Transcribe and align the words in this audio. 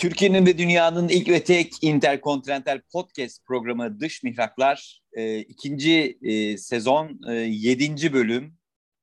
Türkiye'nin 0.00 0.46
ve 0.46 0.58
dünyanın 0.58 1.08
ilk 1.08 1.28
ve 1.28 1.44
tek 1.44 1.72
interkontinental 1.82 2.80
podcast 2.92 3.46
programı 3.46 4.00
Dış 4.00 4.22
Mihraklar 4.22 5.00
e, 5.12 5.38
ikinci 5.38 6.18
e, 6.22 6.56
sezon 6.56 7.20
e, 7.28 7.32
yedinci 7.34 8.12
bölüm 8.12 8.54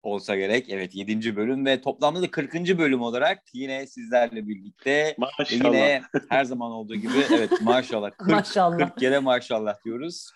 olsa 0.04 0.36
gerek. 0.36 0.70
Evet 0.70 0.96
yedinci 0.96 1.36
bölüm 1.36 1.66
ve 1.66 1.82
toplamda 1.82 2.22
da 2.22 2.32
kırkıncı 2.32 2.78
bölüm 2.78 3.02
olarak 3.02 3.44
yine 3.54 3.88
sizlerle 3.88 4.48
birlikte 4.48 5.16
Maşallah. 5.18 5.74
yine 5.74 6.02
her 6.30 6.44
zaman 6.44 6.72
olduğu 6.72 6.96
gibi 6.96 7.18
evet 7.34 7.52
maşallah 7.62 8.12
40, 8.18 8.30
Maşallah. 8.30 8.78
40 8.78 8.98
kere 8.98 9.20
maşallah 9.20 9.76
diyoruz. 9.86 10.30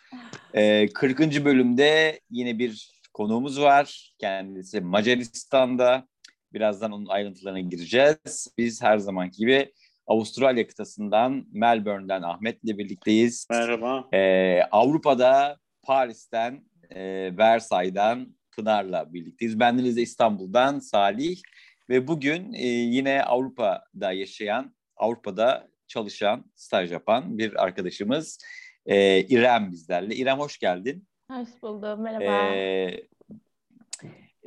E, 0.54 0.88
40. 0.94 1.20
bölümde 1.46 2.20
yine 2.30 2.60
bir 2.60 2.92
konuğumuz 3.14 3.62
var. 3.62 4.14
Kendisi 4.20 4.82
Macaristan'da. 4.82 6.08
Birazdan 6.54 6.92
onun 6.92 7.06
ayrıntılarına 7.06 7.60
gireceğiz. 7.60 8.54
Biz 8.58 8.82
her 8.82 8.98
zamanki 8.98 9.38
gibi 9.38 9.72
Avustralya 10.12 10.68
kıtasından 10.68 11.46
Melbourne'den 11.52 12.22
Ahmet'le 12.22 12.78
birlikteyiz. 12.78 13.48
Merhaba. 13.50 14.08
Ee, 14.14 14.62
Avrupa'da 14.72 15.58
Paris'ten, 15.84 16.64
e, 16.90 17.32
Versay'dan 17.38 18.36
Pınar'la 18.56 19.14
birlikteyiz. 19.14 19.60
Bendeniz 19.60 19.98
de 19.98 20.02
İstanbul'dan 20.02 20.80
Salih 20.80 21.42
ve 21.90 22.08
bugün 22.08 22.54
e, 22.54 22.68
yine 22.68 23.24
Avrupa'da 23.24 24.12
yaşayan, 24.12 24.76
Avrupa'da 24.98 25.68
çalışan, 25.88 26.46
staj 26.56 26.92
yapan 26.92 27.38
bir 27.38 27.64
arkadaşımız 27.64 28.38
e, 28.86 29.20
İrem 29.20 29.72
bizlerle. 29.72 30.16
İrem 30.16 30.40
hoş 30.40 30.58
geldin. 30.60 31.08
Hoş 31.32 31.50
buldum. 31.62 32.02
Merhaba. 32.02 32.56
Ee, 32.56 33.04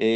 e, 0.00 0.06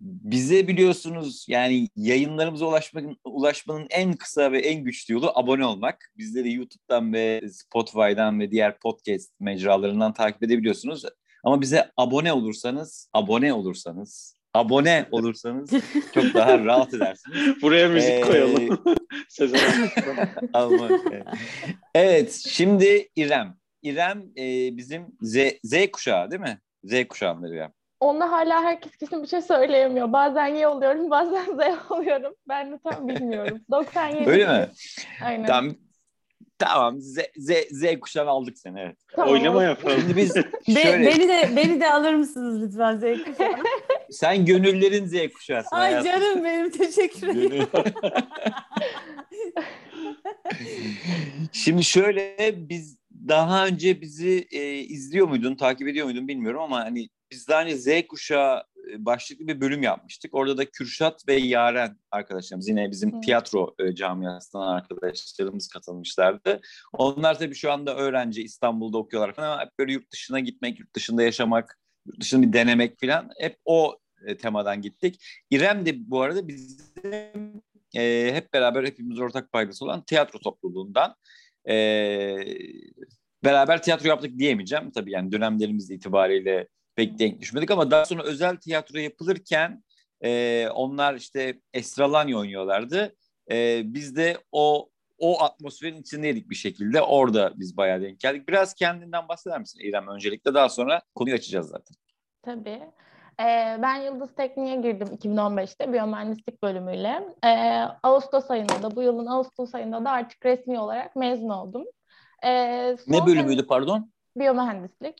bize 0.00 0.68
biliyorsunuz 0.68 1.46
yani 1.48 1.88
yayınlarımıza 1.96 2.66
ulaşmanın, 2.66 3.16
ulaşmanın 3.24 3.86
en 3.90 4.12
kısa 4.12 4.52
ve 4.52 4.58
en 4.58 4.84
güçlü 4.84 5.14
yolu 5.14 5.32
abone 5.34 5.66
olmak. 5.66 6.12
Bizleri 6.16 6.52
YouTube'dan 6.52 7.12
ve 7.12 7.42
Spotify'dan 7.52 8.40
ve 8.40 8.50
diğer 8.50 8.78
podcast 8.78 9.32
mecralarından 9.40 10.12
takip 10.12 10.42
edebiliyorsunuz. 10.42 11.04
Ama 11.44 11.60
bize 11.60 11.90
abone 11.96 12.32
olursanız, 12.32 13.10
abone 13.12 13.52
olursanız, 13.52 14.36
abone 14.54 15.06
olursanız 15.10 15.70
çok 16.14 16.34
daha 16.34 16.58
rahat 16.58 16.94
edersiniz. 16.94 17.62
Buraya 17.62 17.88
müzik 17.88 18.10
Ee, 18.10 18.20
koyalım. 18.20 18.82
Sezen 19.28 19.90
evet, 21.94 22.42
şimdi 22.48 23.08
İrem. 23.16 23.56
İrem 23.82 24.24
e, 24.38 24.76
bizim 24.76 25.06
Z, 25.22 25.36
Z 25.62 25.90
kuşağı 25.92 26.30
değil 26.30 26.42
mi? 26.42 26.60
Z 26.84 27.08
kuşağında 27.08 27.48
İrem. 27.48 27.72
Onda 28.00 28.32
hala 28.32 28.62
herkes 28.62 28.96
kesin 28.96 29.22
bir 29.22 29.28
şey 29.28 29.42
söyleyemiyor. 29.42 30.12
Bazen 30.12 30.46
Y 30.46 30.68
oluyorum, 30.68 31.10
bazen 31.10 31.44
Z 31.44 31.90
oluyorum. 31.90 32.34
Ben 32.48 32.72
de 32.72 32.78
tam 32.84 33.08
bilmiyorum. 33.08 33.60
97. 33.70 34.30
Öyle 34.30 34.46
mi? 34.46 34.68
Aynen. 35.24 35.46
Tamam. 35.46 35.74
Tamam. 36.58 37.00
Z, 37.00 37.18
Z, 37.36 37.50
Z 37.70 38.00
kuşağını 38.00 38.30
aldık 38.30 38.58
seni 38.58 38.80
evet. 38.80 38.96
Tamam. 39.16 39.32
Oylama 39.32 39.62
yapalım. 39.64 40.00
Şimdi 40.00 40.16
biz 40.16 40.36
Be- 40.36 40.82
şöyle 40.82 41.06
beni 41.06 41.28
de 41.28 41.50
beni 41.56 41.80
de 41.80 41.92
alır 41.92 42.14
mısınız 42.14 42.62
lütfen 42.62 42.96
Z 42.96 43.00
kuşağı? 43.24 43.54
sen 44.10 44.44
gönüllerin 44.44 45.06
Z 45.06 45.32
kuşağısın. 45.32 45.76
Ay 45.76 45.90
hayatım. 45.94 46.10
canım 46.20 46.44
benim 46.44 46.70
teşekkür 46.70 47.28
ederim. 47.28 47.66
Şimdi 51.52 51.84
şöyle 51.84 52.54
biz 52.68 52.98
daha 53.28 53.66
önce 53.66 54.00
bizi 54.00 54.46
e, 54.50 54.74
izliyor 54.74 55.28
muydun, 55.28 55.54
takip 55.54 55.88
ediyor 55.88 56.06
muydun 56.06 56.28
bilmiyorum 56.28 56.60
ama 56.60 56.80
hani 56.80 57.08
biz 57.30 57.48
daha 57.48 57.58
hani 57.58 57.78
Z 57.78 57.88
kuşağı 58.08 58.62
e, 58.92 59.04
başlıklı 59.04 59.48
bir 59.48 59.60
bölüm 59.60 59.82
yapmıştık. 59.82 60.34
Orada 60.34 60.56
da 60.56 60.64
Kürşat 60.64 61.28
ve 61.28 61.34
Yaren 61.34 61.96
arkadaşlarımız 62.10 62.68
yine 62.68 62.90
bizim 62.90 63.16
Hı. 63.16 63.20
tiyatro 63.20 63.74
e, 63.78 63.94
camiasından 63.94 64.66
arkadaşlarımız 64.66 65.68
katılmışlardı. 65.68 66.60
Onlar 66.92 67.38
tabii 67.38 67.54
şu 67.54 67.72
anda 67.72 67.96
öğrenci 67.96 68.42
İstanbul'da 68.42 68.98
okuyorlar 68.98 69.34
falan 69.34 69.50
ama 69.50 69.62
hep 69.62 69.70
böyle 69.78 69.92
yurt 69.92 70.12
dışına 70.12 70.40
gitmek, 70.40 70.80
yurt 70.80 70.94
dışında 70.94 71.22
yaşamak, 71.22 71.78
yurt 72.06 72.20
dışını 72.20 72.42
bir 72.42 72.52
denemek 72.52 73.00
falan 73.00 73.30
hep 73.40 73.58
o 73.64 73.98
e, 74.26 74.36
temadan 74.36 74.82
gittik. 74.82 75.24
İrem 75.50 75.86
de 75.86 76.10
bu 76.10 76.22
arada 76.22 76.48
bizim 76.48 77.62
e, 77.96 78.30
hep 78.34 78.52
beraber 78.52 78.84
hepimiz 78.84 79.20
ortak 79.20 79.52
paydası 79.52 79.84
olan 79.84 80.04
tiyatro 80.04 80.38
topluluğundan 80.38 81.14
e, 81.68 81.74
beraber 83.44 83.82
tiyatro 83.82 84.08
yaptık 84.08 84.38
diyemeyeceğim. 84.38 84.90
Tabii 84.90 85.12
yani 85.12 85.32
dönemlerimiz 85.32 85.90
itibariyle 85.90 86.68
pek 86.96 87.18
denk 87.18 87.40
düşmedik 87.40 87.70
ama 87.70 87.90
daha 87.90 88.04
sonra 88.04 88.22
özel 88.22 88.56
tiyatro 88.56 88.98
yapılırken 88.98 89.84
e, 90.24 90.68
onlar 90.68 91.14
işte 91.14 91.60
Estralanya 91.74 92.38
oynuyorlardı. 92.38 93.16
E, 93.50 93.82
biz 93.84 94.16
de 94.16 94.38
o 94.52 94.88
o 95.18 95.42
atmosferin 95.42 96.00
içindeydik 96.00 96.50
bir 96.50 96.54
şekilde. 96.54 97.02
Orada 97.02 97.52
biz 97.56 97.76
bayağı 97.76 98.00
denk 98.00 98.20
geldik. 98.20 98.48
Biraz 98.48 98.74
kendinden 98.74 99.28
bahseder 99.28 99.60
misin 99.60 99.80
İrem 99.80 100.08
öncelikle? 100.08 100.54
Daha 100.54 100.68
sonra 100.68 101.02
konuyu 101.14 101.34
açacağız 101.34 101.68
zaten. 101.68 101.96
Tabii. 102.42 102.82
Ee, 103.40 103.78
ben 103.82 103.94
Yıldız 103.94 104.34
Tekniğe 104.34 104.76
girdim 104.76 105.08
2015'te 105.08 105.92
biyomühendislik 105.92 106.62
bölümüyle. 106.62 107.34
Ee, 107.44 107.82
Ağustos 108.02 108.50
ayında 108.50 108.82
da 108.82 108.96
bu 108.96 109.02
yılın 109.02 109.26
Ağustos 109.26 109.74
ayında 109.74 110.04
da 110.04 110.10
artık 110.10 110.46
resmi 110.46 110.80
olarak 110.80 111.16
mezun 111.16 111.48
oldum. 111.48 111.84
Ee, 112.44 112.96
Ne 113.06 113.26
bölümüydü 113.26 113.66
pardon? 113.66 114.12
Biyomühendislik. 114.36 115.16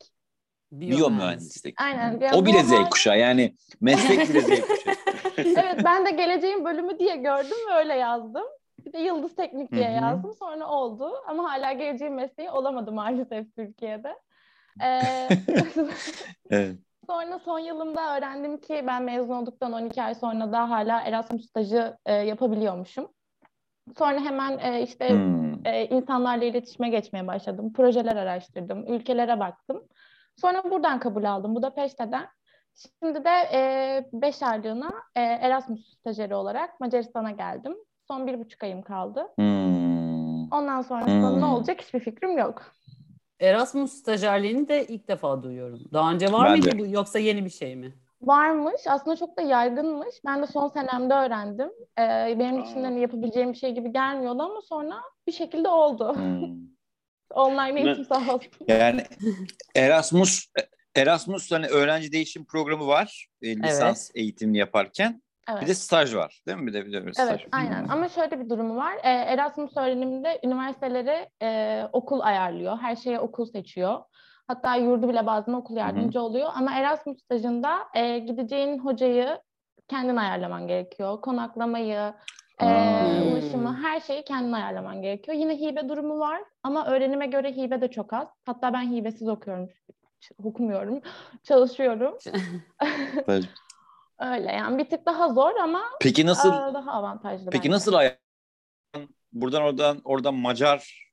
Biyomühendislik. 0.73 1.81
Aynen. 1.81 2.21
O 2.35 2.47
bile 2.47 2.57
Yani 2.57 2.87
Z 2.87 2.91
kuşağı 2.91 3.19
yani 3.19 3.55
meslek 3.81 4.29
bile 4.29 4.41
Z 4.41 4.47
kuşağı. 4.69 4.95
evet 5.37 5.81
ben 5.85 6.07
de 6.07 6.11
geleceğin 6.11 6.65
bölümü 6.65 6.99
diye 6.99 7.17
gördüm 7.17 7.57
ve 7.71 7.75
öyle 7.75 7.95
yazdım. 7.95 8.45
Bir 8.87 8.93
de 8.93 8.99
Yıldız 8.99 9.37
Teknik 9.37 9.73
diye 9.73 9.87
Hı 9.87 9.91
hı. 9.91 9.95
yazdım. 10.05 10.35
Sonra 10.39 10.67
oldu. 10.69 11.13
Ama 11.27 11.51
hala 11.51 11.73
geleceğin 11.73 12.15
mesleği 12.15 12.51
olamadı 12.51 12.93
maalesef 12.93 13.57
Türkiye'de. 13.57 14.17
Ee, 14.83 15.29
Evet. 16.51 16.77
sonra 17.07 17.39
son 17.39 17.59
yılımda 17.59 18.17
öğrendim 18.17 18.59
ki 18.61 18.85
ben 18.87 19.03
mezun 19.03 19.35
olduktan 19.35 19.73
12 19.73 20.03
ay 20.03 20.15
sonra 20.15 20.53
da 20.53 20.71
hala 20.71 21.01
Erasmus 21.01 21.47
stajı 21.47 21.97
e, 22.07 22.15
yapabiliyormuşum. 22.15 23.09
Sonra 23.99 24.21
hemen 24.21 24.59
e, 24.59 24.83
işte 24.83 25.09
Hmm. 25.11 25.67
e, 25.67 25.87
insanlarla 25.87 26.45
iletişime 26.45 26.89
geçmeye 26.89 27.27
başladım. 27.27 27.73
Projeler 27.73 28.17
araştırdım, 28.17 28.93
ülkelere 28.93 29.41
baktım. 29.41 29.83
Sonra 30.41 30.65
buradan 30.71 31.01
kabul 31.01 31.25
aldım 31.25 31.55
Budapeşte'den. 31.55 32.27
Şimdi 33.03 33.25
de 33.25 33.31
5 34.13 34.43
aylığına 34.43 34.91
e, 35.15 35.21
Erasmus 35.21 35.81
stajyeri 35.99 36.35
olarak 36.35 36.81
Macaristan'a 36.81 37.31
geldim. 37.31 37.77
Son 38.09 38.27
bir 38.27 38.39
buçuk 38.39 38.63
ayım 38.63 38.83
kaldı. 38.83 39.29
Hmm. 39.39 40.53
Ondan 40.53 40.83
sonrasında 40.83 41.31
Hmm. 41.31 41.41
ne 41.41 41.45
olacak 41.45 41.83
hiçbir 41.83 42.01
fikrim 42.01 42.39
yok. 42.39 42.63
Erasmus 43.41 43.93
stajyerliğini 43.93 44.69
de 44.69 44.87
ilk 44.87 45.09
defa 45.09 45.43
duyuyorum. 45.43 45.81
Daha 45.93 46.13
önce 46.13 46.33
var 46.33 46.45
Ben 46.45 46.53
mıydı 46.53 46.71
de. 46.73 46.79
bu 46.79 46.87
yoksa 46.87 47.19
yeni 47.19 47.45
bir 47.45 47.51
şey 47.51 47.77
mi? 47.77 47.95
Varmış, 48.23 48.81
aslında 48.89 49.17
çok 49.17 49.37
da 49.37 49.43
yaygınmış. 49.43 50.15
Ben 50.27 50.43
de 50.43 50.47
son 50.47 50.69
senemde 50.69 51.15
öğrendim. 51.15 51.71
E, 51.99 52.03
benim 52.39 52.59
için 52.61 52.83
Aa. 52.83 52.87
hani 52.87 53.01
yapabileceğim 53.01 53.53
bir 53.53 53.59
şey 53.59 53.75
gibi 53.75 53.93
gelmiyordu 53.93 54.43
ama 54.43 54.61
sonra 54.61 54.95
bir 55.27 55.33
şekilde 55.33 55.69
oldu. 55.69 56.15
Hmm. 56.15 56.57
Online 57.31 57.75
Ne- 57.75 57.81
eğitim 57.81 58.05
sağ 58.05 58.35
olsun. 58.35 58.51
Yani 58.69 59.05
Erasmus 59.75 60.47
Erasmus 60.97 61.53
hani 61.53 61.67
öğrenci 61.67 62.13
değişim 62.13 62.45
programı 62.45 62.87
var 62.87 63.27
e, 63.43 63.57
lisans 63.57 64.11
eğitimini 64.15 64.59
yaparken. 64.59 65.23
Evet. 65.51 65.63
Bir 65.63 65.67
de 65.67 65.75
staj 65.75 66.15
var 66.15 66.43
değil 66.47 66.59
mi? 66.59 66.67
Bir 66.67 66.73
de 66.73 66.87
bir 66.87 66.93
de 66.93 67.07
bir 67.07 67.13
staj. 67.13 67.29
Evet, 67.29 67.49
aynen. 67.53 67.89
Ama 67.89 68.09
şöyle 68.09 68.41
bir 68.41 68.51
durumu 68.51 68.77
var. 68.77 68.95
Ee, 69.03 69.09
Erasmus 69.11 69.77
öğreniminde 69.77 70.41
üniversiteleri 70.45 71.29
e, 71.43 71.83
okul 71.93 72.21
ayarlıyor. 72.21 72.79
Her 72.79 72.97
şeye 72.97 73.19
okul 73.21 73.47
seçiyor. 73.47 73.99
Hatta 74.49 74.77
yurdu 74.77 75.09
bile 75.09 75.27
bazen 75.27 75.53
okul 75.53 75.77
yardımcı 75.77 76.21
oluyor. 76.21 76.51
Ama 76.55 76.75
Erasmus 76.75 77.23
stajında 77.23 77.79
e, 77.95 78.19
gideceğin 78.19 78.79
hocayı 78.79 79.39
kendin 79.89 80.17
ayarlaman 80.17 80.67
gerekiyor. 80.69 81.21
Konaklamayı, 81.21 82.15
e, 82.61 82.65
Hmm. 82.65 83.33
ulaşımı, 83.33 83.83
her 83.83 84.01
şeyi 84.01 84.25
kendin 84.25 84.53
ayarlaman 84.53 85.03
gerekiyor. 85.03 85.37
Yine 85.37 85.57
hibe 85.61 85.89
durumu 85.89 86.19
var 86.19 86.43
ama 86.63 86.87
öğrenime 86.87 87.27
göre 87.27 87.57
hibe 87.57 87.81
de 87.81 87.91
çok 87.91 88.13
az. 88.13 88.29
Hatta 88.47 88.73
ben 88.73 88.91
hibesiz 88.91 89.29
okuyorum. 89.29 89.69
Okumuyorum, 90.45 91.01
çalışıyorum. 91.43 92.19
Öyle 94.21 94.53
yani 94.53 94.79
bir 94.79 94.91
tık 94.91 95.07
daha 95.07 95.29
zor 95.29 95.57
ama 95.57 95.83
Peki 96.01 96.27
nasıl 96.27 96.51
daha 96.75 96.93
avantajlı 96.93 97.51
peki 97.51 97.69
bence. 97.69 97.71
nasıl 97.71 97.93
buradan 99.33 99.63
oradan 99.63 100.01
oradan 100.05 100.35
Macar 100.35 101.13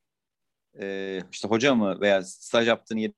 e, 0.81 1.19
işte 1.31 1.47
hoca 1.47 1.75
mı 1.75 2.01
veya 2.01 2.21
staj 2.23 2.67
yaptığın 2.67 2.97
yer 2.97 3.11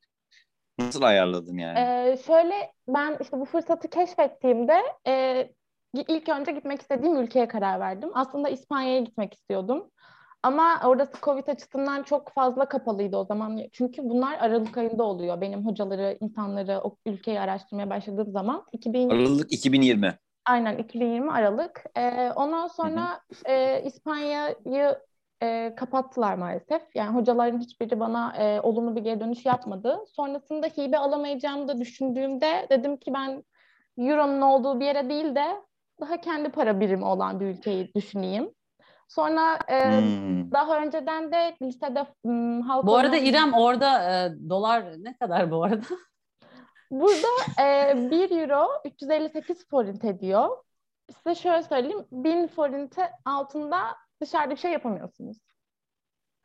nasıl 0.79 1.01
ayarladın 1.01 1.57
yani? 1.57 1.79
Ee, 1.79 2.17
şöyle 2.17 2.71
ben 2.87 3.17
işte 3.21 3.39
bu 3.39 3.45
fırsatı 3.45 3.89
keşfettiğimde 3.89 4.81
e, 5.07 5.49
ilk 6.01 6.29
önce 6.29 6.51
gitmek 6.51 6.81
istediğim 6.81 7.17
ülkeye 7.17 7.47
karar 7.47 7.79
verdim. 7.79 8.09
Aslında 8.13 8.49
İspanya'ya 8.49 8.99
gitmek 8.99 9.33
istiyordum. 9.33 9.91
Ama 10.43 10.81
orası 10.85 11.11
Covid 11.21 11.47
açısından 11.47 12.03
çok 12.03 12.31
fazla 12.31 12.69
kapalıydı 12.69 13.17
o 13.17 13.25
zaman. 13.25 13.59
Çünkü 13.71 14.01
bunlar 14.03 14.37
Aralık 14.39 14.77
ayında 14.77 15.03
oluyor. 15.03 15.41
Benim 15.41 15.65
hocaları, 15.65 16.17
insanları 16.21 16.79
o 16.83 16.97
ülkeyi 17.05 17.39
araştırmaya 17.39 17.89
başladığım 17.89 18.31
zaman. 18.31 18.63
2000, 18.71 19.09
Aralık 19.09 19.53
2020. 19.53 20.13
aynen 20.45 20.77
2020 20.77 21.31
Aralık. 21.31 21.83
Ee, 21.97 22.31
ondan 22.35 22.67
sonra 22.67 23.21
e, 23.45 23.83
İspanya'yı 23.83 24.99
e, 25.43 25.75
kapattılar 25.75 26.35
maalesef. 26.35 26.81
Yani 26.95 27.15
hocaların 27.15 27.59
hiçbiri 27.59 27.99
bana 27.99 28.35
e, 28.37 28.61
olumlu 28.61 28.95
bir 28.95 29.01
geri 29.01 29.19
dönüş 29.19 29.45
yapmadı. 29.45 29.99
Sonrasında 30.15 30.67
hibe 30.67 30.97
alamayacağımı 30.97 31.67
da 31.67 31.79
düşündüğümde 31.79 32.67
dedim 32.69 32.97
ki 32.97 33.13
ben 33.13 33.43
Euro'nun 33.97 34.41
olduğu 34.41 34.79
bir 34.79 34.85
yere 34.85 35.09
değil 35.09 35.35
de 35.35 35.61
daha 36.01 36.21
kendi 36.21 36.49
para 36.49 36.79
birimi 36.79 37.05
olan 37.05 37.39
bir 37.39 37.45
ülkeyi 37.45 37.93
düşüneyim. 37.93 38.51
Sonra 39.07 39.59
e, 39.67 39.79
Hmm. 39.83 40.51
daha 40.51 40.81
önceden 40.81 41.31
de 41.31 41.55
lisede 41.61 42.05
m, 42.23 42.61
halk 42.61 42.85
Bu 42.85 42.95
arada 42.97 43.17
İrem 43.17 43.53
orada 43.53 44.03
e, 44.25 44.31
dolar 44.49 44.85
ne 44.97 45.17
kadar 45.17 45.51
bu 45.51 45.63
arada? 45.63 45.85
Burada 46.91 47.27
e, 47.61 47.93
1 48.11 48.31
euro 48.41 48.67
358 48.85 49.67
forint 49.69 50.05
ediyor. 50.05 50.57
Size 51.17 51.35
şöyle 51.35 51.63
söyleyeyim. 51.63 52.05
1000 52.11 52.47
forinte 52.47 53.11
altında 53.25 53.77
dışarıda 54.21 54.51
bir 54.51 54.59
şey 54.59 54.71
yapamıyorsunuz. 54.71 55.37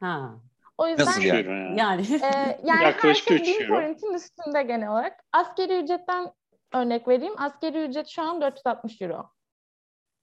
Ha. 0.01 0.31
O 0.79 0.87
yüzden 0.89 1.07
Nasıl 1.07 1.21
Üç 1.21 1.27
yani? 1.27 1.81
yani. 1.81 2.03
E, 2.23 2.61
yani 2.65 2.85
Yaklaşık 2.85 3.31
herkes 3.31 3.49
üç 3.49 3.61
1000 3.61 3.65
euro. 3.65 3.75
forintin 3.75 4.15
üstünde 4.15 4.63
genel 4.63 4.91
olarak. 4.91 5.21
Askeri 5.33 5.83
ücretten 5.83 6.33
örnek 6.75 7.09
vereyim. 7.09 7.35
Askeri 7.39 7.85
ücret 7.85 8.09
şu 8.09 8.23
an 8.23 8.41
460 8.41 9.03
euro. 9.03 9.31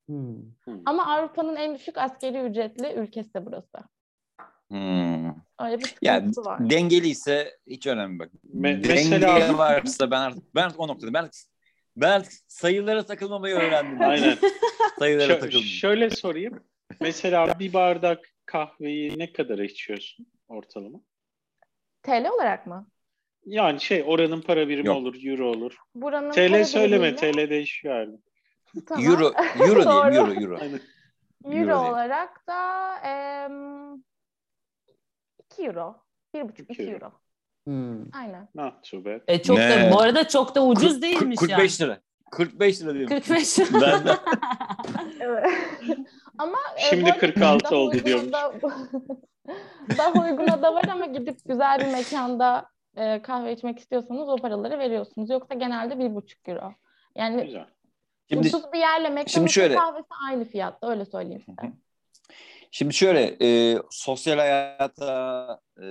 Hmm. 0.08 0.36
Ama 0.86 1.06
Avrupa'nın 1.16 1.56
en 1.56 1.76
düşük 1.76 1.98
askeri 1.98 2.38
ücretli 2.42 2.94
ülkesi 2.94 3.34
de 3.34 3.46
burası. 3.46 3.78
Hmm. 4.70 5.28
Öyle 5.60 5.80
bir 5.80 5.96
Ya 6.02 6.16
sıkıntısı 6.16 6.46
var. 6.46 6.70
dengeliyse 6.70 7.58
hiç 7.68 7.88
önemli 7.88 8.20
bak. 8.20 8.32
Me- 8.56 8.64
Denge 8.64 8.88
mesela- 8.88 9.58
varsa 9.58 10.12
ben 10.12 10.22
artık 10.22 10.56
ben 10.56 10.64
artık 10.64 10.80
o 10.80 10.88
noktada 10.88 11.14
ben 11.14 11.24
artık, 11.24 11.42
ben 11.98 12.12
artık 12.12 12.34
sayılara 12.48 13.06
takılmamayı 13.06 13.56
öğrendim. 13.56 14.02
Aynen. 14.02 14.38
Sayılara 15.00 15.34
Şö- 15.34 15.40
takıldım. 15.40 15.62
şöyle 15.62 16.10
sorayım. 16.10 16.64
Mesela 17.02 17.60
bir 17.60 17.74
bardak 17.74 18.20
kahveyi 18.46 19.20
ne 19.20 19.34
kadar 19.34 19.60
içiyorsun 19.60 20.28
ortalama? 20.48 21.00
TL 22.04 22.30
olarak 22.30 22.68
mı? 22.68 22.88
Yani 23.46 23.82
şey 23.82 24.04
oranın 24.08 24.42
para 24.42 24.70
birimi 24.70 24.88
Yok. 24.88 24.98
olur, 24.98 25.16
euro 25.24 25.50
olur. 25.50 25.78
Buranın 25.96 26.32
TL 26.32 26.64
söyleme, 26.66 27.16
TL 27.16 27.50
değişiyor 27.50 28.04
gün. 28.06 28.24
Tamam. 28.88 29.06
Euro, 29.06 29.32
euro 29.60 29.84
Doğru. 29.86 30.12
diyelim, 30.12 30.30
euro, 30.32 30.42
euro. 30.42 30.58
Aynen. 30.62 30.80
Euro, 31.46 31.58
Euro 31.72 31.90
olarak 31.90 32.48
da 32.48 32.94
em, 33.00 33.94
2 35.52 35.64
euro. 35.66 35.96
1,5 36.36 36.62
İki 36.64 36.74
2 36.84 36.92
euro. 36.92 37.12
Hmm. 37.68 38.12
Aynen. 38.14 38.48
Not 38.56 38.84
too 38.92 39.06
bad. 39.06 39.22
E 39.28 39.42
çok 39.42 39.58
Ne? 39.58 39.70
da 39.92 39.94
bu 39.96 40.00
arada 40.02 40.28
çok 40.28 40.56
da 40.56 40.66
ucuz 40.66 40.94
Kırk- 40.94 41.02
değilmiş 41.02 41.40
45 41.40 41.80
yani. 41.80 41.90
lira. 41.92 42.00
45 42.32 42.82
lira 42.82 42.94
diyorum. 42.94 43.10
45 43.10 43.60
Ben 43.60 44.06
de- 44.06 44.18
Evet. 45.20 45.46
Ama 46.38 46.58
e, 46.78 46.82
Şimdi 46.82 47.06
arada 47.06 47.18
46 47.20 47.64
daha 47.64 47.76
oldu 47.76 47.90
uyguna 47.92 48.06
diyormuş. 48.06 48.32
da- 48.34 48.52
daha 49.98 50.24
uyguna 50.24 50.62
da 50.62 50.74
var 50.74 50.84
ama 50.92 51.06
gidip 51.06 51.38
güzel 51.46 51.80
bir 51.80 51.92
mekanda 51.92 52.70
e, 52.96 53.22
kahve 53.22 53.54
içmek 53.54 53.80
istiyorsanız 53.80 54.30
o 54.30 54.36
paraları 54.36 54.80
veriyorsunuz. 54.80 55.30
Yoksa 55.30 55.54
genelde 55.56 56.00
bir 56.00 56.16
buçuk 56.16 56.48
euro. 56.50 56.74
Yani 57.16 57.44
Güzel. 57.46 57.66
Şimdi, 58.30 58.48
ucuz 58.48 58.64
bir 58.74 58.80
yerle 58.80 59.10
McDonald's 59.10 59.52
şöyle- 59.54 59.76
kahvesi 59.76 60.08
aynı 60.30 60.46
fiyatta 60.46 60.92
öyle 60.92 61.06
söyleyeyim 61.06 61.44
size. 61.46 61.74
şimdi 62.72 62.94
şöyle 62.94 63.38
e, 63.42 63.78
sosyal 63.90 64.38
hayata 64.38 65.60
e, 65.82 65.88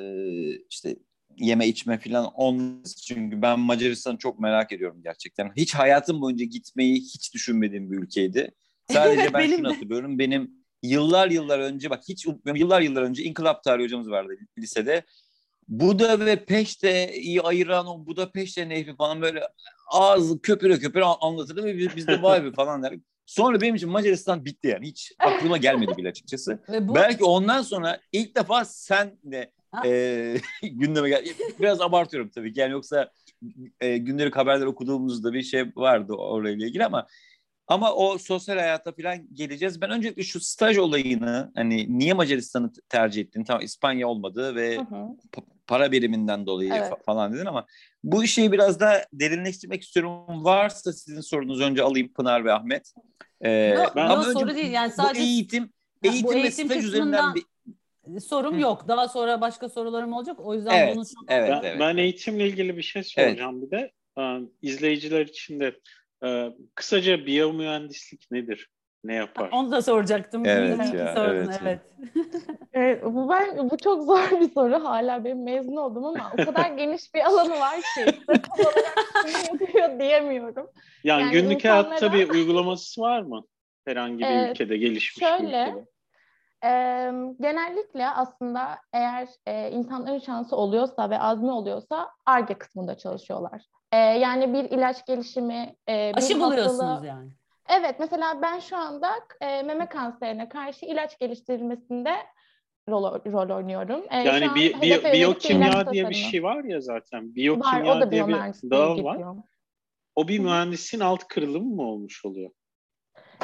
işte 0.71 0.97
yeme 1.39 1.67
içme 1.67 1.99
falan 1.99 2.25
on 2.25 2.83
çünkü 3.07 3.43
ben 3.43 3.61
Macaristan'ı 3.61 4.19
çok 4.19 4.41
merak 4.41 4.73
ediyorum 4.73 5.01
gerçekten. 5.05 5.53
Hiç 5.57 5.75
hayatım 5.75 6.21
boyunca 6.21 6.45
gitmeyi 6.45 6.95
hiç 6.95 7.35
düşünmediğim 7.35 7.91
bir 7.91 7.97
ülkeydi. 7.97 8.51
Sadece 8.93 9.33
ben 9.33 9.47
şunu 9.47 9.65
de. 9.65 9.73
hatırlıyorum. 9.73 10.19
Benim 10.19 10.51
yıllar 10.83 11.31
yıllar 11.31 11.59
önce 11.59 11.91
bak 11.91 12.03
hiç 12.09 12.27
unutmuyorum. 12.27 12.61
Yıllar 12.61 12.81
yıllar 12.81 13.03
önce 13.03 13.23
inkılap 13.23 13.65
tarihi 13.65 13.85
hocamız 13.85 14.11
vardı 14.11 14.33
lisede. 14.59 15.03
Buda 15.69 16.27
ve 16.27 16.45
Peşte'yi 16.45 17.43
ayıran 17.43 17.87
o 17.87 18.07
Budapeşte 18.07 18.69
Nehri 18.69 18.97
falan 18.97 19.23
böyle 19.23 19.41
ağzı 19.93 20.41
köpüre 20.43 20.79
köpüre 20.79 21.05
an- 21.05 21.17
anlatırdı 21.21 21.65
ve 21.65 21.79
biz, 21.79 21.97
biz 21.97 22.07
de 22.07 22.23
vay 22.23 22.45
be 22.45 22.53
falan 22.53 22.83
derdik. 22.83 23.03
Sonra 23.27 23.61
benim 23.61 23.75
için 23.75 23.89
Macaristan 23.91 24.45
bitti 24.45 24.69
yani. 24.69 24.87
Hiç 24.87 25.13
aklıma 25.19 25.57
gelmedi 25.57 25.97
bile 25.97 26.09
açıkçası. 26.09 26.59
Bu 26.81 26.95
Belki 26.95 27.25
ondan 27.25 27.63
sonra 27.63 28.01
ilk 28.13 28.37
defa 28.37 28.65
sen 28.65 29.19
de 29.25 29.53
Ha. 29.73 29.87
e, 29.89 30.37
gündeme 30.63 31.09
gel. 31.09 31.25
Biraz 31.61 31.81
abartıyorum 31.81 32.31
tabii 32.35 32.53
ki. 32.53 32.61
Yani 32.61 32.73
yoksa 32.73 33.11
e, 33.81 33.99
gündelik 33.99 34.37
haberler 34.37 34.67
okuduğumuzda 34.67 35.33
bir 35.33 35.43
şey 35.43 35.65
vardı 35.77 36.13
orayla 36.13 36.67
ilgili 36.67 36.85
ama 36.85 37.07
ama 37.67 37.95
o 37.95 38.19
sosyal 38.19 38.57
hayata 38.57 38.93
falan 38.93 39.35
geleceğiz. 39.35 39.81
Ben 39.81 39.91
öncelikle 39.91 40.23
şu 40.23 40.41
staj 40.41 40.79
olayını 40.79 41.53
hani 41.55 41.99
niye 41.99 42.15
Macaristan'ı 42.15 42.73
tercih 42.89 43.23
ettin? 43.23 43.45
Tamam 43.45 43.63
İspanya 43.63 44.09
olmadı 44.09 44.55
ve 44.55 44.77
Hı 44.77 44.81
hı. 44.81 45.07
para 45.67 45.93
biriminden 45.93 46.47
dolayı 46.47 46.73
Evet. 46.75 46.93
fa- 46.93 47.05
falan 47.05 47.33
dedin 47.33 47.47
ama 47.47 47.67
bu 48.05 48.25
işi 48.25 48.53
biraz 48.53 48.81
daha 48.81 49.03
derinleştirmek 49.13 49.83
istiyorum. 49.83 50.45
Varsa 50.45 50.93
sizin 50.93 51.21
sorunuz 51.21 51.61
önce 51.61 51.83
alayım 51.83 52.13
Pınar 52.13 52.45
ve 52.45 52.53
Ahmet. 52.53 52.93
Ee, 53.41 53.51
yok, 53.51 53.97
ama 53.97 54.21
önce 54.21 54.41
soru 54.41 54.55
değil 54.55 54.73
yani 54.73 54.91
bu 54.91 55.03
sadece 55.03 55.23
eğitim 55.23 55.73
bu 56.03 56.09
eğitim, 56.09 56.31
ve 56.31 56.39
eğitim 56.39 56.67
staj 56.69 56.85
üzerinden 56.85 57.35
bir 57.35 58.21
sorum 58.21 58.57
Hı. 58.57 58.61
yok. 58.61 58.89
Daha 58.89 59.09
sonra 59.09 59.41
başka 59.41 59.69
sorularım 59.69 60.13
olacak. 60.13 60.37
O 60.41 60.55
yüzden 60.55 60.79
Evet, 60.79 60.97
bunu 60.97 61.07
şu 61.07 61.15
evet, 61.29 61.51
ben, 61.51 61.69
evet. 61.69 61.81
ben 61.81 61.97
eğitimle 61.97 62.49
ilgili 62.49 62.77
bir 62.77 62.83
şey 62.83 63.03
soracağım 63.03 63.63
bir 63.63 63.71
de. 63.71 63.93
Ee, 64.19 64.41
izleyiciler 64.63 65.27
için 65.27 65.61
de 65.61 65.81
e, 66.25 66.53
kısaca 66.75 67.27
biyomühendislik 67.27 68.27
nedir? 68.31 68.71
Ne 69.05 69.15
yapar? 69.15 69.49
onu 69.53 69.73
da 69.73 69.83
soracaktım. 69.83 70.47
Evet 70.47 70.95
ya, 70.95 71.15
sordun, 71.15 71.35
evet 71.35 71.61
evet. 71.63 71.81
Evet, 72.73 73.05
bu 73.05 73.29
ben 73.29 73.71
bu 73.71 73.77
çok 73.79 74.03
zor 74.03 74.41
bir 74.41 74.51
soru. 74.51 74.85
Hala 74.85 75.25
benim 75.25 75.45
mezun 75.45 75.77
oldum 75.77 76.05
ama 76.05 76.31
o 76.33 76.37
kadar 76.37 76.71
geniş 76.77 77.15
bir 77.15 77.21
alanı 77.21 77.59
var 77.59 77.77
ki 77.95 78.05
tam 78.29 78.61
olarak 78.61 78.99
şunu 79.23 79.53
yapıyor 79.53 80.01
diyemiyorum. 80.01 80.71
Yani, 81.05 81.23
yani 81.23 81.33
günlük 81.33 81.65
hayatta 81.65 81.97
insanlara- 81.97 82.13
bir 82.13 82.31
uygulaması 82.35 83.01
var 83.01 83.23
mı? 83.23 83.45
Herhangi 83.85 84.19
bir 84.19 84.27
Ee, 84.27 84.51
ülkede, 84.51 84.77
gelişmiş 84.77 85.23
bir 85.23 85.27
şöyle, 85.27 85.63
ülkede. 85.63 85.87
Ee, 86.65 87.13
genellikle 87.41 88.09
aslında 88.09 88.79
eğer 88.93 89.29
e, 89.47 89.71
insanların 89.71 90.19
şansı 90.19 90.57
oluyorsa 90.57 91.11
ve 91.11 91.19
azmi 91.19 91.51
oluyorsa 91.51 92.11
ARGE 92.27 92.55
kısmında 92.55 92.99
çalışıyorlar. 92.99 93.63
Ee, 93.93 93.97
yani 93.97 94.53
bir 94.53 94.65
ilaç 94.65 95.07
gelişimi, 95.07 95.77
e, 95.89 96.13
bir 96.17 96.19
Aşı 96.19 96.41
buluyorsunuz 96.41 97.05
yani. 97.05 97.31
Evet, 97.69 97.97
mesela 97.99 98.43
ben 98.43 98.59
şu 98.59 98.77
anda 98.77 99.11
e, 99.41 99.63
meme 99.63 99.87
kanserine 99.89 100.49
karşı 100.49 100.87
ilaç 100.87 101.19
geliştirilmesinde 101.19 102.17
rol, 102.89 103.21
rol 103.33 103.57
oynuyorum. 103.57 104.05
E, 104.11 104.17
Yani 104.19 104.49
an 104.49 104.55
bi, 104.55 104.75
bi, 104.83 105.13
biyokimya 105.13 105.93
diye 105.93 106.09
bir 106.09 106.15
şey 106.15 106.43
var 106.43 106.65
ya 106.65 106.81
zaten. 106.81 107.21
var. 107.29 107.35
Biyokimya 107.35 107.97
O 107.97 108.01
da 108.01 108.11
diye 108.11 108.29
bir 108.29 108.35
dal 108.71 109.05
var. 109.05 109.15
gidiyor. 109.15 109.37
O 110.17 110.29
bir 110.29 110.39
mühendisin 110.39 111.01
alt 111.01 111.29
kırılımı 111.29 111.75
mı 111.75 111.83
olmuş 111.83 112.25
oluyor? 112.25 112.51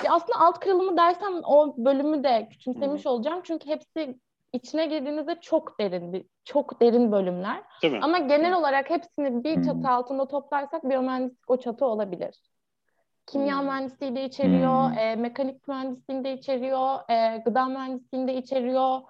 Ya 0.05 0.13
aslında 0.13 0.39
alt 0.39 0.61
kırılımı 0.61 0.97
dersem 0.97 1.35
o 1.45 1.75
bölümü 1.79 2.25
de 2.25 2.49
küçümsemiş 2.51 3.07
olacağım. 3.07 3.41
Çünkü 3.45 3.67
hepsi 3.69 4.19
içine 4.53 4.87
girdiğinizde 4.87 5.41
çok 5.41 5.81
derin 5.81 6.13
bir 6.13 6.25
çok 6.45 6.81
derin 6.81 7.13
bölümler. 7.13 7.63
Değil 7.83 7.93
mi? 7.93 7.99
Ama 8.03 8.19
genel 8.19 8.55
olarak 8.55 8.91
hepsini 8.91 9.45
bir 9.45 9.57
Hmm. 9.57 9.63
çatı 9.63 9.89
altında 9.89 10.29
toplarsak 10.29 10.85
biyomühendislik 10.89 11.51
o 11.51 11.57
çatı 11.57 11.87
olabilir. 11.87 12.43
Kimya 13.27 13.59
Hmm. 13.59 13.67
mühendisliği 13.67 14.17
de 14.17 14.25
içeriyor, 14.25 14.91
Hmm. 14.91 14.99
e, 14.99 15.17
mekanik 15.17 15.69
mühendisliğini 15.69 16.25
de 16.25 16.33
içeriyor, 16.33 17.11
e, 17.11 17.39
gıda 17.39 17.67
mühendisliğini 17.67 18.29
de 18.29 18.35
içeriyor. 18.35 19.01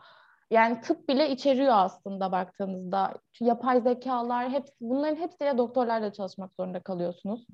Yani 0.51 0.81
tıp 0.81 1.09
bile 1.09 1.31
içeriyor 1.31 1.73
aslında 1.75 2.33
baktığınızda. 2.33 3.15
Yapay 3.41 3.81
zekalar, 3.81 4.51
hepsi, 4.51 4.73
bunların 4.81 5.17
hepsiyle 5.17 5.59
doktorlarla 5.59 6.13
çalışmak 6.13 6.51
zorunda 6.55 6.81
kalıyorsunuz. 6.81 7.47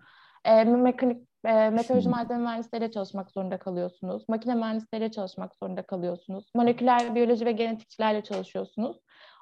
E, 0.44 0.64
mekanik, 0.64 1.28
e, 1.44 1.70
meteoroloji 1.70 2.08
malzeme 2.08 2.40
mühendisleriyle 2.40 2.90
çalışmak 2.90 3.30
zorunda 3.30 3.58
kalıyorsunuz. 3.58 4.24
Makine 4.28 4.54
mühendisleriyle 4.54 5.10
çalışmak 5.10 5.52
zorunda 5.62 5.82
kalıyorsunuz. 5.82 6.50
Moleküler 6.54 7.14
biyoloji 7.14 7.46
ve 7.46 7.52
genetikçilerle 7.52 8.22
çalışıyorsunuz. 8.22 8.96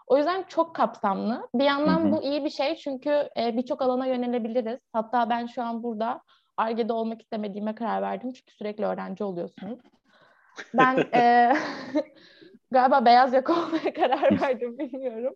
O 0.06 0.16
yüzden 0.16 0.42
çok 0.42 0.74
kapsamlı. 0.74 1.48
Bir 1.54 1.64
yandan 1.64 2.00
Hı 2.04 2.08
hı. 2.08 2.12
bu 2.12 2.22
iyi 2.22 2.44
bir 2.44 2.50
şey 2.50 2.76
çünkü 2.76 3.28
e, 3.38 3.56
birçok 3.56 3.82
alana 3.82 4.06
yönelebiliriz. 4.06 4.80
Hatta 4.92 5.30
ben 5.30 5.46
şu 5.46 5.62
an 5.62 5.82
burada 5.82 6.22
ARGE'de 6.56 6.92
olmak 6.92 7.22
istemediğime 7.22 7.74
karar 7.74 8.02
verdim 8.02 8.32
çünkü 8.32 8.54
sürekli 8.54 8.84
öğrenci 8.84 9.24
oluyorsunuz. 9.24 9.78
Ben 10.74 11.04
e, 11.14 11.52
galiba 12.70 13.04
beyaz 13.04 13.32
yaka 13.32 13.52
olmaya 13.52 13.92
karar 13.92 14.40
verdim 14.40 14.78
bilmiyorum. 14.78 15.34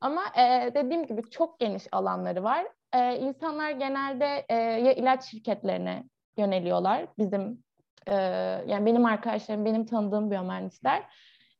Ama 0.00 0.22
e, 0.36 0.70
dediğim 0.74 1.06
gibi 1.06 1.30
çok 1.30 1.60
geniş 1.60 1.86
alanları 1.92 2.44
var. 2.44 2.66
E, 2.92 3.16
insanlar 3.18 3.70
genelde 3.70 4.44
e, 4.48 4.54
ya 4.54 4.92
ilaç 4.92 5.24
şirketlerine 5.24 6.04
yöneliyorlar. 6.36 7.06
Bizim 7.18 7.64
e, 8.06 8.14
yani 8.66 8.86
benim 8.86 9.04
arkadaşlarım, 9.04 9.64
benim 9.64 9.86
tanıdığım 9.86 10.30
biyomühendisler 10.30 11.04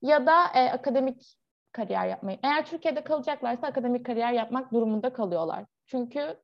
ya 0.02 0.26
da 0.26 0.44
e, 0.54 0.70
akademik 0.70 1.36
kariyer 1.72 2.06
yapmayı. 2.06 2.38
Eğer 2.42 2.66
Türkiye'de 2.66 3.04
kalacaklarsa 3.04 3.66
akademik 3.66 4.06
kariyer 4.06 4.32
yapmak 4.32 4.72
durumunda 4.72 5.12
kalıyorlar. 5.12 5.64
Çünkü 5.86 6.36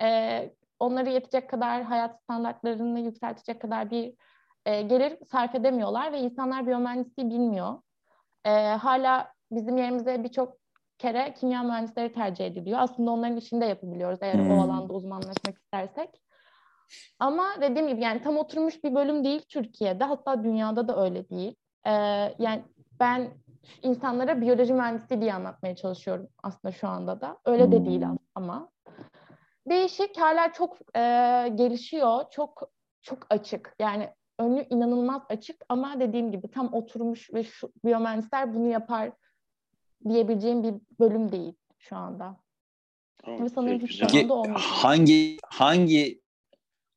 e, 0.00 0.50
onları 0.80 1.10
yetecek 1.10 1.50
kadar 1.50 1.82
hayat 1.82 2.22
standartlarını 2.22 3.00
yükseltecek 3.00 3.60
kadar 3.60 3.90
bir 3.90 4.14
e, 4.66 4.82
gelir 4.82 5.18
sarf 5.24 5.54
edemiyorlar 5.54 6.12
ve 6.12 6.18
insanlar 6.18 6.66
biyomühendisliği 6.66 7.30
bilmiyor. 7.30 7.82
e, 8.44 8.50
hala 8.60 9.32
bizim 9.50 9.76
yerimize 9.76 10.24
birçok 10.24 10.65
kere 10.98 11.34
kimya 11.34 11.62
mühendisleri 11.62 12.12
tercih 12.12 12.46
ediliyor. 12.46 12.78
Aslında 12.80 13.10
onların 13.10 13.36
işini 13.36 13.60
de 13.60 13.64
yapabiliyoruz 13.66 14.18
eğer 14.22 14.34
Hmm. 14.34 14.50
o 14.50 14.62
alanda 14.62 14.92
uzmanlaşmak 14.92 15.58
istersek. 15.58 16.22
Ama 17.18 17.44
dediğim 17.60 17.88
gibi 17.88 18.00
yani 18.00 18.22
tam 18.22 18.36
oturmuş 18.36 18.84
bir 18.84 18.94
bölüm 18.94 19.24
değil 19.24 19.42
Türkiye'de. 19.48 20.04
Hatta 20.04 20.44
dünyada 20.44 20.88
da 20.88 21.04
öyle 21.04 21.28
değil. 21.28 21.56
Ee, 21.86 21.90
yani 22.38 22.64
ben 23.00 23.28
insanlara 23.82 24.40
biyoloji 24.40 24.74
mühendisliği 24.74 25.20
diye 25.20 25.34
anlatmaya 25.34 25.76
çalışıyorum 25.76 26.28
aslında 26.42 26.72
şu 26.72 26.88
anda 26.88 27.20
da. 27.20 27.38
Öyle 27.44 27.72
de 27.72 27.86
değil 27.86 28.02
Hmm. 28.02 28.16
ama. 28.34 28.68
Değişik, 29.68 30.20
hala 30.20 30.52
çok 30.52 30.76
e, 30.96 31.00
gelişiyor, 31.54 32.24
çok 32.30 32.62
çok 33.02 33.18
açık. 33.30 33.74
Yani 33.78 34.08
önü 34.38 34.66
inanılmaz 34.70 35.22
açık 35.28 35.56
ama 35.68 36.00
dediğim 36.00 36.32
gibi 36.32 36.50
tam 36.50 36.74
oturmuş 36.74 37.34
ve 37.34 37.44
şu 37.44 37.72
biyomühendisler 37.84 38.54
bunu 38.54 38.66
yapar 38.66 39.10
diyebileceğim 40.08 40.62
bir 40.62 40.74
bölüm 41.00 41.32
değil 41.32 41.54
şu 41.78 41.96
anda. 41.96 42.36
Ve 43.28 43.48
sanırım 43.48 43.78
hiç 43.80 43.88
güzel. 43.90 44.08
zaman 44.08 44.12
Peki 44.20 44.28
da 44.28 44.34
olmayacak. 44.34 44.62
hangi 44.66 45.36
hangi 45.46 46.20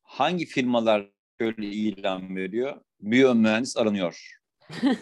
hangi 0.04 0.46
firmalar 0.46 1.10
şöyle 1.42 1.66
ilan 1.68 2.36
veriyor? 2.36 2.82
Biyomühendis 3.00 3.78
aranıyor. 3.78 4.36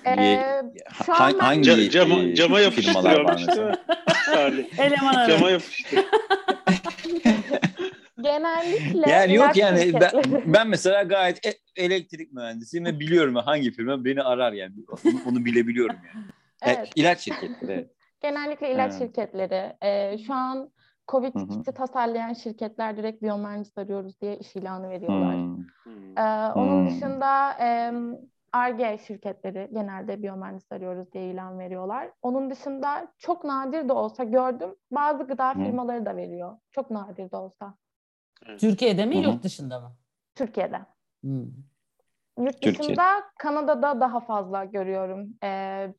Ee, 0.08 0.62
şu 1.06 1.14
an 1.14 1.40
hangi 1.40 1.70
Ca- 1.70 1.90
cama, 1.90 2.20
e, 2.20 2.36
cama 2.36 2.58
firmalar 2.58 3.20
var 3.20 3.44
mesela? 3.48 3.86
Eleman 4.78 5.14
arıyor. 5.16 5.38
Cama 5.38 5.50
yapıştır. 5.52 6.00
genellikle 8.22 9.12
Yani 9.12 9.34
yok 9.36 9.58
yani 9.58 9.94
ben, 9.94 10.12
ben 10.46 10.68
mesela 10.68 11.04
gayet 11.04 11.46
e- 11.46 11.60
elektrik 11.76 12.34
mühendisiyim 12.34 12.86
ve 12.86 13.00
biliyorum 13.00 13.36
hangi 13.36 13.72
firma 13.72 14.06
beni 14.06 14.24
arar 14.24 14.54
yani. 14.54 14.74
Onu, 14.90 15.22
onu 15.26 15.46
bilebiliyorum 15.46 15.96
yani. 16.14 16.26
E, 16.62 16.72
Evet. 16.72 16.90
ilaç 16.96 17.20
şirketleri. 17.20 17.72
evet. 17.72 17.92
Genellikle 18.22 18.74
ilaç 18.74 18.94
Ha. 18.94 18.98
şirketleri. 18.98 19.78
e, 19.82 20.18
şu 20.18 20.34
an 20.34 20.72
Covid 21.08 21.34
Hı 21.34 21.40
hı. 21.40 21.48
kiti 21.50 21.72
tasarlayan 21.74 22.34
şirketler 22.34 22.98
direkt 22.98 23.22
biyomühendis 23.22 23.78
arıyoruz 23.78 24.22
diye 24.22 24.38
iş 24.38 24.56
ilanı 24.56 24.90
veriyorlar. 24.90 25.36
Hmm. 25.36 25.56
Hmm. 25.86 26.18
Ee, 26.18 26.22
onun 26.54 26.86
Hmm. 26.86 26.88
dışında 26.88 27.26
ARGE 28.54 28.98
şirketleri 29.08 29.70
genelde 29.74 30.22
biyomühendis 30.24 30.72
arıyoruz 30.72 31.12
diye 31.14 31.32
ilan 31.32 31.60
veriyorlar. 31.60 32.12
Onun 32.22 32.50
dışında 32.50 33.14
çok 33.18 33.44
nadir 33.44 33.90
de 33.90 33.94
olsa 33.94 34.24
gördüm 34.24 34.76
bazı 34.92 35.24
gıda 35.24 35.54
Hı. 35.54 35.60
firmaları 35.60 36.06
da 36.06 36.16
veriyor. 36.18 36.58
Çok 36.72 36.92
nadir 36.92 37.32
de 37.32 37.38
olsa 37.38 37.78
Türkiye'de 38.58 39.06
mi 39.06 39.16
Hı 39.16 39.20
hı. 39.20 39.24
yurt 39.26 39.44
dışında 39.44 39.80
mı? 39.80 39.96
Türkiye'de. 40.36 40.86
Hmm. 41.24 41.52
Yurt 42.38 42.62
Türkiye. 42.62 42.74
dışında 42.74 43.04
Kanada'da 43.40 44.00
daha 44.00 44.20
fazla 44.20 44.66
görüyorum 44.66 45.30
e, 45.44 45.48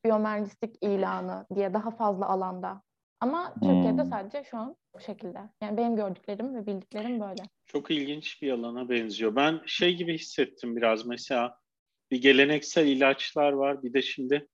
biyomühendislik 0.04 0.76
ilanı 0.80 1.46
diye 1.54 1.74
daha 1.74 1.90
fazla 1.90 2.26
alanda. 2.28 2.82
Ama 3.20 3.54
Türkiye'de 3.54 4.02
Hmm. 4.02 4.10
sadece 4.10 4.44
şu 4.44 4.58
an 4.58 4.76
bu 4.94 5.00
şekilde. 5.00 5.38
Yani 5.62 5.76
benim 5.76 5.96
gördüklerim 5.96 6.54
ve 6.54 6.66
bildiklerim 6.66 7.20
böyle. 7.20 7.42
Çok 7.66 7.90
ilginç 7.90 8.42
bir 8.42 8.52
alana 8.52 8.88
benziyor. 8.88 9.36
Ben 9.36 9.60
şey 9.66 9.94
gibi 9.96 10.14
hissettim 10.14 10.76
biraz 10.76 11.06
mesela 11.06 11.58
bir 12.10 12.22
geleneksel 12.22 12.86
ilaçlar 12.86 13.52
var 13.52 13.82
bir 13.82 13.92
de 13.92 14.02
şimdi 14.02 14.48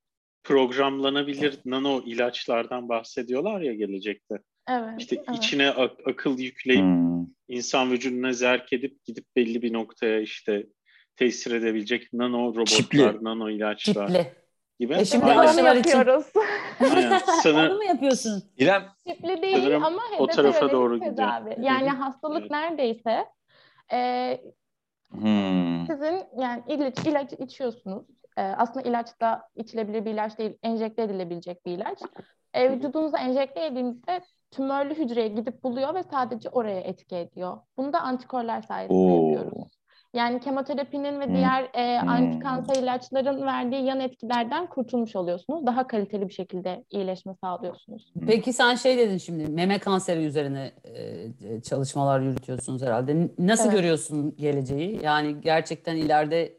programlanabilir 0.45 1.59
nano 1.64 2.03
ilaçlardan 2.07 2.88
bahsediyorlar 2.88 3.61
ya 3.61 3.75
gelecekte. 3.75 4.38
Evet. 4.69 5.00
İşte 5.00 5.17
evet. 5.17 5.38
içine 5.38 5.71
ak- 5.71 6.00
akıl 6.09 6.38
yükleyip 6.38 6.83
Hmm. 6.83 7.26
insan 7.49 7.91
vücuduna 7.93 8.33
zerk 8.33 8.73
edip 8.73 9.05
gidip 9.05 9.25
belli 9.37 9.62
bir 9.62 9.73
noktaya 9.73 10.21
işte 10.21 10.67
tesir 11.16 11.52
edebilecek 11.54 12.12
nano 12.12 12.38
robotlar, 12.38 12.66
Çipli. 12.66 13.25
nano 13.25 13.50
ilaçlar 13.50 14.06
Çipli. 14.06 14.33
gibi. 14.80 14.94
E 14.94 15.04
şimdi 15.04 15.25
Onu 15.25 15.38
Aynen. 15.40 15.52
için- 15.52 15.64
yapıyoruz. 15.64 16.26
Aynen. 16.80 17.11
Onu 17.11 17.21
Sanırım 17.42 17.76
mu 17.76 17.85
yapıyorsun? 17.85 18.42
İrem 18.59 18.83
Çipli 19.09 19.42
değil 19.42 19.56
Sanırım 19.56 19.85
ama 19.85 20.02
o 20.18 20.26
tarafa 20.26 20.71
doğru 20.73 20.94
gidiyor. 20.94 21.16
tedavi. 21.16 21.56
Yani 21.61 21.88
hastalık 21.88 22.40
Evet. 22.40 22.50
neredeyse 22.50 23.25
e, 23.92 24.40
hmm. 25.11 25.87
sizin 25.87 26.23
yani 26.38 26.62
ilaç, 26.68 27.06
ilaç 27.06 27.33
içiyorsunuz. 27.33 28.04
E, 28.37 28.42
aslında 28.42 28.88
ilaç 28.88 29.21
da 29.21 29.49
içilebilir 29.56 30.04
bir 30.04 30.11
ilaç 30.11 30.38
değil, 30.38 30.52
enjekte 30.62 31.02
edilebilecek 31.02 31.66
bir 31.66 31.73
ilaç. 31.73 31.99
E, 32.54 32.73
vücudunuza 32.73 33.18
enjekte 33.18 33.66
edildiğinizde 33.66 34.21
tümörlü 34.50 34.94
hücreye 34.94 35.28
gidip 35.28 35.62
buluyor 35.62 35.94
ve 35.94 36.02
sadece 36.02 36.49
oraya 36.49 36.80
etki 36.80 37.16
ediyor. 37.16 37.56
Bunu 37.76 37.92
da 37.92 38.00
antikorlar 38.00 38.62
sayesinde 38.62 38.99
Oo. 38.99 39.30
yapıyoruz. 39.30 39.74
Yani 40.14 40.40
kemoterapinin 40.40 41.21
ve 41.21 41.26
Hmm. 41.26 41.35
diğer 41.35 41.62
e, 41.75 42.00
Hmm. 42.00 42.09
antikanser 42.09 42.75
ilaçların 42.83 43.42
verdiği 43.47 43.85
yan 43.85 44.00
etkilerden 44.00 44.66
kurtulmuş 44.66 45.16
oluyorsunuz. 45.16 45.66
Daha 45.66 45.87
kaliteli 45.87 46.28
bir 46.28 46.33
şekilde 46.35 46.85
iyileşme 46.90 47.35
sağlıyorsunuz. 47.35 48.12
Peki 48.26 48.52
sen 48.52 48.75
şey 48.75 48.99
dedin 48.99 49.18
şimdi 49.18 49.47
meme 49.47 49.78
kanseri 49.78 50.25
üzerine 50.25 50.73
e, 50.85 51.62
çalışmalar 51.62 52.21
yürütüyorsunuz 52.21 52.83
herhalde. 52.83 53.30
Nasıl 53.38 53.64
Evet. 53.64 53.75
görüyorsun 53.76 54.37
geleceği? 54.37 55.04
Yani 55.04 55.40
gerçekten 55.40 55.97
ileride 55.97 56.59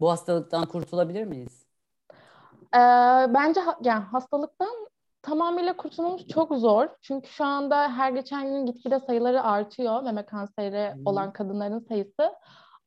bu 0.00 0.10
hastalıktan 0.10 0.66
kurtulabilir 0.66 1.24
miyiz? 1.24 1.66
Ee, 2.74 2.78
bence 3.34 3.60
ha- 3.60 3.78
yani 3.84 4.04
hastalıktan 4.04 4.68
tamamıyla 5.22 5.76
kurtulmamız 5.76 6.28
çok 6.28 6.56
zor. 6.56 6.86
Çünkü 7.02 7.28
şu 7.28 7.44
anda 7.44 7.92
her 7.92 8.12
geçen 8.12 8.46
gün 8.46 8.66
gitgide 8.66 9.00
sayıları 9.00 9.42
artıyor. 9.42 10.02
Meme 10.02 10.26
kanseri 10.26 10.92
olan 11.04 11.32
kadınların 11.32 11.78
sayısı. 11.88 12.30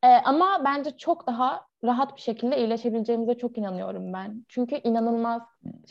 Ee, 0.03 0.07
ama 0.07 0.61
bence 0.65 0.97
çok 0.97 1.27
daha 1.27 1.65
rahat 1.83 2.15
bir 2.15 2.21
şekilde 2.21 2.57
iyileşebileceğimize 2.57 3.37
çok 3.37 3.57
inanıyorum 3.57 4.13
ben. 4.13 4.45
Çünkü 4.49 4.75
inanılmaz 4.75 5.41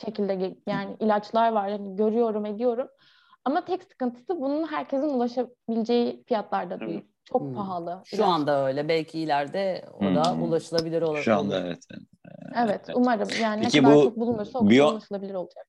şekilde 0.04 0.56
yani 0.66 0.96
ilaçlar 1.00 1.52
var. 1.52 1.68
Yani 1.68 1.96
görüyorum, 1.96 2.46
ediyorum. 2.46 2.88
Ama 3.44 3.64
tek 3.64 3.82
sıkıntısı 3.82 4.40
bunun 4.40 4.66
herkesin 4.66 5.08
ulaşabileceği 5.08 6.24
fiyatlarda 6.24 6.80
değil. 6.80 7.04
Çok 7.24 7.40
Hmm. 7.40 7.54
pahalı. 7.54 8.02
Şu 8.04 8.16
ilaç. 8.16 8.28
anda 8.28 8.66
öyle. 8.66 8.88
Belki 8.88 9.18
ileride 9.20 9.84
o 10.00 10.02
da 10.14 10.32
Hmm. 10.32 10.42
ulaşılabilir 10.42 11.02
olur. 11.02 11.18
Şu 11.22 11.34
anda 11.34 11.54
olur. 11.56 11.64
evet. 11.64 11.84
evet. 11.90 12.02
Evet, 12.56 12.86
umarım. 12.94 13.28
Yani 13.42 13.62
Peki 13.62 13.78
ne 13.78 13.82
kadar 13.82 13.96
bu 13.96 14.02
çok 14.04 14.16
bulunursa 14.16 14.58
o 14.58 14.70
biyo- 14.70 14.90
ulaşılabilir 14.90 15.34
olacak. 15.34 15.66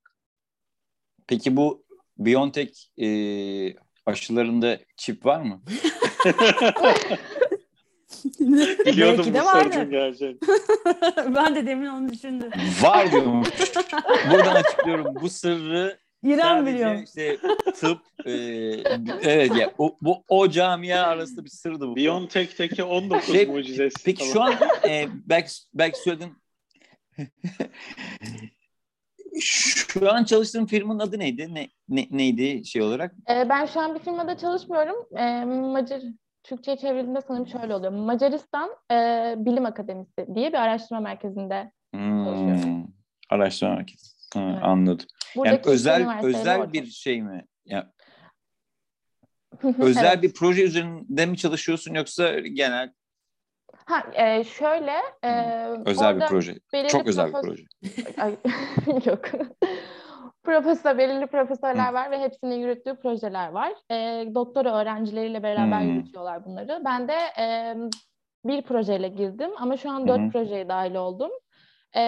Peki 1.28 1.58
bu 1.58 1.84
BioNTech 2.18 2.72
e, 3.02 3.08
aşılarında 4.06 4.78
çip 4.98 5.26
var 5.26 5.42
mı? 5.42 5.62
Biliyordum 8.86 9.18
Belki 9.18 9.34
de 9.34 9.42
bu 9.42 9.46
sorunun 9.46 9.90
geleceğini. 9.90 10.38
ben 11.36 11.56
de 11.56 11.68
demin 11.68 11.88
onu 11.88 12.10
düşündüm. 12.10 12.50
Var 12.82 13.12
diyormuş. 13.12 13.50
Buradan 14.32 14.56
açıklıyorum. 14.56 15.16
Bu 15.22 15.30
sırrı 15.30 15.98
İrem 16.24 16.40
sadece 16.40 16.74
biliyor. 16.74 17.04
işte 17.04 17.38
tıp 17.76 18.00
e, 18.26 18.32
evet 19.22 19.56
ya 19.56 19.72
o, 19.78 19.98
bu 20.02 20.24
o 20.28 20.50
camia 20.50 21.04
arasında 21.04 21.46
bir 21.46 21.50
sırdı 21.50 21.88
bu. 21.88 21.96
BioNTech'teki 21.96 22.84
19 22.84 23.32
Şey, 23.34 23.46
mucizesi. 23.48 23.96
Peki 24.06 24.26
şu 24.26 24.34
Tamam. 24.34 24.54
an 24.84 24.90
e, 24.90 25.08
belki 25.26 25.52
belki 25.74 26.00
söyledim. 26.00 26.36
şu 29.40 30.12
an 30.12 30.24
çalıştığın 30.24 30.66
firmanın 30.66 31.00
adı 31.00 31.20
neydi? 31.20 31.56
Ne, 31.56 31.70
ne 31.90 32.08
neydi 32.12 32.66
şey 32.66 32.82
olarak? 32.82 33.16
Ee, 33.30 33.50
ben 33.50 33.66
şu 33.66 33.80
an 33.80 33.96
bir 33.96 34.00
firmada 34.00 34.38
çalışmıyorum. 34.38 34.96
Ee, 35.18 35.46
Macar 35.46 36.02
Türkçe'ye 36.44 36.78
çevrildiğinde 36.78 37.22
sanırım 37.22 37.48
şöyle 37.48 37.76
oluyor. 37.76 37.92
Macaristan 37.92 38.70
e, 38.92 38.96
Bilim 39.38 39.66
Akademisi 39.66 40.28
diye 40.36 40.50
bir 40.54 40.58
araştırma 40.58 41.02
merkezinde. 41.02 41.72
Hmm, 41.94 42.26
Çalışıyorum. 42.26 42.94
araştırma 43.30 43.76
merkezi. 43.76 44.08
Ha, 44.34 44.42
Evet. 44.54 44.64
Anladım. 44.64 45.06
Yani 45.10 45.38
Buradaki 45.38 45.60
iki 45.62 45.70
özel 45.70 46.20
özel 46.24 46.60
ortak. 46.60 46.74
bir 46.74 46.86
şey 46.86 47.22
mi? 47.22 47.46
Ya 47.66 47.92
Evet. 49.64 49.76
özel 49.80 50.22
bir 50.22 50.34
proje 50.34 50.64
üzerinde 50.64 51.26
mi 51.26 51.38
çalışıyorsun 51.38 51.94
yoksa 51.94 52.40
genel 52.40 52.94
Ha, 53.86 54.04
e, 54.14 54.44
şöyle 54.44 54.92
e, 55.24 55.66
özel 55.86 56.16
bir 56.16 56.22
orada 56.22 56.28
proje? 56.28 56.56
Çok 56.88 57.08
özel 57.08 57.28
bir 57.28 57.42
proje. 57.42 57.64
Ay, 58.18 58.36
yok. 59.06 59.26
Profesör, 60.44 60.98
belirli 60.98 61.28
profesörler 61.28 61.94
var 61.94 62.12
ve 62.12 62.20
hepsinin 62.20 62.56
yürüttüğü 62.56 62.96
projeler 62.96 63.50
var. 63.52 63.74
E, 63.92 64.26
doktora 64.36 64.82
öğrencileriyle 64.82 65.44
beraber 65.44 65.82
Hmm. 65.82 65.90
yürütüyorlar 65.90 66.46
bunları. 66.46 66.82
Ben 66.86 67.08
de 67.08 67.18
e, 67.40 67.76
bir 68.46 68.62
projeyle 68.62 69.08
girdim 69.08 69.52
ama 69.58 69.78
şu 69.78 69.90
an 69.92 70.08
dört 70.08 70.20
Hı 70.20 70.26
hı. 70.26 70.30
projeye 70.32 70.70
dahil 70.70 70.96
oldum. 70.96 71.32
E, 71.96 72.04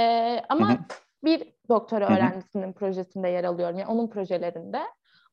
ama 0.50 0.70
Hı 0.70 0.74
hı. 0.74 0.78
bir 1.24 1.54
doktora 1.70 2.06
Hı 2.06 2.10
hı. 2.10 2.18
öğrencisinin 2.18 2.74
projesinde 2.74 3.30
yer 3.30 3.44
alıyorum. 3.44 3.78
Yani 3.80 3.92
onun 3.92 4.08
projelerinde. 4.08 4.82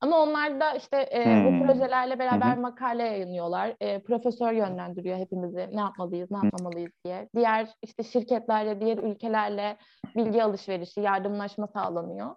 Ama 0.01 0.19
onlar 0.23 0.61
da 0.61 0.73
işte 0.75 1.09
e, 1.15 1.25
Hmm. 1.25 1.45
bu 1.61 1.67
projelerle 1.67 2.19
beraber 2.19 2.53
Hı 2.53 2.57
hı. 2.57 2.61
makale 2.61 3.03
yayınlıyorlar. 3.03 3.75
E, 3.81 4.03
profesör 4.03 4.53
yönlendiriyor 4.53 5.19
hepimizi 5.19 5.69
ne 5.73 5.81
yapmalıyız, 5.81 6.31
ne 6.31 6.39
yapmamalıyız 6.45 6.93
diye. 7.05 7.29
Diğer 7.37 7.69
işte 7.83 8.03
şirketlerle, 8.03 8.81
diğer 8.81 8.99
ülkelerle 8.99 9.77
bilgi 10.17 10.45
alışverişi, 10.45 11.01
yardımlaşma 11.01 11.67
sağlanıyor. 11.67 12.35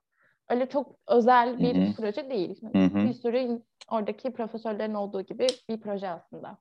Öyle 0.54 0.70
çok 0.70 0.96
özel 1.08 1.60
bir 1.60 1.76
Hı 1.76 1.90
hı. 1.90 1.94
proje 1.94 2.30
değil. 2.30 2.62
Hı 2.74 2.86
hı. 2.86 2.96
Bir 3.08 3.14
sürü 3.14 3.62
oradaki 3.92 4.34
profesörlerin 4.34 4.94
olduğu 4.94 5.22
gibi 5.22 5.48
bir 5.70 5.82
proje 5.82 6.10
aslında. 6.10 6.58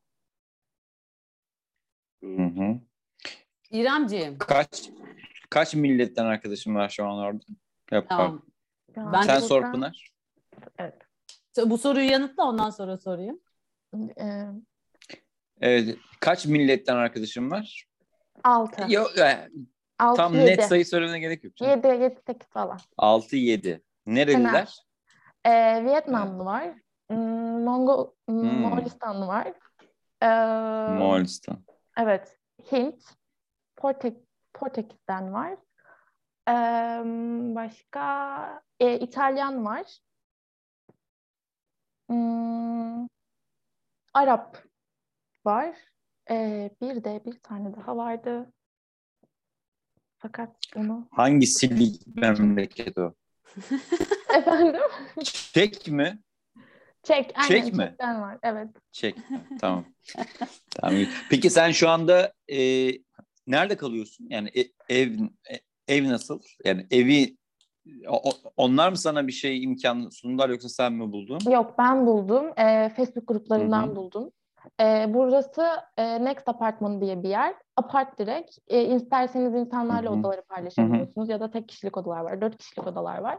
Hı 2.24 2.42
hı. 2.44 2.80
İremciğim 3.70 4.38
Kaç 4.38 4.90
kaç 5.50 5.74
milletten 5.74 6.24
arkadaşım 6.24 6.74
var 6.74 6.88
şu 6.88 7.06
an 7.06 7.18
orada? 7.18 7.44
Yok 7.92 8.06
Tamam. 8.08 8.42
pardon. 8.96 9.12
Ben 9.12 9.22
Sen 9.22 9.36
de 9.36 9.40
sor 9.40 9.62
buradan- 9.62 9.72
Pınar. 9.72 10.12
Bu 11.66 11.78
soruyu 11.78 12.10
yanıtla 12.10 12.44
ondan 12.44 12.70
sonra 12.70 12.98
sorayım. 12.98 13.40
Ee, 14.20 14.44
Evet. 15.60 15.98
Kaç 16.20 16.46
milletten 16.46 16.96
arkadaşım 16.96 17.50
var? 17.50 17.86
altı. 18.44 18.92
Yok, 18.92 19.10
e, 20.02 20.04
Altı, 20.04 20.16
tam 20.16 20.34
yedi. 20.34 20.46
net 20.46 20.64
sayı 20.64 20.86
söylemene 20.86 21.18
gerek 21.18 21.44
yok. 21.44 21.56
canım. 21.56 21.72
Yedi, 21.72 21.86
yedi, 22.02 22.20
sekiz 22.26 22.48
falan. 22.48 22.78
6 22.98 23.36
7. 23.36 23.82
Nereliler? 24.06 24.78
Ee, 25.44 25.84
Vietnamlı 25.84 26.44
var. 26.44 26.74
Hmm, 27.10 27.64
Mongo, 27.64 28.14
Hmm. 28.28 28.60
Moğolistanlı 28.60 29.26
var. 29.26 29.52
Ee, 30.22 30.26
Moğolistan. 30.98 31.64
Evet. 31.98 32.38
Hint. 32.72 33.04
Portek 33.76 34.16
Portekiz'den 34.54 35.32
var. 35.32 35.52
Ee, 36.48 37.02
başka 37.54 38.62
e, 38.80 38.98
İtalyan 38.98 39.64
var. 39.64 39.98
Hmm, 42.08 43.06
Arap 44.14 44.62
var. 45.44 45.76
Ee, 46.30 46.70
bir 46.80 47.04
de 47.04 47.22
bir 47.24 47.38
tane 47.42 47.76
daha 47.76 47.96
vardı. 47.96 48.52
Fakat 50.22 50.50
onu 50.76 51.08
Hangi 51.10 51.46
silik 51.46 52.06
memleket 52.16 52.98
o? 52.98 53.14
efendim 54.38 54.80
Çek 55.24 55.88
mi? 55.88 56.18
Çek, 57.02 57.32
aynen 57.34 57.48
Çek 57.48 57.72
mi? 57.72 57.86
Çek'ten 57.88 58.20
var. 58.20 58.38
Evet. 58.42 58.68
Çek. 58.92 59.16
tamam. 59.60 59.84
tamam. 60.70 61.00
Peki 61.30 61.50
sen 61.50 61.70
şu 61.70 61.88
anda 61.88 62.32
e, 62.52 62.58
nerede 63.46 63.76
kalıyorsun? 63.76 64.26
Yani 64.30 64.50
e- 64.56 64.94
ev 65.00 65.12
e- 65.50 65.60
ev 65.88 66.08
nasıl? 66.08 66.40
Yani 66.64 66.86
evi 66.90 67.36
o- 68.08 68.32
onlar 68.56 68.88
mı 68.88 68.96
sana 68.96 69.26
bir 69.26 69.32
şey 69.32 69.62
imkan 69.62 70.08
sundular 70.08 70.48
yoksa 70.48 70.68
sen 70.68 70.92
mi 70.92 71.12
buldun? 71.12 71.38
Yok 71.50 71.74
ben 71.78 72.06
buldum. 72.06 72.46
Ee, 72.58 72.92
Facebook 72.96 73.28
gruplarından 73.28 73.86
Hı 73.86 73.90
hı. 73.90 73.96
buldum. 73.96 74.30
Ee, 74.80 75.06
burası 75.08 75.66
e, 75.96 76.24
Next 76.24 76.48
Apartman 76.48 77.00
diye 77.00 77.22
bir 77.22 77.28
yer. 77.28 77.54
Apart 77.76 78.18
direkt. 78.18 78.58
E, 78.68 78.84
isterseniz 78.84 79.54
insanlarla 79.54 80.10
Hı 80.10 80.14
hı. 80.14 80.18
odaları 80.18 80.42
paylaşabiliyorsunuz 80.42 81.28
ya 81.28 81.40
da 81.40 81.50
tek 81.50 81.68
kişilik 81.68 81.96
odalar 81.96 82.20
var. 82.20 82.40
Dört 82.40 82.58
kişilik 82.58 82.86
odalar 82.86 83.18
var. 83.18 83.38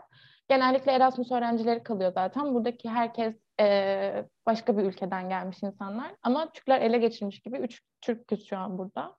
Genellikle 0.49 0.91
Erasmus 0.91 1.31
öğrencileri 1.31 1.83
kalıyor 1.83 2.11
zaten. 2.13 2.53
Buradaki 2.53 2.89
herkes 2.89 3.35
e, 3.59 4.25
başka 4.45 4.77
bir 4.77 4.83
ülkeden 4.83 5.29
gelmiş 5.29 5.63
insanlar. 5.63 6.11
Ama 6.23 6.51
Türkler 6.51 6.81
ele 6.81 6.97
geçirmiş 6.97 7.39
gibi. 7.39 7.57
Üç 7.57 7.81
Türk'üz 8.01 8.47
şu 8.47 8.57
an 8.57 8.77
burada. 8.77 9.15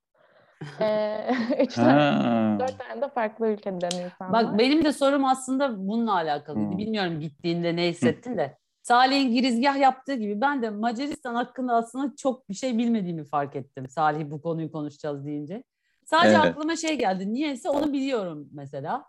E, 0.81 1.21
üç 1.61 1.75
tane, 1.75 2.61
dört 2.61 2.79
tane 2.79 3.03
de 3.03 3.09
farklı 3.09 3.49
ülkeden 3.49 4.05
insan 4.05 4.33
Bak 4.33 4.59
benim 4.59 4.85
de 4.85 4.93
sorum 4.93 5.25
aslında 5.25 5.79
bununla 5.79 6.13
alakalıydı. 6.13 6.71
Hmm. 6.71 6.79
Bilmiyorum 6.79 7.21
gittiğinde 7.21 7.77
ne 7.77 7.89
hissettin 7.89 8.39
de. 8.39 8.59
Salih'in 8.89 9.33
girizgah 9.33 9.77
yaptığı 9.77 10.15
gibi 10.15 10.41
ben 10.41 10.63
de 10.63 10.71
Macaristan 10.71 11.35
hakkında 11.35 11.75
aslında 11.75 12.17
çok 12.17 12.49
bir 12.49 12.55
şey 12.55 12.79
bilmediğimi 12.79 13.25
fark 13.25 13.57
ettim. 13.57 13.89
Salih 13.89 14.31
bu 14.31 14.43
konuyu 14.43 14.73
konuşacağız 14.73 15.27
deyince. 15.27 15.65
Sadece 16.05 16.37
Evet. 16.37 16.45
aklıma 16.47 16.77
şey 16.77 16.99
geldi. 16.99 17.33
Niyeyse 17.33 17.69
onu 17.71 17.93
biliyorum 17.93 18.49
mesela. 18.53 19.05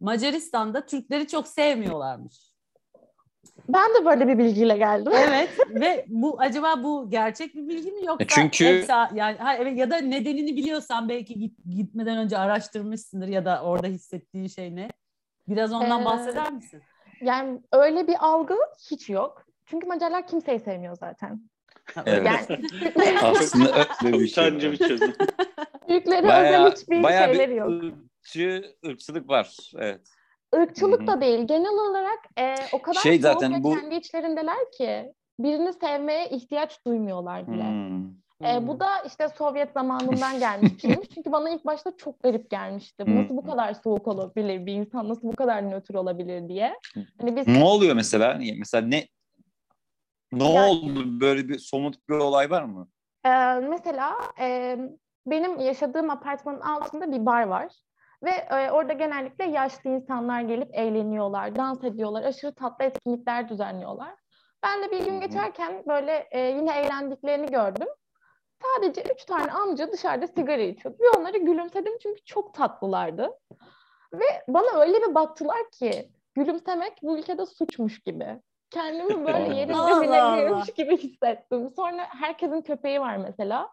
Macaristan'da 0.00 0.86
Türkleri 0.86 1.26
çok 1.26 1.48
sevmiyorlarmış. 1.48 2.52
Ben 3.68 3.90
de 3.94 4.04
böyle 4.04 4.28
bir 4.28 4.38
bilgiyle 4.38 4.76
geldim. 4.76 5.12
Evet 5.16 5.50
ve 5.70 6.04
bu 6.08 6.40
acaba 6.40 6.82
bu 6.82 7.10
gerçek 7.10 7.54
bir 7.54 7.68
bilgi 7.68 7.92
mi 7.92 8.04
yoksa 8.06 8.24
E 8.24 8.26
çünkü- 8.28 8.64
efsa- 8.64 9.10
yani 9.14 9.36
ha, 9.38 9.54
evet 9.56 9.78
ya 9.78 9.90
da 9.90 9.96
nedenini 9.96 10.56
biliyorsan 10.56 11.08
belki 11.08 11.38
git, 11.38 11.58
gitmeden 11.70 12.18
önce 12.18 12.38
araştırmışsındır 12.38 13.28
ya 13.28 13.44
da 13.44 13.62
orada 13.62 13.86
hissettiğin 13.86 14.46
şey 14.46 14.76
ne? 14.76 14.88
Biraz 15.48 15.72
ondan 15.72 16.02
Ee, 16.02 16.04
bahseder 16.04 16.52
misin? 16.52 16.82
Yani 17.20 17.60
öyle 17.72 18.06
bir 18.06 18.14
algı 18.20 18.54
hiç 18.90 19.10
yok. 19.10 19.44
Çünkü 19.66 19.86
Macarlar 19.86 20.26
kimseyi 20.26 20.60
sevmiyor 20.60 20.96
zaten. 20.96 21.40
Evet. 22.06 22.26
Yani 22.26 22.60
Aslında 23.22 23.86
öyle 24.04 24.18
bir 24.18 24.26
şey. 24.28 24.44
Utancı 24.46 24.72
bir 24.72 24.76
çözüm. 24.76 25.12
Türklere 25.88 26.18
özel 26.18 26.28
Bayağı, 26.28 26.70
hiçbir 26.70 27.02
bayağı 27.02 27.24
şeyleri 27.28 27.50
bir 27.50 27.56
yok. 27.56 27.68
ırkçı, 27.68 28.76
ırkçılık 28.86 29.28
var. 29.28 29.70
Evet. 29.78 30.00
Irkçılık 30.54 31.00
Hı 31.00 31.02
hı. 31.02 31.06
da 31.06 31.20
değil. 31.20 31.46
Genel 31.46 31.72
olarak 31.90 32.18
e, 32.38 32.54
o 32.72 32.82
kadar 32.82 33.00
Şey 33.00 33.18
zaten 33.18 33.54
ve 33.54 33.64
bu- 33.64 33.74
kendi 33.74 33.94
içlerindeler 33.94 34.70
ki 34.78 35.12
birini 35.38 35.72
sevmeye 35.72 36.28
ihtiyaç 36.28 36.84
duymuyorlar 36.86 37.52
bile. 37.52 37.62
Hmm. 37.62 37.87
E, 38.44 38.56
Hmm. 38.56 38.66
bu 38.68 38.80
da 38.80 38.86
işte 39.06 39.28
Sovyet 39.28 39.72
zamanından 39.72 40.38
gelmiş 40.40 40.72
bir 40.72 40.78
şeymiş. 40.80 41.08
Çünkü 41.14 41.32
bana 41.32 41.50
ilk 41.50 41.64
başta 41.66 41.96
çok 41.96 42.22
garip 42.22 42.50
gelmişti. 42.50 43.04
Hmm. 43.04 43.16
Nasıl 43.22 43.36
bu 43.36 43.42
kadar 43.46 43.74
soğuk 43.74 44.08
olabilir 44.08 44.66
bir 44.66 44.72
insan, 44.72 45.08
nasıl 45.08 45.22
bu 45.28 45.36
kadar 45.36 45.70
nötr 45.70 45.94
olabilir 45.94 46.48
diye. 46.48 46.74
Hani 47.20 47.36
biz 47.36 47.46
Ne 47.48 47.64
oluyor 47.64 47.94
mesela? 47.94 48.38
Mesela 48.58 48.86
ne 48.86 49.06
ne 50.32 50.52
Ya- 50.52 50.66
oldu? 50.68 51.20
Böyle 51.20 51.48
bir 51.48 51.58
somut 51.58 52.08
bir 52.08 52.14
olay 52.14 52.50
var 52.50 52.62
mı? 52.62 52.88
Ee, 53.26 53.54
mesela 53.54 54.14
e, 54.40 54.78
benim 55.26 55.58
yaşadığım 55.60 56.10
apartmanın 56.10 56.60
altında 56.60 57.12
bir 57.12 57.26
bar 57.26 57.42
var. 57.42 57.72
Ve 58.24 58.30
e, 58.30 58.70
orada 58.70 58.92
genellikle 58.92 59.44
yaşlı 59.44 59.90
insanlar 59.90 60.40
gelip 60.40 60.68
eğleniyorlar, 60.74 61.56
dans 61.56 61.84
ediyorlar, 61.84 62.22
aşırı 62.22 62.54
tatlı 62.54 62.84
etkinlikler 62.84 63.48
düzenliyorlar. 63.48 64.14
Ben 64.62 64.82
de 64.82 64.90
bir 64.90 65.04
gün 65.04 65.20
geçerken 65.20 65.82
böyle 65.88 66.28
e, 66.30 66.40
yine 66.40 66.78
eğlendiklerini 66.80 67.46
gördüm. 67.46 67.88
Sadece 68.62 69.02
üç 69.14 69.24
tane 69.24 69.52
amca 69.52 69.92
dışarıda 69.92 70.26
sigara 70.26 70.62
içiyordu. 70.62 70.98
Ve 71.00 71.18
onları 71.18 71.38
gülümsedim 71.38 71.98
çünkü 72.02 72.24
çok 72.24 72.54
tatlılardı. 72.54 73.30
Ve 74.14 74.24
bana 74.48 74.80
öyle 74.80 75.02
bir 75.08 75.14
baktılar 75.14 75.70
ki 75.70 76.10
gülümsemek 76.34 76.92
bu 77.02 77.18
ülkede 77.18 77.46
suçmuş 77.46 78.00
gibi. 78.02 78.40
Kendimi 78.70 79.08
böyle 79.26 79.54
yerimde 79.56 79.72
bilemiyormuş 80.02 80.72
gibi 80.74 80.96
hissettim. 80.96 81.70
Sonra 81.76 82.02
herkesin 82.08 82.62
köpeği 82.62 83.00
var 83.00 83.16
mesela. 83.16 83.70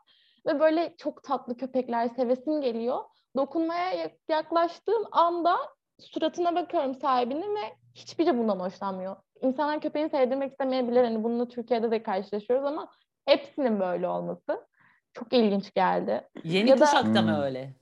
Ve 0.47 0.59
böyle 0.59 0.95
çok 0.97 1.23
tatlı 1.23 1.57
köpekler 1.57 2.07
sevesim 2.07 2.61
geliyor. 2.61 2.99
Dokunmaya 3.37 3.91
yak- 3.91 4.19
yaklaştığım 4.29 5.03
anda 5.11 5.57
suratına 5.99 6.55
bakıyorum 6.55 6.95
sahibinin 6.95 7.55
ve 7.55 7.61
hiçbiri 7.95 8.37
bundan 8.37 8.59
hoşlanmıyor. 8.59 9.15
İnsanlar 9.41 9.79
köpeğini 9.81 10.09
sevdirmek 10.09 10.51
istemeyebilir. 10.51 11.03
Hani 11.03 11.23
bununla 11.23 11.47
Türkiye'de 11.47 11.91
de 11.91 12.03
karşılaşıyoruz 12.03 12.65
ama 12.65 12.91
hepsinin 13.25 13.79
böyle 13.79 14.07
olması 14.07 14.67
çok 15.15 15.33
ilginç 15.33 15.73
geldi. 15.73 16.21
Yeni 16.43 16.69
ya 16.69 16.79
da- 16.79 16.85
kuşakta 16.85 17.21
mı 17.21 17.35
Hmm. 17.35 17.43
öyle? 17.43 17.73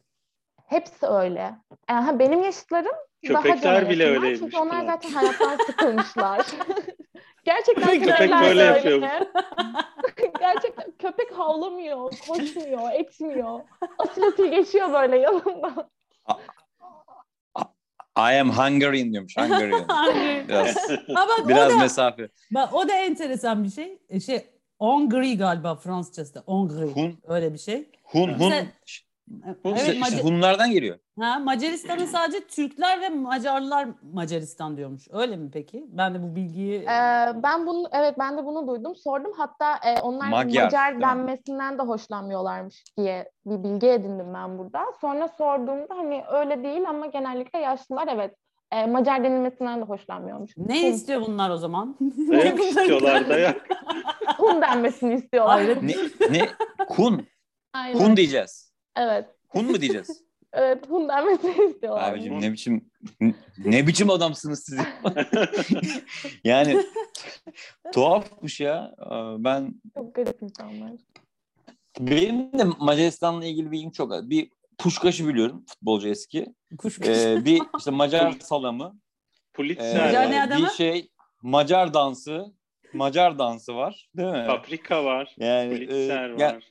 Hepsi 0.67 1.08
öyle. 1.08 1.56
Yani 1.89 2.19
benim 2.19 2.43
yaşıtlarım 2.43 2.91
daha 3.30 3.41
Köpekler 3.43 3.80
cana 3.82 3.89
bile 3.89 4.06
öyleymiş 4.10 4.39
Çünkü 4.39 4.58
onlar 4.58 4.86
zaten 4.86 5.10
hayattan 5.12 5.58
sıkılmışlar. 5.65 6.46
Gerçekten 7.46 8.00
Köpek 8.00 8.32
böyle 8.32 8.60
de 8.60 8.63
yapıyor. 8.63 8.93
öyle. 8.96 9.10
Gerçekten 10.39 10.91
köpek 11.00 11.32
havlamıyor, 11.38 12.12
koşmuyor, 12.28 12.91
etmiyor. 12.93 13.60
Asil 13.98 14.24
asil 14.24 14.46
geçiyor 14.52 14.93
böyle 14.93 15.17
yanımda. 15.17 15.89
I 18.17 18.39
am 18.39 18.50
Hungarian 18.52 19.12
diyormuş. 19.13 19.38
Hungarian. 19.38 19.86
Biraz, 20.48 20.76
Ha 20.89 21.28
bak, 21.28 21.48
biraz 21.48 21.72
o 21.72 21.76
da, 21.76 21.80
mesafe. 21.80 22.30
bak 22.52 22.74
o 22.74 22.88
da 22.88 22.93
enteresan 22.96 23.63
bir 23.63 23.69
şey. 23.69 24.00
E, 24.10 24.19
Şey 24.19 24.46
Hongri 24.88 25.38
galiba 25.38 25.76
Fransızcası 25.76 26.36
da. 26.36 26.43
Hongri. 26.46 26.91
Hun, 26.91 27.17
Öyle 27.28 27.54
bir 27.54 27.58
şey. 27.58 27.89
Hun, 28.04 28.19
Hun. 28.22 28.30
Mesela- 28.32 28.65
Hun 29.63 29.69
Evet, 29.72 29.78
işte, 29.78 29.93
işte 29.93 30.00
Macar- 30.17 30.24
Hunlardan 30.24 30.72
geliyor. 30.72 30.98
ha, 31.19 31.39
Macaristan'ın 31.39 32.06
sadece 32.06 32.48
Türkler 32.48 33.02
ve 33.02 33.10
Macarlar 33.10 33.88
Macaristan 34.13 34.78
diyormuş. 34.78 35.08
Öyle 35.12 35.36
mi 35.38 35.50
peki? 35.54 35.86
Ben 35.88 36.13
de 36.15 36.24
bu 36.24 36.36
bilgiyi 36.36 36.82
Ee, 36.82 36.88
ben 37.43 37.67
bunu 37.67 37.88
evet 37.91 38.15
ben 38.19 38.38
de 38.38 38.46
bunu 38.46 38.67
duydum. 38.67 38.96
Sordum 38.96 39.32
hatta 39.38 39.76
e, 39.86 40.02
onlar 40.02 40.30
Magyar, 40.30 40.63
Macar 40.63 41.02
denmesinden 41.02 41.78
de 41.78 41.82
hoşlanmıyorlarmış 41.82 42.84
diye 42.98 43.32
bir 43.46 43.63
bilgi 43.63 43.88
edindim 43.88 44.34
ben 44.34 44.58
burada. 44.58 44.80
Sonra 45.02 45.28
sorduğumda 45.28 45.96
hani 45.98 46.24
öyle 46.32 46.63
değil 46.63 46.89
ama 46.89 47.06
genellikle 47.06 47.60
yaşlılar 47.60 48.08
evet 48.12 48.36
e, 48.73 48.86
Macar 48.86 49.23
denilmesinden 49.23 49.81
de 49.81 49.86
hoşlanmıyormuş. 49.86 50.57
ne 50.57 50.83
Hun, 50.83 50.88
istiyor 50.93 51.21
bunlar 51.21 51.49
o 51.49 51.57
zaman? 51.57 51.95
Dayak 52.31 52.59
istiyorlar 52.59 53.29
dayak. 53.29 53.67
Hun 54.38 54.62
denmesini 54.62 55.13
istiyorlar. 55.13 55.53
Hayret. 55.55 55.83
Ne, 55.83 55.95
ne? 56.31 56.49
Hun. 56.88 57.27
Aynen. 57.73 57.99
Hun 57.99 58.17
diyeceğiz. 58.17 58.73
Evet. 58.95 59.25
Hun 59.49 59.65
mu 59.65 59.81
diyeceğiz? 59.81 60.23
Evet 60.55 60.89
Hun 60.89 61.09
denmesini 61.09 61.65
istiyorlar. 61.69 62.12
Abicim 62.13 62.41
ne 62.41 62.51
biçim 62.53 62.91
ne 63.57 63.88
biçim 63.88 64.09
adamsınız 64.09 64.63
siz? 64.63 64.79
yani 66.43 66.83
tuhafmış 67.93 68.59
ya. 68.59 68.95
Ee, 68.99 69.43
Ben 69.43 69.73
Çok 69.95 70.15
garip 70.15 70.41
insanlar. 70.41 70.91
benim 71.99 72.59
de 72.59 72.63
Macaristan'la 72.79 73.45
ilgili 73.45 73.71
bilgim 73.71 73.91
çok 73.91 74.13
az. 74.13 74.29
Bir 74.29 74.51
Puşkaş'ı 74.77 75.27
biliyorum 75.27 75.65
futbolcu 75.67 76.07
eski. 76.07 76.45
Kuş 76.77 76.99
Ee, 77.01 77.45
bir 77.45 77.62
işte 77.77 77.91
Macar 77.91 78.31
salamı. 78.31 78.95
Ee, 78.95 79.53
Pulitzer 79.53 80.05
Macar 80.05 80.31
ne 80.31 80.39
var. 80.39 80.47
adamı? 80.47 80.65
bir 80.65 80.69
şey 80.71 81.09
Macar 81.41 81.93
dansı. 81.93 82.45
Macar 82.93 83.39
dansı 83.39 83.75
var. 83.75 84.09
Değil 84.17 84.29
mi? 84.29 84.43
Paprika 84.47 85.05
var. 85.05 85.36
Yani 85.38 85.73
e, 85.73 85.77
Pulitzer 85.77 86.29
ya- 86.29 86.55
var. 86.55 86.63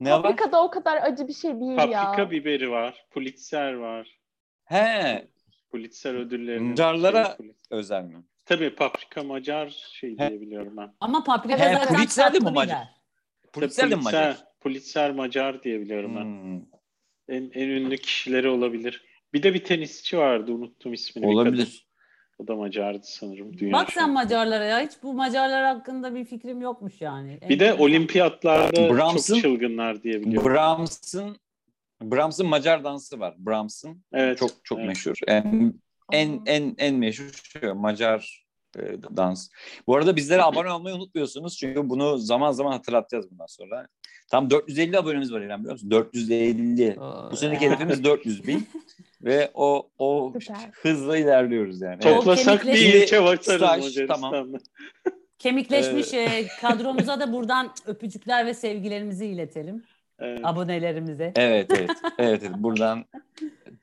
ne 0.00 0.12
var? 0.12 0.22
Paprika 0.22 0.52
da 0.52 0.62
o 0.64 0.70
kadar 0.70 0.96
acı 1.02 1.28
bir 1.28 1.32
şey 1.32 1.60
değil 1.60 1.70
ya. 1.90 2.02
Paprika 2.02 2.30
biberi 2.30 2.70
var. 2.70 3.06
Pulitzer 3.10 3.72
var. 3.74 4.18
He, 4.64 5.28
Pulitzer 5.70 6.14
ödüllerinin. 6.14 6.70
Macarlara- 6.76 7.36
şey, 7.36 7.54
özel 7.70 8.02
mi? 8.04 8.24
Tabii 8.46 8.74
Paprika 8.74 9.22
Macar 9.22 9.68
şey 9.68 10.18
diye 10.18 10.40
biliyorum 10.40 10.76
ben. 10.76 10.94
Ama 11.00 11.24
paprika 11.24 11.58
He, 11.58 11.74
zaten 11.74 11.94
Pulitzer 11.96 12.34
de 12.34 12.38
mi 12.38 12.50
Macar? 12.50 12.88
Pulitzer 13.54 13.90
de 13.90 13.94
Macar? 13.94 14.44
Pulitzer, 14.60 15.10
Macar 15.10 15.62
diye 15.62 15.80
biliyorum 15.80 16.16
ben. 16.16 16.24
Hmm, 16.24 16.62
En, 17.28 17.50
en 17.54 17.68
ünlü 17.68 17.96
kişileri 17.96 18.48
olabilir. 18.48 19.04
Bir 19.32 19.42
de 19.42 19.54
bir 19.54 19.64
tenisçi 19.64 20.18
vardı 20.18 20.52
unuttum 20.52 20.92
ismini. 20.92 21.26
olabilir. 21.26 21.86
O 22.38 22.46
da 22.48 22.56
Macardı 22.56 23.00
sanırım. 23.04 23.58
Dünya 23.58 23.72
Bak 23.72 23.92
sen 23.92 24.00
şampiyonu. 24.00 24.12
Macarlara 24.12 24.64
ya 24.64 24.80
hiç 24.80 24.92
bu 25.02 25.14
Macarlar 25.14 25.64
hakkında 25.64 26.14
bir 26.14 26.24
fikrim 26.24 26.60
yokmuş 26.60 27.00
yani. 27.00 27.38
Bir 27.48 27.60
de 27.60 27.74
olimpiyatlarda 27.74 28.90
Brahms'ın- 28.90 29.34
çok 29.34 29.42
çılgınlar 29.42 30.02
diye 30.02 30.20
biliyorum. 30.20 30.52
Brahms'ın 30.52 31.36
Brahms'ın 32.02 32.46
Macar 32.46 32.84
dansı 32.84 33.20
var. 33.20 33.34
Brahms'ın 33.38 34.04
evet. 34.12 34.38
çok 34.38 34.50
çok 34.64 34.78
evet. 34.78 34.88
meşhur. 34.88 35.16
En 35.26 35.74
en 36.12 36.42
en 36.46 36.74
en 36.78 36.94
meşhur 36.94 37.30
şu 37.44 37.74
Macar 37.74 38.43
e, 38.78 38.96
dans. 39.16 39.48
Bu 39.86 39.96
arada 39.96 40.16
bizlere 40.16 40.42
abone 40.42 40.70
olmayı 40.72 40.96
unutmuyorsunuz 40.96 41.56
çünkü 41.56 41.88
bunu 41.88 42.18
zaman 42.18 42.52
zaman 42.52 42.72
hatırlatacağız 42.72 43.30
bundan 43.30 43.46
sonra. 43.46 43.86
Tam 44.30 44.50
450 44.50 44.98
abonemiz 44.98 45.32
var 45.32 45.40
İrem 45.40 45.58
biliyor 45.60 45.72
musun? 45.72 45.90
450. 45.90 47.00
Oo, 47.00 47.28
Bu 47.32 47.36
seneki 47.36 47.64
ya. 47.64 47.70
hedefimiz 47.70 48.04
400 48.04 48.46
bin 48.46 48.68
ve 49.22 49.50
o 49.54 49.88
o 49.98 50.32
Süper. 50.40 50.56
hızla 50.82 51.18
ilerliyoruz 51.18 51.80
yani. 51.80 52.00
Çok- 52.00 52.06
Evet. 52.12 52.16
Toplasak 52.18 52.66
bir 52.66 52.72
ilçe 53.02 53.22
bakarız 53.24 53.60
Macaristan'da. 53.60 54.58
Kemikleşmiş 55.38 56.14
Ee, 56.14 56.16
e, 56.20 56.46
kadromuza 56.60 57.20
da 57.20 57.32
buradan 57.32 57.70
öpücükler 57.86 58.46
ve 58.46 58.54
sevgilerimizi 58.54 59.26
iletelim. 59.26 59.84
Evet. 60.18 60.40
Abonelerimize. 60.44 61.32
Evet 61.36 61.70
evet. 61.78 61.90
Evet 62.18 62.42
evet. 62.46 62.56
Buradan 62.56 63.04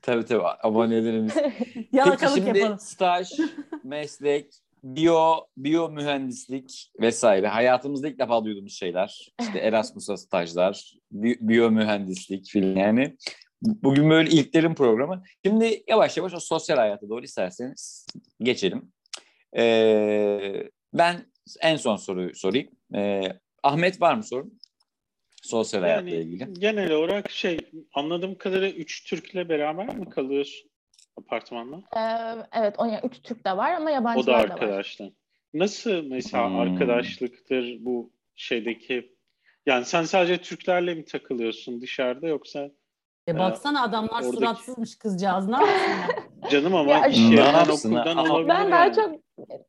tabii 0.02 0.24
tabii 0.24 0.42
abonelerimiz. 0.62 1.34
Peki 1.58 1.88
Yalakalık 1.92 2.34
şimdi 2.44 2.58
yapalım. 2.58 2.78
staj, 2.78 3.30
meslek, 3.84 4.54
biyo, 4.84 5.34
biyo 5.56 5.90
mühendislik 5.90 6.90
vesaire 7.00 7.48
hayatımızda 7.48 8.08
ilk 8.08 8.18
defa 8.18 8.44
duyduğumuz 8.44 8.72
şeyler. 8.74 9.28
İşte 9.40 9.58
Erasmus'a 9.62 10.16
stajlar, 10.16 10.94
bi- 11.12 11.38
biyo 11.40 11.70
mühendislik 11.70 12.50
filan 12.50 12.76
yani. 12.76 13.16
Bugün 13.62 14.10
böyle 14.10 14.30
ilklerin 14.30 14.74
programı. 14.74 15.22
Şimdi 15.44 15.82
yavaş 15.88 16.16
yavaş 16.16 16.34
o 16.34 16.40
sosyal 16.40 16.76
hayata 16.76 17.08
doğru 17.08 17.24
isterseniz 17.24 18.06
geçelim. 18.40 18.92
Ee, 19.56 20.62
ben 20.94 21.26
en 21.60 21.76
son 21.76 21.96
soruyu 21.96 22.34
sorayım. 22.34 22.68
Ee, 22.94 23.22
Ahmet 23.62 24.00
var 24.00 24.14
mı 24.14 24.22
sorun? 24.24 24.58
Sosyal 25.42 25.80
hayatla 25.82 26.08
Yani 26.10 26.22
ilgili. 26.24 26.52
genel 26.52 26.90
olarak 26.92 27.30
şey 27.30 27.58
anladığım 27.94 28.34
kadarıyla 28.38 28.70
üç 28.78 29.04
Türk'le 29.10 29.34
beraber 29.48 29.96
mi 29.96 30.08
kalıyorsun 30.10 30.70
apartmanda? 31.18 31.76
Ee, 31.96 32.46
evet, 32.52 32.74
o 32.78 32.84
yani 32.84 33.00
üç 33.04 33.22
Türk 33.22 33.44
de 33.46 33.56
var 33.56 33.72
ama 33.72 33.84
O 33.84 33.86
da 33.86 33.90
yabancılar 33.90 34.26
da 34.38 34.38
var. 34.44 34.50
arkadaşlar. 34.50 35.10
Nasıl 35.54 36.02
mesela 36.10 36.48
Hmm. 36.50 36.58
arkadaşlıktır 36.60 37.76
bu 37.80 38.10
şeydeki 38.34 39.16
yani 39.66 39.84
sen 39.84 40.02
sadece 40.02 40.38
Türklerle 40.38 40.94
mi 40.94 41.04
takılıyorsun 41.04 41.80
dışarıda 41.80 42.26
yoksa 42.28 42.70
E 43.28 43.38
baksana 43.38 43.82
adamlar 43.82 44.10
oradaki- 44.22 44.36
suratsızmış 44.36 44.98
kızcağız. 44.98 45.48
Ne 45.48 45.56
yapsınlar? 45.56 46.10
canım 46.50 46.74
ama 46.74 46.90
Ya, 46.90 47.06
iş 47.06 47.18
Ne 47.18 47.22
yerinden 47.36 47.52
yapsın 47.54 47.94
okuldan 47.94 48.16
olabilir 48.16 48.48
Ben 48.48 48.70
daha 48.70 48.84
yani. 48.84 48.94
çok 48.94 49.14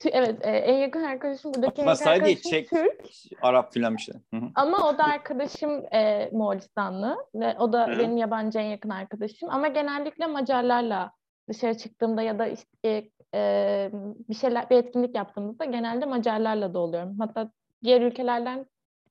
tü- 0.01 0.09
evet 0.11 0.45
e, 0.45 0.49
en 0.49 0.77
yakın 0.77 1.03
arkadaşım 1.03 1.53
buradaki 1.53 1.81
en 1.81 1.83
Ama 1.85 1.91
yakın 1.91 2.05
sadece 2.05 2.21
arkadaşım 2.23 2.51
Çek, 2.51 2.69
Türk 2.69 3.01
Arap 3.41 3.73
filan 3.73 3.97
bir 3.97 4.01
şey. 4.01 4.15
Hı 4.33 4.37
hı. 4.37 4.45
ama 4.55 4.89
o 4.89 4.97
da 4.97 5.03
arkadaşım 5.03 5.85
e, 5.93 6.29
Moğolistanlı 6.33 7.17
ve 7.35 7.55
o 7.59 7.73
da 7.73 7.87
benim 7.99 8.17
yabancı 8.17 8.59
en 8.59 8.65
yakın 8.69 8.89
arkadaşım 8.89 9.49
ama 9.49 9.67
genellikle 9.67 10.25
Macarlarla 10.27 11.11
dışarı 11.49 11.77
çıktığımda 11.77 12.21
ya 12.21 12.39
da 12.39 12.47
işte 12.47 13.09
e, 13.35 13.89
bir 14.29 14.35
şeyler 14.35 14.69
bir 14.69 14.75
etkinlik 14.75 15.15
yaptığımızda 15.15 15.65
genelde 15.65 16.05
Macarlarla 16.05 16.73
da 16.73 16.79
oluyorum. 16.79 17.15
Hatta 17.19 17.51
diğer 17.83 18.01
ülkelerden 18.01 18.65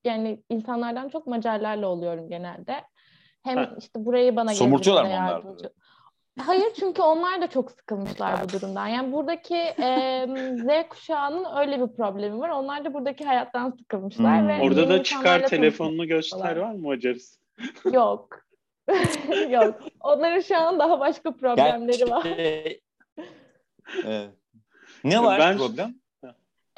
yani 0.05 0.43
insanlardan 0.51 1.09
çok 1.09 1.27
Macarlarla 1.27 1.89
oluyorum 1.89 2.29
genelde. 2.29 2.75
Hem 3.43 3.59
Heh. 3.59 3.67
işte 3.79 4.05
burayı 4.05 4.37
bana 4.37 4.55
Somurtuyorlar 4.55 5.05
mı 5.05 5.11
onlar? 5.11 5.43
Hayır 6.39 6.73
çünkü 6.81 7.03
onlar 7.03 7.41
da 7.43 7.47
çok 7.47 7.71
sıkılmışlar 7.71 8.45
bu 8.45 8.53
durumdan. 8.53 8.87
Yani 8.87 9.13
buradaki 9.13 9.55
e, 9.57 10.27
Z 10.57 10.89
kuşağının 10.89 11.47
öyle 11.57 11.81
bir 11.81 11.97
problemi 11.97 12.39
var. 12.39 12.49
Onlar 12.49 12.85
da 12.85 12.95
buradaki 12.95 13.25
hayattan 13.25 13.71
sıkılmışlar 13.71 14.41
Hmm. 14.41 14.49
ve 14.49 14.61
Orada 14.61 14.89
da 14.89 15.03
çıkar 15.03 15.47
telefonunu 15.47 16.07
göster 16.07 16.57
var 16.57 16.73
mı 16.73 16.79
Macaristan? 16.79 17.43
Yok. 17.93 18.43
Yok. 19.51 19.81
Onların 20.01 20.41
şu 20.41 20.59
an 20.59 20.79
daha 20.79 21.01
başka 21.01 21.31
problemleri 21.37 22.11
var. 22.11 22.25
Gerçi- 22.25 22.81
Evet. 24.05 24.31
Ne 25.05 25.23
var 25.23 25.39
Ben- 25.41 25.59
problem? 25.59 25.95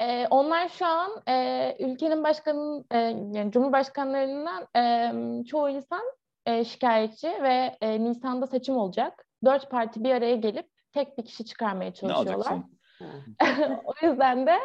E, 0.00 0.26
onlar 0.30 0.68
şu 0.68 0.86
an 0.86 1.10
e, 1.28 1.76
ülkenin 1.80 2.24
başkanının 2.24 2.84
e, 2.92 2.98
yani 3.38 3.52
Cumhurbaşkanlarından 3.52 4.66
e, 4.76 5.44
çoğu 5.44 5.68
insan 5.68 6.02
e, 6.46 6.64
şikayetçi 6.64 7.28
ve 7.42 7.76
e, 7.80 8.04
Nisan'da 8.04 8.46
seçim 8.46 8.76
olacak. 8.76 9.26
Dört 9.44 9.70
parti 9.70 10.04
bir 10.04 10.10
araya 10.10 10.36
gelip 10.36 10.66
tek 10.92 11.18
bir 11.18 11.24
kişi 11.24 11.44
çıkarmaya 11.44 11.88
Ne 11.90 11.94
çalışıyorlar. 11.94 12.34
alacaksın? 12.34 12.73
o 13.84 14.06
yüzden 14.06 14.46
de 14.46 14.56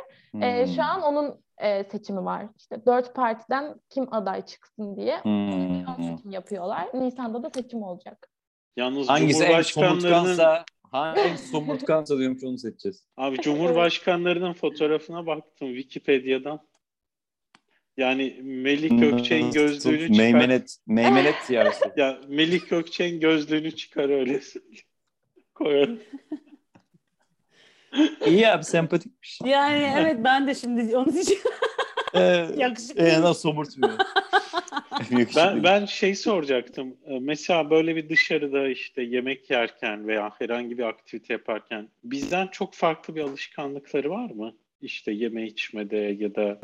Ee, 0.42 0.66
Hmm. 0.66 0.74
şu 0.76 0.82
an 0.84 1.02
onun 1.02 1.42
e, 1.58 1.84
seçimi 1.84 2.26
var. 2.26 2.46
İşte 2.58 2.86
dört 2.86 3.16
partiden 3.16 3.76
kim 3.90 4.14
aday 4.14 4.46
çıksın 4.46 4.96
diye 4.96 5.18
Hmm. 5.18 5.86
seçim 5.98 6.32
yapıyorlar. 6.32 6.88
Nisan'da 6.94 7.44
da 7.44 7.50
seçim 7.50 7.84
olacak. 7.84 8.30
Yalnız 8.78 9.10
Hangisi 9.10 9.38
en 9.44 9.48
Cumhurbaşkanlarının 9.48 10.00
somurtkansa, 10.36 10.66
hangi 10.92 11.38
somurtkansa 11.38 12.18
diyormuş 12.18 12.44
onu 12.44 12.58
seçeceğiz. 12.58 13.06
abi 13.18 13.38
Cumhurbaşkanlarının 13.42 14.54
fotoğrafına 14.54 15.26
baktım 15.26 15.68
Wikipedia'dan. 15.76 16.60
Yani 17.98 18.40
Melik 18.44 19.00
Gökçek'in 19.00 19.52
gözlüğünü 19.52 20.02
çıkar. 20.02 20.18
Meymenet, 20.18 20.78
meymenet 20.88 21.36
yarısı. 21.50 21.94
Ya 21.98 22.20
Melik 22.28 22.70
Gökçek'in 22.70 23.20
gözlüğünü 23.20 23.76
çıkar 23.76 24.10
öyle. 24.10 24.40
Koyarım. 25.56 26.00
İyi 28.26 28.48
abi 28.48 28.64
sempatikmiş. 28.64 29.40
Yani 29.46 29.94
evet 29.98 30.18
ben 30.24 30.48
de 30.48 30.56
şimdi 30.56 30.98
onu 30.98 31.14
diyeceğim. 31.14 31.44
Ee, 32.14 32.48
Yakışıklı. 32.58 33.04
en 33.04 33.22
az 33.22 33.42
somurtmuyor. 33.42 33.94
Ben 35.36 35.64
ben 35.64 35.86
şey 35.86 36.16
soracaktım. 36.16 36.98
Ee, 37.06 37.20
Mesela 37.20 37.70
böyle 37.70 37.96
bir 37.96 38.10
dışarıda 38.10 38.68
işte 38.68 39.02
yemek 39.02 39.50
yerken 39.50 40.08
veya 40.08 40.32
herhangi 40.40 40.78
bir 40.78 40.84
aktivite 40.84 41.34
yaparken 41.34 41.90
bizden 42.04 42.48
çok 42.48 42.74
farklı 42.74 43.16
bir 43.16 43.22
alışkanlıkları 43.22 44.10
var 44.10 44.30
mı? 44.32 44.56
İşte 44.82 45.12
yeme 45.12 45.44
içmede 45.46 45.98
ya 45.98 46.36
da 46.36 46.60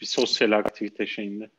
bir 0.00 0.06
sosyal 0.06 0.52
aktivite 0.52 1.06
şeyinde. 1.06 1.50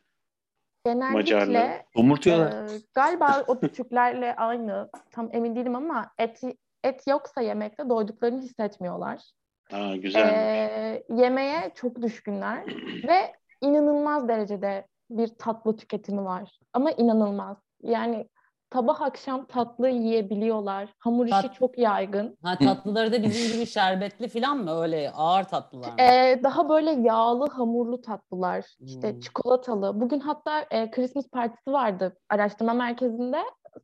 Genellikle 0.86 1.14
Macarlar. 1.14 1.82
Somurtuyorlar. 1.96 2.52
e, 2.52 2.80
galiba 2.94 3.44
o 3.48 3.60
Türklerle 3.60 4.36
aynı. 4.36 4.90
Tam 5.12 5.30
emin 5.34 5.56
değilim 5.56 5.76
ama 5.76 6.12
et 6.20 6.42
et 6.84 7.08
yoksa 7.08 7.42
yemekte 7.42 7.90
doyduklarını 7.90 8.42
hissetmiyorlar. 8.42 9.32
Aa, 9.74 9.96
güzelmiş. 9.96 10.42
Ee, 10.42 11.04
yemeğe 11.10 11.72
çok 11.76 12.02
düşkünler 12.02 12.64
ve 13.08 13.34
inanılmaz 13.62 14.28
derecede 14.28 14.88
bir 15.10 15.28
tatlı 15.28 15.78
tüketimi 15.78 16.26
var. 16.26 16.60
Ama 16.74 16.92
inanılmaz. 16.92 17.58
Yani 17.84 18.30
sabah 18.74 19.02
akşam 19.02 19.46
tatlı 19.46 19.90
yiyebiliyorlar. 19.90 20.90
Hamur 21.00 21.26
işi 21.26 21.42
Tat- 21.42 21.54
çok 21.54 21.78
yaygın. 21.78 22.38
Ha, 22.44 22.58
tatlıları 22.58 23.12
da 23.12 23.24
bizim 23.24 23.52
gibi 23.54 23.66
şerbetli 23.66 24.28
falan 24.28 24.58
mı? 24.58 24.82
Öyle 24.82 25.12
ağır 25.12 25.44
tatlılar 25.44 25.88
mı? 25.94 26.02
Ee, 26.02 26.40
daha 26.44 26.70
böyle 26.70 26.92
yağlı 26.92 27.50
hamurlu 27.50 28.02
tatlılar. 28.02 28.66
İşte 28.86 29.12
Hmm. 29.12 29.20
çikolatalı. 29.20 30.02
Bugün 30.02 30.20
hatta 30.20 30.66
e, 30.72 30.92
Christmas 30.92 31.30
partisi 31.30 31.72
vardı 31.72 32.18
araştırma 32.30 32.74
merkezinde. 32.74 33.38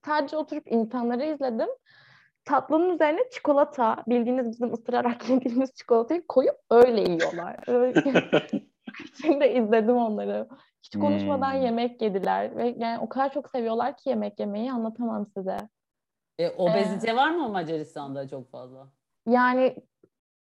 Sadece 0.06 0.38
oturup 0.38 0.72
insanları 0.72 1.26
izledim. 1.26 1.70
Tatlının 2.48 2.90
üzerine 2.90 3.30
çikolata, 3.32 4.04
bildiğiniz 4.08 4.52
bizim 4.52 4.74
ısırarak 4.74 5.30
yediğimiz 5.30 5.74
çikolatayı 5.74 6.28
koyup 6.28 6.56
öyle 6.72 7.02
yiyorlar. 7.02 7.56
Şimdi 9.22 9.46
izledim 9.46 9.96
onları. 9.96 10.48
Hiç 10.84 10.96
konuşmadan 10.96 11.54
Hmm. 11.54 11.62
yemek 11.62 12.02
yediler 12.02 12.58
ve 12.58 12.76
yani 12.78 13.00
o 13.00 13.10
kadar 13.10 13.34
çok 13.34 13.50
seviyorlar 13.50 13.98
ki 13.98 14.10
yemek 14.10 14.40
yemeyi 14.40 14.72
anlatamam 14.72 15.28
size. 15.38 15.58
E, 16.40 16.50
obezite 16.50 17.16
var 17.16 17.32
mı 17.32 17.50
Macaristan'da 17.50 18.28
çok 18.28 18.52
fazla? 18.52 18.88
Yani 19.30 19.76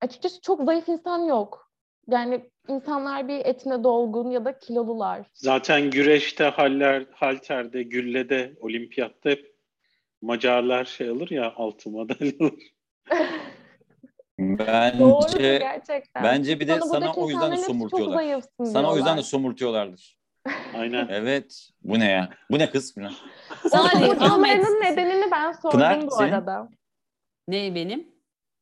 açıkçası 0.02 0.42
çok 0.42 0.64
zayıf 0.64 0.90
insan 0.90 1.20
yok. 1.20 1.72
Yani 2.08 2.50
insanlar 2.68 3.28
bir 3.28 3.46
etine 3.46 3.84
dolgun 3.84 4.30
ya 4.30 4.46
da 4.46 4.60
kilolular. 4.60 5.28
Zaten 5.34 5.92
güreşte, 5.92 6.44
haller, 6.44 7.06
halterde, 7.12 7.84
güllede, 7.84 8.54
olimpiyatta 8.62 9.30
hep 9.30 9.57
Macarlar 10.22 10.86
şey 10.86 11.10
alır 11.10 11.30
ya 11.32 11.54
altın 11.56 11.94
madalya 11.94 12.32
alır. 12.40 12.54
Doğru 15.00 15.22
Bence 15.40 15.58
gerçekten. 15.58 16.24
bence 16.24 16.60
bir 16.60 16.68
de 16.68 16.72
Sana 16.72 16.86
sana 16.86 17.00
buradaki 17.02 17.20
o 17.20 17.30
yüzden 17.30 17.42
de 17.42 17.46
insanların 17.46 17.52
hepsi 17.52 17.68
çok 17.68 17.76
somurtuyorlar. 17.76 18.16
zayıfsın 18.16 18.64
Sana 18.66 18.92
o 18.92 18.96
yüzden 18.96 19.18
de 19.18 19.22
somurtuyorlardır. 19.24 20.18
Aynen. 20.76 21.08
Evet. 21.12 21.70
Bu 21.84 22.00
ne 22.00 22.12
ya? 22.12 22.30
Bu 22.52 22.60
ne 22.60 22.70
kız 22.70 22.96
falan. 22.96 23.12
Salih, 23.70 23.88
Ahmet. 23.96 24.18
Somurtmalarının 24.20 24.82
nedenini 24.82 25.32
ben 25.32 25.52
sordum 25.52 25.72
Pınar, 25.80 26.08
bu 26.08 26.12
senin? 26.12 26.32
arada. 26.32 26.70
Ne 27.48 27.76
benim? 27.76 28.08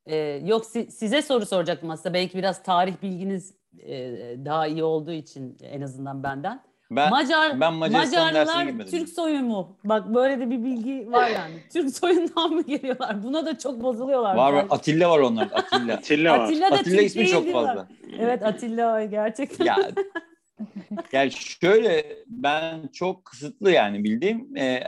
Ee, 0.06 0.16
yok 0.46 0.66
si- 0.66 0.92
size 0.92 1.22
soru 1.22 1.46
soracaktım 1.46 1.90
aslında. 1.90 2.14
Belki 2.14 2.38
biraz 2.38 2.64
tarih 2.64 2.94
bilginiz 3.02 3.56
e, 3.80 3.96
daha 4.46 4.68
iyi 4.68 4.84
olduğu 4.84 5.12
için 5.12 5.58
en 5.62 5.82
azından 5.82 6.24
benden. 6.24 6.64
Ben 6.92 7.10
Macar 7.10 7.60
ben 7.60 7.74
Macarlar. 7.74 8.88
Türk 8.88 9.10
soyumu. 9.10 9.78
Bak 9.84 10.14
böyle 10.16 10.40
de 10.40 10.50
bir 10.52 10.64
bilgi 10.64 11.12
var 11.12 11.30
yani. 11.30 11.54
Türk 11.74 11.96
soyundan 11.96 12.52
mı 12.52 12.62
geliyorlar? 12.62 13.24
Buna 13.24 13.46
da 13.46 13.58
çok 13.58 13.84
bozuluyorlar. 13.84 14.36
var 14.36 14.54
var. 14.54 14.66
Atilla 14.70 15.10
var 15.10 15.20
onlarda 15.20 15.56
Atilla. 15.56 15.94
Atilla 15.98 16.32
var. 16.32 16.40
Atilla 16.40 16.72
da 16.72 16.76
Atilla 16.76 16.98
Türk 16.98 17.06
ismi 17.06 17.28
çok 17.28 17.52
fazla. 17.52 17.88
Evet 18.20 18.44
Atilla 18.44 19.06
gerçekten. 19.06 19.66
ya 19.66 19.78
yani 21.12 21.32
şöyle 21.32 22.18
ben 22.28 22.90
çok 22.94 23.26
kısıtlı 23.26 23.72
yani 23.72 24.04
bildiğim 24.04 24.58
e, 24.58 24.84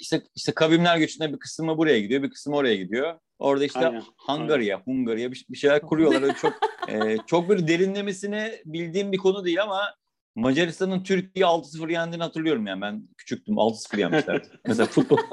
işte 0.00 0.22
işte 0.34 0.52
kavimler 0.52 0.98
göçünde 0.98 1.32
bir 1.32 1.38
kısmı 1.38 1.78
buraya 1.78 2.00
gidiyor 2.00 2.22
bir 2.22 2.30
kısmı 2.30 2.56
oraya 2.56 2.76
gidiyor. 2.76 3.14
Orada 3.38 3.64
işte 3.64 3.86
Aynen, 3.86 4.02
Hungarya, 4.16 4.80
Hungarya 4.80 5.32
bir, 5.32 5.46
bir 5.50 5.56
şeyler 5.56 5.80
kuruyorlar. 5.80 6.22
Öyle 6.22 6.34
çok 6.34 6.52
e, 6.88 7.16
çok 7.26 7.48
böyle 7.48 7.68
derinlemesine 7.68 8.62
bildiğim 8.64 9.12
bir 9.12 9.18
konu 9.18 9.44
değil 9.44 9.62
ama 9.62 9.94
Macaristan'ın 10.34 11.02
Türkiye 11.02 11.44
6-0 11.46 11.92
yendiğini 11.92 12.22
hatırlıyorum 12.22 12.66
yani. 12.66 12.80
Ben 12.80 13.08
küçüktüm 13.18 13.54
6-0 13.54 14.00
yenmişlerdi. 14.00 14.48
Mesela 14.66 14.86
futbol. 14.86 15.18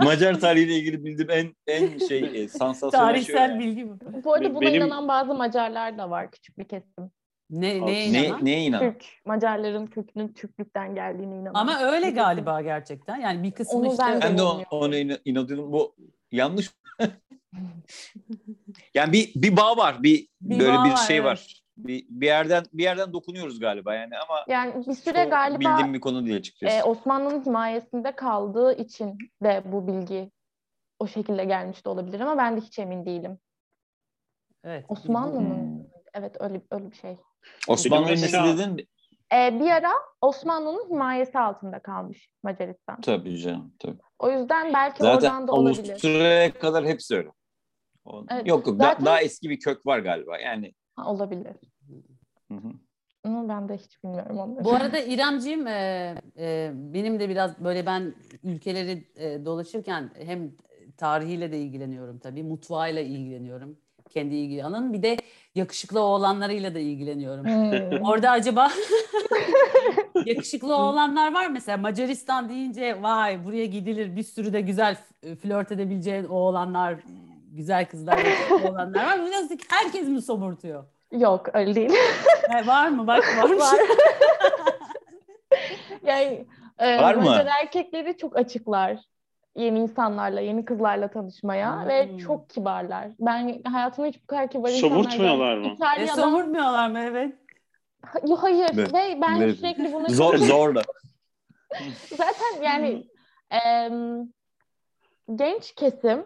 Macar 0.00 0.40
tarihiyle 0.40 0.74
ilgili 0.74 1.04
bildiğim 1.04 1.30
en 1.30 1.54
en 1.66 1.98
şey 1.98 2.42
e, 2.42 2.48
sansasyonel 2.48 3.06
şey. 3.14 3.14
Tarihsel 3.34 3.50
yani. 3.50 3.58
bilgi 3.64 3.88
bu. 3.88 3.98
Bu 4.24 4.32
arada 4.34 4.54
buna 4.54 4.60
benim- 4.60 4.74
inanan 4.82 5.08
bazı 5.08 5.34
Macarlar 5.34 5.98
da 5.98 6.10
var 6.10 6.30
küçük 6.30 6.58
bir 6.58 6.64
kesim. 6.68 7.10
Ne, 7.50 7.86
neye 7.86 8.12
Ne, 8.12 8.26
inanan? 8.26 8.44
neye 8.44 8.60
inan? 8.64 8.80
Türk, 8.80 9.04
Macarların 9.24 9.86
kökünün 9.86 10.28
Türklükten 10.32 10.94
geldiğine 10.94 11.34
inanan. 11.36 11.54
Ama 11.60 11.78
öyle 11.80 12.10
galiba 12.10 12.60
gerçekten. 12.60 13.16
Yani 13.20 13.42
bir 13.42 13.50
kısmı 13.50 13.78
Onu 13.78 13.90
işte 13.90 14.02
ben 14.06 14.16
de 14.16 14.20
Ben 14.24 14.38
de 14.38 14.42
o- 14.42 14.48
bilmiyorum. 14.48 14.66
ona 14.70 14.96
ina- 14.96 15.20
inanıyorum. 15.24 15.72
Bu 15.72 15.96
yanlış. 16.32 16.70
yani 18.94 19.12
bir 19.12 19.32
bir 19.34 19.56
bağ 19.56 19.76
var, 19.76 20.02
bir, 20.02 20.28
Bir 20.40 20.60
böyle 20.60 20.72
bağ 20.78 20.84
bir 20.84 20.90
var, 20.90 20.96
şey 20.96 21.16
evet. 21.16 21.26
var. 21.26 21.62
Bir, 21.76 22.06
bir 22.10 22.26
yerden 22.26 22.64
bir 22.72 22.82
yerden 22.82 23.12
dokunuyoruz 23.12 23.60
galiba 23.60 23.94
yani 23.94 24.18
ama 24.18 24.44
Yani 24.48 24.86
bir 24.86 24.94
süre 24.94 25.24
galiba 25.24 25.60
bildiğim 25.60 25.94
bir 25.94 26.00
konu 26.00 26.26
değil 26.26 26.36
açıkçası. 26.36 26.76
e, 26.76 26.82
Osmanlı'nın 26.82 27.44
himayesinde 27.44 28.12
kaldığı 28.16 28.72
için 28.76 29.18
de 29.42 29.62
bu 29.64 29.86
bilgi 29.86 30.30
o 30.98 31.06
şekilde 31.06 31.44
gelmiş 31.44 31.84
de 31.84 31.88
olabilir 31.88 32.20
ama 32.20 32.36
ben 32.38 32.56
de 32.56 32.60
hiç 32.60 32.78
emin 32.78 33.06
değilim. 33.06 33.38
evet. 34.64 34.84
Osmanlı'nın 34.88 35.78
Hmm. 35.78 35.84
evet 36.14 36.36
öyle 36.40 36.60
öyle 36.70 36.90
bir 36.90 36.96
şey. 36.96 37.16
Osmanlı'nın 37.68 38.10
nesi 38.12 38.32
dedin? 38.44 38.88
E, 39.32 39.60
bir 39.60 39.70
ara 39.70 39.92
Osmanlı'nın 40.20 40.90
himayesi 40.90 41.38
altında 41.38 41.78
kalmış 41.78 42.28
Macaristan. 42.42 43.00
Tabii 43.00 43.38
canım. 43.38 43.74
Tabii. 43.78 43.98
O 44.18 44.30
yüzden 44.30 44.72
belki 44.74 45.02
Zaten 45.02 45.16
oradan 45.16 45.48
da 45.48 45.52
olabilir. 45.52 45.90
Avusturya'ya 45.90 46.52
kadar 46.58 46.84
hepsi 46.86 47.16
öyle. 47.16 47.30
Evet, 48.30 48.46
Yok 48.46 48.66
yok 48.66 48.78
da- 48.78 48.84
zaten- 48.84 49.06
daha 49.06 49.20
eski 49.22 49.50
bir 49.50 49.60
kök 49.60 49.86
var 49.86 49.98
galiba 49.98 50.38
yani. 50.38 50.72
Ha, 50.96 51.10
olabilir. 51.10 51.56
Hı 52.48 52.54
hı. 52.54 52.72
Ama 53.24 53.48
ben 53.48 53.68
de 53.68 53.76
hiç 53.76 54.04
bilmiyorum 54.04 54.38
onları. 54.38 54.64
Bu 54.64 54.74
arada 54.74 54.98
İremciğim 55.06 55.66
e, 55.66 56.14
e, 56.38 56.72
benim 56.74 57.20
de 57.20 57.28
biraz 57.28 57.64
böyle 57.64 57.86
ben 57.86 58.14
ülkeleri 58.44 59.04
e, 59.16 59.44
dolaşırken 59.44 60.10
hem 60.26 60.52
tarihiyle 60.96 61.52
de 61.52 61.60
ilgileniyorum 61.60 62.18
tabii, 62.18 62.42
mutfağıyla 62.42 63.02
ilgileniyorum. 63.02 63.78
Kendi 64.10 64.34
ilgi 64.34 64.64
alanım. 64.64 64.92
Bir 64.92 65.02
de 65.02 65.16
yakışıklı 65.54 66.00
oğlanlarıyla 66.00 66.74
da 66.74 66.78
ilgileniyorum. 66.78 67.44
Hmm. 67.44 68.02
Orada 68.08 68.30
acaba 68.30 68.70
yakışıklı 70.26 70.76
oğlanlar 70.76 71.34
var 71.34 71.50
mesela 71.50 71.78
Macaristan 71.78 72.48
deyince 72.48 73.02
vay 73.02 73.44
buraya 73.44 73.66
gidilir 73.66 74.16
bir 74.16 74.22
sürü 74.22 74.52
de 74.52 74.60
güzel 74.60 74.96
flört 75.42 75.72
edebileceğin 75.72 76.24
oğlanlar, 76.24 76.94
güzel 77.56 77.86
kızlar, 77.86 78.18
oğlanlar 78.50 79.04
var. 79.06 79.26
Biraz 79.26 79.50
herkes 79.70 80.08
mi 80.08 80.22
somurtuyor? 80.22 80.84
Yok 81.12 81.46
öyle 81.54 81.74
değil. 81.74 81.92
Ha, 82.50 82.66
var 82.66 82.88
mı? 82.88 83.06
Bak 83.06 83.24
varmış. 83.38 83.58
Var. 83.60 83.78
yani 86.02 86.46
e, 86.78 86.98
Var 87.02 87.14
mı? 87.14 87.44
Erkekleri 87.62 88.16
çok 88.16 88.36
açıklar 88.36 88.98
yeni 89.56 89.78
insanlarla, 89.78 90.40
yeni 90.40 90.64
kızlarla 90.64 91.08
tanışmaya 91.08 91.80
Hmm. 91.80 91.88
ve 91.88 92.18
çok 92.18 92.50
kibarlar. 92.50 93.08
Ben 93.20 93.62
hayatımda 93.64 94.08
hiç 94.08 94.22
bu 94.22 94.26
kadar 94.26 94.50
kibar 94.50 94.68
insanlar 94.70 94.94
Somurtmuyorlar 94.94 95.56
mı? 95.56 95.66
E, 95.66 95.72
İtalya'da... 95.72 96.22
somurtmuyorlar 96.22 96.90
mı? 96.90 96.98
Evet. 96.98 97.34
Ha- 98.02 98.18
Yo, 98.28 98.36
hayır 98.36 98.70
Evet. 98.74 98.94
ve 98.94 99.18
ben 99.22 99.40
Evet. 99.40 99.56
sürekli 99.56 99.92
bunu 99.92 100.08
Zor 100.10 100.36
zorla. 100.36 100.82
Zaten 102.10 102.62
yani 102.62 103.06
em, 103.50 104.28
genç 105.34 105.74
kesim 105.74 106.24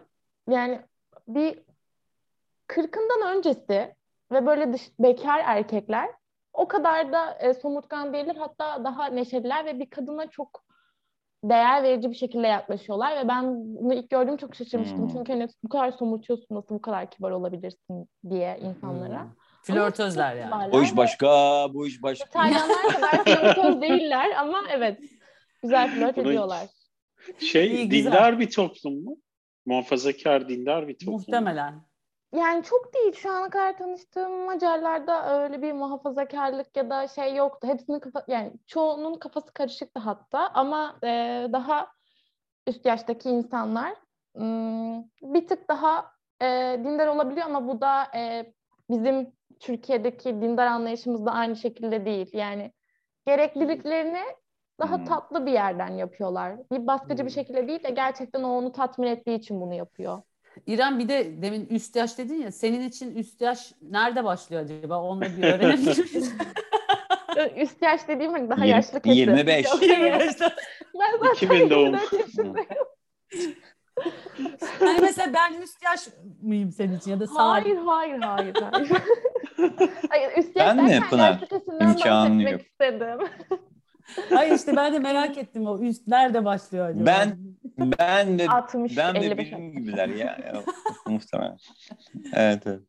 yani 0.49 0.79
bir 1.27 1.59
kırkından 2.67 3.37
öncesi 3.37 3.95
ve 4.31 4.45
böyle 4.45 4.73
dış, 4.73 4.91
bekar 4.99 5.41
erkekler 5.45 6.09
o 6.53 6.67
kadar 6.67 7.11
da 7.11 7.33
e, 7.33 7.53
somurtkan 7.53 8.13
değiller 8.13 8.35
hatta 8.35 8.83
daha 8.83 9.05
neşeliler 9.05 9.65
ve 9.65 9.79
bir 9.79 9.89
kadına 9.89 10.27
çok 10.27 10.63
değer 11.43 11.83
verici 11.83 12.09
bir 12.09 12.15
şekilde 12.15 12.47
yaklaşıyorlar 12.47 13.23
ve 13.23 13.27
ben 13.27 13.45
bunu 13.55 13.93
ilk 13.93 14.09
gördüğüm 14.09 14.37
çok 14.37 14.55
şaşırmıştım. 14.55 14.99
Hmm. 14.99 15.07
Çünkü 15.07 15.33
hani 15.33 15.47
bu 15.63 15.69
kadar 15.69 15.91
somurtuyorsun 15.91 16.55
nasıl 16.55 16.75
bu 16.75 16.81
kadar 16.81 17.09
kibar 17.09 17.31
olabilirsin 17.31 18.07
diye 18.29 18.59
insanlara. 18.61 19.23
Hmm. 19.23 19.29
Flörtözler 19.63 20.35
yani. 20.35 20.75
O 20.75 20.81
iş 20.81 20.97
başka, 20.97 21.27
bu 21.73 21.87
iş 21.87 22.03
başka. 22.03 22.25
İtalyanlar 22.25 22.83
kadar 22.83 23.23
flörtöz 23.23 23.81
değiller 23.81 24.31
ama 24.37 24.61
evet 24.71 24.99
güzel 25.63 25.91
flört 25.91 26.17
ediyorlar. 26.17 26.67
Şey 27.39 27.75
İyi, 27.75 27.91
dindar 27.91 28.39
bir 28.39 28.49
toplum 28.49 29.03
mu? 29.03 29.17
Muhafazakar 29.65 30.49
dindar 30.49 30.87
bir 30.87 30.93
toplum. 30.93 31.13
mu? 31.13 31.17
Muhtemelen. 31.17 31.91
Yani 32.35 32.63
çok 32.63 32.93
değil. 32.93 33.13
Şu 33.13 33.31
ana 33.31 33.49
kadar 33.49 33.77
tanıştığım 33.77 34.45
Macarlarda 34.45 35.43
öyle 35.43 35.61
bir 35.61 35.73
muhafazakarlık 35.73 36.77
ya 36.77 36.89
da 36.89 37.07
şey 37.07 37.35
yoktu. 37.35 37.67
Hepsinin 37.67 37.99
kafa, 37.99 38.23
yani 38.27 38.53
çoğunun 38.67 39.13
kafası 39.13 39.53
karışıktı 39.53 39.99
hatta 39.99 40.47
ama 40.53 40.99
e, 41.03 41.07
daha 41.53 41.87
üst 42.67 42.85
yaştaki 42.85 43.29
insanlar 43.29 43.93
hmm, 44.35 45.03
bir 45.21 45.47
tık 45.47 45.69
daha 45.69 46.11
e, 46.41 46.79
dindar 46.83 47.07
olabiliyor 47.07 47.45
ama 47.45 47.67
bu 47.67 47.81
da 47.81 48.03
e, 48.15 48.53
bizim 48.89 49.33
Türkiye'deki 49.59 50.41
dindar 50.41 50.67
anlayışımızda 50.67 51.31
aynı 51.31 51.55
şekilde 51.55 52.05
değil. 52.05 52.29
Yani 52.33 52.71
gerekliliklerini 53.25 54.23
daha 54.81 54.97
Hmm. 54.97 55.05
tatlı 55.05 55.45
bir 55.45 55.51
yerden 55.51 55.87
yapıyorlar. 55.87 56.53
Bir 56.71 56.87
baskıcı 56.87 57.17
bir 57.17 57.21
Hmm. 57.23 57.29
şekilde 57.29 57.67
değil 57.67 57.83
de 57.83 57.89
gerçekten 57.89 58.43
o 58.43 58.47
onu 58.57 58.71
tatmin 58.71 59.07
ettiği 59.07 59.35
için 59.39 59.61
bunu 59.61 59.73
yapıyor. 59.73 60.21
İrem 60.67 60.99
bir 60.99 61.09
de 61.09 61.41
demin 61.41 61.65
üst 61.65 61.95
yaş 61.95 62.17
dedin 62.17 62.41
ya 62.41 62.51
senin 62.51 62.81
için 62.89 63.15
üst 63.15 63.41
yaş 63.41 63.73
nerede 63.81 64.23
başlıyor 64.23 64.61
acaba? 64.63 65.01
Onu 65.01 65.21
bir 65.21 65.43
öğrenebilir 65.43 65.97
miyiz? 66.13 66.33
Üst 67.57 67.81
yaş 67.81 68.07
dediğim 68.07 68.31
hani 68.31 68.49
daha 68.49 68.65
Yirmi- 68.65 68.69
yaşlı 68.69 69.01
kesim. 69.01 69.19
25. 69.19 69.65
Yok, 69.65 69.81
Yirmi 69.81 69.95
evet. 70.07 70.21
yaşta. 70.25 70.51
ben 70.99 71.11
zaten 71.19 71.33
2000 71.33 71.69
doğum. 71.69 71.85
24 71.85 72.13
yaşındayım. 72.13 72.67
hani 74.79 74.99
mesela 75.01 75.33
ben 75.33 75.61
üst 75.61 75.83
yaş 75.83 76.07
mıyım 76.41 76.71
senin 76.71 76.97
için 76.97 77.11
ya 77.11 77.19
da 77.19 77.27
sağ 77.27 77.49
Hayır, 77.49 77.77
hayır, 77.85 78.19
hayır, 78.19 78.55
hayır. 78.71 78.89
hayır 80.09 80.37
üst 80.37 80.55
yaş 80.55 80.77
Ben 80.77 80.85
mi 80.85 80.99
Pınar? 81.09 81.39
İmkanı 81.81 82.43
yok. 82.43 82.61
istedim. 82.61 83.17
Hayır 84.29 84.55
işte 84.55 84.75
ben 84.75 84.93
de 84.93 84.99
merak 84.99 85.37
ettim 85.37 85.67
o 85.67 85.79
üst 85.79 86.07
nerede 86.07 86.45
başlıyor 86.45 86.89
acaba? 86.89 87.05
Ben 87.05 87.37
ben 87.99 88.39
de 88.39 88.47
60, 88.47 88.97
ben 88.97 89.15
de 89.15 89.19
55 89.19 89.51
benim 89.51 89.73
gibiler 89.73 90.07
ya. 90.07 90.25
ya 90.45 90.63
muhtemelen. 91.05 91.57
Evet 92.33 92.63
evet. 92.65 92.81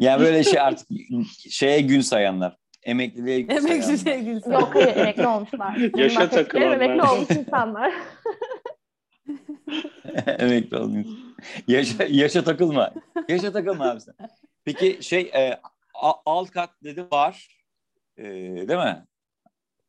Yani 0.00 0.20
böyle 0.20 0.44
şey 0.44 0.60
artık 0.60 0.88
şeye 1.50 1.80
gün 1.80 2.00
sayanlar. 2.00 2.56
Emekliliğe 2.82 3.40
gün 3.40 3.48
Emekli 3.48 3.82
sayanlar. 3.82 3.96
sevgilisi. 3.96 4.50
Yok 4.50 4.70
hayır 4.74 4.96
emekli 4.96 5.26
olmuşlar. 5.26 5.76
Yaşa 5.96 6.30
takılanlar. 6.30 6.80
Emekli 6.80 7.02
olmuş 7.02 7.30
insanlar. 7.30 7.92
Emekli 10.38 10.76
oldunuz. 10.76 11.06
Yaşa, 11.68 12.04
yaşa 12.08 12.44
takılma. 12.44 12.92
Yaşa 13.28 13.52
takılma 13.52 13.90
abi 13.90 14.00
sen. 14.00 14.14
Peki 14.64 14.98
şey 15.00 15.20
e, 15.20 15.60
alt 16.26 16.50
kat 16.50 16.70
dedi 16.84 17.06
var. 17.10 17.48
E, 18.16 18.24
değil 18.68 18.78
mi? 18.80 19.06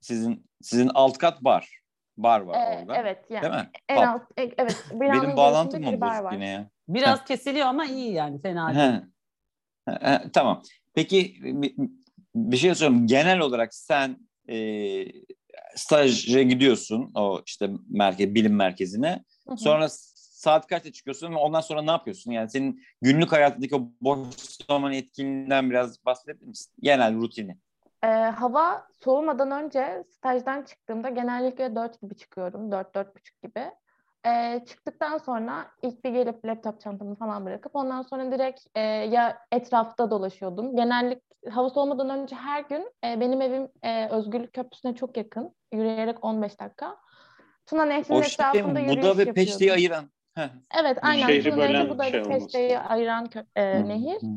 Sizin 0.01 0.45
sizin 0.61 0.91
alt 0.93 1.17
kat 1.17 1.41
bar. 1.43 1.81
Bar 2.17 2.41
var 2.41 2.53
Ee, 2.55 2.79
orada. 2.81 2.97
evet 2.97 3.25
yani. 3.29 3.41
Değil 3.43 3.53
mi? 3.53 3.69
En 3.89 3.95
Pub. 3.95 4.03
alt, 4.03 4.21
e- 4.37 4.53
evet. 4.57 4.85
Benim 4.93 5.37
bağlantım 5.37 5.83
mı 5.83 6.01
bozuk 6.01 6.33
yine 6.33 6.47
ya? 6.47 6.69
Biraz 6.87 7.25
kesiliyor 7.25 7.67
ama 7.67 7.85
iyi 7.85 8.13
yani 8.13 8.41
fena 8.41 8.73
değil. 8.73 8.79
He. 8.79 9.01
He, 9.91 10.11
he, 10.11 10.31
tamam. 10.33 10.63
Peki 10.93 11.35
bir, 11.41 11.75
bir 12.35 12.57
şey 12.57 12.75
sorayım. 12.75 13.07
Genel 13.07 13.39
olarak 13.39 13.73
sen 13.75 14.17
e, 14.49 14.55
staja 15.75 16.41
gidiyorsun 16.41 17.11
o 17.15 17.41
işte 17.45 17.69
merkez 17.89 18.35
bilim 18.35 18.55
merkezine. 18.55 19.23
Hı 19.47 19.53
hı. 19.53 19.57
Sonra 19.57 19.87
saat 20.15 20.67
kaçta 20.67 20.91
çıkıyorsun 20.91 21.31
ve 21.31 21.35
ondan 21.35 21.61
sonra 21.61 21.81
ne 21.81 21.91
yapıyorsun? 21.91 22.31
Yani 22.31 22.49
senin 22.49 22.83
günlük 23.01 23.31
hayatındaki 23.31 23.75
o 23.75 23.91
boş 24.01 24.27
zaman 24.67 24.93
etkinliğinden 24.93 25.69
biraz 25.69 26.05
bahsedebilir 26.05 26.47
misin? 26.47 26.73
Genel 26.81 27.15
rutini. 27.15 27.57
Ee, 28.03 28.07
hava 28.07 28.87
soğumadan 29.03 29.51
önce 29.51 30.03
stajdan 30.09 30.61
çıktığımda 30.63 31.09
genellikle 31.09 31.75
4 31.75 32.01
gibi 32.01 32.15
çıkıyorum. 32.15 32.71
4-4.30 32.71 33.41
gibi. 33.43 33.71
E, 34.27 34.65
çıktıktan 34.65 35.17
sonra 35.17 35.65
ilk 35.81 36.03
bir 36.03 36.09
gelip 36.09 36.45
laptop 36.45 36.81
çantamı 36.81 37.15
falan 37.15 37.45
bırakıp 37.45 37.75
ondan 37.75 38.01
sonra 38.01 38.31
direkt 38.31 38.61
e, 38.75 38.81
ya 38.81 39.37
etrafta 39.51 40.11
dolaşıyordum. 40.11 40.75
Genellik 40.75 41.23
hava 41.51 41.69
soğumadan 41.69 42.09
önce 42.09 42.35
her 42.35 42.61
gün 42.63 42.91
e, 43.05 43.19
benim 43.19 43.41
evim 43.41 43.67
e, 43.83 44.07
Özgürlük 44.09 44.53
Köprüsü'ne 44.53 44.95
çok 44.95 45.17
yakın. 45.17 45.55
Yürüyerek 45.71 46.25
15 46.25 46.59
dakika. 46.59 46.97
Tuna 47.65 47.85
Nehri'nin 47.85 48.17
O 48.19 48.23
şey 48.23 48.33
etrafında 48.33 48.79
yürüyüş 48.79 49.03
Buda 49.05 49.17
ve 49.17 49.33
Peşte'yi 49.33 49.73
ayıran. 49.73 50.05
Heh. 50.35 50.49
Evet 50.81 50.97
aynen. 51.01 51.27
Şehri 51.27 51.51
Tuna 51.51 51.65
Nehri 51.65 51.89
Buda 51.89 52.03
şey 52.03 52.19
ve. 52.21 52.27
Peşte'yi 52.27 52.79
ayıran 52.79 53.25
kö- 53.25 53.45
e, 53.55 53.79
Hı, 53.79 53.87
nehir. 53.89 54.21
hı. 54.21 54.27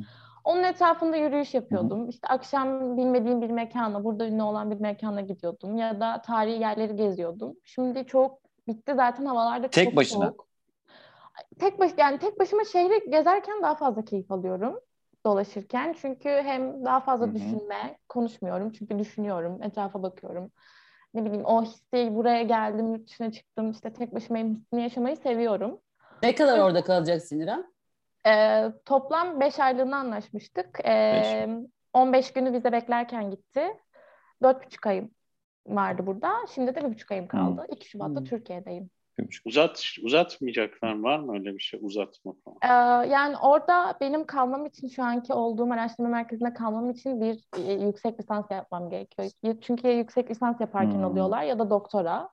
Onun 0.44 0.62
etrafında 0.62 1.16
yürüyüş 1.16 1.54
yapıyordum. 1.54 2.08
İşte 2.08 2.28
akşam 2.28 2.96
bilmediğim 2.96 3.42
bir 3.42 3.50
mekana, 3.50 4.04
burada 4.04 4.26
ünlü 4.26 4.42
olan 4.42 4.70
bir 4.70 4.80
mekana 4.80 5.20
gidiyordum. 5.20 5.76
Ya 5.76 6.00
da 6.00 6.22
tarihi 6.22 6.60
yerleri 6.60 6.96
geziyordum. 6.96 7.56
Şimdi 7.64 8.06
çok 8.06 8.38
bitti 8.68 8.92
zaten 8.96 9.24
havalarda 9.24 9.68
Tek 9.68 9.84
çok 9.84 9.96
başına? 9.96 10.26
soğuk. 10.26 10.46
Tek 11.58 11.80
baş 11.80 11.90
yani 11.98 12.18
tek 12.18 12.40
başıma 12.40 12.64
şehri 12.64 13.10
gezerken 13.10 13.62
daha 13.62 13.74
fazla 13.74 14.04
keyif 14.04 14.32
alıyorum 14.32 14.80
dolaşırken. 15.26 15.94
Çünkü 16.00 16.28
hem 16.28 16.84
daha 16.84 17.00
fazla 17.00 17.26
Hı 17.26 17.30
hı. 17.30 17.34
düşünme, 17.34 17.98
konuşmuyorum. 18.08 18.72
Çünkü 18.72 18.98
düşünüyorum, 18.98 19.62
etrafa 19.62 20.02
bakıyorum. 20.02 20.50
Ne 21.14 21.24
bileyim 21.24 21.44
o 21.44 21.62
hissi 21.62 22.14
buraya 22.14 22.42
geldim, 22.42 22.92
yurt 22.92 23.08
dışına 23.08 23.32
çıktım, 23.32 23.70
işte 23.70 23.92
tek 23.92 24.14
başımayım 24.14 24.54
hissini 24.54 24.82
yaşamayı 24.82 25.16
seviyorum. 25.16 25.80
Ne 26.22 26.34
kadar 26.34 26.58
orada 26.58 26.84
kalacaksın 26.84 27.40
İrem? 27.40 27.73
Ee, 28.26 28.72
toplam 28.84 29.40
5 29.40 29.60
aylığına 29.60 29.96
anlaşmıştık. 29.96 30.80
Ee, 30.84 31.48
15 31.92 32.32
günü 32.32 32.52
vize 32.52 32.72
beklerken 32.72 33.30
gitti. 33.30 33.76
4,5 34.42 34.86
ayım 34.86 35.10
vardı 35.66 36.06
burada. 36.06 36.32
Şimdi 36.54 36.74
de 36.74 36.80
1,5 36.80 37.12
ayım 37.12 37.28
kaldı. 37.28 37.66
2 37.68 37.88
Şubat'ta 37.88 38.20
Hmm. 38.20 38.24
Türkiye'deyim. 38.24 38.90
Uzat, 39.44 39.84
uzatmayacaklar 40.02 41.00
var 41.02 41.18
mı 41.18 41.32
öyle 41.32 41.54
bir 41.54 41.60
şey 41.60 41.80
uzatma 41.82 42.32
falan? 42.44 42.58
Ee, 42.62 43.08
yani 43.08 43.36
orada 43.36 43.96
benim 44.00 44.26
kalmam 44.26 44.66
için 44.66 44.88
şu 44.88 45.02
anki 45.02 45.32
olduğum 45.32 45.72
araştırma 45.72 46.08
merkezinde 46.08 46.54
kalmam 46.54 46.90
için 46.90 47.20
bir 47.20 47.44
e, 47.68 47.72
yüksek 47.72 48.20
lisans 48.20 48.50
yapmam 48.50 48.90
gerekiyor. 48.90 49.30
Çünkü 49.60 49.88
ya 49.88 49.96
yüksek 49.96 50.30
lisans 50.30 50.60
yaparken 50.60 50.98
Hmm. 50.98 51.04
alıyorlar 51.04 51.42
ya 51.42 51.58
da 51.58 51.70
doktora. 51.70 52.28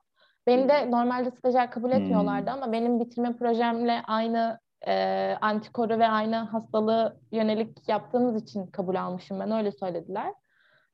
Beni 0.46 0.68
de 0.68 0.90
normalde 0.90 1.30
stajyer 1.30 1.70
kabul 1.70 1.90
etmiyorlardı 1.92 2.50
Hmm. 2.50 2.62
ama 2.62 2.72
benim 2.72 3.00
bitirme 3.00 3.36
projemle 3.36 4.02
aynı 4.06 4.58
e, 4.86 5.36
antikoru 5.40 5.98
ve 5.98 6.08
aynı 6.08 6.36
hastalığı 6.36 7.20
yönelik 7.32 7.88
yaptığımız 7.88 8.42
için 8.42 8.66
kabul 8.66 8.94
almışım 8.94 9.40
ben 9.40 9.50
öyle 9.50 9.72
söylediler. 9.72 10.34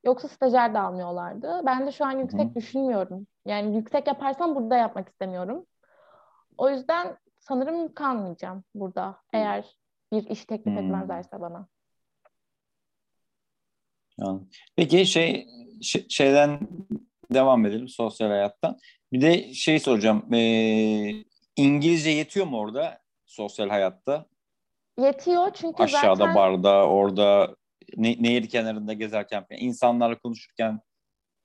Yoksa 0.05 0.29
stajyer 0.29 0.75
de 0.75 0.79
almıyorlardı. 0.79 1.63
Ben 1.67 1.87
de 1.87 1.93
şu 1.93 2.05
an 2.05 2.19
yüksek 2.19 2.51
Hı. 2.51 2.55
düşünmüyorum. 2.55 3.27
Yani 3.47 3.77
yüksek 3.77 4.07
yaparsam 4.07 4.55
burada 4.55 4.77
yapmak 4.77 5.09
istemiyorum. 5.09 5.67
O 6.59 6.71
yüzden 6.71 7.17
sanırım 7.39 7.95
kalmayacağım 7.95 8.65
burada 8.75 9.17
eğer 9.33 9.77
bir 10.13 10.27
iş 10.31 10.45
teklif 10.45 10.75
Hmm. 10.75 10.79
etmezlerse 10.79 11.41
bana. 11.41 11.69
Peki 14.77 15.07
şey 15.07 15.47
şeyden 16.09 16.61
devam 17.33 17.67
edelim 17.67 17.89
sosyal 17.89 18.29
hayattan. 18.29 18.79
Bir 19.13 19.21
de 19.21 19.55
şey 19.55 19.81
soracağım. 19.81 20.35
Ee, 20.35 21.25
İngilizce 21.57 22.11
yetiyor 22.11 22.47
mu 22.47 22.59
orada 22.59 22.99
sosyal 23.39 23.69
hayatta? 23.69 24.25
Yetiyor 24.99 25.51
çünkü 25.55 25.83
Aşağıda 25.83 26.15
zaten 26.17 26.35
barda, 26.35 26.89
orada 26.89 27.55
ne, 27.97 28.09
nehir 28.21 28.49
kenarında 28.49 28.93
gezerken, 28.93 29.47
insanlarla 29.51 30.19
konuşurken. 30.19 30.81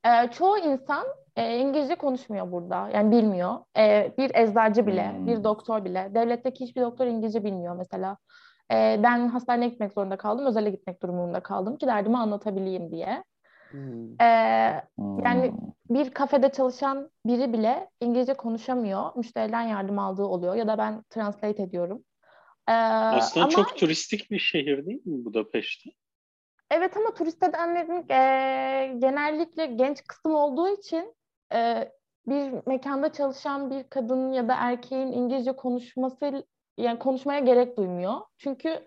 e, 0.06 0.32
çoğu 0.32 0.58
insan 0.58 1.06
e, 1.36 1.58
İngilizce 1.58 1.96
konuşmuyor 1.96 2.52
burada. 2.52 2.90
Yani 2.90 3.12
bilmiyor. 3.12 3.56
E, 3.78 4.14
bir 4.18 4.32
eczacı 4.36 4.88
bile, 4.88 5.10
Hmm. 5.12 5.28
bir 5.28 5.44
doktor 5.44 5.86
bile. 5.86 6.12
Devletteki 6.16 6.66
hiçbir 6.66 6.82
doktor 6.82 7.06
İngilizce 7.08 7.44
bilmiyor 7.44 7.76
mesela. 7.76 8.18
E, 8.72 9.00
ben 9.04 9.28
hastaneye 9.28 9.68
gitmek 9.70 9.94
zorunda 9.94 10.18
kaldım. 10.18 10.46
Özele 10.46 10.70
gitmek 10.70 11.02
durumunda 11.04 11.40
kaldım 11.40 11.78
ki 11.78 11.88
derdimi 11.88 12.18
anlatabileyim 12.18 12.92
diye. 12.92 13.24
Hmm. 13.74 14.22
E, 14.22 14.84
Hmm. 14.98 15.26
Yani 15.26 15.54
bir 15.90 16.12
kafede 16.12 16.50
çalışan 16.52 17.10
biri 17.26 17.54
bile 17.54 17.90
İngilizce 18.02 18.34
konuşamıyor. 18.34 19.16
Müşteriden 19.16 19.62
yardım 19.62 20.00
aldığı 20.00 20.24
oluyor 20.24 20.56
ya 20.56 20.68
da 20.68 20.78
ben 20.78 21.04
translate 21.10 21.64
ediyorum. 21.64 22.04
Ee, 22.68 22.72
Aslında 22.72 23.46
ama 23.46 23.56
çok 23.56 23.78
turistik 23.78 24.32
bir 24.32 24.40
şehir 24.40 24.86
değil 24.86 25.06
mi 25.06 25.26
Budapeşte? 25.26 25.90
evet 26.72 26.98
ama 26.98 27.14
turist 27.14 27.44
edenlerin 27.44 28.10
e, 28.10 29.00
genellikle 29.00 29.66
genç 29.66 30.04
kısım 30.08 30.36
olduğu 30.36 30.68
için 30.70 31.16
e, 31.54 31.92
bir 32.28 32.68
mekanda 32.68 33.14
çalışan 33.14 33.72
bir 33.72 33.84
kadın 33.84 34.32
ya 34.32 34.48
da 34.48 34.56
erkeğin 34.58 35.12
İngilizce 35.12 35.56
konuşması 35.56 36.46
yani 36.78 37.00
konuşmaya 37.00 37.40
gerek 37.40 37.78
duymuyor. 37.78 38.14
Çünkü 38.38 38.86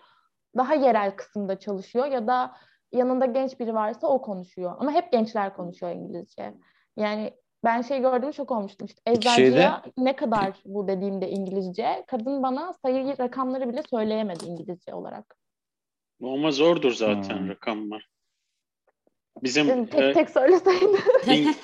daha 0.57 0.75
yerel 0.75 1.16
kısımda 1.16 1.59
çalışıyor 1.59 2.07
ya 2.07 2.27
da 2.27 2.57
yanında 2.92 3.27
genç 3.27 3.61
biri 3.61 3.75
varsa 3.75 4.07
o 4.07 4.22
konuşuyor. 4.22 4.72
Ama 4.79 4.92
hep 4.92 5.12
gençler 5.12 5.55
konuşuyor 5.57 5.92
İngilizce. 5.92 6.55
Yani 6.96 7.33
ben 7.64 7.83
şey 7.83 8.01
gördüm 8.01 8.31
çok 8.31 8.51
olmuştum 8.51 8.87
işte 8.87 9.01
eczacıya 9.07 9.83
ne 9.99 10.16
kadar 10.16 10.53
bu 10.64 10.88
dediğimde 10.88 11.31
İngilizce 11.31 12.05
kadın 12.07 12.42
bana 12.42 12.72
sayı 12.85 13.18
rakamları 13.18 13.68
bile 13.68 13.83
söyleyemedi 13.90 14.44
İngilizce 14.44 14.94
olarak. 14.94 15.37
Ama 16.22 16.51
zordur 16.51 16.92
zaten 16.92 17.38
Hmm. 17.38 17.49
rakamlar. 17.49 18.09
Bizim 19.42 19.68
Yani 19.68 19.87
tek 19.90 20.03
e, 20.03 20.12
tek 20.12 20.31
söyleseydim. 20.31 20.90
İng- 21.27 21.55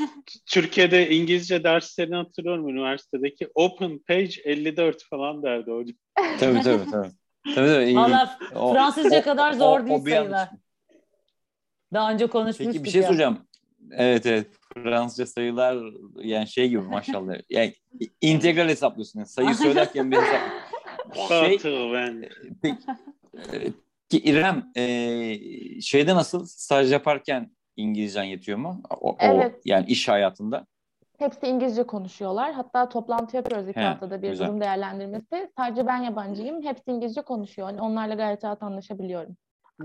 Türkiye'de 0.46 1.11
İngilizce 1.11 1.64
derslerini 1.64 2.14
hatırlıyorum 2.16 2.68
üniversitedeki. 2.68 3.48
Open 3.54 3.98
page 3.98 4.30
54 4.44 5.04
falan 5.11 5.42
derdi 5.42 5.70
hocam. 5.70 5.96
Tabii 6.38 6.61
tabii 6.62 6.62
tabii. 6.62 6.90
tabii, 6.90 7.54
tabii. 7.54 7.96
Valla 7.96 8.38
O- 8.56 8.72
Fransızca 8.72 9.18
o- 9.20 9.22
kadar 9.22 9.52
o- 9.52 9.54
zor 9.56 9.80
o 9.80 9.87
değil 9.87 10.04
bir 10.04 10.11
yanlış. 10.11 10.40
Daha 11.92 12.12
önce 12.12 12.26
konuşmuştuk 12.26 12.72
Peki 12.72 12.85
bir 12.85 12.90
şey 12.90 13.02
ya. 13.02 13.09
soracağım. 13.09 13.38
Evet 13.90 14.26
evet. 14.26 14.46
Fransızca 14.74 15.26
sayılar 15.26 15.78
yani 16.16 16.48
şey 16.48 16.68
gibi 16.68 16.81
maşallah. 16.83 17.35
Yani 17.50 17.74
integral 18.20 18.68
hesaplıyorsun. 18.68 19.18
Yani 19.18 19.28
sayı 19.28 19.55
söylerken 19.55 20.11
bir 20.11 20.16
hesap. 20.16 20.40
Şey, 21.28 21.59
peki, 22.62 22.78
e, 23.52 23.72
ki 24.09 24.18
İrem 24.18 24.64
e, 24.76 24.81
şeyde 25.81 26.14
nasıl 26.14 26.46
staj 26.46 26.92
yaparken 26.92 27.50
İngilizcen 27.76 28.24
yetiyor 28.24 28.59
mu? 28.59 28.83
O, 28.90 29.11
o 29.11 29.16
Evet. 29.20 29.61
yani 29.64 29.87
iş 29.87 30.09
hayatında. 30.09 30.66
Hepsi 31.18 31.46
İngilizce 31.46 31.83
konuşuyorlar. 31.83 32.52
Hatta 32.52 32.88
toplantı 32.88 33.37
yapıyoruz 33.37 33.68
iki 33.68 33.81
He, 33.81 33.85
haftada 33.85 34.22
bir 34.22 34.31
güzel. 34.31 34.46
durum 34.46 34.61
değerlendirmesi. 34.61 35.50
Sadece 35.57 35.87
ben 35.87 35.96
yabancıyım. 35.96 36.62
Hepsi 36.62 36.90
İngilizce 36.90 37.22
konuşuyor. 37.22 37.68
Hani 37.68 37.81
onlarla 37.81 38.14
gayet 38.14 38.44
rahat 38.44 38.62
anlaşabiliyorum. 38.62 39.37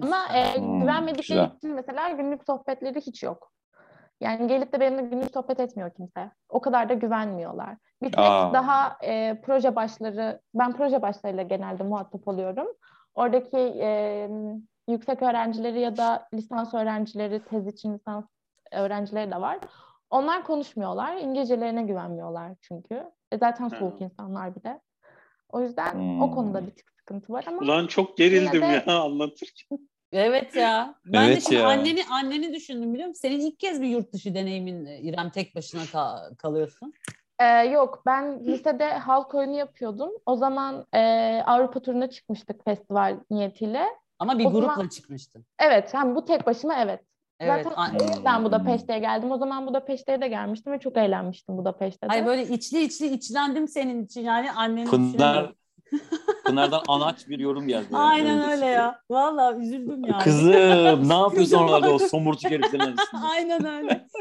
Ama 0.01 0.17
e, 0.35 0.57
Hmm, 0.59 0.79
güvenmedikleri 0.79 1.39
güzel. 1.41 1.55
için 1.57 1.73
mesela 1.75 2.09
günlük 2.09 2.43
sohbetleri 2.43 3.01
hiç 3.01 3.23
yok. 3.23 3.51
Yani 4.21 4.47
gelip 4.47 4.73
de 4.73 4.79
benimle 4.79 5.01
günlük 5.01 5.33
sohbet 5.33 5.59
etmiyor 5.59 5.91
kimse. 5.93 6.31
O 6.49 6.61
kadar 6.61 6.89
da 6.89 6.93
güvenmiyorlar. 6.93 7.75
Bir 8.01 8.11
tek 8.11 8.19
Aa. 8.19 8.53
daha 8.53 8.97
e, 9.03 9.41
proje 9.45 9.75
başları, 9.75 10.41
ben 10.53 10.73
proje 10.73 11.01
başlarıyla 11.01 11.43
genelde 11.43 11.83
muhatap 11.83 12.27
oluyorum. 12.27 12.67
Oradaki 13.15 13.57
e, 13.57 14.29
yüksek 14.87 15.21
öğrencileri 15.21 15.79
ya 15.79 15.97
da 15.97 16.27
lisans 16.33 16.73
öğrencileri, 16.73 17.43
tez 17.45 17.67
için 17.67 17.93
lisans 17.93 18.25
öğrencileri 18.71 19.31
de 19.31 19.41
var. 19.41 19.59
Onlar 20.09 20.43
konuşmuyorlar. 20.43 21.15
İngilizcelerine 21.15 21.83
güvenmiyorlar 21.83 22.51
çünkü. 22.61 23.11
E, 23.31 23.37
zaten 23.37 23.67
soğuk 23.67 24.01
Ha. 24.01 24.05
insanlar 24.05 24.55
bir 24.55 24.63
de. 24.63 24.81
O 25.49 25.61
yüzden 25.61 25.93
Hmm. 25.93 26.21
o 26.21 26.31
konuda 26.31 26.65
bir 26.67 26.71
tık 26.71 26.96
sıkıntı 27.07 27.33
var 27.33 27.45
ama 27.47 27.57
Ulan 27.61 27.87
çok 27.87 28.17
gerildim 28.17 28.61
de- 28.61 28.65
ya 28.65 28.83
anlatırken. 29.01 29.79
Evet 30.11 30.55
ya. 30.55 30.95
Ben 31.05 31.27
de 31.27 31.31
Evet 31.31 31.43
şimdi 31.43 31.55
ya. 31.55 31.67
anneni 31.67 31.99
anneni 32.11 32.53
düşündüm 32.53 32.93
biliyor 32.93 33.07
musun? 33.07 33.21
Senin 33.21 33.39
ilk 33.39 33.59
kez 33.59 33.81
bir 33.81 33.87
yurt 33.87 34.13
dışı 34.13 34.35
deneyimin 34.35 34.85
İrem 34.85 35.29
tek 35.29 35.55
başına 35.55 35.81
ka- 35.83 36.35
kalıyorsun. 36.35 36.93
Ee, 37.39 37.45
yok 37.45 38.03
ben 38.05 38.45
lisede 38.45 38.89
halk 38.93 39.35
oyunu 39.35 39.55
yapıyordum. 39.57 40.09
O 40.25 40.35
zaman 40.35 40.85
e, 40.93 40.99
Avrupa 41.45 41.79
turuna 41.79 42.09
çıkmıştık 42.09 42.65
festival 42.65 43.17
niyetiyle. 43.31 43.83
Ama 44.19 44.39
bir 44.39 44.45
O 44.45 44.51
grupla 44.51 44.75
zaman- 44.75 44.87
çıkmıştın. 44.89 45.45
Evet 45.59 45.93
hem 45.93 46.15
bu 46.15 46.25
tek 46.25 46.45
başıma 46.45 46.75
evet. 46.81 46.99
Evet. 47.39 47.63
Zaten 47.65 47.81
an- 48.25 48.37
Hmm. 48.39 48.45
Budapeşte'ye 48.45 48.99
geldim. 48.99 49.31
O 49.31 49.37
zaman 49.37 49.67
Budapeşte'ye 49.67 50.21
de 50.21 50.27
gelmiştim 50.27 50.73
ve 50.73 50.79
çok 50.79 50.97
eğlenmiştim 50.97 51.57
Budapeşte'de. 51.57 52.11
Ay 52.11 52.25
böyle 52.25 52.47
içli 52.47 52.83
içli 52.83 53.05
içlendim 53.07 53.67
senin 53.67 54.05
için 54.05 54.21
yani 54.21 54.51
anneni 54.51 54.89
Pınar 54.89 55.03
düşünüyorum. 55.13 55.55
Pınar'dan 56.45 56.83
anaç 56.87 57.27
bir 57.27 57.39
yorum 57.39 57.67
geldi. 57.67 57.87
yani. 57.91 58.03
Aynen 58.03 58.49
öyle 58.51 58.65
ya. 58.65 59.01
Vallahi 59.09 59.61
üzüldüm 59.61 60.03
yani. 60.03 60.23
Kızım 60.23 61.09
ne 61.09 61.13
yapıyorsun 61.13 61.57
oralarda 61.57 61.93
o 61.93 61.99
somurtuk 61.99 62.51
heriflerin 62.51 62.79
arasında? 62.79 63.21
Aynen 63.31 63.65
öyle. 63.65 64.07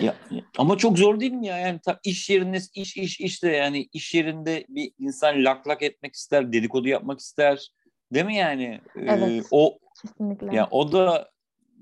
Ya, 0.00 0.14
ama 0.58 0.78
çok 0.78 0.98
zor 0.98 1.20
değil 1.20 1.32
mi 1.32 1.46
ya? 1.46 1.58
Yani 1.58 1.80
ta, 1.84 2.00
iş 2.04 2.30
yerinde 2.30 2.58
iş 2.74 2.96
iş 2.96 3.20
işte 3.20 3.50
yani 3.50 3.88
iş 3.92 4.14
yerinde 4.14 4.66
bir 4.68 4.92
insan 4.98 5.44
lak 5.44 5.68
lak 5.68 5.82
etmek 5.82 6.14
ister, 6.14 6.52
dedikodu 6.52 6.88
yapmak 6.88 7.20
ister. 7.20 7.72
Değil 8.14 8.26
mi 8.26 8.36
yani? 8.36 8.80
Ee, 8.96 9.00
Evet. 9.00 9.46
o 9.50 9.78
Kesinlikle. 10.02 10.56
ya 10.56 10.68
o 10.70 10.92
da 10.92 11.30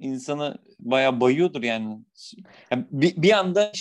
insanı 0.00 0.58
bayağı 0.80 1.20
bayıyordur 1.20 1.62
yani. 1.62 1.98
yani 2.70 2.84
bir, 2.90 3.22
bir 3.22 3.32
anda 3.32 3.72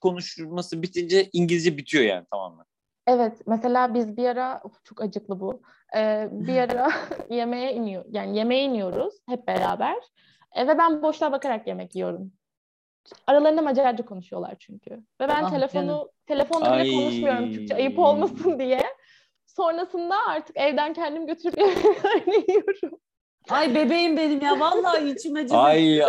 konuşulması 0.00 0.82
bitince 0.82 1.30
İngilizce 1.32 1.76
bitiyor 1.76 2.04
yani 2.04 2.26
tamamen. 2.30 2.64
Evet, 3.06 3.42
mesela 3.46 3.94
biz 3.94 4.16
bir 4.16 4.24
ara 4.28 4.60
of, 4.64 4.84
çok 4.84 5.02
acıklı 5.02 5.40
bu. 5.40 5.62
Ee, 5.96 6.28
bir 6.32 6.58
ara 6.58 6.92
yemeğe 7.30 7.72
iniyor, 7.74 8.04
yani 8.10 8.36
yemeğe 8.38 8.62
iniyoruz 8.64 9.14
hep 9.28 9.46
beraber. 9.48 9.96
E, 10.52 10.66
ve 10.66 10.78
ben 10.78 11.02
boşluğa 11.02 11.32
bakarak 11.32 11.66
yemek 11.66 11.94
yiyorum. 11.94 12.32
Aralarında 13.26 13.62
Macarca 13.62 14.04
konuşuyorlar 14.04 14.56
çünkü. 14.58 14.90
Ve 14.94 15.28
ben 15.28 15.44
Ah 15.44 15.50
telefonu 15.50 15.86
canım. 15.86 16.08
telefonla 16.26 16.72
bile 16.72 16.82
Ay. 16.82 16.94
konuşmuyorum 16.94 17.52
Türkçe 17.52 17.74
ayıp 17.74 17.98
olmasın 17.98 18.58
diye. 18.58 18.82
Sonrasında 19.46 20.16
artık 20.28 20.56
evden 20.56 20.92
kendim 20.92 21.26
götürüp 21.26 21.58
yiyorum. 22.48 23.00
Ay 23.50 23.74
bebeğim 23.74 24.16
benim 24.16 24.40
ya 24.40 24.60
vallahi 24.60 25.10
içim 25.10 25.36
acıdı. 25.36 25.56
Ay, 25.56 26.02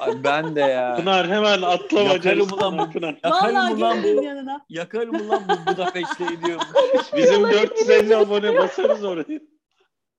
ay 0.00 0.24
ben 0.24 0.56
de 0.56 0.60
ya. 0.60 0.96
Pınar 0.96 1.28
hemen 1.28 1.62
atla 1.62 2.00
Yakarım 2.00 2.52
ulan 2.52 2.78
bu. 2.78 2.90
Pınar. 2.90 3.18
Yakarım 3.24 3.54
Vallahi 3.54 3.74
ulan 3.74 4.02
bu. 4.02 4.22
yanına. 4.22 4.64
Yakarım 4.68 5.14
ulan 5.14 5.42
bu 5.48 5.72
Budapeşte'yi 5.72 6.42
diyorum. 6.44 6.66
Bizim 7.16 7.42
450 7.42 8.16
abone 8.16 8.56
basarız 8.58 9.04
oraya. 9.04 9.40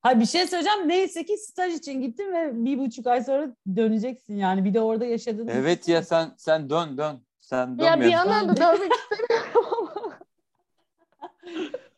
Ha 0.01 0.19
bir 0.19 0.25
şey 0.25 0.47
söyleyeceğim. 0.47 0.87
Neyse 0.89 1.25
ki 1.25 1.37
staj 1.37 1.73
için 1.73 2.01
gittin 2.01 2.33
ve 2.33 2.65
bir 2.65 2.77
buçuk 2.79 3.07
ay 3.07 3.23
sonra 3.23 3.55
döneceksin 3.75 4.37
yani. 4.37 4.65
Bir 4.65 4.73
de 4.73 4.81
orada 4.81 5.05
yaşadığın. 5.05 5.47
Evet 5.47 5.87
ya 5.87 6.03
sen 6.03 6.33
sen 6.37 6.69
dön 6.69 6.97
dön. 6.97 7.21
Sen 7.39 7.79
dön. 7.79 7.85
Ya 7.85 7.99
bir 8.01 8.05
yandan 8.05 8.49
da 8.49 8.57
dövmek 8.57 8.91
istemiyorum 8.93 9.65
ama. 9.81 10.19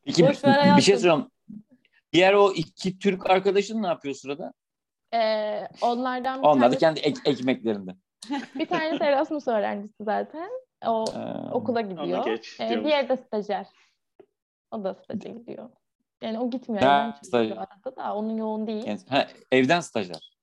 İki, 0.06 0.28
Boş 0.28 0.44
ver 0.44 0.54
bir 0.54 0.60
hayatım. 0.60 0.82
şey 0.82 0.98
söyleyeyim. 0.98 1.26
Diğer 2.14 2.34
o 2.34 2.52
iki 2.52 3.00
Türk 3.00 3.30
arkadaşın 3.30 3.84
ne 3.84 3.88
yapıyor 3.88 4.16
sırada? 4.16 4.54
Ee, 5.14 5.68
onlardan 5.82 6.42
bir 6.42 6.48
Onlar 6.48 6.56
da 6.56 6.60
tanesi, 6.62 6.80
kendi 6.80 7.00
ek- 7.00 7.32
ekmeklerinde. 7.32 7.92
bir 8.56 8.66
tanesi 8.68 9.04
Erasmus 9.04 9.48
öğrencisi 9.48 10.04
zaten. 10.04 10.50
O 10.88 11.06
Ee, 11.16 11.52
okula 11.52 11.82
gidiyor. 11.82 12.26
geç 12.26 12.60
Ee, 12.60 12.70
diyormuş. 12.70 12.88
diğer 12.88 13.10
de 13.10 13.18
stajyer. 13.18 13.68
O 14.72 14.84
da 14.84 14.94
staja 14.94 15.30
gidiyor. 15.30 15.70
Yani 16.22 16.40
o 16.40 16.50
gitmiyor. 16.50 16.84
Ha, 16.84 17.00
Evden 17.00 17.12
çalışıyor 17.12 17.44
staj- 17.44 17.60
arada 17.60 17.96
da. 17.96 18.16
Onun 18.16 18.38
yoğun 18.38 18.68
değil. 18.68 18.88
yani- 18.88 19.00
ha, 19.10 19.28
evden 19.52 19.80
stajyer. 19.80 20.34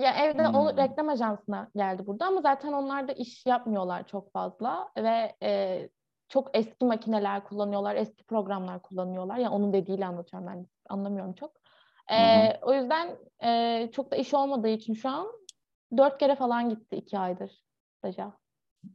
Ya 0.00 0.12
evde 0.12 0.44
Hmm. 0.46 0.54
o 0.54 0.76
reklam 0.76 1.08
ajansına 1.08 1.70
geldi 1.76 2.06
burada 2.06 2.26
ama 2.26 2.40
zaten 2.40 2.72
onlar 2.72 3.08
da 3.08 3.12
iş 3.12 3.46
yapmıyorlar 3.46 4.06
çok 4.06 4.32
fazla 4.32 4.88
ve 4.98 5.36
e, 5.42 5.88
çok 6.28 6.50
eski 6.56 6.84
makineler 6.84 7.44
kullanıyorlar, 7.44 7.96
eski 7.96 8.24
programlar 8.24 8.82
kullanıyorlar. 8.82 9.36
Yani 9.36 9.48
onun 9.54 9.72
dediğiyle 9.72 10.06
anlatıyorum 10.06 10.48
ben 10.48 10.66
anlamıyorum 10.88 11.32
çok. 11.32 11.52
E, 12.12 12.58
o 12.62 12.74
yüzden 12.74 13.16
e, 13.44 13.90
çok 13.92 14.10
da 14.10 14.16
iş 14.16 14.34
olmadığı 14.34 14.68
için 14.68 14.94
şu 14.94 15.08
an 15.08 15.26
dört 15.96 16.18
kere 16.18 16.36
falan 16.36 16.68
gitti 16.70 16.96
iki 16.96 17.18
aydır 17.18 17.62
staja. 17.98 18.32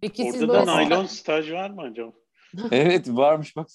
Peki 0.01 0.23
siz 0.23 0.41
Orada 0.43 0.53
da 0.53 0.57
böyle 0.59 0.65
naylon 0.65 1.05
staj 1.05 1.51
var 1.51 1.69
mı 1.69 1.81
acaba? 1.81 2.11
Evet 2.71 3.09
varmış 3.09 3.55
bak. 3.55 3.67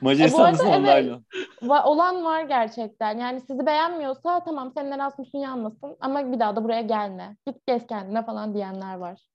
Macaristan'dasın 0.00 0.66
evet. 0.66 0.78
onlarla. 0.78 1.20
Va- 1.62 1.84
olan 1.84 2.24
var 2.24 2.44
gerçekten. 2.44 3.18
Yani 3.18 3.40
sizi 3.40 3.66
beğenmiyorsa 3.66 4.44
tamam 4.44 4.72
senin 4.76 4.90
Erasmus'un 4.90 5.38
yanmasın 5.38 5.96
ama 6.00 6.32
bir 6.32 6.40
daha 6.40 6.56
da 6.56 6.64
buraya 6.64 6.82
gelme. 6.82 7.36
Git 7.46 7.66
gez 7.66 7.86
kendine 7.86 8.24
falan 8.24 8.54
diyenler 8.54 8.94
var. 8.94 9.29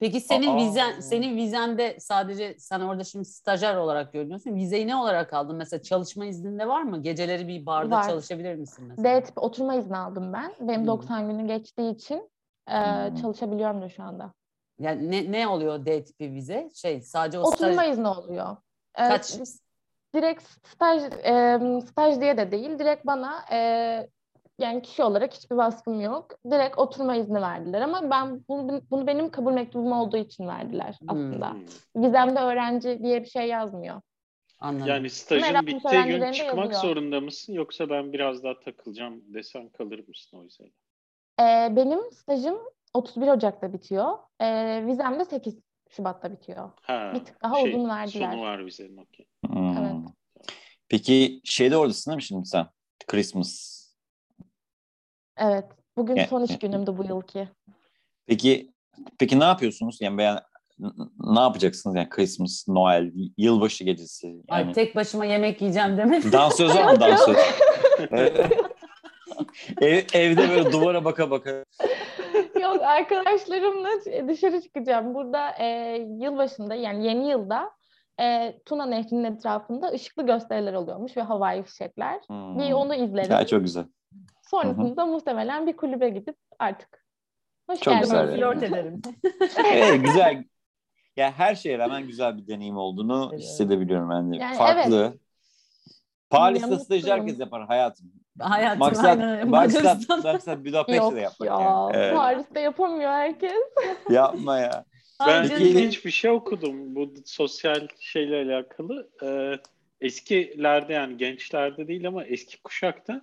Peki 0.00 0.20
senin 0.20 0.54
Aa. 0.54 0.56
vizen 0.56 1.00
senin 1.00 1.36
vizende 1.36 1.96
sadece 2.00 2.54
sen 2.58 2.80
orada 2.80 3.04
şimdi 3.04 3.24
stajyer 3.24 3.76
olarak 3.76 4.12
görünüyorsun. 4.12 4.54
Vizeyi 4.54 4.86
ne 4.86 4.96
olarak 4.96 5.32
aldın? 5.32 5.56
Mesela 5.56 5.82
çalışma 5.82 6.26
izninde 6.26 6.68
var 6.68 6.82
mı? 6.82 7.02
Geceleri 7.02 7.48
bir 7.48 7.66
barda 7.66 7.96
Var. 7.96 8.08
çalışabilir 8.08 8.54
misin 8.54 8.84
mesela? 8.88 9.20
D 9.20 9.22
tipi 9.24 9.40
oturma 9.40 9.74
izni 9.74 9.96
aldım 9.96 10.32
ben. 10.32 10.52
Benim 10.60 10.80
Hmm. 10.80 10.86
90 10.86 11.28
günü 11.28 11.46
geçtiği 11.46 11.94
için 11.94 12.30
e, 12.70 12.72
Hmm. 12.78 13.14
çalışabiliyorum 13.14 13.82
da 13.82 13.88
şu 13.88 14.02
anda. 14.02 14.32
Yani 14.78 15.10
ne, 15.10 15.32
ne 15.32 15.48
oluyor 15.48 15.86
D 15.86 16.04
tipi 16.04 16.32
vize? 16.32 16.70
Şey 16.74 17.00
sadece 17.00 17.38
o 17.38 17.42
Oturma 17.42 17.72
staj 17.72 17.92
izni 17.92 18.08
oluyor. 18.08 18.56
Kaç? 18.94 19.34
Direkt 20.14 20.42
staj, 20.66 21.02
e, 21.02 21.60
staj 21.90 22.20
diye 22.20 22.36
de 22.36 22.50
değil. 22.52 22.78
Direkt 22.78 23.06
bana 23.06 23.44
e, 23.52 24.08
yani 24.58 24.82
kişi 24.82 25.02
olarak 25.02 25.34
hiçbir 25.34 25.56
vasfım 25.56 26.00
yok. 26.00 26.30
Direkt 26.50 26.78
oturma 26.78 27.16
izni 27.16 27.40
verdiler 27.40 27.80
ama 27.80 28.10
ben 28.10 28.44
bunu, 28.48 28.82
bunu 28.90 29.06
benim 29.06 29.30
kabul 29.30 29.52
mektubum 29.52 29.92
olduğu 29.92 30.16
için 30.16 30.48
verdiler 30.48 30.96
Hmm. 31.00 31.08
aslında. 31.10 31.50
Hmm. 31.52 32.02
Vizemde 32.04 32.40
öğrenci 32.40 32.98
diye 33.02 33.22
bir 33.22 33.28
şey 33.28 33.48
yazmıyor. 33.48 34.00
Anladım. 34.60 34.86
Yani 34.86 35.10
stajın 35.10 35.66
bittiği 35.66 36.02
gün 36.04 36.32
çıkmak 36.32 36.72
yazıyor. 36.72 36.94
zorunda 36.94 37.20
mısın 37.20 37.52
yoksa 37.52 37.90
ben 37.90 38.12
biraz 38.12 38.42
daha 38.44 38.60
takılacağım 38.60 39.34
desen 39.34 39.68
kalır 39.68 40.08
mısın 40.08 40.38
o 40.38 40.42
yüzden? 40.44 40.66
E, 41.40 41.76
benim 41.76 42.12
stajım 42.12 42.58
31 42.94 43.28
Ocak'ta 43.28 43.72
bitiyor. 43.72 44.18
E, 44.40 44.46
vizem 44.86 45.20
de 45.20 45.24
8 45.24 45.58
Şubat'ta 45.88 46.32
bitiyor. 46.32 46.70
Ha, 46.82 47.12
Bir 47.14 47.24
tık 47.24 47.42
daha 47.42 47.62
uzun 47.62 47.88
verdiler. 47.88 48.30
Sonu 48.32 48.40
var 48.40 48.66
vizenin 48.66 48.96
okey. 48.96 49.26
Hmm. 49.46 49.76
Evet. 49.78 49.94
Peki 50.88 51.40
şeyde 51.44 51.76
oradasın 51.76 52.10
değil 52.10 52.16
mi 52.16 52.22
şimdi 52.22 52.46
sen? 52.46 52.66
Christmas. 53.06 53.75
Evet. 55.36 55.64
Bugün 55.96 56.24
son 56.24 56.42
iş 56.42 56.50
ya- 56.50 56.56
günümdü 56.60 56.96
bu 56.98 57.04
yılki. 57.04 57.48
Peki 58.26 58.72
peki 59.18 59.40
ne 59.40 59.44
yapıyorsunuz? 59.44 59.98
Yani 60.00 60.18
ben 60.18 60.38
ne 61.18 61.40
yapacaksınız 61.40 61.96
yani 61.96 62.08
Christmas, 62.08 62.68
Noel, 62.68 63.12
yılbaşı 63.38 63.84
gecesi? 63.84 64.36
Ay 64.48 64.62
Yani 64.62 64.72
tek 64.72 64.96
başıma 64.96 65.24
yemek 65.24 65.60
yiyeceğim 65.60 65.96
demek. 65.98 66.32
dansöz 66.32 66.74
var 66.74 66.92
mı 66.92 67.00
dansöz? 67.00 67.36
Ev, 69.80 70.02
evde 70.14 70.48
böyle 70.48 70.72
duvara 70.72 71.04
baka 71.04 71.30
baka. 71.30 71.64
Yok 72.62 72.82
arkadaşlarımla 72.82 73.88
dışarı 74.28 74.60
çıkacağım. 74.62 75.14
Burada 75.14 75.50
e, 75.58 75.96
yılbaşında 76.20 76.74
yani 76.74 77.06
yeni 77.06 77.28
yılda 77.28 77.70
e, 78.20 78.54
Tuna 78.66 78.86
Nehri'nin 78.86 79.24
etrafında 79.24 79.88
ışıklı 79.88 80.26
gösteriler 80.26 80.72
oluyormuş 80.72 81.16
ve 81.16 81.22
havai 81.22 81.62
fişekler. 81.62 82.20
Hmm. 82.26 82.58
Bir 82.58 82.72
onu 82.72 82.94
izlerim. 82.94 83.30
Ya 83.30 83.46
çok 83.46 83.60
güzel. 83.62 83.84
Sonrasında 84.50 85.06
muhtemelen 85.06 85.66
bir 85.66 85.76
kulübe 85.76 86.08
gidip 86.08 86.36
artık 86.58 87.04
hoş 87.70 87.80
Çok 87.80 87.94
geldiniz. 87.94 88.10
güzel 88.10 88.28
yani. 88.28 88.36
Flört 88.36 88.62
ederim. 88.62 89.02
Evet, 89.74 90.04
güzel. 90.04 90.44
Ya 91.16 91.32
her 91.32 91.54
şeye 91.54 91.78
rağmen 91.78 92.06
güzel 92.06 92.36
bir 92.36 92.46
deneyim 92.46 92.76
olduğunu 92.76 93.28
Evet. 93.32 93.42
hissedebiliyorum 93.42 94.10
ben 94.10 94.32
de. 94.32 94.36
Yani 94.36 94.56
Farklı. 94.56 95.18
Paris'te 96.30 96.70
Ya, 96.70 96.78
stajı 96.78 97.00
mutluyum. 97.06 97.20
herkes 97.26 97.40
yapar 97.40 97.66
hayatım. 97.66 98.12
Hayatım 98.40 98.78
Maksat, 98.78 99.04
aynen 99.04 99.48
maksat, 99.48 100.08
maksat 100.08 100.64
Budapeşte'de 100.64 100.96
Yok 100.96 101.16
yapmak 101.40 101.48
ya. 101.48 101.60
yani. 101.60 101.90
Evet. 101.94 102.14
Paris'te 102.16 102.60
yapamıyor 102.60 103.10
herkes. 103.10 103.52
Yapma 104.10 104.58
ya. 104.58 104.84
Ben 105.26 105.44
ilginç 105.44 106.04
bir 106.04 106.10
şey 106.10 106.30
okudum 106.30 106.94
bu 106.94 107.10
sosyal 107.24 107.88
şeyle 108.00 108.54
alakalı. 108.54 109.10
Ee, 109.22 109.58
eskilerde 110.00 110.92
yani 110.92 111.16
gençlerde 111.16 111.88
değil 111.88 112.08
ama 112.08 112.24
eski 112.24 112.62
kuşakta 112.62 113.20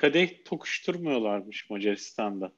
kadeh 0.00 0.44
tokuşturmuyorlarmış 0.44 1.70
Macaristan'da. 1.70 2.52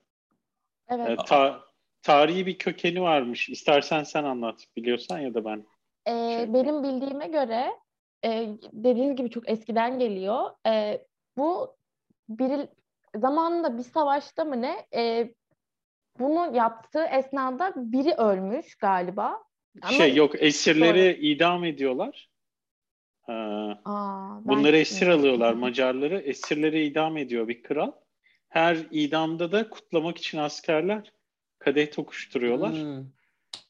Evet. 0.88 1.08
Ee, 1.10 1.16
ta- 1.26 1.60
tarihi 2.02 2.46
bir 2.46 2.58
kökeni 2.58 3.02
varmış. 3.02 3.48
İstersen 3.48 4.02
sen 4.02 4.24
anlat 4.24 4.64
biliyorsan 4.76 5.18
ya 5.18 5.34
da 5.34 5.44
ben. 5.44 5.66
Ee, 6.06 6.10
Şey- 6.36 6.54
benim 6.54 6.82
bildiğime 6.82 7.26
göre 7.28 7.66
e, 8.24 8.48
dediğiniz 8.72 9.16
gibi 9.16 9.30
çok 9.30 9.48
eskiden 9.50 9.98
geliyor. 9.98 10.50
E, 10.66 11.04
bu 11.36 11.76
bir 12.28 12.68
zamanında 13.16 13.78
bir 13.78 13.82
savaşta 13.82 14.44
mı 14.44 14.62
ne 14.62 14.86
e, 14.94 15.34
bunu 16.18 16.56
yaptığı 16.56 17.04
esnada 17.04 17.72
biri 17.76 18.14
ölmüş 18.14 18.74
galiba. 18.74 19.44
Ama- 19.82 19.92
Şey 19.92 20.14
yok 20.14 20.42
esirleri 20.42 21.18
idam 21.20 21.64
ediyorlar. 21.64 22.28
Ee, 23.28 23.32
Aa, 23.32 24.44
bunları 24.44 24.76
esir 24.76 25.06
alıyorlar 25.06 25.52
Macarları. 25.54 26.18
Esirleri 26.18 26.84
idam 26.84 27.16
ediyor 27.16 27.48
bir 27.48 27.62
kral. 27.62 27.92
Her 28.48 28.76
idamda 28.90 29.52
da 29.52 29.70
kutlamak 29.70 30.18
için 30.18 30.38
askerler 30.38 31.12
kadeh 31.58 31.92
tokuşturuyorlar. 31.92 32.72
Hmm. 32.72 33.04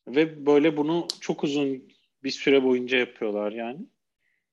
Ve 0.06 0.46
böyle 0.46 0.76
bunu 0.76 1.06
çok 1.20 1.44
uzun 1.44 1.82
bir 2.24 2.30
süre 2.30 2.64
boyunca 2.64 2.98
yapıyorlar 2.98 3.52
yani. 3.52 3.80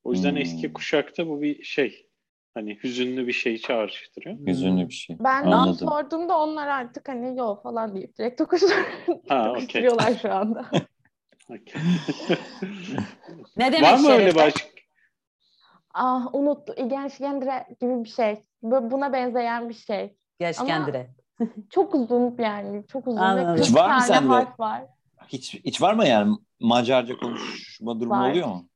O 0.03 0.13
yüzden 0.13 0.31
Hmm. 0.31 0.37
eski 0.37 0.73
kuşakta 0.73 1.27
bu 1.27 1.41
bir 1.41 1.63
şey. 1.63 2.05
Hani 2.53 2.79
hüzünlü 2.83 3.27
bir 3.27 3.33
şeyi 3.33 3.61
çağrıştırıyor. 3.61 4.37
Hüzünlü 4.47 4.87
bir 4.89 4.93
şey. 4.93 5.15
Ben 5.19 5.43
Anladım. 5.43 5.87
sorduğumda 5.89 6.37
onlar 6.37 6.67
artık 6.67 7.09
hani 7.09 7.37
yok 7.37 7.63
falan 7.63 7.95
deyip 7.95 8.17
direkt 8.17 8.37
tokuşturuyorlar 8.37 10.19
şu 10.21 10.33
anda. 10.33 10.65
Okey. 11.49 11.81
Ne 13.57 13.65
demek 13.71 13.83
Var 13.83 13.99
mı 13.99 14.09
öyle 14.09 14.35
başka? 14.35 14.68
Ah 15.93 16.35
unuttu. 16.35 16.73
İlgençgendre 16.77 17.67
gibi 17.81 18.03
bir 18.03 18.09
şey. 18.09 18.43
Bu- 18.61 18.91
Buna 18.91 19.13
benzeyen 19.13 19.69
bir 19.69 19.73
şey. 19.73 20.15
Kendine. 20.67 21.07
Çok 21.69 21.95
uzun 21.95 22.35
yani. 22.39 22.87
Çok 22.87 23.07
uzun. 23.07 23.17
Anladım. 23.17 23.53
Ve 23.53 23.55
40 23.55 23.65
Hiç 23.65 23.75
var 23.75 23.95
mı 23.95 24.01
sende? 24.01 24.27
harf 24.29 24.59
var. 24.59 24.81
Hiç, 25.27 25.53
hiç 25.65 25.81
var 25.81 25.93
mı 25.93 26.07
yani 26.07 26.35
Macarca 26.59 27.17
konuşma 27.17 27.99
durumu 27.99 28.13
Var. 28.13 28.31
oluyor 28.31 28.47
mu? 28.47 28.69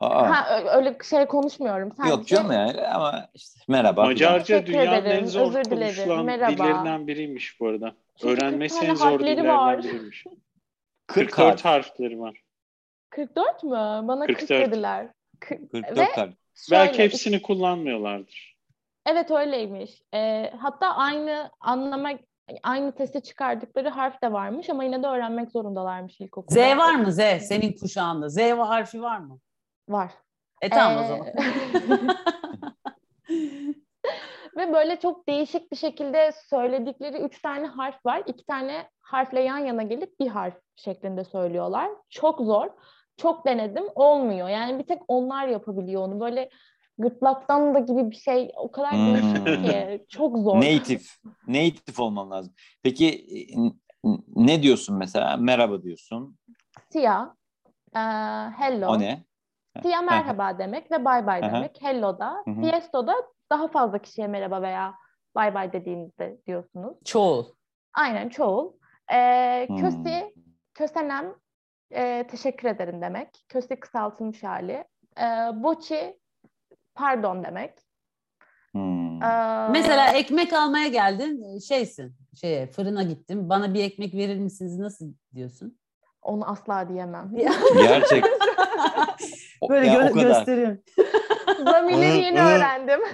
Aa, 0.00 0.30
Ha, 0.30 0.60
öyle 0.76 0.96
şey 1.10 1.26
konuşmuyorum. 1.26 1.92
Sadece 1.96 2.10
yok 2.14 2.26
canım 2.26 2.52
yani 2.52 2.86
ama 2.86 3.28
işte 3.34 3.60
merhaba. 3.68 4.04
Macarca 4.04 4.66
dünyanın 4.66 4.92
ederim, 4.92 5.22
en 5.24 5.26
zor 5.26 5.52
konuşulan 5.62 6.24
merhaba. 6.24 6.52
dillerinden 6.52 7.06
biriymiş 7.06 7.60
bu 7.60 7.68
arada. 7.68 7.92
Çünkü 8.20 8.34
40 8.34 8.42
Öğrenmesi 8.42 8.84
en 8.86 8.94
zor 8.94 9.10
harfleri 9.10 9.36
dillerden 9.36 9.56
var. 9.56 9.78
biriymiş. 9.78 10.24
40 11.06 11.30
44 11.32 11.64
harf. 11.64 11.64
harfleri 11.64 12.20
var. 12.20 12.42
44 13.10 13.62
mü? 13.64 13.70
Bana 14.08 14.26
40 14.26 14.38
44. 14.38 14.70
dediler. 14.72 15.08
Kı- 15.40 15.68
44 15.68 15.98
Ve 15.98 16.12
tane. 16.14 16.32
Belki 16.70 16.94
şöyle, 16.96 17.04
hepsini 17.04 17.42
kullanmıyorlardır. 17.42 18.56
Evet 19.06 19.30
öyleymiş. 19.30 20.02
Ee, 20.14 20.52
hatta 20.58 20.86
aynı 20.96 21.50
anlama 21.60 22.10
aynı 22.62 22.92
testi 22.94 23.22
çıkardıkları 23.22 23.88
harf 23.88 24.22
de 24.22 24.32
varmış 24.32 24.70
ama 24.70 24.84
yine 24.84 25.02
de 25.02 25.06
öğrenmek 25.06 25.50
zorundalarmış 25.50 26.16
Z 26.16 26.20
ilkokulda. 26.20 26.76
var 26.76 26.94
mı 26.94 27.12
Z? 27.12 27.16
Senin 27.48 27.72
kuşağında. 27.72 28.28
Z 28.28 28.38
harfi 28.38 29.02
var 29.02 29.18
mı? 29.18 29.38
Var. 29.88 30.10
E 30.62 30.68
tamam 30.68 30.98
o 30.98 31.02
Ee, 31.04 31.06
zaman. 31.08 31.26
Ve 34.56 34.72
böyle 34.72 35.00
çok 35.00 35.28
değişik 35.28 35.72
bir 35.72 35.76
şekilde 35.76 36.32
söyledikleri 36.32 37.16
üç 37.22 37.42
tane 37.42 37.66
harf 37.66 38.06
var. 38.06 38.22
İki 38.26 38.46
tane 38.46 38.90
harfle 39.00 39.40
yan 39.40 39.58
yana 39.58 39.82
gelip 39.82 40.20
bir 40.20 40.26
harf 40.28 40.54
şeklinde 40.76 41.24
söylüyorlar. 41.24 41.90
Çok 42.10 42.40
zor. 42.40 42.66
Çok 43.16 43.46
denedim. 43.46 43.84
Olmuyor. 43.94 44.48
Yani 44.48 44.78
bir 44.78 44.86
tek 44.86 45.02
onlar 45.08 45.48
yapabiliyor 45.48 46.02
onu. 46.02 46.20
Böyle 46.20 46.50
gırtlaktan 46.98 47.74
da 47.74 47.78
gibi 47.78 48.10
bir 48.10 48.16
şey. 48.16 48.52
O 48.56 48.70
kadar 48.70 48.92
Hmm. 48.92 49.06
değişik 49.14 49.64
ki. 49.64 50.06
Çok 50.08 50.38
zor. 50.38 50.56
Native. 50.56 51.02
Native 51.46 52.02
olman 52.02 52.30
lazım. 52.30 52.54
Peki 52.82 53.08
e, 53.08 53.40
ne 54.36 54.62
diyorsun 54.62 54.96
mesela? 54.98 55.36
Merhaba 55.36 55.82
diyorsun. 55.82 56.38
Siyah. 56.90 57.30
e, 57.96 58.00
hello. 58.58 58.86
O 58.88 58.98
ne? 59.00 59.24
Siyah 59.82 60.02
merhaba 60.02 60.58
demek 60.58 60.90
ve 60.92 60.98
bye 61.04 61.26
bye 61.26 61.46
Aha. 61.46 61.56
demek. 61.56 61.82
Hello 61.82 62.18
da. 62.18 62.44
Fiesto 62.60 63.06
da 63.06 63.14
daha 63.52 63.68
fazla 63.68 63.98
kişiye 63.98 64.26
merhaba 64.26 64.62
veya 64.62 64.94
bye 65.36 65.54
bye 65.54 65.72
dediğinizde 65.72 66.38
diyorsunuz. 66.46 66.96
Çoğul. 67.04 67.44
Aynen 67.94 68.28
çoğul. 68.28 68.72
Ee, 69.12 69.66
Hmm. 69.68 69.76
kösi, 69.76 70.34
kösenem 70.74 71.34
e, 71.90 72.26
teşekkür 72.30 72.68
ederim 72.68 73.02
demek. 73.02 73.44
Kösi 73.48 73.80
kısaltılmış 73.80 74.42
hali. 74.42 74.84
Ee, 75.20 75.22
boçi 75.54 76.16
pardon 76.94 77.44
demek. 77.44 77.72
Hmm. 78.72 79.22
Ee, 79.22 79.68
Mesela 79.70 80.08
ekmek 80.12 80.52
almaya 80.52 80.88
geldin 80.88 81.58
şeysin 81.58 82.16
şeye 82.40 82.66
fırına 82.66 83.02
gittim 83.02 83.48
bana 83.48 83.74
bir 83.74 83.84
ekmek 83.84 84.14
verir 84.14 84.38
misiniz 84.38 84.78
nasıl 84.78 85.06
diyorsun? 85.34 85.78
onu 86.22 86.50
asla 86.50 86.88
diyemem. 86.88 87.30
Gerçek. 87.78 88.24
Böyle 89.68 89.86
gö- 89.86 90.22
gösteriyorum. 90.22 90.78
Zamirleri 91.64 92.18
yeni 92.24 92.40
öğrendim. 92.40 93.00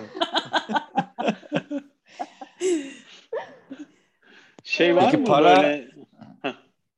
Şey 4.65 4.97
var 4.97 5.05
Peki 5.05 5.17
mı 5.17 5.25
para- 5.25 5.57
böyle... 5.63 5.89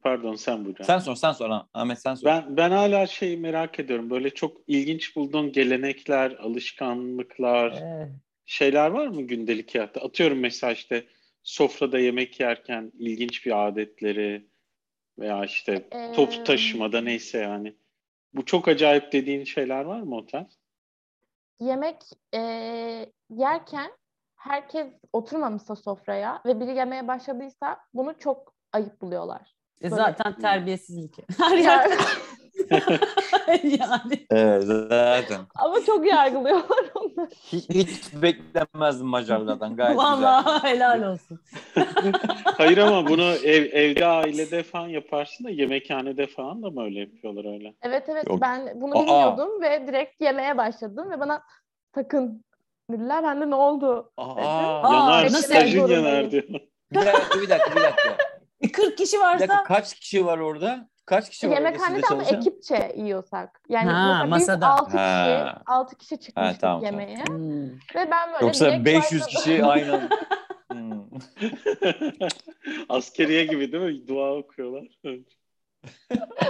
Pardon 0.04 0.34
sen 0.34 0.64
Burcu. 0.64 0.84
Sen 0.84 0.98
sor, 0.98 1.16
sen 1.16 1.32
sor. 1.32 1.50
Ha, 1.50 1.68
Ahmet 1.74 1.98
sen 2.02 2.14
sor. 2.14 2.26
Ben 2.26 2.56
ben 2.56 2.70
hala 2.70 3.06
şeyi 3.06 3.36
merak 3.36 3.80
ediyorum. 3.80 4.10
Böyle 4.10 4.30
çok 4.30 4.56
ilginç 4.66 5.16
bulduğun 5.16 5.52
gelenekler, 5.52 6.30
alışkanlıklar, 6.30 7.72
Ee, 7.72 8.08
şeyler 8.46 8.90
var 8.90 9.06
mı 9.06 9.22
gündelik 9.22 9.74
hayatta? 9.74 10.00
Atıyorum 10.00 10.38
mesela 10.38 10.72
işte 10.72 11.06
sofrada 11.42 11.98
yemek 11.98 12.40
yerken 12.40 12.92
ilginç 12.98 13.46
bir 13.46 13.66
adetleri 13.66 14.46
veya 15.18 15.44
işte 15.44 15.88
Ee, 15.92 16.12
top 16.12 16.46
taşımada 16.46 17.00
neyse 17.00 17.38
yani. 17.38 17.76
Bu 18.34 18.44
çok 18.44 18.68
acayip 18.68 19.12
dediğin 19.12 19.44
şeyler 19.44 19.84
var 19.84 20.00
mı 20.00 20.16
o 20.16 20.26
tarz? 20.26 20.58
Yemek 21.60 21.96
e, 22.34 22.40
yerken 23.30 23.92
herkes 24.36 24.86
oturmamışsa 25.12 25.76
sofraya 25.76 26.42
ve 26.46 26.60
biri 26.60 26.76
yemeye 26.76 27.08
başladıysa 27.08 27.80
bunu 27.94 28.18
çok 28.18 28.54
ayıp 28.72 29.00
buluyorlar. 29.00 29.53
E, 29.82 29.88
zaten 29.90 30.38
terbiyesizlik. 30.38 31.16
Her 31.38 31.56
Yani- 31.56 31.62
yerde 31.62 32.02
yani. 33.64 34.26
Evet, 34.30 34.64
zaten. 34.64 35.40
Ama 35.54 35.84
çok 35.86 36.06
yargılıyorlar 36.06 36.84
onları. 36.94 37.28
Hiç, 37.52 37.68
hiç 37.70 38.22
beklenmezdim 38.22 39.06
Macarlardan. 39.06 39.76
Gayet 39.76 39.98
güzel. 39.98 40.12
Vallahi 40.12 40.62
helal 40.68 41.02
olsun. 41.12 41.40
Hayır 42.44 42.78
ama 42.78 43.06
bunu 43.08 43.22
ev, 43.22 43.64
evde 43.72 44.06
ailede 44.06 44.62
falan 44.62 44.88
yaparsın 44.88 45.44
da 45.44 45.50
yemekhanede 45.50 46.26
falan 46.26 46.62
da 46.62 46.70
mı 46.70 46.84
öyle 46.84 47.00
yapıyorlar 47.00 47.54
öyle? 47.54 47.74
Evet 47.82 48.04
evet 48.08 48.26
Yok. 48.28 48.40
ben 48.40 48.80
bunu 48.80 48.98
Aa. 48.98 49.02
bilmiyordum 49.02 49.62
ve 49.62 49.86
direkt 49.86 50.20
yemeye 50.22 50.56
başladım 50.58 51.10
ve 51.10 51.20
bana 51.20 51.42
sakın 51.94 52.44
dediler. 52.90 53.22
Ben 53.22 53.40
de 53.40 53.50
ne 53.50 53.54
oldu? 53.54 54.12
Aa, 54.16 54.34
Aa, 54.34 54.92
yanar, 54.94 55.24
nasıl 55.24 55.38
stajın 55.42 55.86
yanar 55.88 56.30
diyor. 56.30 56.42
bir 56.42 56.54
dakika, 56.94 57.40
bir 57.42 57.48
dakika, 57.50 57.76
bir 57.76 57.82
dakika. 57.82 58.16
E, 58.64 58.72
40 58.72 58.98
kişi 58.98 59.16
Bir 59.16 59.22
dakika, 59.22 59.48
varsa 59.54 59.64
kaç 59.64 59.94
kişi 59.94 60.26
var 60.26 60.38
orada? 60.38 60.88
Kaç 61.06 61.30
kişi 61.30 61.50
var 61.50 61.54
Yemekhanede 61.54 62.06
ama 62.10 62.22
ekipçe 62.22 62.92
yiyorsak. 62.96 63.60
Yani 63.68 63.90
Ha, 63.90 64.24
masada. 64.28 64.56
biz 64.56 64.62
6 64.62 64.84
kişi, 64.86 64.98
Ha. 64.98 65.62
6 65.66 65.96
kişi 65.98 66.20
çıkmıştık 66.20 66.60
tamam, 66.60 66.80
tamam. 66.80 66.84
yemeğe. 67.00 67.24
Hmm. 67.26 67.66
Ve 67.70 68.10
ben 68.10 68.32
böyle 68.32 68.44
Yoksa 68.46 68.66
direkt 68.66 68.84
500 68.84 69.22
başladım. 69.22 69.26
kişi 69.44 69.64
aynı. 69.64 70.08
Hmm. 70.72 71.04
Askeriye 72.88 73.44
gibi 73.44 73.72
değil 73.72 73.84
mi? 73.84 74.08
Dua 74.08 74.34
okuyorlar. 74.34 74.84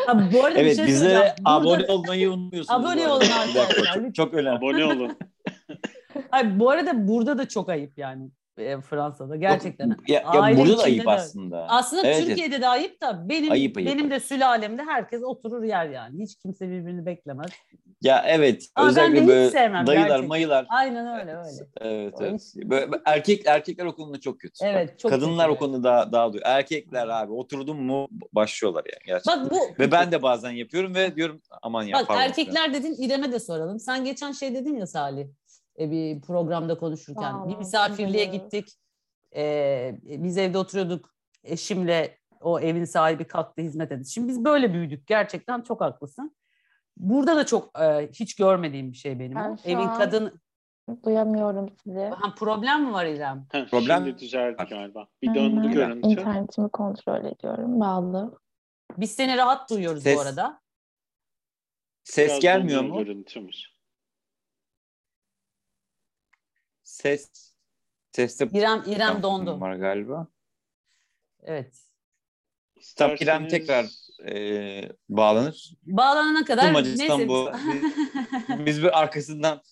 Ha, 0.06 0.30
bu 0.32 0.44
arada 0.44 0.58
bir 0.58 0.64
Evet 0.64 0.76
şey 0.76 0.86
bize. 0.86 1.08
Burada- 1.14 1.34
abone 1.44 1.86
olmayı 1.86 2.30
unutmuyorsunuz. 2.32 2.80
Abone 2.84 3.08
olun 3.08 3.20
Bir 3.20 3.60
arkadaşlar, 3.60 3.94
Çok, 4.04 4.14
çok 4.14 4.34
önemli. 4.34 4.58
Abone 4.58 4.84
olun. 4.84 5.18
Hayır, 6.30 6.58
bu 6.60 6.70
arada 6.70 7.08
burada 7.08 7.38
da 7.38 7.48
çok 7.48 7.68
ayıp 7.68 7.98
yani 7.98 8.30
e, 8.58 8.80
Fransa'da 8.80 9.36
gerçekten. 9.36 9.88
Ya, 10.08 10.20
ya 10.20 10.24
Aile 10.24 10.60
burada 10.60 10.78
da 10.78 10.82
ayıp 10.82 11.06
de- 11.06 11.10
aslında. 11.10 11.66
Aslında 11.68 12.06
Evet. 12.06 12.26
Türkiye'de 12.26 12.60
de 12.60 12.68
ayıp 12.68 13.00
da 13.00 13.28
benim 13.28 13.52
Ayıp, 13.52 13.76
ayıp. 13.76 13.88
benim 13.90 14.10
de 14.10 14.20
sülalemde 14.20 14.82
herkes 14.82 15.22
oturur 15.22 15.62
yer 15.62 15.88
yani. 15.88 16.22
Hiç 16.22 16.36
kimse 16.36 16.68
birbirini 16.70 17.06
beklemez. 17.06 17.50
Ya 18.02 18.24
evet. 18.26 18.64
Ama 18.74 18.88
ben 18.88 18.94
de 18.96 19.00
özellikle 19.00 19.20
hiç 19.22 19.28
böyle 19.28 19.50
sevmem 19.50 19.86
dayılar, 19.86 20.06
gerçekten. 20.06 20.28
mayılar. 20.28 20.66
Aynen 20.68 21.20
öyle 21.20 21.36
öyle. 21.36 21.66
Evet, 21.80 22.14
O 22.20 22.24
evet. 22.24 22.52
Böyle, 22.56 22.90
erkek 23.04 23.46
erkekler 23.46 23.84
o 23.84 23.94
konuda 23.94 24.20
çok 24.20 24.40
kötü. 24.40 24.64
Evet, 24.64 24.98
çok 24.98 25.10
Kadınlar 25.10 25.46
kötü. 25.48 25.56
o 25.56 25.58
konuda 25.58 25.82
daha 25.84 26.12
daha 26.12 26.32
duyuyor. 26.32 26.48
Erkekler 26.50 27.08
abi 27.08 27.32
oturdun 27.32 27.76
mu 27.82 28.08
başlıyorlar 28.32 28.84
yani 28.84 29.06
gerçekten. 29.06 29.44
Bak 29.44 29.50
bu 29.50 29.82
Ve 29.82 29.92
ben 29.92 30.12
de 30.12 30.22
bazen 30.22 30.50
yapıyorum 30.50 30.94
ve 30.94 31.16
diyorum 31.16 31.40
aman 31.62 31.82
ya 31.82 31.98
Bak 31.98 32.16
erkekler 32.18 32.74
dedin 32.74 32.94
İrem'e 32.98 33.32
de 33.32 33.38
soralım. 33.40 33.80
Sen 33.80 34.04
geçen 34.04 34.32
şey 34.32 34.54
dedin 34.54 34.76
ya 34.76 34.86
Salih. 34.86 35.26
E, 35.78 35.90
bir 35.90 36.20
programda 36.20 36.78
konuşurken. 36.78 37.48
Bir 37.48 37.56
misafirliğe 37.56 38.24
gittik. 38.24 38.68
E, 39.36 39.98
biz 40.02 40.38
evde 40.38 40.58
oturuyorduk. 40.58 41.14
Eşimle 41.44 42.18
o 42.40 42.60
evin 42.60 42.84
sahibi 42.84 43.24
kalktı 43.26 43.62
hizmet 43.62 43.92
etti. 43.92 44.10
Şimdi 44.10 44.28
biz 44.28 44.44
böyle 44.44 44.72
büyüdük. 44.72 45.06
Gerçekten 45.06 45.62
çok 45.62 45.80
haklısın. 45.80 46.36
Burada 46.96 47.36
da 47.36 47.46
çok 47.46 47.78
e, 47.80 48.08
hiç 48.12 48.36
görmediğim 48.36 48.92
bir 48.92 48.96
şey 48.96 49.18
benim 49.18 49.34
Ben 49.36 49.58
Evin 49.64 49.76
an- 49.86 49.98
kadın 49.98 50.40
Duyamıyorum 51.04 51.76
sizi. 51.84 52.00
ha, 52.00 52.34
problem 52.38 52.84
mi 52.84 52.92
var 52.92 53.06
İrem? 53.06 53.46
Heh, 53.52 53.66
Problem- 53.68 54.04
Şimdi 54.04 54.18
düzeldi 54.18 54.64
galiba. 54.70 55.06
Bir 55.22 55.34
döndü 55.34 55.70
görüntü. 55.72 56.08
İnternetimi 56.08 56.68
kontrol 56.68 57.24
ediyorum. 57.24 57.80
Bağlı. 57.80 58.38
Biz 58.98 59.10
seni 59.10 59.36
rahat 59.36 59.70
duyuyoruz 59.70 60.02
Ses- 60.02 60.16
bu 60.16 60.20
arada. 60.20 60.60
Ses 62.04 62.28
Biraz 62.30 62.40
gelmiyor 62.40 62.82
mu? 62.82 62.98
Görüntümüz. 62.98 63.73
Ses. 66.94 67.30
Seste 68.12 68.48
İrem 68.52 68.82
İrem 68.86 69.22
dondu. 69.22 69.60
var 69.60 69.74
galiba. 69.74 70.26
Evet. 71.42 71.74
Tamam 72.96 73.16
İrem 73.20 73.48
tekrar 73.48 73.86
e, 74.28 74.88
bağlanır. 75.08 75.74
Bağlanana 75.82 76.44
kadar 76.44 76.74
neyse 76.74 77.28
bu. 77.28 77.50
Biz, 78.48 78.66
biz 78.66 78.82
bir 78.82 78.98
arkasından 79.00 79.62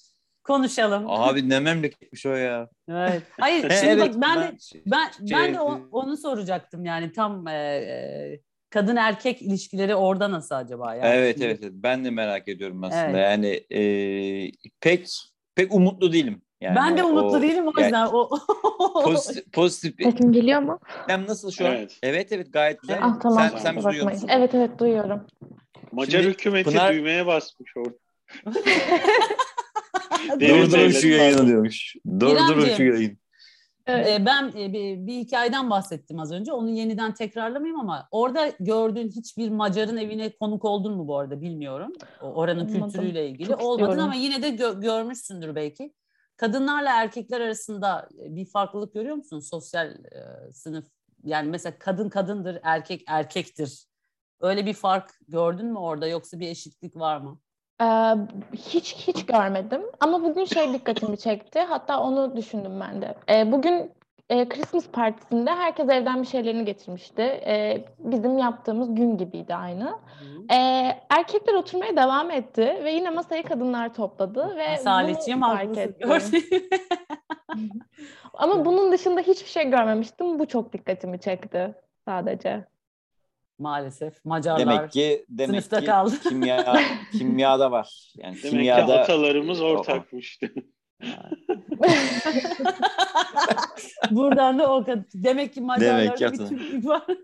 konuşalım. 0.45 1.05
abi 1.11 1.49
ne 1.49 1.61
memleketmiş 1.61 2.27
o 2.27 2.35
ya. 2.35 2.69
Evet. 2.89 3.23
Hayır 3.41 3.61
şimdi 3.81 3.87
evet, 3.87 4.15
bak 4.15 4.23
ben 4.23 4.43
de 4.43 4.57
Ben 4.87 5.11
Şey, 5.11 5.39
ben 5.39 5.55
de 5.55 5.61
o- 5.61 5.89
onu 5.93 6.17
soracaktım 6.17 6.85
yani 6.85 7.13
tam 7.13 7.49
e, 7.49 7.53
e, 7.53 8.41
kadın 8.71 8.97
erkek 8.97 9.43
ilişkileri 9.43 9.95
orada 9.95 10.31
nasıl 10.31 10.55
acaba 10.55 10.95
yani? 10.95 11.07
Evet 11.07 11.35
Şimdi- 11.35 11.45
evet 11.47 11.59
evet. 11.63 11.73
ben 11.75 12.05
de 12.05 12.11
merak 12.11 12.49
ediyorum 12.49 12.85
aslında. 12.85 13.05
Evet. 13.05 13.17
Yani 13.21 13.47
e, 13.71 14.53
pek 14.81 15.09
pek 15.55 15.75
umutlu 15.75 16.13
değilim. 16.13 16.43
Yani 16.63 16.77
ben 16.77 16.97
de 16.97 17.05
umutlu 17.05 17.37
o- 17.37 17.43
değilim 17.43 17.67
o 17.67 17.73
yani 17.77 17.85
yüzden 17.85 18.07
o 18.07 18.31
Pozitif, 19.05 19.53
pozitif 19.53 19.95
Sesim 20.03 20.33
geliyor 20.33 20.61
mu? 20.63 20.79
Hem 21.07 21.27
nasıl 21.27 21.51
şu 21.51 21.67
an? 21.67 21.73
Evet. 21.73 21.99
Evet 22.03 22.33
evet 22.33 22.53
gayet 22.53 22.81
güzel. 22.81 22.99
Ah 23.03 23.21
tamam. 23.21 23.51
Sen, 23.51 23.59
sen 23.59 23.77
bizi 23.77 23.89
duyuyor 23.89 24.11
musun? 24.11 24.29
Evet 24.33 24.55
evet 24.55 24.79
duyuyorum. 24.79 25.27
Macar 25.93 26.21
Şimdi 26.21 26.33
hükümeti 26.35 26.71
Pınar- 26.71 26.95
düğmeye 26.95 27.27
basmış 27.27 27.77
orada. 27.77 27.95
Durdurun 30.41 30.91
şu 30.91 31.09
yayını 31.09 31.47
diyormuş. 31.47 31.97
Durdurun 32.21 32.69
şu 32.77 32.83
yayını. 32.83 33.17
Evet. 33.87 34.09
E, 34.21 34.27
ben 34.27 34.53
e, 34.59 34.73
bir, 34.73 35.07
bir 35.07 35.13
hikayeden 35.15 35.71
bahsettim 35.71 36.19
az 36.19 36.33
önce. 36.33 36.53
Onu 36.53 36.71
yeniden 36.71 37.15
tekrarlamayayım 37.15 37.81
ama 37.81 38.09
orada 38.11 38.53
gördüğün 38.61 39.09
hiçbir 39.09 39.51
Macar'ın 39.51 39.97
evine 39.97 40.31
konuk 40.31 40.65
oldun 40.65 40.97
mu 40.97 41.09
bu 41.09 41.19
arada 41.19 41.41
bilmiyorum. 41.41 41.93
O 42.21 42.27
oranın 42.27 42.61
Olmadım. 42.69 42.91
kültürüyle 42.91 43.29
ilgili. 43.29 43.49
Çok 43.49 43.61
Olmadın 43.63 43.83
istiyorum. 43.91 44.05
ama 44.05 44.15
yine 44.15 44.43
de 44.43 44.49
gö- 44.49 44.81
görmüşsündür 44.81 45.55
belki. 45.55 45.93
Kadınlarla 46.43 47.03
erkekler 47.03 47.41
arasında 47.41 48.09
e, 48.19 48.37
bir 48.37 48.47
farklılık 48.47 48.95
görüyor 48.95 49.17
musun? 49.17 49.41
Sosyal 49.41 49.89
e, 49.91 50.53
sınıf 50.53 50.85
yani 51.25 51.51
mesela 51.51 51.79
kadın 51.79 52.09
kadındır, 52.09 52.59
erkek 52.63 53.05
erkektir. 53.07 53.87
Öyle 54.41 54.67
bir 54.67 54.75
fark 54.75 55.11
gördün 55.29 55.67
mü 55.67 55.79
orada 55.79 56.07
yoksa 56.07 56.41
bir 56.41 56.49
eşitlik 56.49 56.97
var 56.97 57.19
mı? 57.19 57.39
Ee, 57.83 58.15
hiç 58.57 58.95
hiç 58.95 59.27
görmedim 59.27 59.83
ama 60.01 60.23
bugün 60.23 60.45
şey 60.45 60.73
dikkatimi 60.73 61.19
çekti. 61.19 61.61
Hatta 61.61 62.01
onu 62.01 62.37
düşündüm 62.37 62.81
ben 62.81 63.03
de. 63.03 63.15
Ee, 63.29 63.53
bugün 63.53 63.93
e, 64.29 64.49
Christmas 64.49 64.89
partisinde 64.89 65.51
herkes 65.51 65.89
evden 65.89 66.23
bir 66.23 66.27
şeylerini 66.27 66.65
getirmişti. 66.65 67.23
Ee, 67.23 67.85
bizim 67.99 68.39
yaptığımız 68.39 68.95
gün 68.95 69.19
gibiydi 69.19 69.55
aynı. 69.55 69.99
Ee, 70.53 70.99
erkekler 71.11 71.55
oturmaya 71.55 71.97
devam 71.97 72.31
etti 72.31 72.81
ve 72.85 72.93
yine 72.93 73.11
masayı 73.11 73.43
kadınlar 73.43 73.95
topladı 73.95 74.57
ve 74.57 74.67
bunu 74.85 75.41
fark 75.41 75.79
ettim. 75.79 76.11
Ama 78.35 78.65
bunun 78.65 78.93
dışında 78.93 79.21
hiçbir 79.21 79.51
şey 79.51 79.71
görmemiştim. 79.71 80.39
Bu 80.39 80.47
çok 80.47 80.73
dikkatimi 80.73 81.21
çekti 81.21 81.75
sadece. 82.05 82.65
Maalesef 83.59 84.25
Macarlar 84.25 84.61
Demek 84.61 84.91
ki 84.91 85.27
demek 85.29 85.51
sınıfta 85.51 85.81
ki 85.81 85.87
kaldı. 85.87 86.15
kimya 86.23 86.77
kimyada 87.13 87.71
var. 87.71 88.13
Yani 88.17 88.35
Demek 88.35 88.43
ki 88.43 88.51
kimyada 88.51 89.01
atalarımız 89.01 89.61
ortakmıştı. 89.61 90.51
Buradan 94.11 94.59
da 94.59 94.75
o 94.75 94.85
kadar. 94.85 95.05
Demek 95.15 95.55
ki 95.55 95.61
Macarlarda 95.61 96.15
ki 96.15 96.25
bir. 96.33 96.39
Türklük 96.39 96.87
var. 96.87 97.03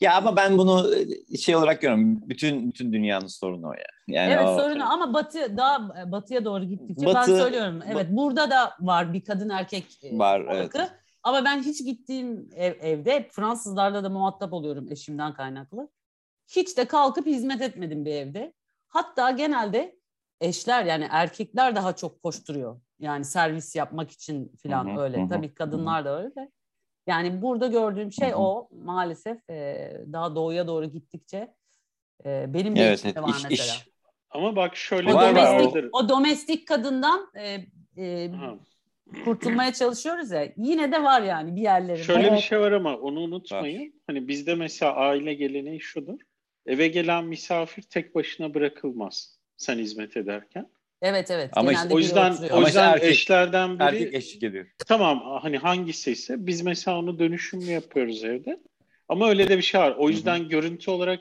ya 0.00 0.16
ama 0.16 0.36
ben 0.36 0.58
bunu 0.58 0.94
e, 1.32 1.36
şey 1.36 1.56
olarak 1.56 1.80
görüyorum. 1.80 2.28
Bütün 2.28 2.68
bütün 2.70 2.92
dünyanın 2.92 3.26
sorunu 3.26 3.68
o 3.68 3.72
ya. 3.72 3.84
Yani 4.08 4.32
evet 4.32 4.48
o- 4.48 4.58
sorunu 4.58 4.92
ama 4.92 5.14
batı 5.14 5.56
daha 5.56 5.88
batıya 6.12 6.44
doğru 6.44 6.64
gittikçe 6.64 7.06
Batı- 7.06 7.32
ben 7.32 7.38
söylüyorum. 7.38 7.80
Evet 7.92 8.06
burada 8.10 8.50
da 8.50 8.72
var 8.80 9.12
bir 9.12 9.24
kadın 9.24 9.48
erkek 9.48 9.84
e, 10.02 10.18
Var, 10.18 10.46
farkı. 10.46 10.78
evet. 10.78 10.90
Ama 11.22 11.44
ben 11.44 11.62
hiç 11.62 11.84
gittiğim 11.84 12.48
ev, 12.56 12.74
evde 12.80 13.14
hep 13.14 13.30
Fransızlarla 13.32 14.04
da 14.04 14.08
muhatap 14.08 14.52
oluyorum 14.52 14.86
eşimden 14.90 15.34
kaynaklı. 15.34 15.88
Hiç 16.48 16.76
de 16.78 16.84
kalkıp 16.84 17.26
hizmet 17.26 17.62
etmedim 17.62 18.04
bir 18.04 18.12
evde. 18.14 18.52
Hatta 18.88 19.30
genelde 19.30 19.96
eşler 20.42 20.84
yani 20.84 21.06
erkekler 21.10 21.76
daha 21.76 21.96
çok 21.96 22.22
koşturuyor. 22.22 22.80
Yani 22.98 23.24
servis 23.24 23.76
yapmak 23.76 24.10
için 24.10 24.52
falan 24.62 24.98
öyle. 24.98 25.18
hı 25.20 25.24
hı, 25.24 25.28
Tabii 25.28 25.54
kadınlar 25.54 26.04
da 26.04 26.18
öyle 26.22 26.34
de. 26.34 26.50
Yani 27.06 27.42
burada 27.42 27.66
gördüğüm 27.66 28.12
şey 28.12 28.30
Hı 28.30 28.32
hı. 28.34 28.38
o 28.38 28.68
maalesef 28.84 29.50
e, 29.50 29.92
daha 30.12 30.34
doğuya 30.34 30.66
doğru 30.66 30.86
gittikçe 30.86 31.54
e, 32.26 32.54
benim 32.54 32.76
de 32.76 32.80
Evet, 32.80 32.98
içimde 32.98 33.12
evet 33.18 33.28
var 33.28 33.36
iş, 33.36 33.44
mesela. 33.44 33.74
iş. 33.74 33.88
Ama 34.30 34.56
bak 34.56 34.76
şöyle 34.76 35.10
O 35.10 35.14
Var, 35.14 35.22
var, 35.22 35.30
domestik, 35.34 35.74
vardır. 35.74 35.88
o 35.92 36.08
domestik 36.08 36.68
kadından 36.68 37.30
e, 37.34 37.58
e, 37.96 38.28
Ha. 38.28 38.54
kurtulmaya 39.24 39.72
çalışıyoruz 39.72 40.30
ya. 40.30 40.52
Yine 40.56 40.92
de 40.92 41.02
var 41.02 41.22
yani 41.22 41.56
bir 41.56 41.60
yerlerinde. 41.60 42.02
Şöyle 42.04 42.32
bir 42.32 42.38
şey 42.38 42.60
var 42.60 42.72
ama 42.72 42.96
onu 42.96 43.20
unutmayın. 43.20 44.02
Hani 44.06 44.28
bizde 44.28 44.54
mesela 44.54 44.94
aile 44.94 45.34
geleneği 45.34 45.80
şudur. 45.80 46.20
Eve 46.66 46.88
gelen 46.88 47.24
misafir 47.24 47.82
tek 47.82 48.14
başına 48.14 48.54
bırakılmaz 48.54 49.38
sen 49.56 49.78
hizmet 49.78 50.16
ederken. 50.16 50.68
Evet 51.02 51.30
evet. 51.30 51.50
Ama 51.56 51.72
genelde 51.72 51.94
O 51.94 51.98
yüzden 51.98 52.32
oturuyor. 52.32 52.56
o 52.56 52.60
yüzden 52.60 52.68
işte 52.68 52.80
erkek- 53.06 53.10
eşlerden 53.10 53.74
biri 53.78 53.82
Erkek 53.84 54.14
eşlik 54.14 54.42
ediyor. 54.42 54.66
tamam 54.86 55.38
hani 55.42 55.58
hangisi 55.58 56.12
ise 56.12 56.46
biz 56.46 56.62
mesela 56.62 56.98
onu 56.98 57.18
dönüşümlü 57.18 57.70
yapıyoruz 57.70 58.24
evde. 58.24 58.60
Ama 59.08 59.28
öyle 59.28 59.48
de 59.48 59.56
bir 59.58 59.62
şey 59.62 59.80
var. 59.80 59.96
O 59.98 60.08
yüzden 60.08 60.48
görüntü 60.48 60.90
olarak 60.90 61.20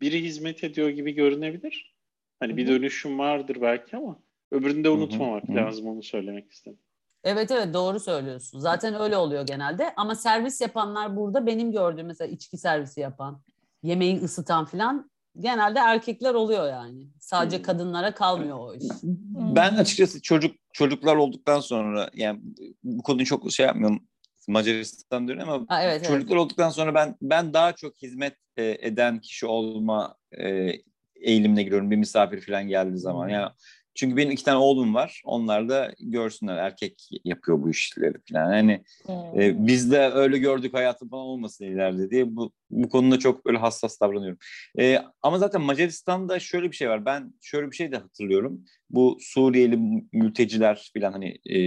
biri 0.00 0.22
hizmet 0.24 0.64
ediyor 0.64 0.88
gibi 0.88 1.12
görünebilir. 1.12 1.94
Hani 2.40 2.56
bir 2.56 2.66
Hı 2.66 2.70
hı. 2.70 2.74
dönüşüm 2.74 3.18
vardır 3.18 3.56
belki 3.60 3.96
ama 3.96 4.18
öbürünü 4.50 4.84
de 4.84 4.90
unutmamak 4.90 5.48
hı. 5.48 5.54
lazım 5.54 5.86
onu 5.86 6.02
söylemek 6.02 6.52
istedim. 6.52 6.78
Evet 7.24 7.50
evet 7.50 7.74
doğru 7.74 8.00
söylüyorsun. 8.00 8.58
Zaten 8.60 9.00
öyle 9.00 9.16
oluyor 9.16 9.46
genelde. 9.46 9.92
Ama 9.96 10.14
servis 10.14 10.60
yapanlar 10.60 11.16
burada 11.16 11.46
benim 11.46 11.72
gördüğüm 11.72 12.06
mesela 12.06 12.28
içki 12.30 12.56
servisi 12.58 13.00
yapan, 13.00 13.42
yemeği 13.82 14.20
ısıtan 14.20 14.64
falan 14.64 15.10
genelde 15.40 15.78
erkekler 15.78 16.34
oluyor 16.34 16.68
yani. 16.68 17.06
Sadece 17.20 17.56
Hmm. 17.56 17.64
kadınlara 17.64 18.14
kalmıyor 18.14 18.58
o 18.58 18.74
iş. 18.74 18.84
Ben 19.32 19.74
açıkçası 19.74 20.22
çocuk 20.22 20.56
çocuklar 20.72 21.16
olduktan 21.16 21.60
sonra 21.60 22.10
yani 22.14 22.40
bu 22.84 23.02
konuyu 23.02 23.26
çok 23.26 23.52
şey 23.52 23.66
yapmıyorum. 23.66 24.02
Macaristan 24.48 25.28
diyorum 25.28 25.48
ama 25.48 25.64
Ha, 25.68 25.82
evet, 25.82 25.96
evet. 25.96 26.06
çocuklar 26.06 26.36
olduktan 26.36 26.70
sonra 26.70 26.94
ben 26.94 27.16
ben 27.22 27.54
daha 27.54 27.72
çok 27.72 28.02
hizmet 28.02 28.36
e, 28.56 28.76
eden 28.80 29.20
kişi 29.20 29.46
olma 29.46 30.14
e, 30.38 30.72
eğilimine 31.14 31.62
giriyorum 31.62 31.90
bir 31.90 31.96
misafir 31.96 32.40
falan 32.40 32.68
geldiği 32.68 32.98
zaman. 32.98 33.24
Hmm. 33.24 33.34
Yani 33.34 33.48
çünkü 33.96 34.16
benim 34.16 34.30
iki 34.30 34.44
tane 34.44 34.56
oğlum 34.58 34.94
var. 34.94 35.22
Onlar 35.24 35.68
da 35.68 35.94
görsünler 36.00 36.56
erkek 36.56 37.08
yapıyor 37.24 37.62
bu 37.62 37.70
işleri 37.70 38.14
falan. 38.32 38.52
Yani 38.54 38.84
Hmm. 39.06 39.40
e, 39.40 39.66
biz 39.66 39.90
de 39.92 39.98
öyle 39.98 40.38
gördük 40.38 40.74
hayatı 40.74 41.08
falan 41.08 41.24
olmasın 41.24 41.64
ileride 41.64 42.10
diye 42.10 42.36
bu 42.36 42.52
bu 42.70 42.88
konuda 42.88 43.18
çok 43.18 43.46
böyle 43.46 43.58
hassas 43.58 44.00
davranıyorum. 44.00 44.38
E, 44.78 44.98
ama 45.22 45.38
zaten 45.38 45.60
Macaristan'da 45.60 46.38
şöyle 46.38 46.70
bir 46.70 46.76
şey 46.76 46.88
var. 46.88 47.04
Ben 47.04 47.34
şöyle 47.42 47.70
bir 47.70 47.76
şey 47.76 47.92
de 47.92 47.96
hatırlıyorum. 47.96 48.64
Bu 48.90 49.18
Suriyeli 49.20 50.06
mülteciler 50.12 50.90
falan 50.94 51.12
hani 51.12 51.38
e, 51.46 51.58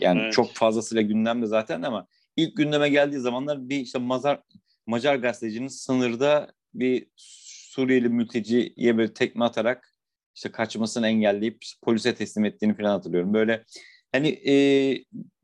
yani 0.00 0.20
Evet. 0.20 0.32
çok 0.32 0.54
fazlasıyla 0.54 1.02
gündemde 1.02 1.46
zaten 1.46 1.82
ama 1.82 2.06
ilk 2.36 2.56
gündeme 2.56 2.88
geldiği 2.88 3.18
zamanlar 3.18 3.68
bir 3.68 3.76
işte 3.80 3.98
Mazar, 3.98 4.42
Macar 4.86 5.16
gazetecinin 5.16 5.68
sınırda 5.68 6.52
bir 6.74 7.06
Suriyeli 7.16 8.08
mülteciye 8.08 8.96
böyle 8.98 9.14
tekme 9.14 9.44
atarak 9.44 9.95
işte 10.36 10.52
kaçmasını 10.52 11.08
engelleyip 11.08 11.64
polise 11.82 12.14
teslim 12.14 12.44
ettiğini 12.44 12.76
falan 12.76 12.90
hatırlıyorum. 12.90 13.34
Böyle 13.34 13.64
hani 14.12 14.28
e, 14.28 14.54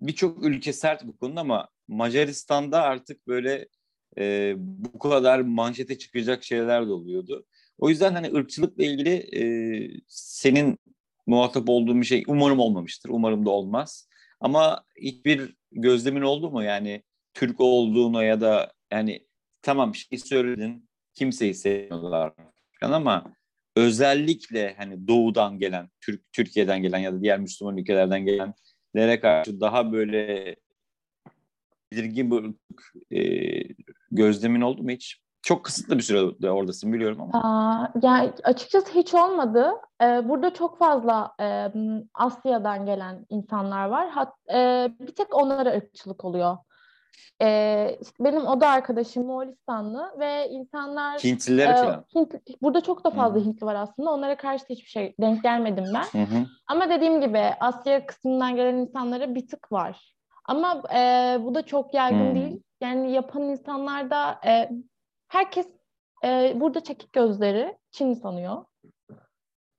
birçok 0.01 0.45
ülke 0.45 0.73
sert 0.73 1.07
bu 1.07 1.17
konuda 1.17 1.41
ama 1.41 1.69
Macaristan'da 1.89 2.83
artık 2.83 3.27
böyle 3.27 3.69
e, 4.19 4.55
bu 4.59 4.99
kadar 4.99 5.41
manşete 5.41 5.99
çıkacak 5.99 6.45
şeyler 6.45 6.87
de 6.87 6.93
oluyordu. 6.93 7.47
O 7.79 7.89
yüzden 7.89 8.13
hani 8.13 8.33
ırkçılıkla 8.35 8.85
ilgili 8.85 9.11
e, 9.11 9.45
senin 10.09 10.79
muhatap 11.27 11.69
olduğun 11.69 12.01
bir 12.01 12.07
şey 12.07 12.25
umarım 12.27 12.59
olmamıştır. 12.59 13.11
Umarım 13.11 13.47
da 13.47 13.51
olmaz. 13.51 14.09
Ama 14.41 14.85
hiçbir 15.01 15.57
gözlemin 15.73 16.23
oldu 16.23 16.51
mu? 16.51 16.63
Yani 16.63 17.03
Türk 17.35 17.61
olduğuna 17.61 18.25
ya 18.25 18.41
da 18.41 18.73
yani 18.91 19.27
tamam 19.63 19.95
şey 19.95 20.19
söyledin 20.19 20.89
kimseyi 21.15 21.55
sevmiyorlar 21.55 22.33
falan 22.81 22.93
ama 22.93 23.35
özellikle 23.77 24.75
hani 24.79 25.09
doğudan 25.09 25.59
gelen, 25.59 25.89
Türk 26.01 26.33
Türkiye'den 26.33 26.83
gelen 26.83 26.99
ya 26.99 27.13
da 27.13 27.21
diğer 27.21 27.39
Müslüman 27.39 27.77
ülkelerden 27.77 28.25
gelenlere 28.25 29.21
karşı 29.21 29.61
daha 29.61 29.93
böyle 29.93 30.57
belirgin 31.93 32.31
bir 32.31 32.55
e, 33.19 33.75
gözlemin 34.11 34.61
oldu 34.61 34.83
mu 34.83 34.91
hiç? 34.91 35.23
Çok 35.43 35.65
kısıtlı 35.65 35.99
bir 35.99 36.03
sürede 36.03 36.51
oradasın 36.51 36.93
biliyorum 36.93 37.21
ama. 37.21 37.43
Aa, 37.43 37.93
yani 38.03 38.33
açıkçası 38.45 38.95
hiç 38.95 39.15
olmadı. 39.15 39.73
Ee, 40.03 40.29
burada 40.29 40.55
çok 40.55 40.79
fazla 40.79 41.35
e, 41.41 41.73
Asya'dan 42.15 42.87
gelen 42.87 43.27
insanlar 43.29 43.87
var. 43.87 44.09
Hat, 44.09 44.35
e, 44.55 44.91
bir 45.01 45.15
tek 45.15 45.35
onlara 45.35 45.71
ırkçılık 45.71 46.25
oluyor. 46.25 46.57
Ee, 47.43 47.99
işte 48.03 48.25
benim 48.25 48.47
oda 48.47 48.69
arkadaşım 48.69 49.27
Moğolistanlı 49.27 50.13
ve 50.19 50.49
insanlar 50.49 51.19
Hintlilere 51.19 51.73
e, 51.73 51.77
falan. 51.77 52.05
Hint, 52.15 52.35
burada 52.63 52.81
çok 52.81 53.05
da 53.05 53.11
fazla 53.11 53.37
Hı 53.37 53.41
hı. 53.41 53.45
Hintli 53.45 53.67
var 53.67 53.75
aslında. 53.75 54.11
Onlara 54.11 54.37
karşı 54.37 54.65
da 54.65 54.69
hiçbir 54.69 54.91
şey 54.91 55.15
denk 55.21 55.43
gelmedim 55.43 55.85
ben. 55.95 56.21
Hı 56.21 56.23
hı. 56.25 56.47
Ama 56.67 56.89
dediğim 56.89 57.21
gibi 57.21 57.39
Asya 57.39 58.07
kısmından 58.07 58.57
gelen 58.57 58.77
insanlara 58.77 59.35
bir 59.35 59.47
tık 59.49 59.73
var. 59.73 60.15
Ama 60.45 60.83
e, 60.95 61.37
bu 61.41 61.55
da 61.55 61.67
çok 61.67 61.95
yaygın 61.95 62.29
Hmm. 62.29 62.35
değil. 62.35 62.63
Yani 62.81 63.13
yapan 63.13 63.43
insanlar 63.43 64.11
da 64.11 64.41
e, 64.47 64.71
herkes 65.29 65.67
e, 66.25 66.53
burada 66.61 66.81
çekik 66.81 67.13
gözleri 67.13 67.79
Çin 67.91 68.15
sanıyor. 68.15 68.65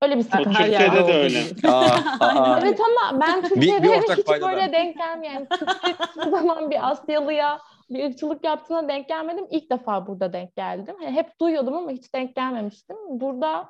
Öyle 0.04 0.18
bir 0.18 0.24
sıkıntı. 0.24 0.50
Her 0.50 0.66
Türkiye'de 0.66 1.08
de 1.08 1.14
öyle. 1.14 1.40
Aa, 1.68 1.86
aa. 2.20 2.60
Evet 2.64 2.80
ama 2.80 3.22
ben 3.22 3.44
bir 3.44 3.50
Türkiye'de 3.50 3.90
ortak 3.90 4.18
hiç 4.18 4.26
paydadan. 4.26 4.52
böyle 4.52 4.72
denk 4.72 4.98
gelmeyen, 4.98 5.48
hiçbir 6.18 6.32
zaman 6.32 6.72
bir 6.72 6.90
Asyalıya 6.92 7.60
bir 7.90 8.04
ırkçılık 8.10 8.44
yaptığına 8.44 8.88
denk 8.88 9.08
gelmedim. 9.08 9.46
İlk 9.52 9.72
defa 9.72 10.08
burada 10.08 10.34
denk 10.34 10.56
geldim. 10.56 10.96
Yani 11.04 11.16
hep 11.16 11.40
duyuyordum 11.42 11.74
ama 11.74 11.92
hiç 11.92 12.14
denk 12.14 12.36
gelmemiştim. 12.36 12.96
Burada 13.10 13.70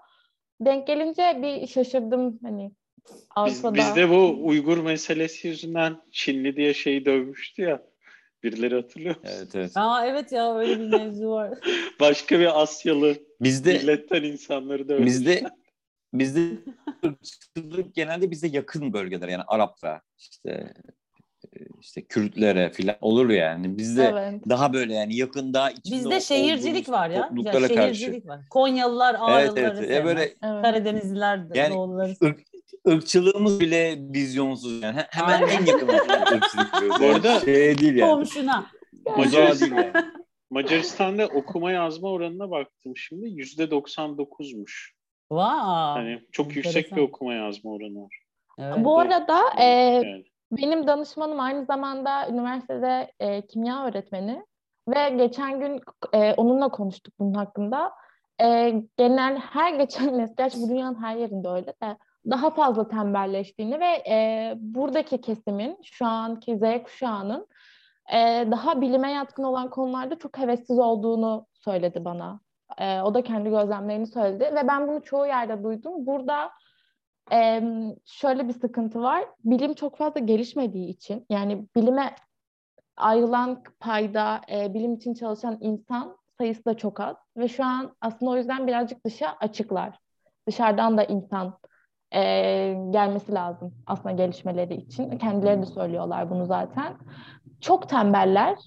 denk 0.61 0.88
gelince 0.88 1.39
bir 1.41 1.67
şaşırdım 1.67 2.39
hani 2.43 2.71
Biz, 3.09 3.25
Avrupa'da. 3.36 3.75
bizde 3.75 4.09
bu 4.09 4.38
Uygur 4.43 4.77
meselesi 4.77 5.47
yüzünden 5.47 5.95
Çinli 6.11 6.55
diye 6.55 6.73
şeyi 6.73 7.05
dövmüştü 7.05 7.61
ya. 7.61 7.81
Birileri 8.43 8.75
hatırlıyor 8.75 9.15
musun? 9.15 9.36
Evet 9.38 9.55
evet. 9.55 9.71
Aa 9.75 10.05
evet 10.05 10.31
ya 10.31 10.55
öyle 10.57 10.79
bir 10.79 10.88
mevzu 10.97 11.29
var. 11.29 11.49
Başka 11.99 12.39
bir 12.39 12.61
Asyalı 12.61 13.15
Bizde 13.41 13.73
milletten 13.73 14.23
insanları 14.23 14.89
dövmüş. 14.89 15.05
bizde 15.05 15.43
bizde 16.14 16.57
ırkçılık 17.05 17.95
genelde 17.95 18.32
bize 18.32 18.47
yakın 18.47 18.93
bölgeler 18.93 19.28
yani 19.28 19.43
Araplara 19.47 20.01
işte 20.20 20.74
e, 21.55 21.59
işte 21.82 22.01
Kürtlere 22.05 22.72
falan 22.72 22.95
olur 23.01 23.30
yani. 23.30 23.78
Bizde 23.78 24.03
Evet. 24.03 24.41
daha 24.49 24.74
böyle 24.74 24.93
yani 24.93 25.16
yakın 25.16 25.53
daha 25.53 25.72
içinde 25.72 25.95
Bizde 25.97 26.22
şehircilik 26.22 26.89
var 26.89 27.09
ya. 27.09 27.16
ya 27.16 27.28
topluluklara 27.28 27.68
şehircilik 27.68 28.28
karşı. 28.28 28.28
var. 28.28 28.45
Konyalılar, 28.49 29.14
Evet 29.14 29.22
Ağrılıları 29.49 29.78
evet. 29.78 29.89
Ya 29.89 29.95
sevmez. 29.95 30.05
böyle 30.05 30.22
Evet. 30.22 30.38
Karadenizliler, 30.41 31.41
Yani 31.53 31.74
Doğuluları. 31.74 32.14
ırk, 32.24 32.39
ırkçılığımız 32.88 33.59
bile 33.59 33.97
vizyonsuz 34.14 34.82
yani. 34.84 34.97
He- 34.97 35.07
Hemen 35.09 35.41
Aynen. 35.41 35.47
en 35.61 35.66
yakın 35.66 35.88
ırkçılık 35.88 36.82
diyoruz. 36.82 37.01
Bu 37.01 37.05
arada- 37.05 37.39
şey 37.39 37.78
değil 37.78 37.95
yani. 37.95 38.11
Komşuna. 38.11 38.66
Değil 39.18 39.72
yani. 39.72 39.91
Macaristan'da 40.49 41.28
okuma 41.28 41.72
yazma 41.72 42.09
oranına 42.11 42.51
baktım 42.51 42.97
şimdi 42.97 43.30
yüzde 43.30 43.64
99'muş. 43.64 44.91
Vay. 45.36 46.03
Hani 46.03 46.21
çok 46.31 46.55
yüksek 46.55 46.75
bir 46.75 46.79
enteresan. 46.79 47.09
okuma 47.09 47.34
yazma 47.34 47.71
oranı 47.71 48.03
var. 48.03 48.19
Evet. 48.59 48.86
Bu 48.86 48.99
arada 48.99 49.39
e, 49.57 49.65
Yani. 49.65 50.23
benim 50.51 50.88
danışmanım 50.88 51.39
aynı 51.39 51.65
zamanda 51.65 52.29
üniversitede 52.29 53.11
e, 53.19 53.45
kimya 53.45 53.86
öğretmeni 53.86 54.45
ve 54.88 55.09
geçen 55.09 55.59
gün 55.59 55.81
e, 56.13 56.34
onunla 56.34 56.69
konuştuk 56.69 57.13
bunun 57.19 57.34
hakkında. 57.34 57.91
E, 58.41 58.73
genel 58.97 59.38
her 59.38 59.73
geçen 59.73 60.17
nesil, 60.17 60.36
gerçi 60.38 60.57
bu 60.61 60.69
dünyanın 60.69 61.03
her 61.03 61.15
yerinde 61.15 61.49
öyle 61.49 61.73
de 61.84 61.97
daha 62.29 62.49
fazla 62.49 62.88
tembelleştiğini 62.88 63.79
ve 63.79 64.03
e, 64.09 64.53
buradaki 64.57 65.21
kesimin 65.21 65.77
şu 65.84 66.05
anki 66.05 66.57
Z 66.57 66.61
kuşağının 66.84 67.47
e, 68.13 68.47
daha 68.51 68.81
bilime 68.81 69.11
yatkın 69.11 69.43
olan 69.43 69.69
konularda 69.69 70.19
çok 70.19 70.38
hevessiz 70.38 70.79
olduğunu 70.79 71.45
söyledi 71.53 72.05
bana. 72.05 72.39
E, 72.78 73.01
o 73.01 73.13
da 73.13 73.24
kendi 73.24 73.49
gözlemlerini 73.49 74.07
söyledi 74.07 74.43
ve 74.55 74.67
ben 74.67 74.88
bunu 74.88 75.03
çoğu 75.03 75.28
yerde 75.28 75.63
duydum. 75.63 76.05
Burada 76.05 76.51
e, 77.32 77.63
şöyle 78.05 78.47
bir 78.47 78.53
sıkıntı 78.53 79.01
var. 79.01 79.26
Bilim 79.43 79.74
çok 79.74 79.97
fazla 79.97 80.19
gelişmediği 80.19 80.89
için 80.89 81.26
yani 81.30 81.67
bilime 81.76 82.15
ayrılan 82.97 83.63
payda 83.80 84.41
e, 84.51 84.74
bilim 84.74 84.93
için 84.93 85.13
çalışan 85.13 85.57
insan 85.61 86.17
sayısı 86.38 86.65
da 86.65 86.78
çok 86.78 86.99
az 86.99 87.15
ve 87.38 87.47
şu 87.47 87.63
an 87.65 87.95
aslında 88.01 88.32
o 88.32 88.38
yüzden 88.38 88.67
birazcık 88.67 89.05
dışa 89.05 89.36
açıklar. 89.39 89.99
Dışarıdan 90.47 90.97
da 90.97 91.03
insan 91.03 91.57
e, 92.13 92.21
gelmesi 92.89 93.34
lazım 93.34 93.74
aslında 93.88 94.11
gelişmeleri 94.11 94.76
için. 94.76 95.17
Kendileri 95.17 95.61
de 95.61 95.65
söylüyorlar 95.65 96.30
bunu 96.30 96.45
zaten. 96.45 96.97
Çok 97.61 97.89
tembeller 97.89 98.57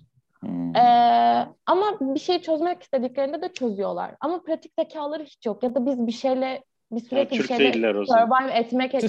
Hmm. 0.40 0.76
ee, 0.76 1.48
ama 1.66 2.00
bir 2.00 2.20
şey 2.20 2.42
çözmek 2.42 2.82
istediklerinde 2.82 3.42
de 3.42 3.52
çözüyorlar. 3.52 4.14
Ama 4.20 4.42
pratik 4.42 4.72
zekaları 4.78 5.24
hiç 5.24 5.46
yok. 5.46 5.62
Ya 5.62 5.74
da 5.74 5.86
biz 5.86 6.06
bir 6.06 6.12
şeyle 6.12 6.64
bir 6.90 7.00
Yani 7.00 7.08
sürekli 7.08 7.38
bir 7.38 7.38
Türk 7.38 7.48
şeyle 7.48 7.92
survive 7.92 8.52
etmek 8.52 8.92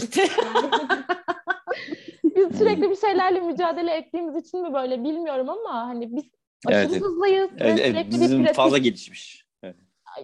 biz 2.24 2.58
sürekli 2.58 2.90
bir 2.90 2.96
şeylerle 2.96 3.40
mücadele 3.40 3.94
ettiğimiz 3.94 4.48
için 4.48 4.62
mi 4.62 4.74
böyle 4.74 5.04
bilmiyorum 5.04 5.50
ama 5.50 5.74
hani 5.74 6.16
biz 6.16 6.24
aşırı 6.66 6.80
Evet, 6.80 6.90
evet. 6.92 7.02
hızlıyız 7.02 7.52
ve 7.52 7.56
Evet, 7.58 7.80
evet, 7.80 7.92
sürekli 7.92 8.12
bir 8.12 8.22
bizim 8.22 8.40
pratik. 8.40 8.56
fazla 8.56 8.78
gelişmiş. 8.78 9.46
Evet. 9.64 9.76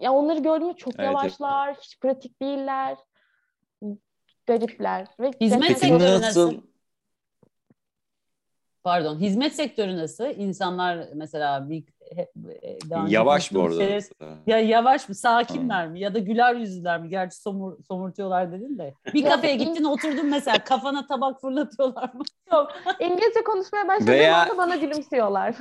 Ya 0.02 0.14
onları 0.14 0.40
gördüğümde 0.40 0.74
çok 0.74 0.94
Evet, 0.96 1.00
evet. 1.00 1.08
yavaşlar, 1.08 1.76
hiç 1.82 2.00
pratik 2.00 2.42
değiller. 2.42 2.98
Garipler. 4.46 5.08
Ve 5.20 5.32
Hizmet 5.42 5.78
sektörü 5.78 6.22
nasıl? 6.22 6.62
Pardon, 8.84 9.20
hizmet 9.20 9.56
sektörü 9.56 9.98
nasıl? 9.98 10.26
İnsanlar 10.26 11.08
mesela 11.14 11.70
bir 11.70 11.84
e, 12.18 12.28
daha 12.90 13.08
Yavaş 13.08 13.52
mı 13.52 13.60
konuştuğumuz 13.60 13.90
orada? 13.90 14.02
şeyler- 14.02 14.38
Ya 14.48 14.60
yavaş 14.60 15.10
mı, 15.10 15.16
sakinler 15.16 15.88
mi 15.88 16.00
ya 16.00 16.14
da 16.14 16.20
güler 16.20 16.56
yüzlüler 16.56 17.02
mi? 17.02 17.10
Gerçi 17.10 17.38
somur, 17.38 17.84
somurtuyorlar 17.88 18.52
dedin 18.52 18.78
de. 18.78 18.94
Bir 19.14 19.26
kafeye 19.26 19.54
in- 19.56 19.60
gittin 19.60 19.84
oturdun 19.84 20.26
mesela 20.30 20.64
kafana 20.64 21.08
tabak 21.08 21.42
fırlatıyorlar 21.42 22.14
mı? 22.14 22.24
Yok. 22.54 22.72
İngilizce 23.00 23.44
konuşmaya 23.44 23.88
başladığım 23.88 24.14
Veya- 24.14 24.42
anda 24.42 24.58
bana 24.58 24.76
gülümsüyorlar. 24.76 25.56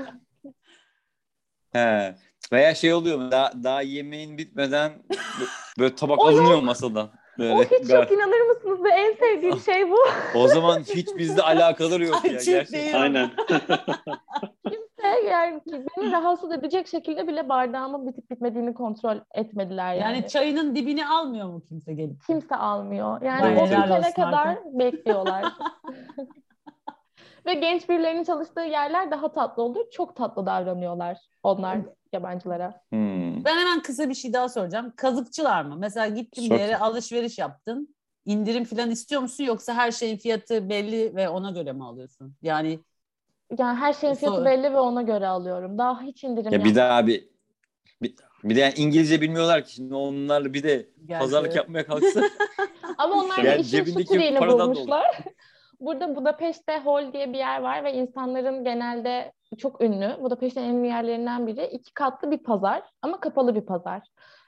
He. 1.72 2.14
Veya 2.52 2.74
şey 2.74 2.92
oluyor 2.94 3.18
mu? 3.18 3.30
Daha, 3.30 3.52
daha 3.64 3.82
yemeğin 3.82 4.38
bitmeden 4.38 4.92
bö- 5.10 5.78
böyle 5.78 5.94
tabak 5.94 6.18
alınıyor 6.18 6.62
masadan? 6.62 7.10
Böyle. 7.38 7.54
o 7.54 7.62
hiç 7.62 7.90
yok 7.90 8.12
inanır 8.12 8.40
mısınız? 8.40 8.84
Ve 8.84 8.88
en 8.88 9.12
sevdiğim 9.12 9.60
şey 9.60 9.90
bu. 9.90 9.98
O 10.34 10.48
zaman 10.48 10.80
hiç 10.80 11.08
bizde 11.16 11.42
alakaları 11.42 12.04
yok 12.04 12.24
ya. 12.24 12.32
Gerçekten. 12.32 12.80
değil. 12.80 13.02
Aynen. 13.02 13.30
Kimse 14.68 15.28
yani 15.30 15.60
ki 15.64 15.86
beni 15.96 16.12
rahatsız 16.12 16.52
edecek 16.52 16.88
şekilde 16.88 17.28
bile 17.28 17.48
bardağımın 17.48 18.06
bitip 18.06 18.30
bitmediğini 18.30 18.74
kontrol 18.74 19.16
etmediler 19.34 19.94
yani. 19.94 20.16
Yani 20.16 20.28
çayının 20.28 20.74
dibini 20.74 21.06
almıyor 21.06 21.48
mu 21.48 21.62
kimse 21.68 21.94
gelip? 21.94 22.26
Kimse 22.26 22.56
almıyor. 22.56 23.22
Yani 23.22 23.60
o 23.60 23.64
bitene 23.64 24.12
kadar 24.12 24.58
bekliyorlar. 24.78 25.44
Ve 27.46 27.54
genç 27.54 27.88
birilerinin 27.88 28.24
çalıştığı 28.24 28.60
yerler 28.60 29.10
daha 29.10 29.32
tatlı 29.32 29.62
olur. 29.62 29.90
Çok 29.90 30.16
tatlı 30.16 30.46
davranıyorlar 30.46 31.18
onlar 31.42 31.78
yabancılara. 32.12 32.80
Hmm. 32.90 33.44
Ben 33.44 33.56
hemen 33.58 33.82
kısa 33.82 34.08
bir 34.08 34.14
şey 34.14 34.32
daha 34.32 34.48
soracağım. 34.48 34.92
Kazıkçılar 34.96 35.62
mı? 35.64 35.76
Mesela 35.78 36.08
gittin 36.08 36.50
bir 36.50 36.58
yere 36.58 36.76
alışveriş 36.78 37.38
yaptın. 37.38 37.94
İndirim 38.24 38.64
falan 38.64 38.90
istiyor 38.90 39.22
musun 39.22 39.44
yoksa 39.44 39.74
her 39.74 39.90
şeyin 39.90 40.16
fiyatı 40.16 40.68
belli 40.68 41.16
ve 41.16 41.28
ona 41.28 41.50
göre 41.50 41.72
mi 41.72 41.84
alıyorsun? 41.84 42.34
Yani 42.42 42.80
Yani 43.58 43.78
her 43.78 43.92
şeyin 43.92 44.14
fiyatı 44.14 44.36
Sonra- 44.36 44.50
belli 44.50 44.72
ve 44.72 44.80
ona 44.80 45.02
göre 45.02 45.26
alıyorum. 45.26 45.78
Daha 45.78 46.02
hiç 46.02 46.24
indirim 46.24 46.52
Ya 46.52 46.58
yok. 46.58 46.66
bir 46.66 46.74
daha 46.74 47.06
bir 47.06 47.28
bir, 48.02 48.14
bir 48.44 48.56
de 48.56 48.60
yani 48.60 48.74
İngilizce 48.76 49.20
bilmiyorlar 49.20 49.64
ki 49.64 49.72
şimdi 49.74 49.94
onlarla 49.94 50.54
bir 50.54 50.62
de 50.62 50.88
Gerçi 51.06 51.20
pazarlık 51.20 51.56
yapmaya 51.56 51.86
kalksa 51.86 52.22
Ama 52.98 53.14
onlar 53.14 53.38
Yani 53.38 53.60
işin 53.60 54.36
olur. 54.36 54.58
bulmuşlar. 54.60 55.18
Burada 55.80 56.16
Budapeşte 56.16 56.72
Hall 56.72 57.12
diye 57.12 57.32
bir 57.32 57.38
yer 57.38 57.60
var 57.60 57.84
ve 57.84 57.92
insanların 57.92 58.64
genelde 58.64 59.32
çok 59.56 59.80
ünlü. 59.80 60.16
Budapeşte'nin 60.22 60.68
en 60.68 60.74
ünlü 60.74 60.86
yerlerinden 60.86 61.46
biri. 61.46 61.66
iki 61.66 61.94
katlı 61.94 62.30
bir 62.30 62.38
pazar 62.38 62.82
ama 63.02 63.20
kapalı 63.20 63.54
bir 63.54 63.66
pazar. 63.66 64.02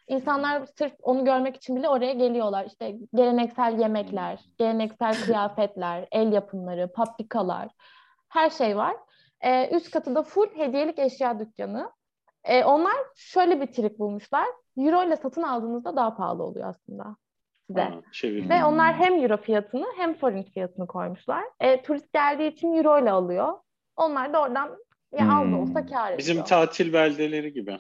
İnsanlar 0.09 0.67
sırf 0.79 0.93
onu 1.03 1.25
görmek 1.25 1.57
için 1.57 1.77
bile 1.77 1.89
oraya 1.89 2.13
geliyorlar. 2.13 2.65
İşte 2.65 2.97
geleneksel 3.15 3.79
yemekler, 3.79 4.41
geleneksel 4.59 5.15
kıyafetler, 5.25 6.09
el 6.13 6.33
yapımları, 6.33 6.93
paprikalar, 6.93 7.69
her 8.29 8.51
şey 8.51 8.77
var. 8.77 8.97
Ee, 9.41 9.77
üst 9.77 9.91
katı 9.91 10.15
da 10.15 10.23
full 10.23 10.49
hediyelik 10.57 10.99
eşya 10.99 11.39
dükkanı. 11.39 11.91
Ee, 12.45 12.65
onlar 12.65 12.95
şöyle 13.17 13.61
bir 13.61 13.67
trik 13.67 13.99
bulmuşlar. 13.99 14.47
Euro 14.77 15.05
ile 15.05 15.17
satın 15.17 15.43
aldığınızda 15.43 15.97
daha 15.97 16.17
pahalı 16.17 16.43
oluyor 16.43 16.69
aslında 16.69 17.17
size. 17.67 17.91
Çevirdim. 18.13 18.51
Ve 18.51 18.65
onlar 18.65 18.95
hem 18.95 19.23
euro 19.23 19.37
fiyatını 19.37 19.87
hem 19.97 20.15
forint 20.15 20.51
fiyatını 20.51 20.87
koymuşlar. 20.87 21.45
E, 21.61 21.83
turist 21.83 22.13
geldiği 22.13 22.53
için 22.53 22.73
euro 22.73 23.03
ile 23.03 23.11
alıyor. 23.11 23.59
Onlar 23.97 24.33
da 24.33 24.43
oradan 24.43 24.79
ya 25.19 25.37
az 25.39 25.53
da 25.53 25.57
olsa 25.57 25.81
Hmm. 25.81 25.87
kar 25.87 26.07
ediyor. 26.07 26.19
Bizim 26.19 26.45
tatil 26.45 26.93
beldeleri 26.93 27.53
gibi. 27.53 27.79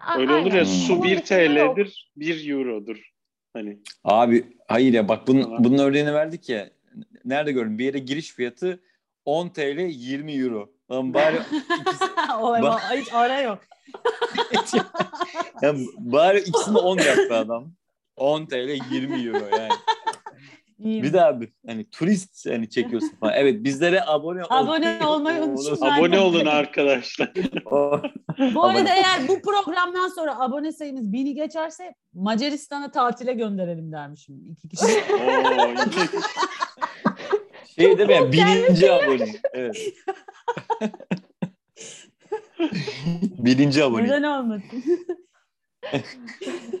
A- 0.00 0.18
Öyle 0.18 0.32
olur 0.32 0.46
ya 0.46 0.52
aynen. 0.52 0.64
su 0.64 0.92
Ama 0.92 1.04
1 1.04 1.22
bizde 1.22 1.34
yok. 1.34 1.76
TL'dir, 1.76 2.10
1 2.16 2.48
Euro'dur. 2.50 3.12
Hani 3.52 3.78
abi 4.04 4.44
hayır 4.68 4.92
ya 4.92 5.08
bak 5.08 5.26
bunun, 5.26 5.42
Tamam. 5.42 5.64
bunun 5.64 5.78
örneğini 5.78 6.14
verdik 6.14 6.48
ya. 6.48 6.70
Nerede 7.24 7.52
gördüm? 7.52 7.78
Bir 7.78 7.84
yere 7.84 7.98
giriş 7.98 8.32
fiyatı 8.32 8.82
10 9.24 9.48
TL 9.48 9.78
20 9.90 10.32
euro. 10.32 10.72
Lan 10.90 11.14
bari 11.14 11.36
ikisi, 11.80 12.04
o 12.40 12.62
Bak- 12.62 12.80
hiç 12.96 13.12
ara 13.14 13.40
yok. 13.40 13.58
ya 15.62 15.74
bari 15.98 16.38
ikisini 16.38 16.78
10 16.78 16.98
yaptı 16.98 17.34
adam. 17.36 17.72
10 18.16 18.46
TL 18.46 18.78
20 18.92 19.26
euro 19.26 19.56
yani. 19.56 19.72
İyiyim. 20.84 21.02
Bir 21.02 21.12
daha 21.12 21.40
bir 21.40 21.52
hani 21.66 21.90
turist 21.90 22.46
hani 22.46 22.70
çekiyorsun 22.70 23.16
falan. 23.20 23.32
Evet 23.36 23.64
bizlere 23.64 24.02
abone 24.06 24.44
ol. 24.44 24.46
Abone 24.50 25.06
olmayı 25.06 25.42
unutmayın. 25.42 25.94
abone 25.94 26.18
olun 26.18 26.46
arkadaşlar. 26.46 27.32
Bu 27.70 28.64
arada 28.64 28.78
Abone- 28.78 28.90
eğer 28.90 29.28
bu 29.28 29.42
programdan 29.42 30.08
sonra 30.08 30.40
abone 30.40 30.72
sayımız 30.72 31.12
bini 31.12 31.34
geçerse 31.34 31.94
Macaristan'a 32.14 32.90
tatile 32.90 33.32
gönderelim 33.32 33.92
dermişim 33.92 34.46
iki 34.50 34.68
kişi. 34.68 34.84
Oo, 34.84 35.74
şey 37.76 37.98
değil 37.98 38.08
mi? 38.08 38.32
Birinci 38.32 38.92
abone. 38.92 39.32
Evet. 39.52 39.76
birinci 43.38 43.84
abone. 43.84 44.04
Neden 44.04 44.22
olmasın? 44.22 44.84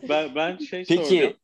ben, 0.08 0.34
ben 0.34 0.56
şey 0.56 0.84
soracağım. 0.84 1.08
Peki 1.08 1.26
Heh. 1.26 1.41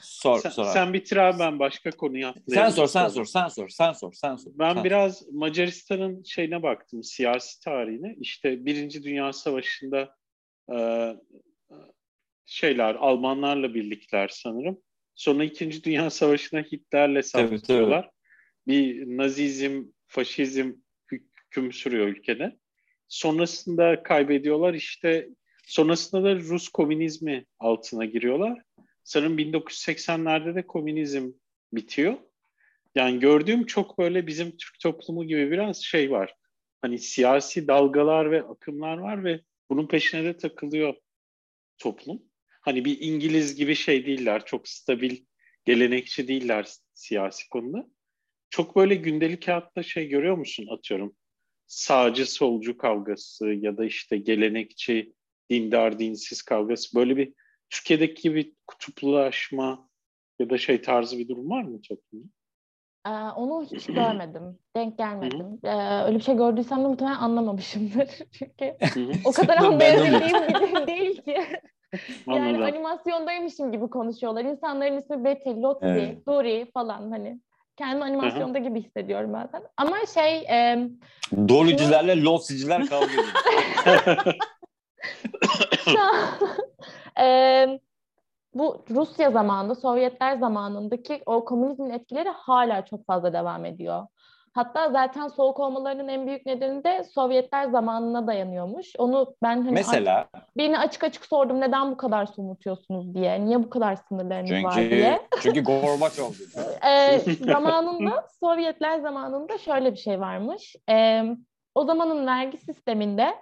Sor 0.00 0.38
Sen, 0.40 0.50
sor. 0.50 0.64
abi. 0.64 0.72
sen 0.72 0.92
bitir 0.92 1.16
abi 1.16 1.38
ben 1.38 1.58
başka 1.58 1.90
konuya 1.90 2.32
Sen 2.32 2.40
atlayayım. 2.40 2.72
sor, 2.72 2.86
sen 2.86 3.08
sor, 3.08 3.24
sen 3.24 3.48
sor, 3.48 3.68
sen 3.68 3.92
sor, 3.92 4.12
sen 4.12 4.36
sor. 4.36 4.52
Ben 4.54 4.74
sen. 4.74 4.84
biraz 4.84 5.32
Macaristan'ın 5.32 6.22
şeyine 6.22 6.62
baktım, 6.62 7.02
siyasi 7.04 7.60
tarihine. 7.64 8.16
İşte 8.20 8.64
Birinci 8.66 9.02
Dünya 9.02 9.32
Savaşı'nda 9.32 10.16
e, 10.74 10.76
şeyler, 12.46 12.94
Almanlarla 12.94 13.74
birlikler 13.74 14.28
sanırım. 14.28 14.80
Sonra 15.14 15.44
İkinci 15.44 15.84
Dünya 15.84 16.10
Savaşı'na 16.10 16.60
Hitler'le 16.62 17.22
savaşıyorlar. 17.22 18.10
Bir 18.66 19.06
nazizm, 19.16 19.84
faşizm 20.06 20.72
hüküm 21.12 21.72
sürüyor 21.72 22.06
ülkede. 22.08 22.56
Sonrasında 23.08 24.02
kaybediyorlar. 24.02 24.74
İşte 24.74 25.28
sonrasında 25.66 26.24
da 26.24 26.34
Rus 26.36 26.68
komünizmi 26.68 27.46
altına 27.58 28.04
giriyorlar. 28.04 28.62
Sanırım 29.10 29.38
1980'lerde 29.38 30.54
de 30.54 30.66
komünizm 30.66 31.32
bitiyor. 31.72 32.16
Yani 32.94 33.20
gördüğüm 33.20 33.66
çok 33.66 33.98
böyle 33.98 34.26
bizim 34.26 34.50
Türk 34.50 34.80
toplumu 34.80 35.26
gibi 35.26 35.50
biraz 35.50 35.82
şey 35.82 36.10
var. 36.10 36.34
Hani 36.82 36.98
siyasi 36.98 37.68
dalgalar 37.68 38.30
ve 38.30 38.42
akımlar 38.42 38.98
var 38.98 39.24
ve 39.24 39.40
bunun 39.70 39.88
peşine 39.88 40.24
de 40.24 40.36
takılıyor 40.36 40.94
toplum. 41.78 42.22
Hani 42.60 42.84
bir 42.84 43.00
İngiliz 43.00 43.54
gibi 43.56 43.74
şey 43.74 44.06
değiller. 44.06 44.44
Çok 44.44 44.68
stabil, 44.68 45.16
gelenekçi 45.64 46.28
değiller 46.28 46.68
siyasi 46.94 47.48
konuda. 47.48 47.86
Çok 48.50 48.76
böyle 48.76 48.94
gündelik 48.94 49.48
hayatta 49.48 49.82
şey 49.82 50.08
görüyor 50.08 50.36
musun 50.36 50.66
atıyorum. 50.70 51.16
sağcı 51.66 52.32
solcu 52.32 52.78
kavgası 52.78 53.48
ya 53.48 53.76
da 53.76 53.84
işte 53.84 54.16
gelenekçi 54.16 55.12
dindar 55.50 55.98
dinsiz 55.98 56.42
kavgası 56.42 56.96
böyle 56.96 57.16
bir 57.16 57.32
Türkiye'deki 57.70 58.22
gibi 58.22 58.54
kutuplaşma 58.66 59.88
ya 60.38 60.50
da 60.50 60.58
şey 60.58 60.82
tarzı 60.82 61.18
bir 61.18 61.28
durum 61.28 61.50
var 61.50 61.62
mı 61.62 61.80
toplumda? 61.88 62.26
Ee, 63.06 63.10
onu 63.10 63.64
hiç 63.72 63.86
görmedim. 63.94 64.58
Denk 64.76 64.98
gelmedim. 64.98 65.58
Ee, 65.64 66.02
öyle 66.04 66.18
bir 66.18 66.22
şey 66.22 66.36
gördüysem 66.36 66.78
de 66.84 66.88
muhtemelen 66.88 67.16
anlamamışımdır. 67.16 68.08
Çünkü 68.38 68.76
o 69.24 69.32
kadar 69.32 69.56
anlayabildiğim 69.56 70.42
bir 70.48 70.54
dil 70.60 70.86
değil 70.86 71.22
ki. 71.22 71.36
yani 72.26 72.40
Anladım. 72.40 72.62
animasyondaymışım 72.62 73.72
gibi 73.72 73.90
konuşuyorlar. 73.90 74.44
İnsanların 74.44 74.98
ismi 74.98 75.24
Betty, 75.24 75.50
Lottie, 75.50 75.88
Evet. 75.88 76.26
Dori 76.26 76.70
falan 76.74 77.10
hani. 77.10 77.40
Kendimi 77.76 78.04
animasyonda 78.04 78.58
gibi 78.58 78.82
hissediyorum 78.82 79.32
bazen. 79.32 79.62
Ama 79.76 79.96
şey 80.14 80.36
e, 80.36 80.88
Doğrucularla 81.48 82.24
losiciler 82.30 82.86
kavga 82.86 83.06
ediyor. 83.06 83.26
şu 85.84 86.00
an 86.00 86.24
e, 87.20 87.80
bu 88.54 88.84
Rusya 88.90 89.30
zamanında, 89.30 89.74
Sovyetler 89.74 90.36
zamanındaki 90.36 91.22
o 91.26 91.44
komünizmin 91.44 91.90
etkileri 91.90 92.28
hala 92.28 92.84
çok 92.84 93.06
fazla 93.06 93.32
devam 93.32 93.64
ediyor. 93.64 94.06
Hatta 94.52 94.90
zaten 94.90 95.28
soğuk 95.28 95.60
olmalarının 95.60 96.08
en 96.08 96.26
büyük 96.26 96.46
nedeni 96.46 96.84
de 96.84 97.04
Sovyetler 97.04 97.64
zamanına 97.64 98.26
dayanıyormuş. 98.26 98.92
Onu 98.98 99.34
ben 99.42 99.56
hani 99.56 99.70
Mesela 99.70 100.28
birine 100.56 100.78
açık 100.78 101.04
açık 101.04 101.26
sordum 101.26 101.60
neden 101.60 101.90
bu 101.90 101.96
kadar 101.96 102.26
somutuyorsunuz 102.26 103.14
diye, 103.14 103.44
niye 103.44 103.62
bu 103.62 103.70
kadar 103.70 103.96
sınırlarınız 103.96 104.64
var 104.64 104.72
çünkü 104.74 104.90
diye. 104.90 105.20
çünkü 105.42 105.64
Gorbaçov. 105.64 106.30
Ee, 106.86 107.18
zamanında 107.40 108.26
Sovyetler 108.40 108.98
zamanında 108.98 109.58
şöyle 109.58 109.92
bir 109.92 109.98
şey 109.98 110.20
varmış. 110.20 110.76
Ee, 110.90 111.22
o 111.74 111.84
zamanın 111.84 112.26
vergi 112.26 112.58
sisteminde 112.58 113.34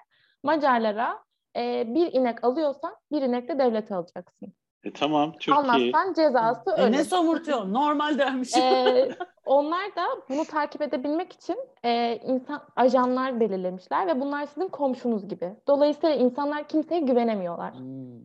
Macarlara 0.43 1.19
e, 1.57 1.95
bir 1.95 2.13
inek 2.13 2.45
alıyorsan 2.45 2.97
bir 3.13 3.23
inek 3.23 3.49
de 3.49 3.59
devlete 3.59 3.95
alacaksın. 3.95 4.53
E, 4.85 4.93
tamam 4.93 5.33
Türkiye. 5.33 5.57
Almazsan 5.57 6.13
cezası 6.15 6.71
E, 6.77 6.83
ölüm. 6.83 6.93
ne 6.93 7.05
somurtuyor? 7.05 7.73
Normal 7.73 8.19
dermiş. 8.19 8.57
Ee, 8.57 9.09
onlar 9.47 9.97
da 9.97 10.05
bunu 10.29 10.45
takip 10.45 10.83
edebilmek 10.83 11.33
için 11.33 11.57
e, 11.85 12.17
insan 12.17 12.63
ajanlar 12.77 13.41
belirlemişler 13.41 14.07
ve 14.07 14.21
bunlar 14.21 14.47
sizin 14.47 14.69
komşunuz 14.69 15.29
gibi. 15.29 15.53
Dolayısıyla 15.69 16.17
insanlar 16.17 16.69
kimseye 16.69 17.01
güvenemiyorlar. 17.01 17.75
Hmm. 17.75 18.19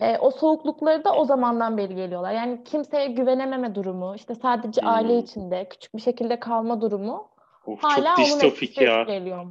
E, 0.00 0.18
o 0.18 0.30
soğuklukları 0.30 1.04
da 1.04 1.14
o 1.14 1.24
zamandan 1.24 1.76
beri 1.76 1.94
geliyorlar. 1.94 2.32
Yani 2.32 2.64
kimseye 2.64 3.06
güvenememe 3.06 3.74
durumu, 3.74 4.14
işte 4.14 4.34
sadece 4.34 4.80
Hmm. 4.80 4.88
aile 4.88 5.18
içinde 5.18 5.68
küçük 5.68 5.94
bir 5.96 6.00
şekilde 6.00 6.40
kalma 6.40 6.80
durumu 6.80 7.28
Of, 7.66 7.82
hala 7.82 7.94
çok 8.16 8.18
onun 8.18 8.26
distopik 8.26 8.62
etkisi 8.70 8.84
ya. 8.84 9.02
geliyor. 9.02 9.46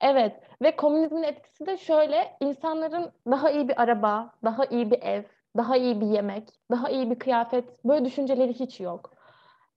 Evet 0.00 0.40
ve 0.62 0.76
komünizmin 0.76 1.22
etkisi 1.22 1.66
de 1.66 1.76
şöyle 1.76 2.36
insanların 2.40 3.12
daha 3.26 3.50
iyi 3.50 3.68
bir 3.68 3.82
araba, 3.82 4.32
daha 4.44 4.64
iyi 4.64 4.90
bir 4.90 5.02
ev, 5.02 5.22
daha 5.56 5.76
iyi 5.76 6.00
bir 6.00 6.06
yemek, 6.06 6.48
daha 6.70 6.88
iyi 6.90 7.10
bir 7.10 7.18
kıyafet 7.18 7.84
böyle 7.84 8.04
düşünceleri 8.04 8.54
hiç 8.60 8.80
yok. 8.80 9.10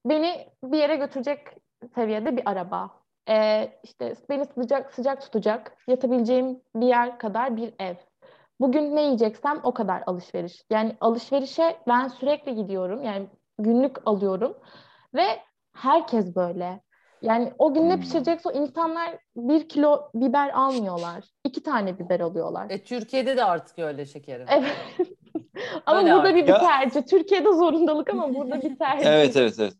Beni 0.05 0.49
bir 0.63 0.77
yere 0.77 0.95
götürecek 0.95 1.39
seviyede 1.95 2.37
bir 2.37 2.49
araba. 2.49 2.91
Ee, 3.29 3.79
işte 3.83 4.13
beni 4.29 4.45
sıcak 4.45 4.93
sıcak 4.93 5.21
tutacak, 5.21 5.77
yatabileceğim 5.87 6.61
bir 6.75 6.87
yer 6.87 7.19
kadar 7.19 7.57
bir 7.57 7.73
ev. 7.79 7.95
Bugün 8.59 8.95
ne 8.95 9.01
yiyeceksem 9.01 9.59
o 9.63 9.73
kadar 9.73 10.03
alışveriş. 10.07 10.61
Yani 10.69 10.97
alışverişe 11.01 11.77
ben 11.87 12.07
sürekli 12.07 12.55
gidiyorum. 12.55 13.01
Yani 13.03 13.27
günlük 13.59 13.97
alıyorum 14.07 14.57
ve 15.15 15.25
herkes 15.73 16.35
böyle. 16.35 16.81
Yani 17.23 17.53
o 17.57 17.73
gün 17.73 17.89
ne 17.89 17.93
Hmm. 17.93 18.01
pişirecekse 18.01 18.49
o 18.49 18.51
insanlar 18.51 19.17
bir 19.35 19.69
kilo 19.69 20.01
biber 20.15 20.49
almıyorlar. 20.49 21.23
iki 21.45 21.63
tane 21.63 21.99
biber 21.99 22.19
alıyorlar. 22.19 22.69
E, 22.69 22.83
Türkiye'de 22.83 23.37
de 23.37 23.43
artık 23.43 23.79
öyle 23.79 24.05
şekerim. 24.05 24.45
Evet. 24.49 24.75
ama 25.85 25.99
Öyle 25.99 26.13
burada 26.13 26.29
abi. 26.29 26.35
bir 26.43 26.47
Ya- 26.47 26.59
tercih. 26.59 27.01
Türkiye'de 27.01 27.53
zorundalık 27.53 28.09
ama 28.09 28.35
burada 28.35 28.61
bir 28.61 28.75
tercih. 28.77 29.05
Evet 29.07 29.35
evet 29.37 29.55
evet. 29.59 29.73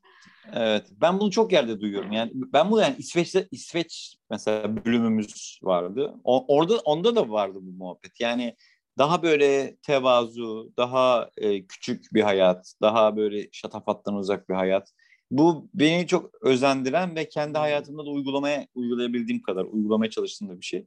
Evet. 0.54 0.86
Ben 1.02 1.20
bunu 1.20 1.32
çok 1.32 1.52
yerde 1.54 1.80
duyuyorum. 1.82 2.12
Yani 2.12 2.32
ben 2.34 2.72
bu 2.72 2.80
yani 2.80 2.96
İsveç'te 2.98 3.48
İsveç 3.52 4.16
mesela 4.30 4.86
bölümümüz 4.86 5.60
vardı. 5.64 6.16
O, 6.24 6.46
orada 6.56 6.78
onda 6.78 7.16
da 7.16 7.30
vardı 7.30 7.58
bu 7.62 7.72
muhabbet. 7.72 8.20
Yani 8.20 8.56
daha 8.98 9.24
böyle 9.24 9.76
tevazu, 9.76 10.72
daha 10.78 11.30
e, 11.38 11.66
küçük 11.66 12.06
bir 12.14 12.22
hayat, 12.22 12.74
daha 12.82 13.16
böyle 13.18 13.48
şatafattan 13.52 14.16
uzak 14.16 14.50
bir 14.50 14.54
hayat. 14.56 14.92
Bu 15.32 15.68
beni 15.74 16.08
çok 16.08 16.32
özendiren 16.42 17.16
ve 17.16 17.30
kendi 17.30 17.58
hayatımda 17.58 18.06
da 18.06 18.10
uygulamaya 18.10 18.68
uygulayabildiğim 18.76 19.42
kadar 19.42 19.64
uygulamaya 19.64 20.10
çalıştığım 20.10 20.60
bir 20.60 20.66
şey. 20.66 20.86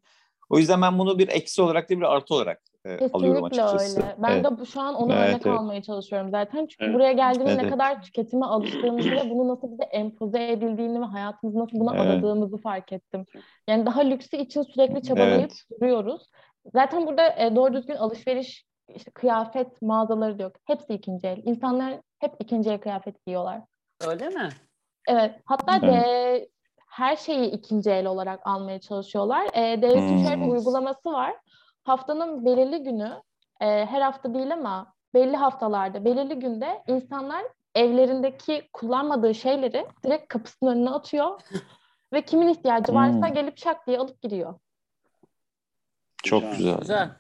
O 0.51 0.59
yüzden 0.59 0.83
ben 0.83 0.99
bunu 0.99 1.19
bir 1.19 1.29
eksi 1.29 1.63
olarak 1.63 1.89
değil 1.89 2.01
bir 2.01 2.15
artı 2.15 2.35
olarak 2.35 2.63
e, 2.87 3.11
alıyorum 3.13 3.45
açıkçası. 3.45 4.01
öyle. 4.01 4.17
Ben 4.23 4.31
Evet. 4.33 4.61
de 4.61 4.65
şu 4.65 4.81
an 4.81 4.95
onu 4.95 5.13
Evet, 5.13 5.29
örnek 5.29 5.47
evet. 5.47 5.59
almaya 5.59 5.83
çalışıyorum 5.83 6.31
zaten. 6.31 6.67
Çünkü 6.67 6.85
Evet. 6.85 6.95
buraya 6.95 7.13
geldiğimde 7.13 7.53
Evet, 7.53 7.63
ne 7.63 7.71
kadar 7.71 8.03
tüketime 8.03 8.47
alıştığımızı 8.47 9.11
ve 9.11 9.31
bunu 9.31 9.49
nasıl 9.49 9.73
bize 9.73 9.83
empoze 9.83 10.53
edildiğini 10.53 11.01
ve 11.01 11.05
hayatımızı 11.05 11.59
nasıl 11.59 11.81
buna 11.81 11.97
Evet. 11.97 12.07
adadığımızı 12.07 12.57
fark 12.57 12.93
ettim. 12.93 13.25
Yani 13.69 13.87
daha 13.87 14.01
lüksü 14.01 14.37
için 14.37 14.63
sürekli 14.63 15.03
çabalayıp 15.03 15.41
Evet. 15.41 15.81
duruyoruz. 15.81 16.31
Zaten 16.73 17.07
burada 17.07 17.37
e, 17.39 17.57
doğru 17.57 17.73
düzgün 17.75 17.95
alışveriş, 17.97 18.65
işte 18.95 19.11
kıyafet 19.11 19.83
mağazaları 19.83 20.39
da 20.39 20.43
yok. 20.43 20.53
Hepsi 20.65 20.95
ikinci 20.95 21.27
el. 21.27 21.43
İnsanlar 21.45 22.01
hep 22.19 22.33
ikinci 22.41 22.71
el 22.71 22.79
kıyafet 22.79 23.27
giyiyorlar. 23.27 23.61
Öyle 24.01 24.29
mi? 24.29 24.49
Evet, 25.09 25.41
hatta 25.45 25.77
Evet. 25.77 25.83
de 25.83 26.49
her 26.89 27.17
şeyi 27.17 27.51
ikinci 27.51 27.91
el 27.91 28.07
olarak 28.07 28.41
almaya 28.47 28.81
çalışıyorlar. 28.81 29.45
E, 29.55 29.83
devletin 29.83 30.23
şöyle 30.23 30.37
bir 30.37 30.43
Hmm. 30.47 30.51
uygulaması 30.53 31.13
var. 31.13 31.37
Haftanın 31.85 32.45
belirli 32.45 32.83
günü, 32.83 33.23
e, 33.61 33.67
her 33.87 34.01
hafta 34.01 34.35
değil 34.35 34.53
ama 34.53 34.95
belli 35.15 35.37
haftalarda, 35.37 36.05
belirli 36.05 36.35
günde 36.39 36.83
insanlar 36.87 37.45
evlerindeki 37.75 38.69
kullanmadığı 38.73 39.35
şeyleri 39.35 39.87
direkt 40.05 40.29
kapısının 40.29 40.71
önüne 40.71 40.91
atıyor 40.91 41.41
ve 42.13 42.23
kimin 42.23 42.49
ihtiyacı 42.49 42.95
varsa 42.95 43.27
Hmm. 43.29 43.35
gelip 43.35 43.59
şak 43.59 43.87
diye 43.87 43.99
alıp 43.99 44.23
gidiyor. 44.23 44.55
Çok 46.25 46.43
Güzel. 46.43 46.59
güzel. 46.59 46.79
Güzel. 46.79 47.11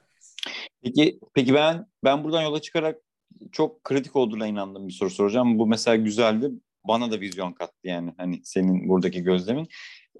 Peki 0.83 1.21
peki 1.35 1.55
ben 1.55 1.87
ben 2.05 2.25
buradan 2.25 2.43
yola 2.43 2.61
çıkarak 2.61 2.97
çok 3.53 3.85
kritik 3.85 4.17
olduğuna 4.17 4.47
inandığım 4.47 4.89
bir 4.89 4.93
soru 4.93 5.11
soracağım. 5.11 5.59
Bu 5.59 5.67
mesela 5.67 5.97
güzeldi. 5.97 6.51
Bana 6.89 7.11
da 7.13 7.21
vizyon 7.21 7.53
kattı 7.53 7.89
yani 7.89 8.13
hani 8.17 8.41
senin 8.45 8.89
buradaki 8.89 9.23
gözlemin. 9.23 9.69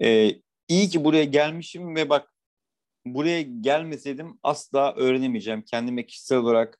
Ee, 0.01 0.31
iyi 0.67 0.89
ki 0.89 1.03
buraya 1.03 1.23
gelmişim 1.23 1.95
ve 1.95 2.09
bak 2.09 2.33
buraya 3.05 3.41
gelmeseydim 3.41 4.39
asla 4.43 4.93
öğrenemeyeceğim. 4.95 5.61
Kendime 5.61 6.05
kişisel 6.05 6.37
olarak 6.37 6.79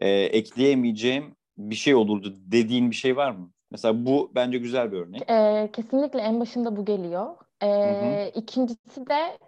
e, 0.00 0.08
ekleyemeyeceğim 0.10 1.36
bir 1.58 1.74
şey 1.74 1.94
olurdu 1.94 2.36
dediğin 2.46 2.90
bir 2.90 2.96
şey 2.96 3.16
var 3.16 3.30
mı? 3.30 3.50
Mesela 3.70 4.06
bu 4.06 4.30
bence 4.34 4.58
güzel 4.58 4.92
bir 4.92 4.96
örnek. 4.96 5.30
Ee, 5.30 5.70
kesinlikle 5.72 6.20
en 6.20 6.40
başında 6.40 6.76
bu 6.76 6.84
geliyor. 6.84 7.26
Ee, 7.62 7.66
Hı 7.66 8.38
ikincisi 8.40 9.06
de 9.06 9.38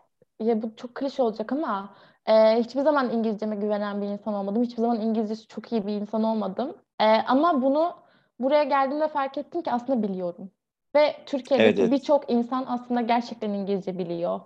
ya 0.42 0.62
bu 0.62 0.76
çok 0.76 0.94
klişe 0.94 1.22
olacak 1.22 1.52
ama 1.52 1.94
e, 2.26 2.32
hiçbir 2.32 2.80
zaman 2.80 3.10
İngilizceme 3.10 3.56
güvenen 3.56 4.02
bir 4.02 4.06
insan 4.06 4.34
olmadım. 4.34 4.62
Hiçbir 4.62 4.82
zaman 4.82 5.00
İngilizcesi 5.00 5.46
çok 5.46 5.72
iyi 5.72 5.86
bir 5.86 5.92
insan 5.92 6.24
olmadım. 6.24 6.76
Ee, 7.00 7.04
ama 7.04 7.62
bunu 7.62 7.94
buraya 8.38 8.64
geldiğimde 8.64 9.08
fark 9.08 9.38
ettim 9.38 9.62
ki 9.62 9.70
aslında 9.72 10.02
biliyorum. 10.08 10.50
Ve 10.94 11.16
Türkiye'deki 11.26 11.68
Evet, 11.68 11.78
evet. 11.78 11.92
birçok 11.92 12.30
insan 12.30 12.64
aslında 12.68 13.00
gerçekten 13.00 13.50
İngilizce 13.50 13.98
biliyor. 13.98 14.40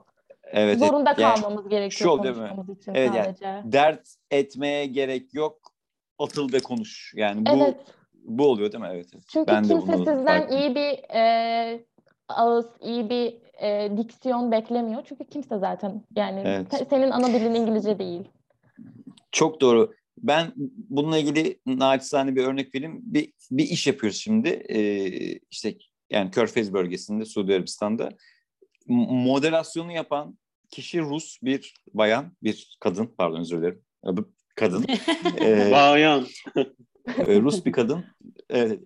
Evet, 0.44 0.78
Zorunda 0.78 1.10
evet. 1.10 1.18
Yani 1.18 1.40
kalmamız 1.40 1.68
gerekiyor 1.68 2.10
şu 2.18 2.22
değil 2.22 2.34
mi? 2.34 2.40
konuşmamız 2.40 2.78
için 2.78 2.94
Evet, 2.94 3.14
yani 3.14 3.24
sadece. 3.24 3.62
dert 3.64 4.08
etmeye 4.30 4.86
gerek 4.86 5.34
yok. 5.34 5.58
Atıl 6.18 6.52
ve 6.52 6.60
konuş. 6.60 7.12
Yani 7.16 7.46
bu 7.46 7.50
Evet. 7.56 7.76
bu 8.24 8.46
oluyor 8.48 8.72
değil 8.72 8.84
mi? 8.84 8.90
Evet. 8.92 9.06
evet. 9.14 9.24
Çünkü 9.28 9.52
Ben 9.52 9.64
de 9.64 9.68
kimse 9.68 9.96
sizden 9.96 10.48
iyi 10.48 10.74
bir 10.74 11.14
e, 11.14 11.84
ağız, 12.28 12.66
iyi 12.80 13.10
bir 13.10 13.38
e, 13.62 13.96
diksiyon 13.96 14.52
beklemiyor. 14.52 15.02
Çünkü 15.04 15.24
kimse 15.24 15.58
zaten 15.58 16.02
yani 16.16 16.42
Evet. 16.44 16.72
se- 16.72 16.88
senin 16.90 17.10
ana 17.10 17.26
dilin 17.26 17.54
İngilizce 17.54 17.98
değil. 17.98 18.28
Çok 19.32 19.60
doğru. 19.60 19.92
Ben 20.22 20.52
bununla 20.90 21.18
ilgili 21.18 21.60
naçizane 21.66 22.36
bir 22.36 22.44
örnek 22.44 22.74
vereyim. 22.74 23.00
Bir, 23.02 23.32
bir 23.50 23.64
iş 23.64 23.86
yapıyoruz 23.86 24.18
şimdi. 24.18 24.48
Ee, 24.48 25.38
işte 25.50 25.74
yani 26.10 26.30
Körfez 26.30 26.72
bölgesinde 26.72 27.24
Suudi 27.24 27.54
Arabistan'da. 27.54 28.08
Moderasyonu 28.86 29.92
yapan 29.92 30.38
kişi 30.70 31.00
Rus 31.00 31.38
bir 31.42 31.74
bayan, 31.94 32.32
bir 32.42 32.76
kadın 32.80 33.14
pardon 33.18 33.40
özür 33.40 33.58
dilerim. 33.58 33.82
Adı 34.02 34.28
kadın. 34.54 34.84
Ee, 35.40 35.70
Bayan. 35.72 36.26
e, 37.06 37.40
Rus 37.40 37.64
bir 37.64 37.72
kadın. 37.72 38.04
Evet, 38.50 38.80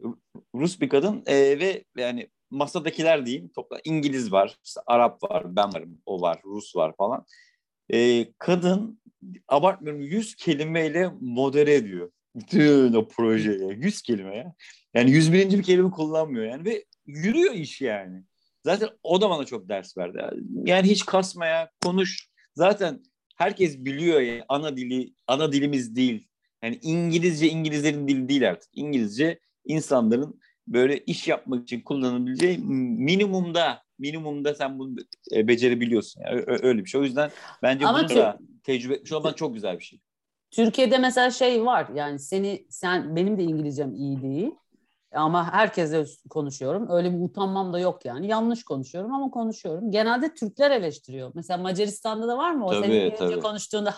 Rus 0.54 0.80
bir 0.80 0.88
kadın 0.88 1.22
e, 1.26 1.34
ve 1.34 1.84
yani 1.96 2.28
masadakiler 2.50 3.26
diyeyim 3.26 3.48
topla 3.48 3.80
İngiliz 3.84 4.32
var, 4.32 4.58
işte 4.64 4.80
Arap 4.86 5.22
var, 5.22 5.56
ben 5.56 5.74
varım, 5.74 5.98
o 6.06 6.20
var, 6.20 6.40
Rus 6.44 6.76
var 6.76 6.96
falan. 6.96 7.26
E, 7.92 8.26
kadın 8.38 9.00
abartmıyorum 9.48 10.02
100 10.02 10.36
kelimeyle 10.36 11.10
modere 11.20 11.74
ediyor. 11.74 12.10
Bütün 12.34 12.92
o 12.94 13.08
projeyi. 13.08 13.76
100 13.76 14.02
kelime 14.02 14.36
ya. 14.36 14.54
Yani 14.94 15.10
101. 15.10 15.50
bir 15.50 15.62
kelime 15.62 15.90
kullanmıyor 15.90 16.46
yani 16.46 16.64
ve 16.64 16.84
yürüyor 17.06 17.54
iş 17.54 17.80
yani. 17.80 18.22
Zaten 18.64 18.88
o 19.02 19.20
da 19.20 19.30
bana 19.30 19.44
çok 19.44 19.68
ders 19.68 19.96
verdi. 19.98 20.18
Yani 20.64 20.88
hiç 20.88 21.06
kasmaya, 21.06 21.70
konuş. 21.82 22.28
Zaten 22.54 23.02
herkes 23.36 23.78
biliyor 23.78 24.20
ya 24.20 24.44
ana 24.48 24.76
dili, 24.76 25.14
ana 25.26 25.52
dilimiz 25.52 25.96
değil. 25.96 26.28
Yani 26.62 26.78
İngilizce 26.82 27.48
İngilizlerin 27.48 28.08
dili 28.08 28.28
değil 28.28 28.48
artık. 28.48 28.70
İngilizce 28.72 29.40
insanların 29.64 30.40
böyle 30.68 30.98
iş 30.98 31.28
yapmak 31.28 31.62
için 31.62 31.80
kullanabileceği 31.80 32.58
minimumda 32.58 33.82
minimumda 33.98 34.54
sen 34.54 34.78
bunu 34.78 34.96
e, 35.32 35.48
becerebiliyorsun. 35.48 36.20
Yani 36.20 36.44
öyle 36.46 36.84
bir 36.84 36.88
şey. 36.88 37.00
O 37.00 37.04
yüzden 37.04 37.30
bence 37.62 37.86
Ama 37.86 37.98
bunu 37.98 38.08
da 38.08 38.38
tecrübe 38.62 38.94
etmiş 38.94 39.12
olman 39.12 39.32
çok 39.32 39.54
güzel 39.54 39.78
bir 39.78 39.84
şey. 39.84 40.00
Türkiye'de 40.50 40.98
mesela 40.98 41.30
şey 41.30 41.64
var 41.64 41.88
yani 41.94 42.18
seni 42.18 42.66
sen 42.70 43.16
benim 43.16 43.38
de 43.38 43.42
İngilizcem 43.42 43.94
iyi 43.94 44.22
değil 44.22 44.50
ama 45.12 45.52
herkesle 45.52 46.04
konuşuyorum. 46.30 46.86
Öyle 46.90 47.12
bir 47.12 47.20
utanmam 47.20 47.72
da 47.72 47.78
yok 47.78 48.04
yani. 48.04 48.26
Yanlış 48.26 48.64
konuşuyorum 48.64 49.12
ama 49.12 49.30
konuşuyorum. 49.30 49.90
Genelde 49.90 50.34
Türkler 50.34 50.70
eleştiriyor. 50.70 51.32
Mesela 51.34 51.62
Macaristan'da 51.62 52.28
da 52.28 52.38
var 52.38 52.50
mı 52.50 52.66
o 52.66 52.70
tabii, 52.70 52.86
senin 52.86 53.00
İngilizce 53.00 53.16
tabii. 53.16 53.40
konuştuğunda 53.40 53.94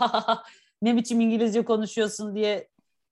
ne 0.82 0.96
biçim 0.96 1.20
İngilizce 1.20 1.64
konuşuyorsun 1.64 2.34
diye 2.34 2.68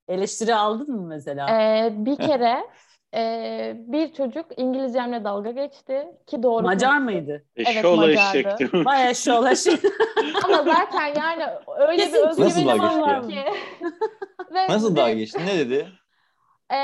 eleştiri 0.08 0.54
aldın 0.54 0.94
mı 0.94 1.06
mesela? 1.06 1.50
Ee, 1.50 1.92
bir 1.96 2.16
kere 2.16 2.64
e, 3.16 3.74
bir 3.78 4.12
çocuk 4.12 4.46
İngilizcemle 4.56 5.24
dalga 5.24 5.50
geçti 5.50 6.08
ki 6.26 6.42
doğru. 6.42 6.62
Macar 6.62 6.98
mıydı? 6.98 7.44
Eşşoğlu 7.56 7.96
Macardı. 7.96 8.38
eşek 8.38 8.58
diyor. 8.58 8.84
Bayağı 8.84 9.14
şola 9.14 9.52
Ama 10.44 10.62
zaten 10.62 11.06
yani 11.16 11.44
öyle 11.78 11.96
Kesin 12.02 12.22
bir 12.22 12.26
Nasıl 12.26 12.42
özgüvenim 12.42 12.78
dalga 12.78 13.00
var 13.02 13.20
geçti 13.20 13.34
ki. 13.34 13.52
Ve- 14.54 14.68
Nasıl 14.68 14.96
daha 14.96 15.10
geçti? 15.10 15.40
Ne 15.46 15.58
dedi? 15.58 15.88
e, 16.72 16.78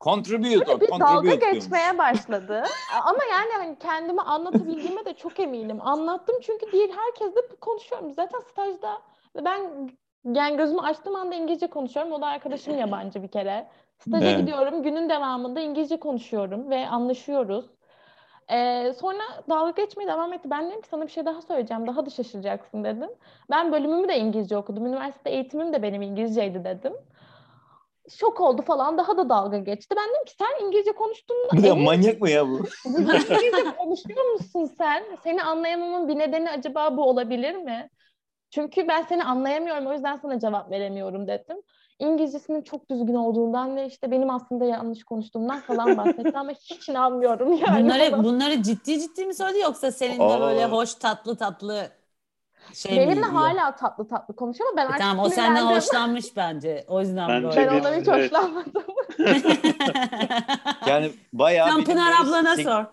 Contribute, 0.00 0.66
Böyle 0.66 0.80
bir 0.80 0.88
dalga 0.88 1.06
contribute 1.06 1.40
diyormuş. 1.40 1.60
geçmeye 1.60 1.98
başladı. 1.98 2.62
Ama 3.04 3.18
yani 3.30 3.50
hani 3.56 3.78
kendimi 3.78 4.20
anlatabildiğime 4.20 5.04
de 5.04 5.14
çok 5.14 5.40
eminim. 5.40 5.78
Anlattım 5.80 6.36
çünkü 6.42 6.72
diğer 6.72 6.88
herkesle 6.88 7.40
konuşuyorum. 7.60 8.12
Zaten 8.12 8.40
stajda 8.40 9.02
ve 9.36 9.44
ben 9.44 9.90
yani 10.24 10.56
gözümü 10.56 10.80
açtığım 10.80 11.16
anda 11.16 11.34
İngilizce 11.34 11.66
konuşuyorum. 11.66 12.12
O 12.12 12.20
da 12.20 12.26
arkadaşım 12.26 12.78
yabancı 12.78 13.22
bir 13.22 13.28
kere. 13.28 13.66
Staja 14.06 14.26
Evet. 14.26 14.40
gidiyorum. 14.40 14.82
Günün 14.82 15.08
devamında 15.08 15.60
İngilizce 15.60 15.96
konuşuyorum 15.96 16.70
ve 16.70 16.88
anlaşıyoruz. 16.88 17.64
Ee, 18.52 18.92
sonra 19.00 19.22
dalga 19.48 19.70
geçmeye 19.82 20.08
devam 20.08 20.32
etti. 20.32 20.50
Ben 20.50 20.68
dedim 20.70 20.80
ki 20.80 20.88
sana 20.88 21.06
bir 21.06 21.12
şey 21.12 21.24
daha 21.24 21.42
söyleyeceğim. 21.42 21.86
Daha 21.86 22.06
da 22.06 22.10
şaşıracaksın 22.10 22.84
dedim. 22.84 23.10
Ben 23.50 23.72
bölümümü 23.72 24.08
de 24.08 24.18
İngilizce 24.18 24.56
okudum. 24.56 24.86
Üniversite 24.86 25.30
eğitimim 25.30 25.72
de 25.72 25.82
benim 25.82 26.02
İngilizceydi 26.02 26.64
dedim. 26.64 26.92
Şok 28.10 28.40
oldu 28.40 28.62
falan. 28.62 28.98
Daha 28.98 29.16
da 29.16 29.28
dalga 29.28 29.58
geçti. 29.58 29.94
Ben 29.98 30.08
dedim 30.08 30.24
ki 30.24 30.34
sen 30.38 30.66
İngilizce 30.66 30.92
konuştuğunda 30.92 31.48
Bu 31.52 31.62
da 31.62 31.66
emin 31.66 31.84
manyak 31.84 32.20
mı 32.20 32.30
ya 32.30 32.48
bu? 32.48 32.58
İngilizce 32.86 33.76
konuşuyor 33.78 34.32
musun 34.32 34.70
sen? 34.78 35.04
Seni 35.22 35.42
anlayamamın 35.42 36.08
bir 36.08 36.18
nedeni 36.18 36.50
acaba 36.50 36.96
bu 36.96 37.08
olabilir 37.08 37.54
mi? 37.54 37.90
Çünkü 38.50 38.88
ben 38.88 39.02
seni 39.02 39.24
anlayamıyorum 39.24 39.86
o 39.86 39.92
yüzden 39.92 40.16
sana 40.16 40.38
cevap 40.38 40.70
veremiyorum 40.70 41.26
dedim. 41.26 41.56
İngilizcesinin 41.98 42.62
çok 42.62 42.90
düzgün 42.90 43.14
olduğundan 43.14 43.76
ve 43.76 43.86
işte 43.86 44.10
benim 44.10 44.30
aslında 44.30 44.64
yanlış 44.64 45.04
konuştuğumdan 45.04 45.60
falan 45.60 45.96
bahsetti 45.96 46.38
ama 46.38 46.52
hiç 46.52 46.88
inanmıyorum 46.88 47.52
yani. 47.52 47.84
Bunları 47.84 48.24
bunları 48.24 48.62
ciddi 48.62 49.00
ciddi 49.00 49.26
mi 49.26 49.34
söyledi 49.34 49.58
yoksa 49.58 49.92
senin 49.92 50.18
de 50.18 50.22
Aa. 50.22 50.40
böyle 50.40 50.64
hoş 50.66 50.94
tatlı 50.94 51.36
tatlı 51.36 51.88
şey 52.74 52.92
mi 52.92 52.98
Benimle 52.98 53.26
hala 53.26 53.76
tatlı 53.76 54.08
tatlı 54.08 54.36
konuşuyor 54.36 54.70
ama 54.70 54.76
ben 54.76 54.84
E 54.84 54.86
artık 54.86 55.00
tamam 55.00 55.26
o 55.26 55.28
senden 55.28 55.66
hoşlanmış 55.66 56.36
bence. 56.36 56.84
O 56.88 57.00
yüzden 57.00 57.28
Bence 57.28 57.56
böyle. 57.56 57.70
Ben 57.70 57.78
ondan 57.78 58.00
hiç 58.00 58.08
Evet. 58.08 58.32
hoşlanmadım. 58.32 58.82
Yani 60.86 61.10
bayağı 61.32 61.68
Sen 61.72 61.84
Pınar 61.84 62.12
ablana 62.22 62.56
sek- 62.56 62.64
sor. 62.64 62.84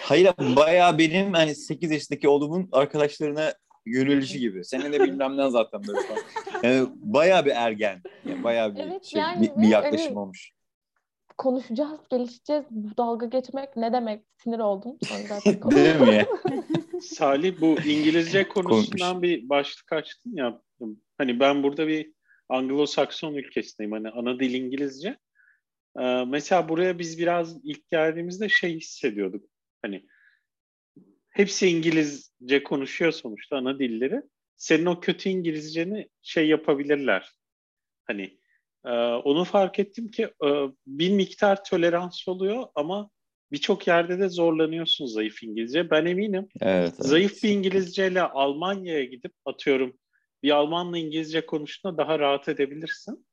Hayır 0.00 0.34
bayağı 0.56 0.98
benim 0.98 1.32
hani 1.32 1.54
8 1.54 1.90
yaşındaki 1.90 2.28
oğlumun 2.28 2.68
arkadaşlarına 2.72 3.52
yönelişi 3.86 4.40
gibi. 4.40 4.64
Senin 4.64 4.92
de 4.92 5.00
bilmem 5.00 5.36
ne 5.36 5.50
zaten 5.50 5.80
böyle 5.88 6.00
falan. 6.00 6.20
Yani 6.62 6.88
bayağı 6.94 7.44
bir 7.44 7.50
ergen. 7.50 8.02
Yani 8.24 8.44
bayağı 8.44 8.74
bir 8.74 8.80
Evet, 8.80 9.04
şey, 9.04 9.20
yani 9.20 9.50
bir, 9.56 9.62
bir 9.62 9.68
yaklaşım 9.68 10.06
hani- 10.06 10.18
olmuş. 10.18 10.52
Konuşacağız, 11.38 12.00
gelişeceğiz. 12.10 12.64
Bu 12.70 12.96
dalga 12.96 13.26
geçmek 13.26 13.76
ne 13.76 13.92
demek? 13.92 14.22
Sinir 14.36 14.58
oldum. 14.58 14.98
Değil 15.70 16.00
mi? 16.00 16.26
Salih 17.00 17.60
bu 17.60 17.76
İngilizce 17.86 18.48
konusundan 18.48 19.22
bir 19.22 19.48
başlık 19.48 19.92
açtın 19.92 20.36
ya. 20.36 20.62
Hani 21.18 21.40
ben 21.40 21.62
burada 21.62 21.88
bir 21.88 22.12
Anglo-Sakson 22.48 23.34
ülkesindeyim. 23.38 23.92
Hani 23.92 24.08
ana 24.08 24.40
dil 24.40 24.54
İngilizce. 24.54 25.16
Ee, 26.00 26.24
mesela 26.26 26.68
buraya 26.68 26.98
biz 26.98 27.18
biraz 27.18 27.64
ilk 27.64 27.90
geldiğimizde 27.90 28.48
şey 28.48 28.76
hissediyorduk. 28.76 29.44
Hani 29.82 30.06
hepsi 31.36 31.68
İngilizce 31.68 32.62
konuşuyor 32.62 33.12
sonuçta 33.12 33.56
ana 33.56 33.78
dilleri. 33.78 34.22
Senin 34.56 34.86
o 34.86 35.00
kötü 35.00 35.28
İngilizceni 35.28 36.08
şey 36.22 36.48
yapabilirler. 36.48 37.30
Hani 38.04 38.38
e, 38.84 38.90
onu 38.98 39.44
fark 39.44 39.78
ettim 39.78 40.08
ki 40.08 40.22
e, 40.22 40.48
bir 40.86 41.10
miktar 41.10 41.64
tolerans 41.64 42.28
oluyor 42.28 42.66
ama 42.74 43.10
birçok 43.52 43.86
yerde 43.86 44.18
de 44.18 44.28
zorlanıyorsun 44.28 45.06
zayıf 45.06 45.42
İngilizce. 45.42 45.90
Ben 45.90 46.06
eminim 46.06 46.48
Evet. 46.60 46.94
evet. 46.96 47.06
zayıf 47.06 47.42
bir 47.42 47.48
İngilizceyle 47.50 48.22
Almanya'ya 48.22 49.04
gidip 49.04 49.32
atıyorum 49.44 49.98
bir 50.42 50.50
Almanla 50.50 50.98
İngilizce 50.98 51.46
konuştuğunda 51.46 51.98
daha 51.98 52.18
rahat 52.18 52.48
edebilirsin. 52.48 53.26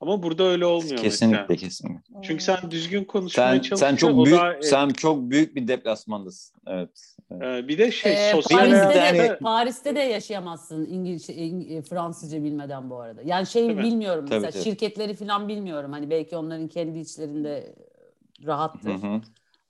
Ama 0.00 0.22
burada 0.22 0.44
öyle 0.44 0.66
olmuyor 0.66 0.96
Kesinlikle 0.96 1.46
mesela. 1.48 1.56
kesinlikle. 1.68 2.14
Çünkü 2.22 2.44
sen 2.44 2.70
düzgün 2.70 3.04
konuşmaya 3.04 3.48
Sen 3.54 3.60
çalışıyorsun. 3.60 3.86
sen 3.86 3.96
çok 3.96 4.26
büyük 4.26 4.40
da, 4.40 4.54
e, 4.56 4.62
sen 4.62 4.88
çok 4.88 5.30
büyük 5.30 5.54
bir 5.54 5.68
deplasmandasın. 5.68 6.60
Evet. 6.66 7.16
E, 7.32 7.68
bir 7.68 7.78
de 7.78 7.90
şey 7.92 8.12
Ee, 8.12 8.32
sosyal 8.32 8.58
Paris'te, 8.58 8.94
de, 8.94 8.98
Yani- 8.98 9.38
Paris'te 9.38 9.94
de 9.96 10.00
yaşayamazsın 10.00 10.86
İngilizce, 10.86 11.34
İng- 11.34 11.82
Fransızca 11.82 12.42
bilmeden 12.44 12.90
bu 12.90 12.96
arada. 13.00 13.22
Yani 13.24 13.46
şey 13.46 13.66
Tabii. 13.68 13.82
bilmiyorum 13.82 14.26
Tabii, 14.26 14.40
mesela 14.40 14.50
tabii. 14.50 14.62
şirketleri 14.70 15.14
falan 15.14 15.48
bilmiyorum. 15.48 15.92
Hani 15.92 16.10
belki 16.10 16.36
onların 16.36 16.68
kendi 16.68 16.98
içlerinde 16.98 17.74
rahattır. 18.46 18.90
Hı 18.90 19.06
hı. 19.06 19.20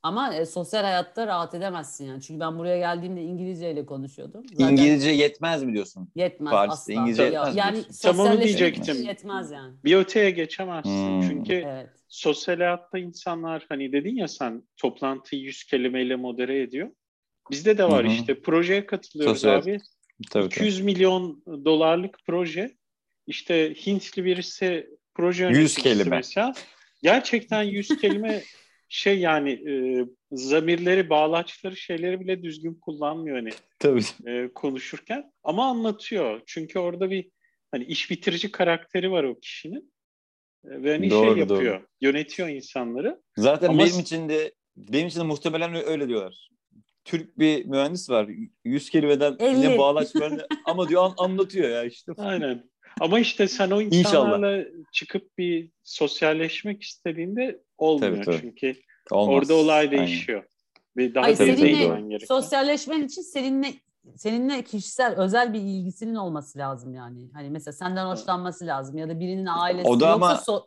Ama 0.02 0.34
e, 0.34 0.46
sosyal 0.46 0.82
hayatta 0.82 1.26
rahat 1.26 1.54
edemezsin 1.54 2.04
yani. 2.06 2.22
Çünkü 2.22 2.40
ben 2.40 2.58
buraya 2.58 2.78
geldiğimde 2.78 3.22
İngilizceyle 3.22 3.86
konuşuyordum. 3.86 4.42
Zaten 4.52 4.72
İngilizce 4.72 5.10
yetmez 5.10 5.62
mi 5.62 5.72
diyorsun? 5.72 6.08
yetmez 6.14 6.50
Paris'te 6.50 6.92
asla. 6.92 6.92
İngilizce 6.92 7.22
Ya- 7.22 7.28
yetmez 7.30 7.54
mi 7.54 7.58
yani? 7.60 7.84
Tam 8.02 8.20
onu 8.20 8.40
diyecektim. 8.40 9.02
yetmez 9.02 9.50
yani. 9.50 9.74
bir 9.84 9.96
öteye 9.96 10.30
geçemezsin. 10.30 10.90
Hmm. 11.20 11.28
Çünkü 11.28 11.52
Evet. 11.54 11.88
sosyal 12.08 12.56
hayatta 12.56 12.98
insanlar 12.98 13.66
hani 13.68 13.92
dedin 13.92 14.16
ya 14.16 14.28
sen 14.28 14.62
toplantıyı 14.76 15.42
100 15.42 15.64
kelimeyle 15.64 16.16
modere 16.16 16.62
ediyor. 16.62 16.90
Bizde 17.50 17.78
de 17.78 17.84
var 17.84 18.04
Hı 18.04 18.08
hı. 18.08 18.12
işte 18.12 18.40
projeye 18.40 18.86
katılıyoruz 18.86 19.36
Sosyal- 19.42 19.62
abi. 19.62 19.78
Tabii, 20.30 20.48
tabii. 20.48 20.54
200 20.54 20.80
milyon 20.80 21.42
dolarlık 21.64 22.18
proje. 22.26 22.70
İşte 23.26 23.74
Hintli 23.86 24.24
birisi 24.24 24.90
proje 25.14 25.44
100 25.44 25.56
yöneticisi 25.56 25.82
kelime. 25.82 26.16
mesela. 26.16 26.52
Gerçekten 27.02 27.62
100 27.62 27.88
kelime 28.00 28.42
şey 28.88 29.18
yani 29.18 29.50
e, 29.50 29.72
zamirleri, 30.32 31.10
bağlaçları, 31.10 31.76
şeyleri 31.76 32.20
bile 32.20 32.42
düzgün 32.42 32.74
kullanmıyor 32.74 33.36
hani 33.36 33.50
Tabii. 33.78 34.00
e, 34.26 34.48
konuşurken. 34.54 35.32
Ama 35.44 35.66
anlatıyor. 35.70 36.40
Çünkü 36.46 36.78
orada 36.78 37.10
bir 37.10 37.30
hani 37.70 37.84
iş 37.84 38.10
bitirici 38.10 38.50
karakteri 38.52 39.10
var 39.10 39.24
o 39.24 39.40
kişinin. 39.40 39.92
E, 40.64 40.82
ve 40.82 40.92
hani 40.92 41.10
Doğru, 41.10 41.30
şey 41.30 41.40
yapıyor. 41.40 41.86
Yönetiyor 42.00 42.48
insanları. 42.48 43.20
Zaten 43.36 43.68
Ama 43.68 43.78
benim 43.78 44.00
için 44.00 44.28
de 44.28 44.52
benim 44.76 45.08
için 45.08 45.20
de 45.20 45.24
muhtemelen 45.24 45.74
öyle 45.88 46.08
diyorlar. 46.08 46.49
Türk 47.10 47.38
bir 47.38 47.64
mühendis 47.64 48.10
var. 48.10 48.28
100 48.64 48.90
kelimeden 48.90 49.36
Elli. 49.38 49.60
ne 49.60 49.78
bağlaçlarını 49.78 50.46
ama 50.64 50.88
diyor 50.88 51.02
an- 51.04 51.14
anlatıyor 51.18 51.68
ya 51.70 51.84
işte. 51.84 52.12
Aynen. 52.18 52.70
Ama 53.00 53.20
işte 53.20 53.48
sen 53.48 53.70
o 53.70 53.80
insanlarla 53.82 54.64
çıkıp 54.92 55.38
bir 55.38 55.70
sosyalleşmek 55.82 56.82
istediğinde 56.82 57.60
olmuyor 57.78 58.14
Tabii, 58.16 58.24
tabii. 58.24 58.40
çünkü 58.40 58.74
Olmaz. 59.10 59.34
orada 59.36 59.54
olay 59.54 59.78
Aynen. 59.78 59.98
değişiyor. 60.06 60.44
Ve 60.96 61.14
daha 61.14 61.24
Ay 61.24 61.36
seninle 61.36 62.18
sosyalleşmen 62.26 63.02
için 63.02 63.22
seninle 63.22 63.72
seninle 64.16 64.62
kişisel 64.62 65.14
özel 65.16 65.52
bir 65.52 65.60
ilgisinin 65.60 66.14
olması 66.14 66.58
lazım 66.58 66.94
yani. 66.94 67.28
Hani 67.32 67.50
mesela 67.50 67.72
senden 67.72 68.06
hoşlanması 68.06 68.66
lazım 68.66 68.98
ya 68.98 69.08
da 69.08 69.20
birinin 69.20 69.46
ailesi 69.46 69.88
O 69.88 70.00
da 70.00 70.08
yoksa 70.10 70.14
ama- 70.14 70.32
so- 70.32 70.66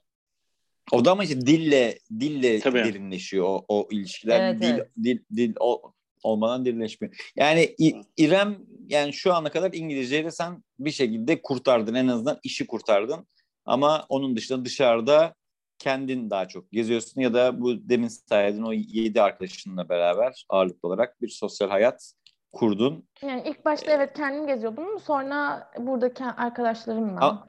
O 0.91 1.05
da 1.05 1.11
ama 1.11 1.23
işte 1.23 1.41
dille 1.41 1.99
dille 2.19 2.59
Tabii. 2.59 2.77
derinleşiyor 2.77 3.45
o, 3.45 3.65
o 3.67 3.87
ilişkiler. 3.91 4.39
Evet, 4.49 4.61
dil, 4.61 4.69
evet. 4.69 4.87
dil 5.03 5.19
dil 5.35 5.53
o, 5.59 5.93
olmadan 6.23 6.65
derinleşmiyor. 6.65 7.31
Yani 7.35 7.75
İrem 8.17 8.57
yani 8.87 9.13
şu 9.13 9.33
ana 9.33 9.51
kadar 9.51 9.73
İngilizceyle 9.73 10.31
sen 10.31 10.63
bir 10.79 10.91
şekilde 10.91 11.41
kurtardın 11.41 11.93
en 11.93 12.07
azından 12.07 12.39
işi 12.43 12.67
kurtardın. 12.67 13.27
Ama 13.65 14.05
onun 14.09 14.35
dışında 14.35 14.65
dışarıda 14.65 15.33
kendin 15.79 16.29
daha 16.29 16.47
çok 16.47 16.71
geziyorsun 16.71 17.21
ya 17.21 17.33
da 17.33 17.61
bu 17.61 17.89
demin 17.89 18.07
saydığın 18.07 18.63
o 18.63 18.73
yedi 18.73 19.21
arkadaşınla 19.21 19.89
beraber 19.89 20.45
ağırlıklı 20.49 20.87
olarak 20.89 21.21
bir 21.21 21.29
sosyal 21.29 21.69
hayat 21.69 22.13
kurdun. 22.51 23.07
Yani 23.21 23.43
ilk 23.49 23.65
başta 23.65 23.91
evet 23.91 24.13
kendim 24.15 24.47
geziyordum 24.47 24.83
ama 24.87 24.99
sonra 24.99 25.69
buradaki 25.79 26.23
arkadaşlarımla. 26.23 27.19
Ama- 27.21 27.47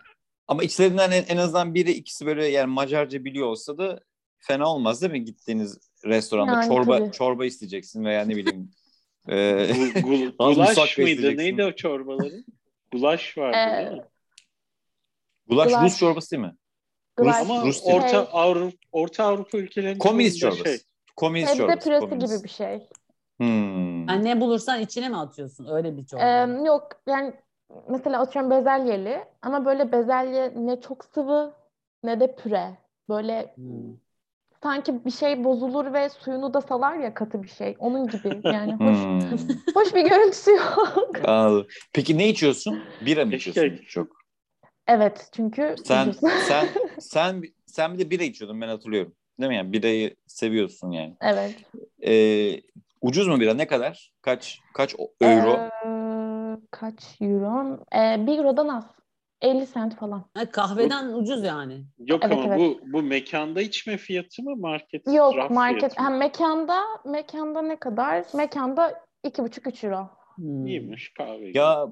Ama 0.48 0.62
içlerinden 0.62 1.10
en, 1.10 1.24
en 1.28 1.36
azından 1.36 1.74
biri 1.74 1.90
ikisi 1.92 2.26
böyle 2.26 2.46
yani 2.46 2.66
Macarca 2.72 3.24
biliyor 3.24 3.46
olsa 3.46 3.78
da 3.78 4.00
fena 4.38 4.68
olmaz 4.72 5.02
değil 5.02 5.12
mi 5.12 5.24
gittiğiniz 5.24 5.78
restoranda 6.04 6.52
Yani 6.52 6.68
çorba 6.68 6.98
tabii. 6.98 7.12
çorba 7.12 7.44
isteyeceksin 7.46 8.04
veya 8.04 8.24
ne 8.24 8.36
bileyim 8.36 8.70
e, 9.28 9.66
gul- 10.02 10.36
gulaş 10.54 10.98
mıydı? 10.98 11.36
Neydi 11.36 11.64
o 11.64 11.72
çorbaları? 11.72 12.44
Gulaş 12.92 13.38
vardı 13.38 13.56
Ee, 13.58 13.78
değil 13.78 13.90
mi? 13.90 14.04
gulaş 15.48 15.68
Gulaş. 15.68 15.82
Rus 15.82 15.98
çorbası 15.98 16.30
değil 16.30 16.42
mi? 16.42 16.54
Gulaş, 17.16 17.36
Ama 17.40 17.66
Rus 17.66 17.84
değil. 17.84 17.96
Orta 17.96 18.08
şey, 18.08 18.18
Avrupa 18.32 18.76
Orta 18.92 19.24
Avrupa 19.24 19.58
ülkelerinin 19.58 19.98
Komünist 19.98 20.38
çorbası. 20.38 20.64
şey. 20.64 20.78
Komünist 21.16 21.48
sebze 21.48 21.58
çorbası. 21.58 21.84
püresi 21.84 22.00
komünist. 22.00 22.34
gibi 22.34 22.44
bir 22.44 22.48
şey. 22.48 22.88
Hmm. 23.36 24.08
Yani 24.08 24.24
ne 24.24 24.40
bulursan 24.40 24.80
içine 24.80 25.08
mi 25.08 25.16
atıyorsun? 25.16 25.66
Öyle 25.66 25.96
bir 25.96 26.06
çorba. 26.06 26.24
Ee, 26.24 26.66
yok 26.66 26.88
yani 27.08 27.34
mesela 27.88 28.20
atıyorum 28.20 28.50
bezelyeli 28.50 29.24
ama 29.42 29.64
böyle 29.64 29.92
bezelye 29.92 30.52
ne 30.56 30.80
çok 30.80 31.04
sıvı 31.04 31.54
ne 32.02 32.20
de 32.20 32.36
püre. 32.36 32.78
Böyle 33.08 33.52
Hmm. 33.54 33.96
Sanki 34.64 35.04
bir 35.04 35.10
şey 35.10 35.44
bozulur 35.44 35.92
ve 35.92 36.08
suyunu 36.08 36.54
da 36.54 36.60
salar 36.60 36.94
ya 36.94 37.14
katı 37.14 37.42
bir 37.42 37.48
şey. 37.48 37.76
Onun 37.78 38.08
gibi 38.08 38.28
yani 38.44 38.72
hoş, 38.72 38.98
Hmm. 38.98 39.48
hoş 39.74 39.94
bir 39.94 40.08
görüntüsü 40.10 40.50
yok. 40.50 41.18
Anladım. 41.24 41.66
Peki 41.92 42.18
ne 42.18 42.28
içiyorsun? 42.28 42.78
Bira 43.06 43.24
mı 43.24 43.34
içiyorsun 43.34 43.84
çok? 43.88 44.16
Evet 44.86 45.28
çünkü 45.32 45.74
Sen 45.84 46.12
sen 46.46 46.68
sen 47.00 47.42
sen 47.66 47.94
bir 47.94 47.98
de 47.98 48.10
bira 48.10 48.24
içiyordun 48.24 48.60
ben 48.60 48.68
hatırlıyorum. 48.68 49.14
Değil 49.40 49.48
mi 49.48 49.56
yani? 49.56 49.72
Birayı 49.72 50.16
seviyorsun 50.26 50.90
yani. 50.90 51.16
Evet. 51.20 51.54
Ee, 52.06 52.60
ucuz 53.00 53.28
mu 53.28 53.40
bira? 53.40 53.54
Ne 53.54 53.66
kadar? 53.66 54.12
Kaç 54.22 54.60
kaç 54.74 54.94
euro? 55.20 55.60
Ee, 55.60 56.56
kaç 56.70 57.20
euro? 57.20 57.78
Ee, 57.96 58.26
bir 58.26 58.38
eurodan 58.38 58.68
az. 58.68 58.84
50 59.44 59.66
sent 59.66 59.96
falan. 59.96 60.24
Ha, 60.34 60.50
kahveden 60.50 61.12
ucuz 61.12 61.44
yani. 61.44 61.84
Yok 61.98 62.20
Evet, 62.24 62.38
ama 62.38 62.44
evet. 62.46 62.58
bu 62.58 62.92
bu 62.92 63.02
mekanda 63.02 63.62
içme 63.62 63.96
fiyatı 63.96 64.42
mı 64.42 64.56
market 64.56 65.06
Yok 65.06 65.36
raf 65.36 65.50
market. 65.50 65.98
Ha, 65.98 66.10
mekanda 66.10 66.80
mekanda 67.04 67.62
ne 67.62 67.76
kadar? 67.78 68.24
Mekanda 68.34 69.04
2,5-3 69.24 69.86
euro. 69.86 70.08
Hmm. 70.36 70.66
İyiymiş 70.66 71.12
kahve. 71.12 71.50
Ya 71.54 71.86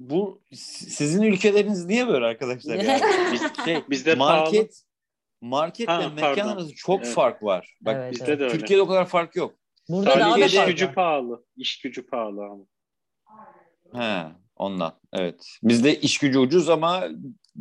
bu 0.00 0.42
si- 0.52 0.90
sizin 0.90 1.22
ülkeleriniz 1.22 1.86
niye 1.86 2.08
böyle 2.08 2.26
arkadaşlar 2.26 2.74
ya? 2.84 2.98
Biz- 3.32 3.64
şey, 3.64 3.82
Bizde 3.90 4.14
market 4.14 4.82
marketle 5.40 5.92
Ha, 5.92 6.08
mekan 6.08 6.34
pardon. 6.36 6.48
arasında 6.48 6.72
çok 6.76 7.04
Evet. 7.04 7.14
fark 7.14 7.42
var. 7.42 7.76
Bak 7.80 7.96
Evet, 7.98 8.12
Bizde 8.12 8.24
evet. 8.24 8.40
de 8.40 8.44
öyle. 8.44 8.58
Türkiye'de 8.58 8.82
o 8.82 8.86
kadar 8.88 9.06
fark 9.06 9.36
yok. 9.36 9.54
Burada 9.88 10.10
daha 10.20 10.30
da 10.30 10.34
Sadece 10.34 10.60
iş 10.60 10.66
gücü 10.66 10.92
pahalı. 10.94 11.44
İş 11.56 11.80
gücü 11.80 12.06
pahalı 12.06 12.40
ama. 12.44 12.64
He, 13.94 14.26
ondan. 14.60 14.92
Evet. 15.12 15.46
Bizde 15.62 16.00
iş 16.00 16.18
gücü 16.18 16.38
ucuz 16.38 16.68
ama 16.68 17.08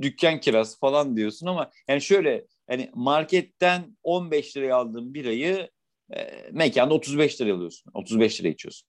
dükkan 0.02 0.40
kirası 0.40 0.80
falan 0.80 1.18
diyorsun 1.18 1.48
ama 1.48 1.72
yani 1.88 2.02
şöyle 2.02 2.46
hani 2.70 2.92
marketten 2.94 3.98
15 4.04 4.58
liraya 4.58 4.76
aldığın 4.76 5.14
birayı 5.14 5.70
e, 6.16 6.50
mekanda 6.52 6.94
35 6.94 7.42
liraya 7.42 7.54
alıyorsun. 7.54 7.92
35 7.94 8.42
liraya 8.42 8.50
içiyorsun. 8.50 8.88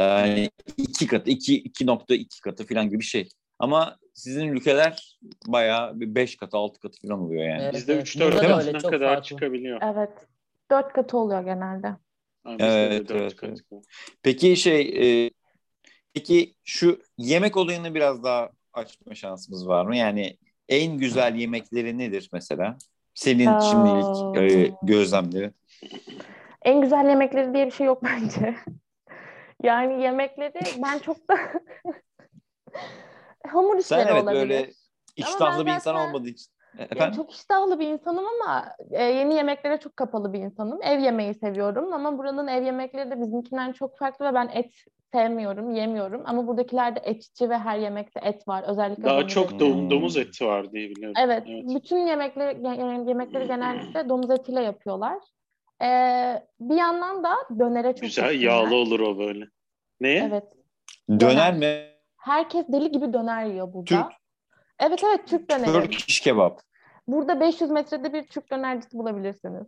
Yani 0.00 0.50
iki 0.76 1.06
katı, 1.06 1.30
iki, 1.30 1.62
2.2 1.62 2.40
katı 2.42 2.66
falan 2.66 2.88
gibi 2.88 2.98
bir 2.98 3.04
şey. 3.04 3.28
Ama 3.58 3.96
sizin 4.14 4.48
ülkeler 4.48 5.18
bayağı 5.46 6.00
bir 6.00 6.14
5 6.14 6.36
katı, 6.36 6.56
6 6.56 6.80
katı 6.80 7.08
falan 7.08 7.20
oluyor 7.20 7.44
yani. 7.44 7.62
Evet, 7.62 7.74
Bizde 7.74 7.92
evet. 7.92 8.06
3-4 8.06 8.20
Burada 8.20 8.42
da 8.42 8.48
katına 8.48 8.90
kadar 8.90 9.14
farklı. 9.14 9.22
çıkabiliyor. 9.28 9.80
Evet. 9.82 10.10
4 10.70 10.92
katı 10.92 11.18
oluyor 11.18 11.44
genelde. 11.44 11.96
Bizde 12.46 12.64
Evet, 12.64 13.10
evet, 13.10 13.36
katı. 13.36 13.64
Peki 14.22 14.56
şey, 14.56 14.80
e, 15.26 15.30
peki 16.14 16.54
şu 16.64 17.00
yemek 17.18 17.56
olayını 17.56 17.94
biraz 17.94 18.24
daha 18.24 18.50
açma 18.72 19.14
şansımız 19.14 19.68
var 19.68 19.86
mı? 19.86 19.96
Yani 19.96 20.36
en 20.68 20.98
güzel 20.98 21.34
yemekleri 21.34 21.98
nedir 21.98 22.30
mesela? 22.32 22.76
Senin 23.14 23.46
Aa. 23.46 23.60
şimdilik 23.60 24.36
e, 24.52 24.72
gözlemleri. 24.82 25.50
En 26.62 26.80
güzel 26.80 27.08
yemekleri 27.08 27.54
diye 27.54 27.66
bir 27.66 27.70
şey 27.70 27.86
yok 27.86 28.02
bence. 28.04 28.56
Yani 29.62 30.02
yemekleri 30.02 30.52
ben 30.84 30.98
çok 30.98 31.16
da 31.30 31.34
hamur 33.46 33.80
Sen 33.80 33.98
işleri 33.98 34.12
evet 34.12 34.22
olabilir. 34.22 34.40
böyle 34.40 34.70
iştahlı 35.16 35.66
bir 35.66 35.70
insan 35.70 35.94
zaten- 35.94 36.08
olmadığı 36.08 36.28
için. 36.28 36.52
Ya 36.78 36.84
Efendim? 36.84 37.16
çok 37.16 37.32
iştahlı 37.32 37.80
bir 37.80 37.86
insanım 37.88 38.24
ama 38.40 38.64
e, 38.90 39.02
yeni 39.02 39.34
yemeklere 39.34 39.80
çok 39.80 39.96
kapalı 39.96 40.32
bir 40.32 40.38
insanım. 40.38 40.82
Ev 40.82 40.98
yemeği 40.98 41.34
seviyorum 41.34 41.92
ama 41.92 42.18
buranın 42.18 42.46
ev 42.46 42.62
yemekleri 42.64 43.10
de 43.10 43.20
bizimkinden 43.20 43.72
çok 43.72 43.98
farklı 43.98 44.24
ve 44.24 44.34
ben 44.34 44.48
et 44.54 44.74
sevmiyorum, 45.12 45.70
yemiyorum. 45.74 46.22
Ama 46.26 46.46
buradakiler 46.46 46.96
de 46.96 47.00
etçi 47.04 47.50
ve 47.50 47.58
her 47.58 47.78
yemekte 47.78 48.20
et 48.24 48.48
var. 48.48 48.64
Özellikle 48.66 49.04
Daha 49.04 49.18
domuz 49.20 49.32
çok 49.34 49.44
eti. 49.52 49.64
do- 49.64 49.74
Hmm. 49.74 49.90
domuz 49.90 50.16
eti 50.16 50.46
var 50.46 50.72
diye 50.72 50.90
biliyorum. 50.90 51.14
Evet, 51.18 51.42
bütün 51.46 52.06
yemekleri 52.06 52.66
yani 52.66 53.08
yemekleri 53.08 53.46
genellikle 53.46 54.08
domuz 54.08 54.30
etiyle 54.30 54.62
yapıyorlar. 54.62 55.18
Ee, 55.82 56.42
bir 56.60 56.76
yandan 56.76 57.24
da 57.24 57.34
dönere 57.58 57.92
çok 57.92 58.00
Güzel 58.02 58.24
düşkünler. 58.30 58.44
yağlı 58.50 58.74
olur 58.74 59.00
o 59.00 59.18
böyle. 59.18 59.44
Neye? 60.00 60.28
Evet. 60.30 60.44
Döner 61.20 61.54
mi? 61.54 61.86
Herkes 62.16 62.64
deli 62.68 62.90
gibi 62.92 63.12
döner 63.12 63.44
yiyor 63.44 63.72
burada. 63.72 63.84
Türk. 63.84 64.19
Evet 64.80 65.04
evet 65.04 65.20
Türk 65.28 65.50
döneri. 65.50 65.72
Türk 65.72 66.08
iş 66.08 66.20
kebap. 66.20 66.60
Burada 67.06 67.40
500 67.40 67.70
metrede 67.70 68.12
bir 68.12 68.22
Türk 68.22 68.50
dönercisi 68.52 68.98
bulabilirsiniz. 68.98 69.66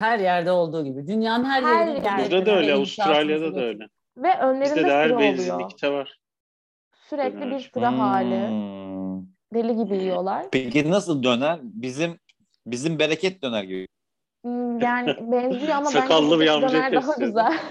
Her 0.00 0.18
yerde 0.18 0.50
olduğu 0.50 0.84
gibi. 0.84 1.06
Dünyanın 1.06 1.44
her, 1.44 1.62
Her 1.62 1.86
yerinde. 1.86 2.06
yerde. 2.06 2.22
Burada 2.30 2.46
da 2.46 2.56
öyle, 2.56 2.74
Avustralya'da 2.74 3.54
da 3.54 3.60
öyle. 3.60 3.84
Ve 4.16 4.28
Bizde 4.28 4.42
önlerinde 4.42 4.86
de 4.86 4.92
her 4.92 5.18
benzinlikte 5.18 5.92
var. 5.92 6.18
Sürekli 7.08 7.40
döner. 7.40 7.58
bir 7.58 7.70
sıra 7.74 7.98
hali. 7.98 8.48
Hmm. 8.48 9.26
Deli 9.54 9.76
gibi 9.76 9.96
yiyorlar. 9.96 10.46
Peki 10.52 10.90
nasıl 10.90 11.22
döner? 11.22 11.58
Bizim 11.62 12.18
bizim 12.66 12.98
bereket 12.98 13.42
döner 13.42 13.62
gibi. 13.64 13.86
Hmm, 14.44 14.78
Yani 14.80 15.16
benziyor 15.32 15.68
ama 15.76 15.90
Sakallı 15.90 16.30
bence 16.30 16.40
bir 16.40 16.48
amca 16.50 16.68
döner 16.68 16.92
daha 16.92 17.14
güzel. 17.14 17.58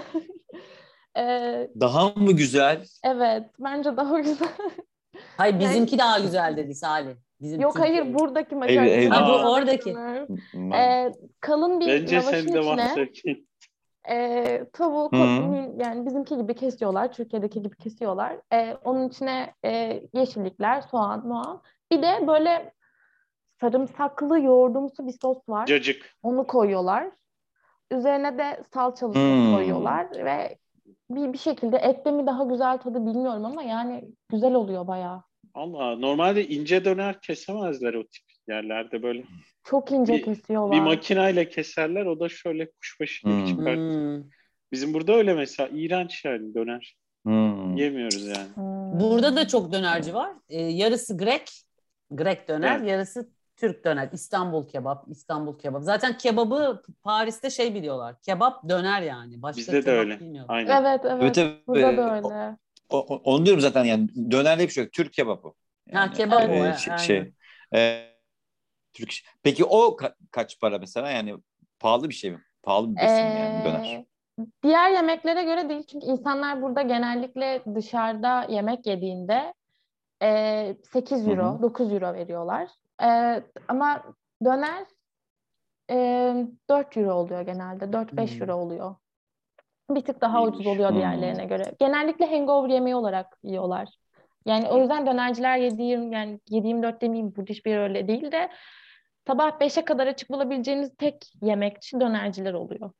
Ee, 1.18 1.68
Daha 1.80 2.08
mı 2.08 2.32
güzel? 2.32 2.84
evet, 3.04 3.42
bence 3.58 3.96
daha 3.96 4.20
güzel. 4.20 4.48
Hayır 5.36 5.60
bizimki 5.60 5.98
daha 5.98 6.18
güzel 6.18 6.56
dedi 6.56 6.74
Salih. 6.74 7.14
Bizim 7.40 7.60
Yok 7.60 7.78
hayır 7.78 7.96
Türkiye. 7.96 8.14
buradaki 8.14 8.54
Macar. 8.54 8.84
eyvah. 8.84 9.16
Ha, 9.16 9.28
bu 9.28 9.50
oradaki. 9.52 9.96
Ee, 10.74 11.12
kalın 11.40 11.80
bir 11.80 11.86
Bence 11.86 12.16
lavaşın 12.16 12.46
içine 13.10 13.36
e, 14.10 14.64
tavuğu 14.72 15.06
ko- 15.12 15.82
yani 15.84 16.06
bizimki 16.06 16.36
gibi 16.36 16.54
kesiyorlar. 16.54 17.12
Türkiye'deki 17.12 17.62
gibi 17.62 17.76
kesiyorlar. 17.76 18.36
E, 18.52 18.76
onun 18.84 19.08
içine 19.08 19.54
e, 19.64 20.02
yeşillikler, 20.12 20.80
soğan, 20.80 21.26
muğan. 21.26 21.62
Bir 21.92 22.02
de 22.02 22.26
böyle 22.26 22.72
sarımsaklı 23.60 24.40
yoğurdumsu 24.40 25.06
bir 25.06 25.14
sos 25.22 25.38
var. 25.48 25.66
Cacık. 25.66 26.14
Onu 26.22 26.46
koyuyorlar. 26.46 27.10
Üzerine 27.90 28.38
de 28.38 28.62
salçalı 28.74 29.12
sos 29.14 29.22
Hmm. 29.22 29.54
koyuyorlar 29.54 30.06
ve 30.24 30.58
bir, 31.10 31.32
bir 31.32 31.38
şekilde 31.38 31.76
ette 31.76 32.10
mi 32.10 32.26
daha 32.26 32.44
güzel 32.44 32.78
tadı 32.78 33.06
bilmiyorum 33.06 33.44
ama 33.44 33.62
yani 33.62 34.04
güzel 34.30 34.54
oluyor 34.54 34.86
bayağı. 34.86 35.22
Allah 35.54 35.96
normalde 35.96 36.46
ince 36.48 36.84
döner 36.84 37.20
kesemezler 37.20 37.94
o 37.94 38.02
tip 38.02 38.24
yerlerde 38.48 39.02
böyle. 39.02 39.24
Çok 39.64 39.92
ince 39.92 40.12
Bir- 40.12 40.22
kesiyorlar. 40.22 40.76
Bir 40.76 40.82
makinayla 40.82 41.48
keserler 41.48 42.06
o 42.06 42.20
da 42.20 42.28
şöyle 42.28 42.70
kuşbaşı 42.70 43.26
gibi 43.26 43.34
Hmm. 43.36 43.46
çıkar. 43.46 43.76
Hmm. 43.76 44.24
Bizim 44.72 44.94
burada 44.94 45.12
öyle 45.12 45.34
mesela 45.34 45.68
iğrenç 45.72 46.24
yani 46.24 46.54
döner. 46.54 46.96
Hmm. 47.26 47.76
Yemiyoruz 47.76 48.26
yani. 48.26 48.48
Hmm. 48.54 49.00
Burada 49.00 49.36
da 49.36 49.48
çok 49.48 49.72
dönerci 49.72 50.14
var. 50.14 50.32
Ee, 50.48 50.62
yarısı 50.62 51.16
Grek, 51.16 51.50
Grek 52.10 52.48
döner, 52.48 52.76
Evet. 52.78 52.88
yarısı 52.90 53.30
Türk 53.56 53.84
döner. 53.84 54.08
İstanbul 54.12 54.68
kebap, 54.68 55.04
İstanbul 55.08 55.58
kebap. 55.58 55.82
Zaten 55.82 56.18
kebabı 56.18 56.82
Paris'te 57.02 57.50
şey 57.50 57.74
biliyorlar. 57.74 58.20
Kebap 58.22 58.68
döner 58.68 59.02
yani. 59.02 59.42
Başka 59.42 59.60
Bizde 59.60 59.86
de 59.86 59.90
öyle. 59.90 60.18
Aynen. 60.48 60.82
Evet 60.82 61.00
evet. 61.04 61.22
Evet, 61.22 61.38
evet. 61.38 61.68
Burada 61.68 61.96
da 61.96 62.14
öyle. 62.14 62.56
O- 62.90 62.98
o- 63.14 63.20
onu 63.24 63.46
diyorum 63.46 63.60
zaten 63.60 63.84
yani 63.84 64.08
dönerde 64.30 64.62
bir 64.62 64.68
şey 64.72 64.84
yok. 64.84 64.92
Türk 64.92 65.12
kebabı. 65.12 65.52
Ha, 65.92 66.10
kebap 66.10 66.42
o, 66.42 66.52
e, 66.52 66.68
ha, 66.68 66.72
şey, 66.78 66.98
şey, 66.98 67.32
e, 67.74 68.06
Türk. 68.92 69.14
Peki 69.42 69.64
o 69.64 69.96
ka- 69.96 70.14
kaç 70.30 70.60
para 70.60 70.78
mesela? 70.78 71.10
Yani 71.10 71.34
pahalı 71.78 72.08
bir 72.08 72.14
şey 72.14 72.30
mi? 72.30 72.42
Pahalı 72.62 72.90
bir 72.90 72.96
besin 73.02 73.28
mi 73.28 73.38
yani 73.38 73.64
döner. 73.64 73.84
Ee, 73.84 74.06
Diğer 74.62 74.90
yemeklere 74.90 75.44
göre 75.44 75.68
değil 75.68 75.82
çünkü 75.92 76.06
insanlar 76.06 76.62
burada 76.62 76.82
genellikle 76.82 77.62
dışarıda 77.74 78.46
yemek 78.48 78.86
yediğinde 78.86 79.54
e, 80.22 80.76
8 80.92 81.26
Hı 81.26 81.30
euro, 81.30 81.58
hı. 81.58 81.62
9 81.62 81.92
euro 81.92 82.14
veriyorlar. 82.14 82.68
E, 83.02 83.42
ama 83.68 84.02
döner 84.44 84.86
e, 85.90 86.46
4 86.70 86.96
euro 86.96 87.14
oluyor 87.14 87.40
genelde, 87.40 87.92
4-5 87.92 88.34
Hmm. 88.34 88.42
euro 88.42 88.54
oluyor. 88.54 88.94
Bir 89.90 90.00
tık 90.00 90.20
daha 90.20 90.38
İyiymiş. 90.40 90.54
ucuz 90.54 90.66
oluyor 90.66 90.90
Hmm. 90.90 90.96
diğerlerine 90.98 91.44
göre. 91.44 91.62
Genellikle 91.78 92.26
hangover 92.26 92.68
yemeği 92.68 92.96
olarak 92.96 93.38
yiyorlar. 93.42 93.88
Yani 94.46 94.68
o 94.68 94.78
yüzden 94.80 95.06
dönerciler 95.06 95.58
yediğim 95.58 96.12
yani 96.12 96.40
7-24 96.50 97.00
demeyeyim 97.02 97.36
burada 97.36 97.52
hiçbir 97.52 97.70
yer 97.70 97.78
öyle 97.80 98.08
değil 98.08 98.32
de 98.32 98.50
sabah 99.26 99.60
5'e 99.60 99.84
kadar 99.84 100.06
açık 100.06 100.30
bulabileceğiniz 100.30 100.96
tek 100.98 101.32
yemekçi 101.42 102.00
dönerciler 102.00 102.52
oluyor. 102.54 102.90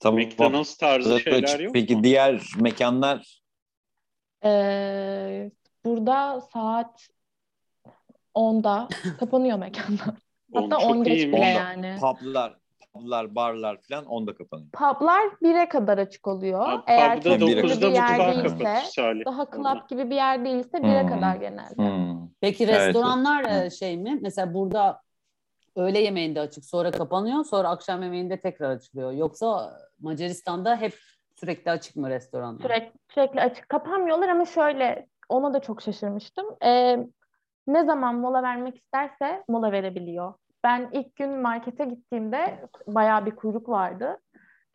Tamam. 0.00 0.20
McDonald's 0.20 0.76
tarzı 0.76 1.20
şeyler 1.20 1.60
yok 1.60 1.74
Peki 1.74 1.96
mu? 1.96 2.02
diğer 2.02 2.42
mekanlar 2.60 3.40
Ee, 4.44 5.50
burada 5.84 6.40
saat 6.40 7.08
10'da 8.36 8.88
kapanıyor 9.20 9.58
mekanlar. 9.58 10.14
Hatta 10.54 10.78
çok 10.80 10.90
10 10.90 11.04
geç 11.04 11.26
bile 11.26 11.36
Onda- 11.36 11.46
yani. 11.46 11.96
publar 12.00 12.56
publar, 12.96 13.34
barlar 13.34 13.78
falan 13.88 14.06
onda 14.06 14.34
kapanıyor. 14.34 14.68
Publar 14.72 15.22
1'e 15.42 15.68
kadar 15.68 15.98
açık 15.98 16.26
oluyor. 16.26 16.66
Ha, 16.66 16.84
Eğer 16.86 17.16
pub'da 17.16 17.38
çok 17.38 17.40
dokuzda 17.40 17.86
ünlü 17.86 17.94
bir 17.94 17.94
yer 17.94 18.18
değilse, 18.18 19.24
daha 19.26 19.46
club 19.50 19.88
gibi 19.88 20.10
bir 20.10 20.14
yer 20.14 20.44
değilse 20.44 20.78
1'e 20.78 21.02
Hmm. 21.02 21.08
kadar 21.08 21.36
genelde. 21.36 21.76
Hmm. 21.76 22.28
Peki 22.40 22.66
restoranlar 22.66 23.44
evet. 23.48 23.72
e, 23.72 23.76
şey 23.76 23.96
mi? 23.96 24.18
Mesela 24.22 24.54
burada 24.54 25.00
öğle 25.76 25.98
yemeğinde 25.98 26.40
açık 26.40 26.64
sonra 26.64 26.90
kapanıyor 26.90 27.44
sonra 27.44 27.68
akşam 27.68 28.02
yemeğinde 28.02 28.40
tekrar 28.40 28.70
açılıyor. 28.70 29.12
Yoksa 29.12 29.78
Macaristan'da 30.00 30.76
hep 30.76 30.94
sürekli 31.40 31.70
açık 31.70 31.96
mı 31.96 32.10
restoranlar? 32.10 32.62
Sürekli, 32.62 32.92
sürekli 33.14 33.40
açık 33.40 33.68
kapanmıyorlar 33.68 34.28
ama 34.28 34.44
şöyle 34.44 35.06
ona 35.28 35.54
da 35.54 35.60
çok 35.60 35.82
şaşırmıştım. 35.82 36.46
Ee, 36.64 36.98
ne 37.66 37.84
zaman 37.84 38.14
mola 38.14 38.42
vermek 38.42 38.76
isterse 38.76 39.44
mola 39.48 39.72
verebiliyor. 39.72 40.34
Ben 40.64 40.90
ilk 40.92 41.16
gün 41.16 41.30
markete 41.30 41.84
gittiğimde 41.84 42.68
bayağı 42.86 43.26
bir 43.26 43.36
kuyruk 43.36 43.68
vardı. 43.68 44.18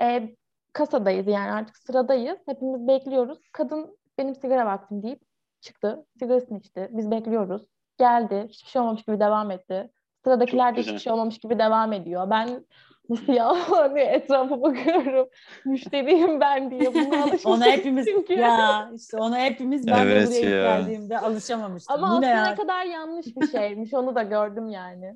Ee, 0.02 0.36
kasadayız 0.74 1.28
yani 1.28 1.52
artık 1.52 1.78
sıradayız. 1.78 2.40
Hepimiz 2.46 2.88
bekliyoruz. 2.88 3.40
Kadın 3.52 3.98
benim 4.18 4.36
sigara 4.36 4.66
vaktim 4.66 5.04
deyip 5.04 5.22
çıktı. 5.62 6.06
Sigarasını 6.20 6.58
içti. 6.58 6.90
Biz 6.92 7.12
bekliyoruz. 7.12 7.68
Geldi. 7.98 8.46
Hiçbir 8.50 8.70
şey 8.70 8.82
olmamış 8.82 9.04
gibi 9.04 9.20
devam 9.20 9.52
etti. 9.52 9.92
Sıradakiler 10.24 10.76
de 10.76 10.82
hiçbir 10.82 11.00
şey 11.00 11.14
olmamış 11.14 11.38
gibi 11.38 11.60
devam 11.60 11.94
ediyor. 11.94 12.30
Ben 12.30 12.66
nasıl 13.10 13.34
ya 13.34 13.56
diye 13.96 14.06
etrafa 14.06 14.62
bakıyorum. 14.62 15.30
Müşteriyim 15.66 16.40
ben 16.40 16.72
diye. 16.72 16.94
Buna 16.94 17.18
alışmışım 17.24 17.52
Ona 17.52 17.66
hepimiz 17.66 18.06
çünkü. 18.06 18.34
ya 18.34 18.92
işte 18.96 19.18
ona 19.18 19.40
hepimiz 19.40 19.88
ben 19.88 20.06
Evet 20.08 20.28
de 20.28 20.28
buraya 20.28 20.50
ya. 20.50 20.78
geldiğimde 20.78 21.20
alışamamıştım. 21.20 21.96
Ama 21.96 22.08
aslında 22.18 22.50
ne 22.50 22.56
kadar 22.56 22.86
yanlış 22.86 23.26
bir 23.36 23.48
şeymiş 23.48 23.94
onu 23.94 24.16
da 24.16 24.24
gördüm 24.24 24.70
yani. 24.70 25.14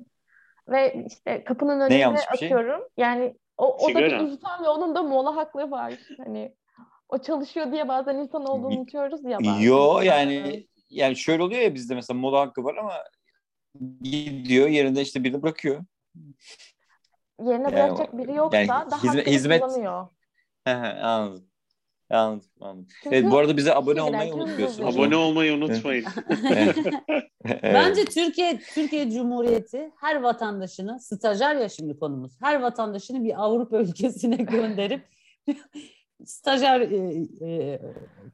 Ve 0.68 1.04
işte 1.06 1.44
kapının 1.44 1.78
Ne 1.78 1.84
önüne 1.84 2.18
şey? 2.18 2.48
atıyorum. 2.48 2.82
Yani 2.96 3.34
o, 3.58 3.76
o 3.76 3.94
da 3.94 3.98
bir 3.98 4.10
insan 4.12 4.64
ve 4.64 4.68
onun 4.68 4.94
da 4.94 5.02
mola 5.02 5.36
hakları 5.36 5.70
var. 5.70 5.94
Hani 6.24 6.54
o 7.08 7.18
çalışıyor 7.18 7.72
diye 7.72 7.88
bazen 7.88 8.14
insan 8.16 8.46
olduğunu 8.46 8.76
unutuyoruz 8.78 9.24
ya 9.24 9.38
bazen. 9.38 9.60
Yo 9.60 10.00
yani 10.00 10.66
yani 10.90 11.16
şöyle 11.16 11.42
oluyor 11.42 11.60
ya 11.60 11.74
bizde 11.74 11.94
mesela 11.94 12.18
mola 12.20 12.40
hakkı 12.40 12.64
var 12.64 12.76
ama 12.76 12.92
gidiyor 14.02 14.68
yerinde 14.68 15.00
işte 15.02 15.24
birini 15.24 15.42
bırakıyor. 15.42 15.84
Yerine 17.40 17.62
Yani 17.62 17.72
bırakacak 17.72 18.18
biri 18.18 18.34
yoksa 18.34 18.58
yani 18.58 18.68
da 18.90 18.96
hizmet- 18.96 19.26
hizmet- 19.26 19.60
kullanıyor. 19.62 20.06
Anladım. 20.66 21.44
Anladım, 22.10 22.48
anladım. 22.60 22.86
Çünkü 23.02 23.16
Evet 23.16 23.32
bu 23.32 23.38
arada 23.38 23.56
bize 23.56 23.74
abone 23.74 24.00
şeyler, 24.00 24.30
olmayı 24.30 24.46
hızlı- 24.66 24.86
Abone 24.86 25.16
olmayı 25.16 25.52
unutmayın. 25.54 26.04
Bence 27.62 28.04
Türkiye 28.04 28.58
Türkiye 28.74 29.10
Cumhuriyeti 29.10 29.90
her 30.00 30.20
vatandaşını 30.22 31.00
stajyer 31.00 31.56
ya 31.56 31.68
şimdi 31.68 31.98
konumuz. 31.98 32.32
Her 32.40 32.60
vatandaşını 32.60 33.24
bir 33.24 33.44
Avrupa 33.44 33.78
ülkesine 33.80 34.36
gönderip 34.36 35.04
stajyer 36.24 36.80
e, 36.80 36.96
e, 37.46 37.80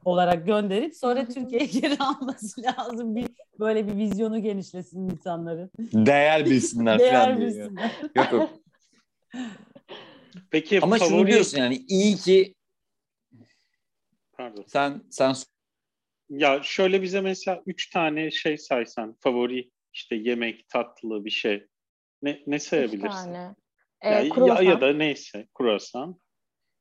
olarak 0.05 0.45
gönderip 0.45 0.95
sonra 0.95 1.25
Türkiye'ye 1.25 1.65
geri 1.67 1.97
alması 1.99 2.61
lazım. 2.63 3.15
Bir 3.15 3.27
böyle 3.59 3.87
bir 3.87 3.95
vizyonu 3.97 4.39
genişlesin 4.41 5.09
insanların. 5.09 5.71
Değer 5.79 6.45
bilsinler 6.45 6.99
Değer 6.99 7.23
falan 7.23 7.37
diyor. 7.37 7.49
bilsinler. 7.49 7.91
Yok 8.15 8.31
yok. 8.33 8.49
Peki 10.51 10.79
Ama 10.81 10.97
şunu 10.99 11.09
favori... 11.09 11.27
diyorsun 11.31 11.57
yani 11.57 11.85
iyi 11.87 12.15
ki 12.15 12.55
Pardon. 14.33 14.63
sen 14.67 15.01
sen 15.09 15.33
Ya 16.29 16.59
şöyle 16.63 17.01
bize 17.01 17.21
mesela 17.21 17.61
üç 17.65 17.89
tane 17.89 18.31
şey 18.31 18.57
saysan 18.57 19.17
favori 19.19 19.71
işte 19.93 20.15
yemek, 20.15 20.69
tatlı 20.69 21.25
bir 21.25 21.29
şey. 21.29 21.67
Ne, 22.21 22.43
ne 22.47 22.55
Üç 22.55 22.61
sayabilirsin? 22.63 23.07
tane. 23.07 23.37
Ya, 23.37 23.55
Ee, 24.01 24.09
ya, 24.25 24.29
kruvasan. 24.29 24.63
ya 24.63 24.81
da 24.81 24.93
neyse 24.93 25.47
kruvasan. 25.53 26.19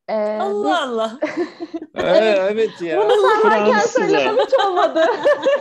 Ee, 0.08 0.14
Allah 0.14 0.82
Allah. 0.82 1.18
Ee, 1.96 2.00
evet 2.50 2.70
biz- 2.80 2.86
ya. 2.88 2.98
Bunu 2.98 3.42
Fransızca. 3.42 3.88
söylemem 4.08 4.36
hiç 4.46 4.54
olmadı. 4.66 5.04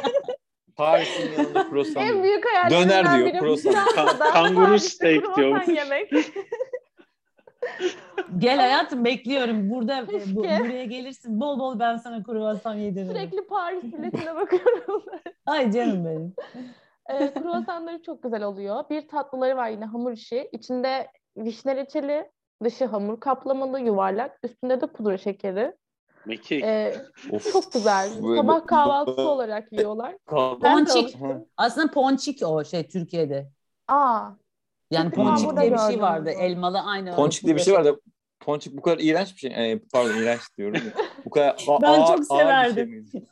Paris'in 0.75 1.31
yanında 1.31 1.69
croissant. 1.69 1.97
en 2.07 2.13
diyor. 2.13 2.23
büyük 2.23 2.45
hayallerimden 2.45 2.89
Döner 3.05 3.17
diyor, 3.33 3.55
Ka- 3.73 4.31
kanguru 4.33 4.79
steak 4.79 5.21
kruvasan 5.23 5.35
diyormuş. 5.65 5.67
yemek. 5.67 6.11
Gel 8.37 8.57
hayatım 8.57 9.05
bekliyorum. 9.05 9.69
Burada 9.69 10.01
e, 10.01 10.35
bu- 10.35 10.43
buraya 10.43 10.85
gelirsin. 10.85 11.39
Bol 11.41 11.59
bol 11.59 11.79
ben 11.79 11.97
sana 11.97 12.23
kruvasan 12.23 12.73
yediririm. 12.75 13.11
Sürekli 13.11 13.47
Paris 13.47 13.83
biletine 13.83 14.35
bakıyorum. 14.35 15.03
Ay 15.45 15.71
canım 15.71 16.05
benim. 16.05 16.33
e, 17.09 17.33
kruvasanları 17.33 18.01
çok 18.01 18.23
güzel 18.23 18.43
oluyor. 18.43 18.83
Bir 18.89 19.07
tatlıları 19.07 19.57
var 19.57 19.69
yine 19.69 19.85
hamur 19.85 20.11
işi. 20.11 20.49
İçinde 20.51 21.07
vişne 21.37 21.75
reçeli, 21.75 22.29
dışı 22.63 22.85
hamur 22.85 23.19
kaplamalı, 23.19 23.79
yuvarlak. 23.79 24.39
Üstünde 24.43 24.81
de 24.81 24.87
pudra 24.87 25.17
şekeri. 25.17 25.73
Mekik. 26.25 26.63
E, 26.63 26.95
Of. 27.31 27.53
çok 27.53 27.73
güzel. 27.73 28.09
Sabah 28.09 28.67
kahvaltısı 28.67 29.21
olarak 29.21 29.71
yiyorlar. 29.71 30.15
Ponçik. 30.61 31.17
Aslında 31.57 31.91
ponçik 31.91 32.43
o 32.45 32.63
şey 32.63 32.87
Türkiye'de. 32.87 33.49
Aa, 33.87 34.29
Yani 34.91 35.11
ponçik 35.11 35.45
burada 35.47 35.61
diye 35.61 35.71
bir 35.73 35.77
şey 35.77 36.01
vardı. 36.01 36.31
bunu. 36.35 36.43
Elmalı 36.43 36.79
aynı. 36.81 37.15
Ponçik 37.15 37.43
diye 37.43 37.55
bir 37.55 37.61
şey 37.61 37.73
vardı. 37.73 37.99
Ponçik 38.39 38.77
bu 38.77 38.81
kadar 38.81 38.97
iğrenç 38.99 39.33
bir 39.35 39.39
şey. 39.39 39.71
Ee, 39.71 39.79
pardon 39.93 40.13
iğrenç 40.13 40.41
diyorum. 40.57 40.81
Bu 41.25 41.29
kadar 41.29 41.49
a- 41.67 41.81
Ben 41.81 41.87
ağır- 41.87 41.97
çok 41.99 42.09
ağır 42.09 42.19
bir 42.19 42.25
şey 42.25 42.37
severdim. 42.37 42.89
miydi? 42.89 43.27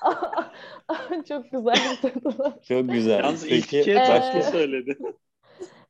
çok 1.28 1.50
güzel 1.52 1.76
tadılar. 2.02 2.52
Çok 2.68 2.90
güzel. 2.90 3.24
Yalnız 3.24 3.44
ilk 3.46 3.70
Peki, 3.70 3.90
Ee, 3.92 4.04
tatlı 4.06 4.42
söyledi. 4.42 4.98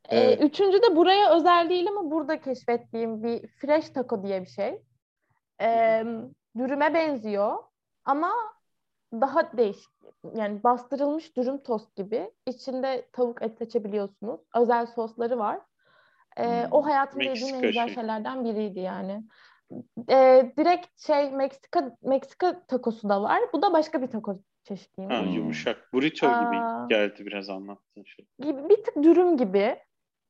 Ee, 0.09 0.19
Evet. 0.20 0.43
üçüncü 0.43 0.82
de 0.82 0.97
buraya 0.97 1.36
özel 1.36 1.70
değil 1.70 1.89
ama 1.89 2.11
burada 2.11 2.40
keşfettiğim 2.40 3.23
bir 3.23 3.47
fresh 3.48 3.89
taco 3.90 4.23
diye 4.23 4.40
bir 4.43 4.47
şey. 4.51 4.82
Ee, 5.62 6.05
dürüme 6.59 6.94
benziyor 6.94 7.57
ama 8.05 8.31
daha 9.12 9.57
değişik. 9.57 9.90
Yani 10.35 10.62
bastırılmış 10.65 11.37
dürüm 11.37 11.59
tost 11.62 11.97
gibi. 11.97 12.31
İçinde 12.47 13.09
tavuk 13.12 13.43
et 13.43 13.59
seçebiliyorsunuz. 13.59 14.41
Özel 14.57 14.87
sosları 14.87 15.39
var. 15.39 15.61
Ee, 16.37 16.43
Hmm. 16.62 16.69
o 16.73 16.85
hayatımda 16.87 17.24
yediğim 17.24 17.55
en 17.55 17.61
güzel 17.62 17.87
şey. 17.87 17.95
şeylerden 17.95 18.45
biriydi 18.45 18.81
yani. 18.81 19.24
Ee, 20.11 20.53
direkt 20.59 21.01
şey 21.07 21.31
Meksika 21.31 21.97
Meksika 22.03 22.66
takosu 22.66 23.09
da 23.09 23.23
var. 23.23 23.41
Bu 23.53 23.62
da 23.62 23.73
başka 23.73 24.03
bir 24.03 24.07
taco 24.07 24.37
çeşidiymiş. 24.65 25.16
Ha, 25.16 25.20
Hmm. 25.23 25.32
yumuşak. 25.32 25.93
Burrito 25.93 26.27
Aa. 26.27 26.32
gibi 26.32 26.57
geldi 26.89 27.27
biraz 27.27 27.49
anlattığın 27.51 28.05
şey. 28.05 28.27
gibi 28.41 28.69
bir 28.69 28.85
tık 28.85 28.97
dürüm 29.03 29.37
gibi. 29.37 29.78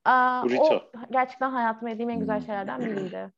Aa, 0.05 0.43
Burrito. 0.45 0.75
o 0.75 0.91
gerçekten 1.11 1.51
hayatımda 1.51 1.91
yediğim 1.91 2.11
en 2.11 2.21
güzel 2.21 2.39
Hmm. 2.39 2.47
şeylerden 2.47 2.81
biriydi. 2.81 3.31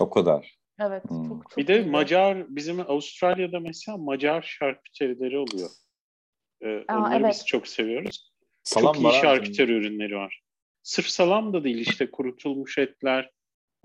O 0.00 0.10
kadar. 0.10 0.58
Evet, 0.80 1.02
Hmm. 1.08 1.28
çok 1.28 1.50
çok 1.50 1.58
Bir 1.58 1.66
de 1.66 1.76
iyiydi. 1.80 1.90
Macar, 1.90 2.56
bizim 2.56 2.80
Avustralya'da 2.80 3.60
mesela 3.60 3.98
Macar 3.98 4.42
şarküterileri 4.58 5.38
oluyor. 5.38 5.70
Ee, 6.64 6.84
Aa, 6.88 6.98
onları 6.98 7.20
evet. 7.22 7.30
biz 7.34 7.46
çok 7.46 7.68
seviyoruz. 7.68 8.32
Salam 8.64 8.94
çok 8.94 9.02
iyi 9.02 9.12
şarküteri 9.12 9.72
ürünleri 9.72 10.16
var. 10.16 10.42
Sırf 10.82 11.06
salam 11.06 11.52
da 11.52 11.64
değil 11.64 11.78
işte 11.78 12.10
kurutulmuş 12.10 12.78
etler, 12.78 13.30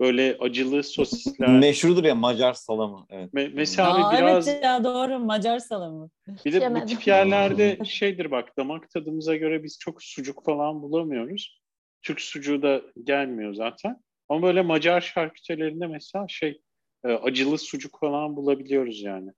böyle 0.00 0.36
acılı 0.40 0.82
sosisler. 0.82 1.48
Meşhurdur 1.58 2.04
ya 2.04 2.14
Macar 2.14 2.52
salamı. 2.54 3.06
Evet. 3.10 3.32
Me- 3.34 3.50
mesela 3.54 4.08
Aa, 4.08 4.18
biraz 4.18 4.48
Evet 4.48 4.64
ya 4.64 4.84
doğru 4.84 5.18
Macar 5.18 5.58
salamı. 5.58 6.10
bir 6.44 6.52
de 6.52 6.58
bu 6.58 6.62
yemedim. 6.62 6.86
tip 6.86 7.06
yerlerde 7.06 7.78
şeydir 7.84 8.30
bak 8.30 8.56
damak 8.58 8.90
tadımıza 8.90 9.36
göre 9.36 9.64
biz 9.64 9.78
çok 9.78 10.02
sucuk 10.02 10.44
falan 10.44 10.82
bulamıyoruz. 10.82 11.60
Türk 12.02 12.20
sucuğu 12.20 12.62
da 12.62 12.82
gelmiyor 13.04 13.54
zaten. 13.54 13.96
Ama 14.28 14.42
böyle 14.46 14.62
Macar 14.62 15.00
şarküterilerinde 15.00 15.86
mesela 15.86 16.26
şey 16.28 16.60
e, 17.04 17.08
acılı 17.12 17.58
sucuk 17.58 18.00
falan 18.00 18.36
bulabiliyoruz 18.36 19.02
yani. 19.02 19.32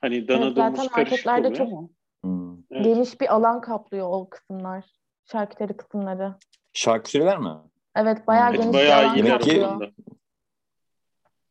Hani 0.00 0.28
dana 0.28 0.44
Evet, 0.46 0.56
domuz 0.56 0.76
zaten 0.76 0.88
karışık 0.92 1.26
marketlerde 1.26 1.48
oluyor 1.48 1.70
çok-. 1.70 1.90
Hmm. 2.24 2.56
Evet. 2.70 2.84
Geniş 2.84 3.20
bir 3.20 3.34
alan 3.34 3.60
kaplıyor 3.60 4.06
o 4.10 4.28
kısımlar. 4.30 4.84
Şarküteri 5.32 5.76
kısımları. 5.76 6.34
Şarküteriler 6.72 7.38
mi? 7.38 7.52
Evet, 7.96 8.26
bayağı 8.26 8.48
Evet, 8.50 8.60
geniş 8.60 8.68
bir 8.68 8.72
bayağı 8.78 9.02
alan 9.06 9.16
Demek 9.18 9.40
ki- 9.42 9.60
kaplıyor. 9.60 9.92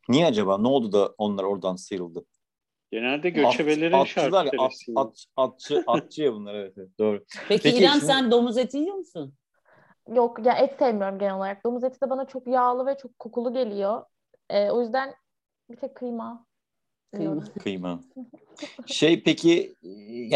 Niye 0.08 0.26
acaba? 0.26 0.58
Ne 0.58 0.68
oldu 0.68 0.92
da 0.92 1.14
onlar 1.18 1.44
oradan 1.44 1.76
sıyrıldı? 1.76 2.24
Genelde 2.90 3.30
göçebelerin 3.30 3.92
At- 3.92 4.00
atçılar 4.00 4.44
ya, 4.44 4.50
at, 4.50 4.72
şarküterisi. 4.72 4.92
at, 4.96 5.24
atçı, 5.36 5.84
atçı 5.86 6.22
ya 6.22 6.32
bunlar 6.32 6.54
evet, 6.54 6.74
evet 6.78 6.98
doğru. 6.98 7.24
Peki, 7.48 7.62
Peki, 7.62 7.78
İrem 7.78 7.90
şimdi- 7.92 8.04
sen 8.04 8.30
domuz 8.30 8.58
eti 8.58 8.78
yiyor 8.78 8.94
musun? 8.96 9.34
Yok, 10.14 10.46
ya 10.46 10.52
et 10.52 10.78
sevmiyorum 10.78 11.18
genel 11.18 11.34
olarak. 11.36 11.64
Domuz 11.64 11.84
eti 11.84 12.00
de 12.00 12.10
bana 12.10 12.24
çok 12.26 12.46
yağlı 12.46 12.86
ve 12.86 12.96
çok 13.02 13.18
kokulu 13.18 13.52
geliyor. 13.52 14.04
Ee, 14.50 14.70
o 14.70 14.80
yüzden 14.80 15.14
bir 15.70 15.76
tek 15.76 15.94
kıyma. 15.94 16.46
Kıyma. 17.12 17.44
Kıyma. 17.62 18.00
Şey 18.86 19.22
peki 19.22 19.74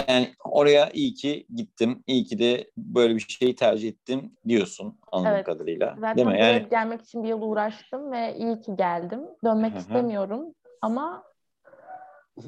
yani 0.08 0.28
oraya 0.44 0.90
iyi 0.90 1.14
ki 1.14 1.46
gittim. 1.54 2.04
İyi 2.06 2.24
ki 2.24 2.38
de 2.38 2.70
böyle 2.76 3.14
bir 3.14 3.20
şeyi 3.20 3.54
tercih 3.54 3.88
ettim 3.88 4.32
diyorsun 4.48 4.98
anladığım 5.12 5.34
Evet. 5.34 5.46
kadarıyla. 5.46 5.96
Zaten 6.00 6.16
Değil 6.16 6.28
mi? 6.28 6.40
Yani 6.40 6.66
gelmek 6.70 7.02
için 7.02 7.22
bir 7.22 7.28
yıl 7.28 7.42
uğraştım 7.42 8.12
ve 8.12 8.36
iyi 8.36 8.60
ki 8.60 8.76
geldim. 8.76 9.20
Dönmek 9.44 9.76
istemiyorum 9.76 10.54
ama 10.82 11.24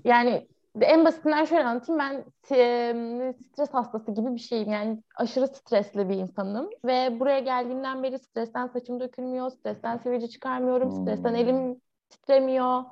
yani 0.04 0.46
en 0.80 1.04
basitinden 1.04 1.44
şöyle 1.44 1.64
anlatayım. 1.64 1.98
Ben 1.98 2.24
stres 2.42 3.70
hastası 3.70 4.12
gibi 4.12 4.34
bir 4.34 4.40
şeyim. 4.40 4.72
Yani 4.72 5.02
aşırı 5.16 5.48
stresli 5.48 6.08
bir 6.08 6.16
insanım. 6.16 6.70
Ve 6.84 7.20
buraya 7.20 7.38
geldiğimden 7.38 8.02
beri 8.02 8.18
stresten 8.18 8.66
saçım 8.66 9.00
dökülmüyor, 9.00 9.50
stresten 9.50 9.96
sivilce 9.96 10.28
çıkarmıyorum, 10.28 10.90
Hmm. 10.90 11.02
stresten 11.02 11.34
elim 11.34 11.80
titremiyor. 12.08 12.84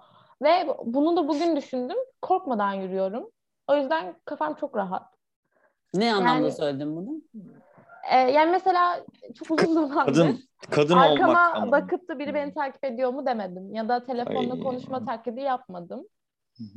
Ve 0.43 0.66
bunu 0.85 1.16
da 1.16 1.28
bugün 1.28 1.57
düşündüm. 1.57 1.97
Korkmadan 2.23 2.73
yürüyorum. 2.73 3.31
O 3.69 3.77
yüzden 3.77 4.15
kafam 4.24 4.55
çok 4.55 4.77
rahat. 4.77 5.03
Ne 5.95 6.15
anlamda 6.15 6.32
Yani- 6.43 6.53
söyledin 6.53 6.97
bunu? 6.97 7.23
Ee, 8.12 8.16
yani 8.16 8.51
mesela 8.51 9.05
çok 9.35 9.51
uzun 9.62 9.86
zamandır 9.89 10.12
Kadın 10.15 10.39
kadın 10.70 10.95
olmak 10.95 11.11
arkama 11.11 11.39
anlamında. 11.41 11.73
bakıp 11.82 12.09
da 12.09 12.19
biri 12.19 12.28
Hmm. 12.28 12.35
beni 12.35 12.55
takip 12.55 12.85
ediyor 12.85 13.11
mu 13.12 13.27
demedim. 13.27 13.74
Ya 13.74 13.89
da 13.89 14.05
telefonla 14.05 14.55
Ay. 14.55 14.61
konuşma 14.61 15.05
taklidi 15.05 15.41
yapmadım. 15.41 16.07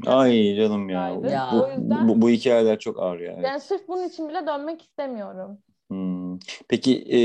Ay 0.07 0.55
canım 0.55 0.89
ya. 0.89 1.09
Ya. 1.09 1.49
Bu, 1.53 1.67
yüzden- 1.81 2.07
bu, 2.07 2.21
bu 2.21 2.29
hikayeler 2.29 2.79
çok 2.79 2.99
ağır 2.99 3.19
ya. 3.19 3.31
evet. 3.33 3.45
Yani 3.45 3.59
sırf 3.59 3.87
bunun 3.87 4.03
için 4.03 4.29
bile 4.29 4.47
dönmek 4.47 4.81
istemiyorum. 4.81 5.57
Hmm. 5.87 6.39
Peki 6.67 7.03
e, 7.15 7.19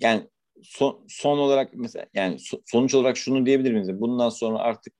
yani 0.00 0.22
son, 0.62 1.04
son 1.08 1.38
olarak 1.38 1.70
mesela 1.74 2.06
yani 2.14 2.34
so- 2.34 2.62
sonuç 2.66 2.94
olarak 2.94 3.16
şunu 3.16 3.46
diyebilir 3.46 3.72
miyiz? 3.72 4.00
Bundan 4.00 4.28
sonra 4.28 4.58
artık 4.58 4.94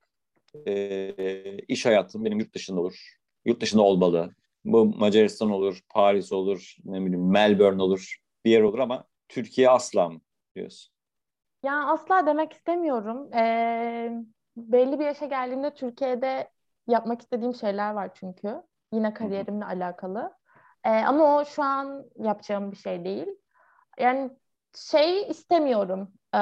e, 0.67 1.57
iş 1.69 1.87
hayatım 1.87 2.25
benim 2.25 2.39
yurt 2.41 2.55
dışında 2.55 2.81
olur. 2.81 3.17
Yurt 3.45 3.61
dışında 3.61 3.83
olmalı. 3.83 4.35
Bu 4.65 4.85
Macaristan 4.85 5.51
olur, 5.51 5.81
Paris 5.89 6.33
olur, 6.33 6.77
ne 6.85 7.01
bileyim 7.01 7.31
Melbourne 7.31 7.83
olur, 7.83 8.17
bir 8.45 8.51
yer 8.51 8.63
olur 8.63 8.79
ama 8.79 9.05
Türkiye 9.29 9.71
asla 9.71 10.09
mı 10.09 10.21
diyorsun? 10.57 10.95
Yani 11.63 11.85
asla 11.85 12.27
demek 12.27 12.53
istemiyorum. 12.53 13.35
Ee, 13.35 14.13
belli 14.57 14.99
bir 14.99 15.05
yaşa 15.05 15.27
geldiğimde 15.27 15.75
Türkiye'de 15.75 16.51
yapmak 16.87 17.21
istediğim 17.21 17.55
şeyler 17.55 17.93
var 17.93 18.11
çünkü. 18.15 18.63
Yine 18.93 19.15
kariyerimle 19.15 19.65
alakalı. 19.65 20.33
Ee, 20.85 20.91
ama 20.91 21.37
o 21.37 21.45
şu 21.45 21.63
an 21.63 22.05
yapacağım 22.17 22.73
bir 22.73 22.77
şey 22.77 23.05
değil. 23.05 23.27
Yani 23.99 24.31
şey 24.77 25.29
istemiyorum. 25.31 26.13
Ee, 26.35 26.39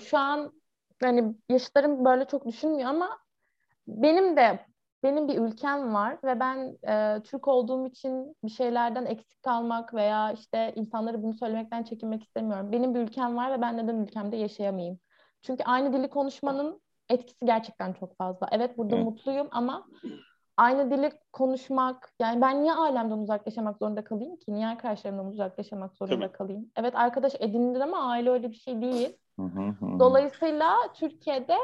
şu 0.00 0.18
an 0.18 0.52
hani 1.02 1.34
yaşıtlarım 1.48 2.04
böyle 2.04 2.24
çok 2.24 2.46
düşünmüyor 2.46 2.90
ama 2.90 3.18
benim 3.88 4.36
de 4.36 4.66
benim 5.02 5.28
bir 5.28 5.38
ülkem 5.38 5.94
var 5.94 6.18
ve 6.24 6.40
ben 6.40 6.78
e, 6.88 7.22
Türk 7.22 7.48
olduğum 7.48 7.86
için 7.86 8.36
bir 8.44 8.50
şeylerden 8.50 9.06
eksik 9.06 9.42
kalmak 9.42 9.94
veya 9.94 10.32
işte 10.32 10.72
insanlara 10.76 11.22
bunu 11.22 11.34
söylemekten 11.34 11.82
çekinmek 11.82 12.22
istemiyorum. 12.22 12.72
Benim 12.72 12.94
bir 12.94 13.00
ülkem 13.00 13.36
var 13.36 13.52
ve 13.52 13.60
ben 13.62 13.76
neden 13.76 13.96
ülkemde 13.96 14.36
yaşayamayayım? 14.36 14.98
Çünkü 15.42 15.64
aynı 15.64 15.92
dili 15.92 16.10
konuşmanın 16.10 16.80
etkisi 17.08 17.46
gerçekten 17.46 17.92
çok 17.92 18.16
fazla. 18.16 18.48
Evet 18.52 18.78
burada 18.78 18.96
Evet. 18.96 19.04
mutluyum 19.04 19.48
ama 19.50 19.86
aynı 20.56 20.90
dili 20.90 21.12
konuşmak 21.32 22.12
yani 22.20 22.40
ben 22.40 22.62
niye 22.62 22.72
ailemden 22.72 23.18
uzak 23.18 23.46
yaşamak 23.46 23.78
zorunda 23.78 24.04
kalayım 24.04 24.36
ki? 24.36 24.54
Niye 24.54 24.66
arkadaşlarımdan 24.66 25.26
uzak 25.26 25.58
yaşamak 25.58 25.96
zorunda 25.96 26.26
Tabii. 26.26 26.32
kalayım? 26.32 26.70
Evet 26.76 26.96
arkadaş 26.96 27.32
edinilir 27.38 27.80
ama 27.80 28.10
aile 28.10 28.30
öyle 28.30 28.50
bir 28.50 28.56
şey 28.56 28.80
değil. 28.82 29.16
Dolayısıyla 29.98 30.76
Türkiye'de 30.94 31.56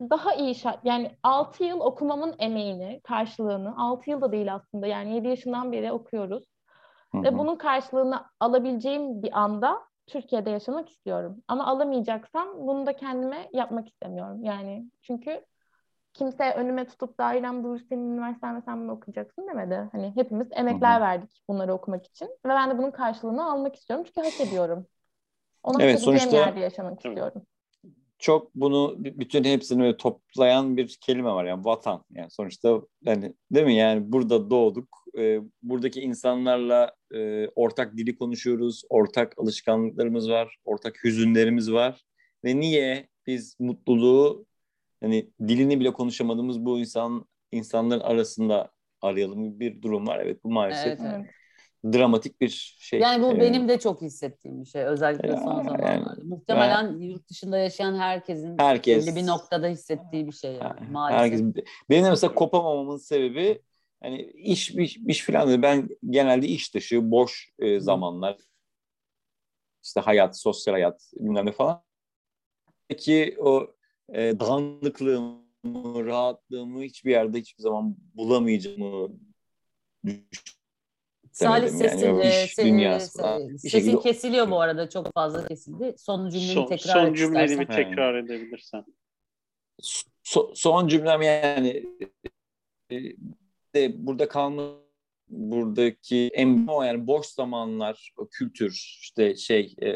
daha 0.00 0.34
iyi 0.34 0.54
şart 0.54 0.78
yani 0.84 1.10
6 1.22 1.64
yıl 1.64 1.80
okumamın 1.80 2.34
emeğini, 2.38 3.00
karşılığını 3.04 3.74
6 3.78 4.10
yıl 4.10 4.20
da 4.20 4.32
değil 4.32 4.54
aslında 4.54 4.86
yani 4.86 5.14
7 5.14 5.28
yaşından 5.28 5.72
beri 5.72 5.92
okuyoruz 5.92 6.44
ve 7.14 7.38
bunun 7.38 7.56
karşılığını 7.56 8.24
alabileceğim 8.40 9.22
bir 9.22 9.40
anda 9.40 9.80
Türkiye'de 10.06 10.50
yaşamak 10.50 10.88
istiyorum. 10.88 11.42
Ama 11.48 11.66
alamayacaksam 11.66 12.48
bunu 12.58 12.86
da 12.86 12.96
kendime 12.96 13.48
yapmak 13.52 13.88
istemiyorum. 13.88 14.44
Yani 14.44 14.90
çünkü 15.02 15.44
kimse 16.14 16.52
önüme 16.54 16.86
tutup 16.86 17.18
da 17.18 17.24
ailem 17.24 17.64
bu 17.64 17.78
senin 17.78 18.12
üniversiten 18.12 18.56
ve 18.56 18.60
sen 18.60 18.80
bunu 18.80 18.92
okuyacaksın 18.92 19.46
demedi. 19.48 19.88
Hani 19.92 20.12
hepimiz 20.16 20.48
emekler 20.50 20.92
Hı 20.92 20.96
hı. 20.96 21.00
verdik 21.00 21.42
bunları 21.48 21.74
okumak 21.74 22.06
için 22.06 22.26
ve 22.26 22.48
ben 22.48 22.70
de 22.70 22.78
bunun 22.78 22.90
karşılığını 22.90 23.52
almak 23.52 23.76
istiyorum 23.76 24.04
çünkü 24.08 24.20
hak 24.28 24.40
ediyorum. 24.40 24.86
Onu 25.62 25.82
Evet, 25.82 26.00
sonuçta- 26.00 26.36
yerde 26.36 26.60
yaşamak 26.60 27.00
istiyorum. 27.00 27.42
çok 28.18 28.54
bunu 28.54 28.96
bütün 28.98 29.44
hepsini 29.44 29.80
böyle 29.82 29.96
toplayan 29.96 30.76
bir 30.76 30.98
kelime 31.00 31.30
var 31.30 31.44
yani 31.44 31.64
vatan 31.64 32.04
yani 32.10 32.30
sonuçta 32.30 32.80
yani 33.02 33.34
değil 33.50 33.66
mi 33.66 33.74
yani 33.74 34.12
burada 34.12 34.50
doğduk 34.50 34.88
e, 35.18 35.40
buradaki 35.62 36.00
insanlarla 36.00 36.94
e, 37.14 37.48
ortak 37.48 37.96
dili 37.96 38.16
konuşuyoruz 38.16 38.82
ortak 38.90 39.34
alışkanlıklarımız 39.38 40.30
var 40.30 40.56
ortak 40.64 41.04
hüzünlerimiz 41.04 41.72
var 41.72 42.04
ve 42.44 42.60
niye 42.60 43.08
biz 43.26 43.56
mutluluğu 43.60 44.46
hani 45.02 45.30
dilini 45.48 45.80
bile 45.80 45.92
konuşamadığımız 45.92 46.64
bu 46.64 46.78
insan 46.78 47.26
insanların 47.52 48.00
arasında 48.00 48.70
arayalım 49.00 49.60
bir 49.60 49.82
durum 49.82 50.06
var 50.06 50.18
evet 50.18 50.44
bu 50.44 50.50
maalesef 50.50 50.86
Evet, 50.86 51.00
evet. 51.14 51.26
Dramatik 51.94 52.40
bir 52.40 52.76
şey 52.80 53.00
Yani 53.00 53.22
bu 53.22 53.32
E, 53.32 53.40
benim 53.40 53.68
de 53.68 53.78
çok 53.78 54.02
hissettiğim 54.02 54.60
bir 54.60 54.66
şey. 54.66 54.82
Özellikle 54.82 55.28
Ya, 55.28 55.36
son 55.36 55.54
yani- 55.54 55.64
zamanlarda. 55.64 56.24
Muhtemelen 56.24 56.98
yurt 56.98 57.28
dışında 57.30 57.58
yaşayan 57.58 57.98
herkesin 57.98 58.58
Herkes- 58.58 59.06
belli 59.06 59.16
bir 59.16 59.26
noktada 59.26 59.66
hissettiği 59.68 60.26
bir 60.26 60.32
şey 60.32 60.52
yani. 60.54 60.90
Maalesef. 60.90 61.20
Herkes, 61.20 61.64
benim 61.90 62.04
de 62.04 62.10
mesela 62.10 62.34
kopamamamın 62.34 62.96
sebebi 62.96 63.62
hani 64.02 64.22
iş 64.22 64.70
iş, 64.70 64.96
iş 64.96 65.24
falan 65.24 65.48
değil. 65.48 65.62
Ben 65.62 65.88
genelde 66.10 66.46
iş 66.46 66.74
dışı 66.74 67.10
boş 67.10 67.50
e, 67.58 67.80
zamanlar 67.80 68.36
işte 69.84 70.00
hayat, 70.00 70.40
sosyal 70.40 70.74
hayat 70.74 71.10
bilmem 71.16 71.46
ne 71.46 71.52
falan. 71.52 71.82
Ki 72.98 73.36
o 73.38 73.66
e, 74.14 74.40
dağınıklığımı, 74.40 75.40
rahatlığımı 76.06 76.82
hiçbir 76.82 77.10
yerde 77.10 77.40
hiçbir 77.40 77.62
zaman 77.62 77.96
bulamayacağımı 78.14 79.08
Salih 81.32 81.66
yani. 81.66 81.78
sesin, 81.78 82.10
O 82.14 82.20
e, 82.22 82.28
iş 82.28 82.58
se- 82.58 82.64
dünyası 82.64 83.18
falan. 83.22 83.48
Bir 83.48 83.58
sesin 83.58 83.68
şekilde- 83.68 84.00
kesiliyor 84.00 84.50
bu 84.50 84.60
arada. 84.60 84.88
Çok 84.90 85.14
fazla 85.14 85.46
kesildi. 85.48 85.94
Son 85.98 86.30
cümleni 86.30 86.52
Son, 86.52 86.66
tekrar 86.66 86.92
son 86.92 87.06
et 87.12 87.16
cümleni 87.16 87.44
istersen. 87.44 87.60
bir 87.60 87.74
tekrar 87.90 88.14
edebilirsen. 88.14 88.84
So- 90.24 90.52
son 90.54 90.88
cümlem 90.88 91.22
yani 91.22 91.86
e, 92.92 92.96
de 93.74 94.06
burada 94.06 94.28
kalma 94.28 94.72
buradaki 95.28 96.30
en 96.34 96.66
o 96.66 96.82
yani 96.82 97.06
boş 97.06 97.26
zamanlar, 97.26 98.12
kültür, 98.30 98.98
işte 99.02 99.36
şey 99.36 99.74
e, 99.82 99.90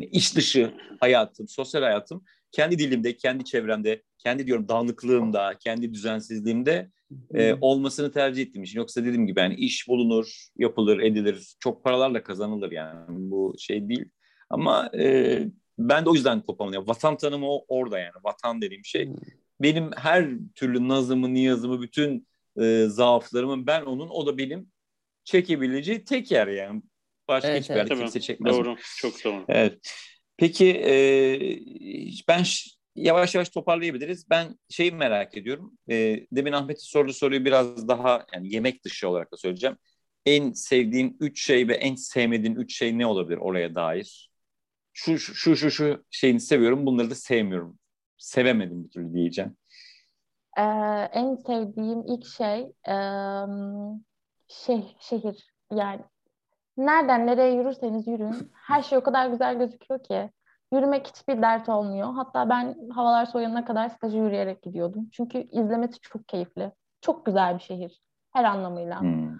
iş 0.00 0.36
dışı 0.36 0.74
hayatım, 1.00 1.48
sosyal 1.48 1.82
hayatım 1.82 2.24
kendi 2.52 2.78
dilimde, 2.78 3.16
kendi 3.16 3.44
çevremde, 3.44 4.02
kendi 4.18 4.46
diyorum 4.46 4.68
dağınıklığımda, 4.68 5.54
kendi 5.60 5.94
düzensizliğimde 5.94 6.90
e, 7.34 7.54
olmasını 7.60 8.12
tercih 8.12 8.42
ettiğim 8.42 8.62
için. 8.62 8.78
Yoksa 8.78 9.00
dediğim 9.04 9.26
gibi 9.26 9.40
yani 9.40 9.54
iş 9.54 9.88
bulunur, 9.88 10.46
yapılır, 10.56 10.98
edilir, 10.98 11.54
çok 11.60 11.84
paralarla 11.84 12.22
kazanılır 12.22 12.72
yani 12.72 13.06
bu 13.08 13.54
şey 13.58 13.88
değil. 13.88 14.04
Ama 14.50 14.90
e, 14.98 15.38
ben 15.78 16.04
de 16.04 16.10
o 16.10 16.14
yüzden 16.14 16.40
kopamam. 16.40 16.74
Yani 16.74 16.88
vatan 16.88 17.16
tanımı 17.16 17.46
o- 17.50 17.64
orada 17.68 17.98
yani. 17.98 18.14
Vatan 18.24 18.62
dediğim 18.62 18.84
şey. 18.84 19.08
Benim 19.60 19.90
her 19.96 20.28
türlü 20.54 20.88
nazımı, 20.88 21.34
niyazımı, 21.34 21.82
bütün 21.82 22.28
e, 22.60 22.84
zaaflarımı 22.88 23.66
ben 23.66 23.82
onun, 23.82 24.08
o 24.08 24.26
da 24.26 24.38
benim 24.38 24.72
çekebileceği 25.24 26.04
tek 26.04 26.30
yer 26.30 26.46
yani. 26.46 26.82
Başka 27.28 27.48
Evet, 27.48 27.62
hiçbir 27.62 27.74
evet. 27.74 27.80
yerde 27.80 27.94
Tabii. 27.94 28.00
kimse 28.00 28.20
çekmez. 28.20 28.56
Doğru. 28.56 28.76
Çok 28.98 29.24
doğru. 29.24 29.44
Evet. 29.48 29.78
Peki 30.38 30.82
e, 30.86 30.94
ben 32.28 32.42
yavaş 32.96 33.34
yavaş 33.34 33.48
toparlayabiliriz. 33.48 34.30
Ben 34.30 34.58
şeyi 34.68 34.92
merak 34.92 35.36
ediyorum. 35.36 35.78
E, 35.90 36.26
demin 36.32 36.52
Ahmet'in 36.52 36.84
sorduğu 36.84 37.12
soruyu 37.12 37.44
biraz 37.44 37.88
daha 37.88 38.26
yani 38.34 38.54
yemek 38.54 38.84
dışı 38.84 39.08
olarak 39.08 39.32
da 39.32 39.36
söyleyeceğim. 39.36 39.76
En 40.26 40.52
sevdiğin 40.52 41.16
üç 41.20 41.46
şey 41.46 41.68
ve 41.68 41.74
en 41.74 41.94
sevmediğin 41.94 42.54
üç 42.54 42.78
şey 42.78 42.98
ne 42.98 43.06
olabilir 43.06 43.38
oraya 43.38 43.74
dair? 43.74 44.30
Şu 44.92 45.18
şu 45.18 45.56
şu 45.56 45.70
şu, 45.70 46.04
şeyini 46.10 46.40
seviyorum, 46.40 46.86
bunları 46.86 47.10
da 47.10 47.14
sevmiyorum. 47.14 47.78
Sevemedim 48.18 48.84
bir 48.84 48.90
türlü 48.90 49.14
diyeceğim. 49.14 49.56
Ee, 50.58 50.62
en 51.12 51.34
sevdiğim 51.34 52.02
ilk 52.06 52.26
şey 52.26 52.66
em, 52.84 54.04
şey, 54.48 54.96
şehir 55.00 55.54
yani 55.72 56.02
nereden 56.78 57.26
nereye 57.26 57.54
yürürseniz 57.54 58.06
yürüyün 58.06 58.52
her 58.66 58.82
şey 58.82 58.98
o 58.98 59.02
kadar 59.02 59.26
güzel 59.26 59.58
gözüküyor 59.58 60.02
ki 60.02 60.30
yürümek 60.72 61.06
hiçbir 61.06 61.42
dert 61.42 61.68
olmuyor. 61.68 62.14
Hatta 62.14 62.48
ben 62.48 62.76
havalar 62.94 63.26
soğuyana 63.26 63.64
kadar 63.64 63.88
staja 63.88 64.18
yürüyerek 64.18 64.62
gidiyordum. 64.62 65.08
Çünkü 65.12 65.38
izlemesi 65.38 66.00
çok 66.00 66.28
keyifli. 66.28 66.72
Çok 67.00 67.26
güzel 67.26 67.54
bir 67.54 67.62
şehir 67.62 68.02
her 68.32 68.44
anlamıyla. 68.44 69.00
Hmm. 69.00 69.38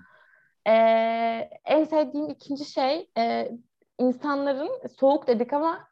Ee, 0.66 1.50
en 1.64 1.84
sevdiğim 1.84 2.30
ikinci 2.30 2.64
şey 2.64 3.10
e, 3.18 3.52
insanların 3.98 4.70
soğuk 5.00 5.26
dedik 5.26 5.52
ama 5.52 5.88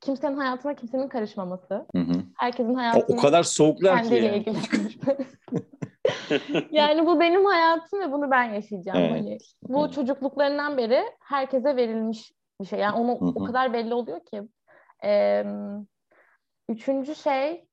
kimsenin 0.00 0.36
hayatına 0.36 0.74
kimsenin 0.74 1.08
karışmaması. 1.08 1.86
Hı 1.94 1.98
hı. 1.98 2.12
Herkesin 2.36 2.74
O, 2.74 2.76
hayatını 2.76 3.16
o 3.16 3.20
kadar 3.20 3.42
soğuklar 3.42 4.04
ki 4.04 4.14
yani. 4.14 4.44
yani 6.70 7.06
bu 7.06 7.20
benim 7.20 7.44
hayatım 7.44 8.00
ve 8.00 8.12
bunu 8.12 8.30
ben 8.30 8.42
yaşayacağım. 8.44 8.98
Evet. 8.98 9.10
Hani 9.12 9.38
bu 9.68 9.84
Evet. 9.84 9.94
çocukluklarından 9.94 10.76
beri 10.76 11.02
herkese 11.20 11.76
verilmiş 11.76 12.32
bir 12.60 12.66
şey. 12.66 12.78
Yani 12.78 12.96
onu 12.96 13.12
o 13.12 13.44
kadar 13.44 13.72
belli 13.72 13.94
oluyor 13.94 14.20
ki. 14.24 14.42
Ee, 15.04 15.44
üçüncü 16.68 17.14
şey 17.14 17.64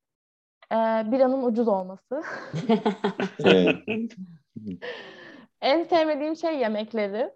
Ee, 0.71 0.75
biranın 1.11 1.43
ucuz 1.43 1.67
olması. 1.67 2.21
Evet. 3.45 3.75
en 5.61 5.83
sevmediğim 5.83 6.35
şey 6.35 6.57
yemekleri. 6.59 7.31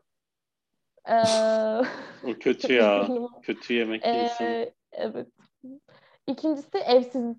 Ee, 1.09 1.21
O 2.23 2.33
kötü 2.39 2.73
ya. 2.73 3.07
kötü 3.41 3.73
yemek 3.73 4.03
değilsin. 4.03 4.45
Ee, 4.45 4.73
evet. 4.91 5.27
İkincisi 6.27 6.77
evsiz 6.77 7.35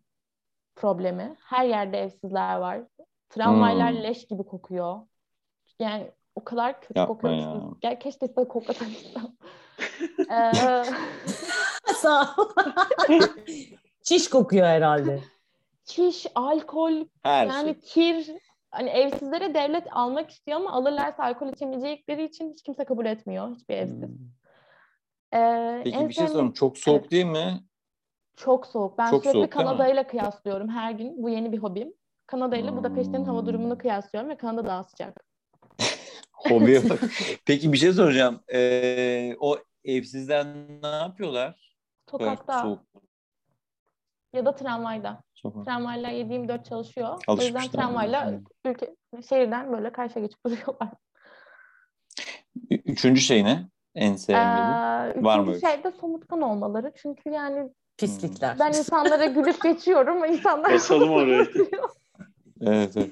problemi. 0.77 1.37
Her 1.45 1.65
yerde 1.65 1.99
evsizler 1.99 2.57
var. 2.57 2.81
Tramvaylar 3.29 3.93
Hmm. 3.95 4.03
leş 4.03 4.27
gibi 4.27 4.43
kokuyor. 4.43 5.01
Yani 5.79 6.11
o 6.35 6.45
kadar 6.45 6.81
kötü 6.81 6.99
Yapma 7.01 7.15
kokuyor. 7.15 7.35
ya. 7.35 7.53
ki. 7.53 7.77
Gel 7.81 8.01
keşke 8.01 8.29
size 8.29 8.49
koklatabilsem. 8.49 9.23
ee, 10.31 10.53
Sağ 11.95 12.35
ol. 12.39 12.49
Çiş 14.03 14.31
kokuyor 14.31 14.67
herhalde. 14.67 15.21
kiş, 15.85 16.27
alkol, 16.35 16.93
Her 17.23 17.47
yani 17.47 17.65
şey. 17.65 17.81
kir. 17.81 18.37
Hani 18.71 18.91
evsizlere 18.91 19.55
devlet 19.55 19.87
almak 19.91 20.31
istiyor 20.31 20.61
ama 20.61 20.73
alırlarsa 20.73 21.23
alkol 21.25 21.49
içemeyecekleri 21.53 22.25
için 22.25 22.51
hiç 22.51 22.63
kimse 22.63 22.85
kabul 22.85 23.07
etmiyor. 23.07 23.55
Hiçbir 23.57 23.75
evsiz. 23.77 24.03
Hmm. 24.09 24.19
Ee, 25.41 25.81
Peki 25.85 25.97
en 25.97 26.09
bir 26.09 26.15
şey 26.15 26.29
sorayım. 26.29 26.53
Çok 26.53 26.79
soğuk 26.79 27.01
Evet. 27.01 27.11
değil 27.11 27.25
mi? 27.25 27.61
Çok 28.37 28.67
soğuk. 28.67 28.99
Ben 28.99 29.11
Çok 29.11 29.23
sürekli 29.23 29.39
soğuk, 29.39 29.53
değil 29.53 29.65
mi? 29.65 29.69
Kanada 29.77 29.89
ile 29.89 30.07
kıyaslıyorum 30.07 30.69
her 30.69 30.91
gün. 30.93 31.23
Bu 31.23 31.29
yeni 31.29 31.53
bir 31.53 31.59
hobim. 31.59 31.93
Kanada 32.27 32.57
ile 32.57 32.77
Budapeşte'nin 32.77 33.25
hava 33.25 33.47
durumunu 33.47 33.79
kıyaslıyorum 33.79 34.31
ve 34.31 34.37
Kanada 34.37 34.67
daha 34.67 34.85
sıcak. 34.85 35.25
Hobiye 36.33 36.91
bak. 36.91 37.01
Peki 37.47 37.73
bir 37.73 37.79
şey 37.79 37.93
soracağım. 37.93 38.41
Ee, 38.53 39.37
o 39.41 39.59
evsizler 39.85 40.47
ne 40.83 40.87
yapıyorlar? 40.89 41.77
Sokakta 42.11 42.63
soğuk. 42.63 42.81
ya 44.33 44.47
da 44.47 44.55
tramvayda. 44.55 45.23
Sokak. 45.35 45.65
Tramvayla 45.65 46.11
7-24 46.11 46.69
çalışıyor. 46.69 47.23
O 47.27 47.37
yüzden 47.37 47.69
tramvayla 47.69 48.41
ülke, 48.65 48.95
şehirden 49.29 49.73
böyle 49.73 49.93
karşıya 49.93 50.25
geçip 50.25 50.45
duruyorlar. 50.47 50.89
Üçüncü 52.71 53.21
şey 53.21 53.45
ne? 53.45 53.69
En 53.95 54.17
sevmediğin. 54.17 54.67
Ee, 54.67 55.25
Var 55.25 55.39
mı 55.39 55.51
üçüncü 55.51 55.67
öyle? 55.67 55.75
şey 55.75 55.85
de 55.85 55.93
somurtkan 56.01 56.41
olmaları. 56.41 56.93
Çünkü 56.97 57.31
yani 57.31 57.71
Pislikler. 57.99 58.59
ben 58.59 58.69
insanlara 58.69 59.27
gülüp 59.27 59.63
geçiyorum 59.63 60.17
ama 60.17 60.27
insanlar 60.27 60.73
Basalım 60.73 61.11
oraya. 61.11 61.47
Evet, 62.61 62.93
evet. 62.97 63.11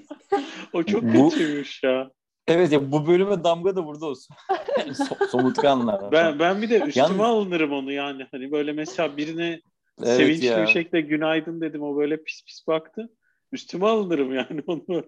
O 0.73 0.83
çok 0.83 1.03
Bu- 1.03 1.31
kötüymüş 1.31 1.83
ya. 1.83 2.11
Evet 2.49 2.73
ya 2.73 2.93
bu 2.93 3.07
bölüme 3.07 3.45
damga 3.45 3.77
da 3.77 3.87
burada 3.87 4.07
olsun. 4.07 4.37
So- 4.79 5.29
somurtkanlar. 5.29 6.13
Ben 6.13 6.39
ben 6.39 6.63
bir 6.63 6.71
de 6.71 6.81
üstüme 6.81 7.07
Yalnız- 7.07 7.21
alınırım 7.21 7.73
onu 7.73 7.93
yani. 7.93 8.27
Hani 8.31 8.53
böyle 8.53 8.73
mesela 8.73 9.17
birine 9.17 9.61
Evet 10.03 10.17
sevinçli 10.17 10.47
ya. 10.47 10.63
bir 10.63 10.67
şekilde 10.67 11.01
günaydın 11.01 11.61
dedim 11.61 11.83
o 11.83 11.97
böyle 11.97 12.23
pis 12.23 12.45
pis 12.45 12.67
baktı. 12.67 13.09
Üstüme 13.53 13.87
alınırım 13.87 14.35
yani 14.35 14.63
onu. 14.67 15.05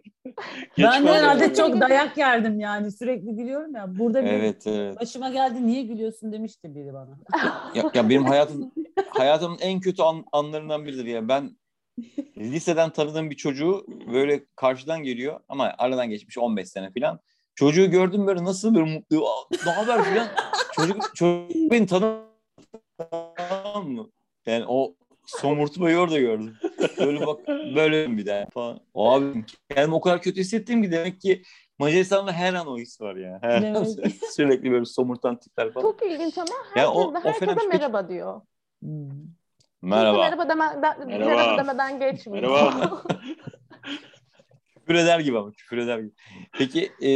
Ben 0.78 1.06
herhalde 1.06 1.54
çok 1.54 1.80
dayak 1.80 2.16
yerdim 2.18 2.60
yani. 2.60 2.92
Sürekli 2.92 3.36
gülüyorum 3.36 3.74
ya. 3.74 3.98
Burada 3.98 4.24
bir 4.24 4.30
Evet 4.30 4.66
evet. 4.66 5.00
başıma 5.00 5.30
geldi 5.30 5.66
niye 5.66 5.82
gülüyorsun 5.82 6.32
demişti 6.32 6.74
biri 6.74 6.92
bana. 6.92 7.18
Ya, 7.74 7.90
ya 7.94 8.08
benim 8.08 8.24
hayatım 8.24 8.72
hayatımın 9.08 9.58
en 9.60 9.80
kötü 9.80 10.02
an- 10.02 10.24
anlarından 10.32 10.84
biridir 10.86 11.04
ya. 11.04 11.28
Ben 11.28 11.50
liseden 12.38 12.90
tanıdığım 12.90 13.30
bir 13.30 13.36
çocuğu 13.36 13.86
böyle 14.12 14.44
karşıdan 14.56 15.02
geliyor 15.02 15.40
ama 15.48 15.74
aradan 15.78 16.10
geçmiş 16.10 16.38
15 16.38 16.68
sene 16.68 16.92
falan. 16.92 17.20
Çocuğu 17.54 17.90
gördüm 17.90 18.26
böyle 18.26 18.44
nasıl 18.44 18.74
böyle 18.74 18.94
mutlu. 18.94 19.28
"Aa, 19.28 19.44
Ne 19.66 19.70
haber 19.72 20.04
falan. 20.04 20.28
Çocuk, 20.72 21.16
çocuk 21.16 21.70
beni 21.70 21.86
tanımadı 21.86 22.26
tamam 23.10 23.88
mı? 23.90 24.10
Yani 24.46 24.64
o 24.68 24.96
somurtmayı 25.26 25.96
orada 25.98 26.18
gördüm. 26.18 26.54
Böyle 26.98 27.26
bak 27.26 27.48
böyle 27.74 28.16
bir 28.16 28.26
daha 28.26 28.46
falan. 28.54 28.80
Abi 28.94 29.44
kendimi 29.70 29.94
o 29.94 30.00
kadar 30.00 30.22
kötü 30.22 30.40
hissettim 30.40 30.82
ki 30.82 30.92
demek 30.92 31.20
ki 31.20 31.42
Macaristan'da 31.78 32.32
her 32.32 32.54
an 32.54 32.66
o 32.66 32.78
his 32.78 33.00
var 33.00 33.16
ya. 33.16 33.38
Her 33.42 33.62
an 33.62 33.84
sürekli 34.30 34.70
böyle 34.70 34.84
somurtan 34.84 35.38
tipler 35.40 35.72
falan. 35.72 35.82
Çok 35.86 36.02
ilginç 36.02 36.38
ama 36.38 36.50
herkes 36.64 36.82
Ya 36.82 36.90
o- 36.92 37.14
de 37.14 37.18
o 37.18 37.24
herkese 37.24 37.68
merhaba 37.68 38.08
diyor. 38.08 38.40
Merhaba. 39.86 40.18
merhaba, 40.18 40.48
deme, 40.48 40.64
de- 40.82 41.04
Merhaba. 41.06 41.30
merhaba 41.30 41.58
demeden 41.58 41.98
geçmiyor. 41.98 42.48
Merhaba. 42.50 43.02
Küfür 44.80 44.94
eder 44.94 45.20
gibi 45.20 45.38
ama 45.38 45.52
küfür 45.52 45.78
eder 45.78 45.98
gibi. 45.98 46.10
Peki 46.58 46.92
e, 47.02 47.10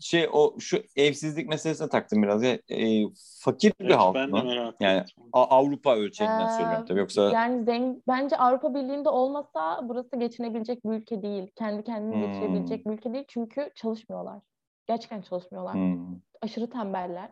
şey 0.00 0.28
o 0.32 0.60
şu 0.60 0.82
evsizlik 0.96 1.48
meselesine 1.48 1.88
taktım 1.88 2.22
biraz 2.22 2.42
ya. 2.42 2.58
E, 2.68 3.02
fakir 3.40 3.72
bir 3.80 3.84
Evet, 3.84 3.96
halk 3.96 4.14
ben 4.14 4.28
de 4.28 4.32
mı? 4.32 4.44
merak 4.44 4.74
Yani. 4.80 5.04
A- 5.32 5.44
Avrupa 5.58 5.96
ölçeğinden 5.96 6.46
Ee, 6.48 6.50
söylüyorum 6.50 6.84
tabii 6.88 6.98
yoksa 6.98 7.22
Yani 7.30 7.64
zengin, 7.64 8.02
bence 8.08 8.36
Avrupa 8.36 8.74
Birliği'nde 8.74 9.08
olmasa 9.08 9.80
burası 9.88 10.16
geçinebilecek 10.16 10.84
bir 10.84 10.90
ülke 10.90 11.22
değil. 11.22 11.50
Kendi 11.56 11.84
kendini 11.84 12.14
Hmm. 12.14 12.26
geçirebilecek 12.32 12.86
bir 12.86 12.90
ülke 12.90 13.12
değil. 13.12 13.24
Çünkü 13.28 13.70
çalışmıyorlar. 13.74 14.38
Gerçekten 14.86 15.22
çalışmıyorlar. 15.22 15.74
Hmm. 15.74 16.06
Aşırı 16.42 16.70
tembeller. 16.70 17.28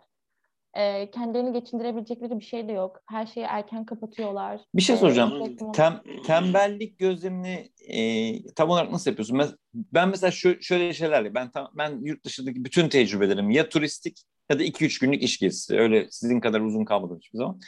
Ee, 0.76 1.10
kendilerini 1.10 1.52
geçindirebilecekleri 1.60 2.38
bir 2.40 2.44
şey 2.44 2.68
de 2.68 2.72
yok. 2.72 3.00
Her 3.06 3.26
şeyi 3.26 3.46
erken 3.46 3.84
kapatıyorlar. 3.86 4.60
bir 4.74 4.82
şey 4.82 4.96
Ee, 4.96 4.98
soracağım. 4.98 5.30
mola- 5.30 5.72
Tem, 5.72 6.02
tembellik 6.26 6.98
gözlemini 6.98 7.70
e, 7.88 8.44
tam 8.54 8.70
olarak 8.70 8.92
nasıl 8.92 9.10
yapıyorsun? 9.10 9.36
Mes- 9.36 9.56
Ben 9.74 10.08
mesela 10.08 10.30
şu, 10.30 10.62
şöyle 10.62 10.92
şeylerle 10.92 11.34
ben 11.34 11.50
tam, 11.50 11.70
ben 11.78 12.00
yurt 12.04 12.24
dışındaki 12.24 12.64
bütün 12.64 12.88
tecrübelerim 12.88 13.50
ya 13.50 13.68
turistik 13.68 14.22
ya 14.50 14.58
da 14.58 14.62
2-3 14.62 14.98
günlük 15.00 15.22
iş 15.22 15.38
gezisi. 15.38 15.78
Öyle 15.78 16.06
sizin 16.10 16.40
kadar 16.40 16.60
uzun 16.60 16.84
kalmadım 16.84 17.18
hiçbir 17.22 17.38
zaman. 17.38 17.60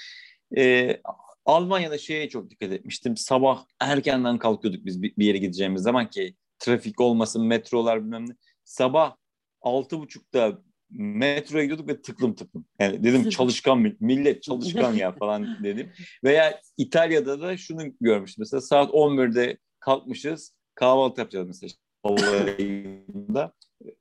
E, 0.56 0.97
Almanya'da 1.44 1.98
şeye 1.98 2.28
çok 2.28 2.51
dikkat 2.51 2.72
etmiştim. 2.72 3.16
Sabah 3.16 3.64
erkenden 3.81 4.39
kalkıyorduk 4.39 4.85
biz 4.85 5.02
bir 5.02 5.16
bir 5.18 5.24
yere 5.27 5.39
gideceğimiz 5.39 5.82
zaman 5.82 6.10
ki 6.10 6.35
trafik 6.59 7.01
olmasın, 7.01 7.47
metrolar 7.47 8.05
bilmem 8.05 8.28
ne. 8.28 8.32
Sabah 8.64 9.16
altı 9.62 9.98
buçukta 10.01 10.59
metroya 10.90 11.64
gidiyorduk 11.64 11.88
ve 11.88 12.02
tıklım 12.02 12.34
tıklım. 12.34 12.64
Yani 12.78 13.04
dedim 13.04 13.28
çalışkan 13.28 13.78
mil- 13.78 13.96
millet 14.00 14.42
çalışkan 14.42 14.92
ya 14.94 15.12
falan 15.18 15.64
dedim. 15.64 15.92
Veya 16.24 16.60
İtalya'da 16.76 17.40
da 17.40 17.56
şunu 17.56 17.82
görmüştüm. 18.00 18.42
Mesela 18.42 18.60
saat 18.60 18.90
11'de 18.90 19.58
kalkmışız. 19.80 20.54
Kahvaltı 20.74 21.20
yapacağız 21.20 21.46
mesela. 21.46 21.72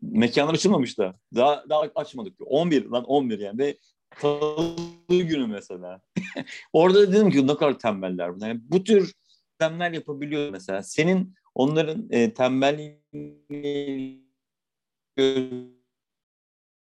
Mekanlar 0.01 0.53
açılmamış 0.53 0.97
da. 0.97 1.19
Daha, 1.35 1.63
daha 1.69 1.81
açmadık. 1.95 2.33
11 2.45 2.85
lan 2.85 3.03
11 3.03 3.39
yani. 3.39 3.57
Ve 3.57 3.77
salı 4.21 4.75
günü 5.09 5.47
mesela. 5.47 6.01
Orada 6.73 7.13
dedim 7.13 7.31
ki 7.31 7.47
ne 7.47 7.55
kadar 7.55 7.79
tembeller 7.79 8.35
bunlar. 8.35 8.47
Yani 8.47 8.61
bu 8.63 8.83
tür 8.83 9.13
tembeller 9.59 9.91
yapabiliyor 9.91 10.49
mesela. 10.49 10.83
Senin 10.83 11.35
onların 11.55 12.07
e, 12.09 12.33
tembelliğini 12.33 14.23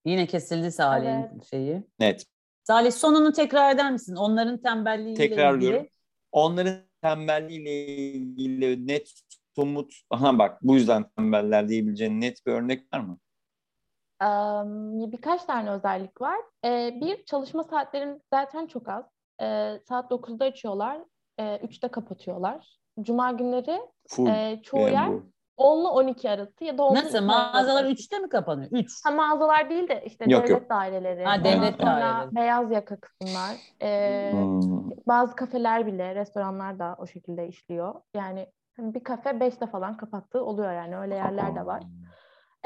Yine 0.05 0.27
kesildi 0.27 0.71
Salih'in 0.71 1.09
Evet. 1.09 1.45
şeyi. 1.49 1.83
net 1.99 2.25
Salih 2.63 2.91
sonunu 2.91 3.31
tekrar 3.31 3.75
eder 3.75 3.91
misin? 3.91 4.15
Onların 4.15 4.61
tembelliğiyle 4.61 5.29
tekrarlıyorum. 5.29 5.77
ilgili. 5.79 5.91
Onların 6.31 6.75
tembelliğiyle 7.01 7.85
ilgili 7.85 8.87
net 8.87 9.11
somut 9.55 9.93
aha 10.09 10.39
bak 10.39 10.57
bu 10.61 10.75
yüzden 10.75 11.05
tembeller 11.17 11.69
diyebileceğin 11.69 12.21
net 12.21 12.45
bir 12.45 12.51
örnek 12.51 12.93
var 12.93 12.99
mı? 12.99 13.17
Am, 14.19 15.11
birkaç 15.11 15.43
tane 15.43 15.71
özellik 15.71 16.21
var. 16.21 16.37
Ee, 16.65 16.97
bir, 17.01 17.25
çalışma 17.25 17.63
saatlerin 17.63 18.21
zaten 18.33 18.67
çok 18.67 18.89
az. 18.89 19.05
Ee, 19.41 19.79
saat 19.87 20.11
9'da 20.11 20.45
açıyorlar, 20.45 20.99
e, 21.39 21.55
3'te 21.55 21.87
kapatıyorlar. 21.87 22.77
Cuma 23.01 23.31
günleri 23.31 23.81
Full. 24.07 24.27
e, 24.27 24.59
çoğu 24.63 24.89
yer 24.89 25.09
bu. 25.09 25.23
10 25.57 25.79
ile 25.81 25.87
12 25.87 26.29
arası 26.29 26.63
ya 26.63 26.77
da 26.77 26.83
10 26.83 26.95
Nasıl? 26.95 27.21
Mağazalar 27.21 27.83
3'te 27.85 28.19
mi 28.19 28.29
kapanıyor? 28.29 28.69
3. 28.71 29.05
Ha, 29.05 29.11
mağazalar 29.11 29.69
değil 29.69 29.87
de 29.89 30.03
işte 30.05 30.25
Yok, 30.27 30.43
devlet 30.43 30.61
yok. 30.61 30.69
daireleri. 30.69 31.23
Ha, 31.25 31.31
ondan 31.31 31.43
devlet 31.43 31.75
sonra 31.75 31.85
daireleri. 31.85 32.35
Beyaz 32.35 32.71
yaka 32.71 32.99
kısımlar. 32.99 33.55
Ee, 33.81 34.31
Hmm. 34.33 34.91
Bazı 35.07 35.35
kafeler 35.35 35.87
bile, 35.87 36.15
restoranlar 36.15 36.79
da 36.79 36.95
o 36.99 37.07
şekilde 37.07 37.47
işliyor. 37.47 37.93
Yani 38.15 38.47
hani 38.77 38.93
bir 38.93 39.03
kafe 39.03 39.29
5'te 39.29 39.67
falan 39.67 39.97
kapattığı 39.97 40.45
oluyor 40.45 40.73
yani 40.73 40.97
öyle 40.97 41.15
yerler 41.15 41.55
de 41.55 41.65
var. 41.65 41.83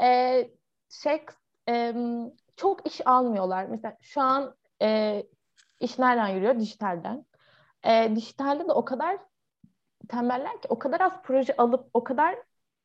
Ee, 0.00 0.50
şey 0.88 1.24
em, 1.66 2.30
çok 2.56 2.86
iş 2.86 3.06
almıyorlar. 3.06 3.64
Mesela 3.64 3.96
şu 4.00 4.20
an 4.20 4.54
e, 4.82 5.22
iş 5.80 5.98
nereden 5.98 6.28
yürüyor? 6.28 6.58
Dijitalden. 6.60 7.24
E, 7.84 8.16
dijitalde 8.16 8.68
de 8.68 8.72
o 8.72 8.84
kadar 8.84 9.18
tembeller 10.08 10.52
ki 10.62 10.68
o 10.68 10.78
kadar 10.78 11.00
az 11.00 11.12
proje 11.22 11.56
alıp 11.56 11.90
o 11.94 12.04
kadar 12.04 12.36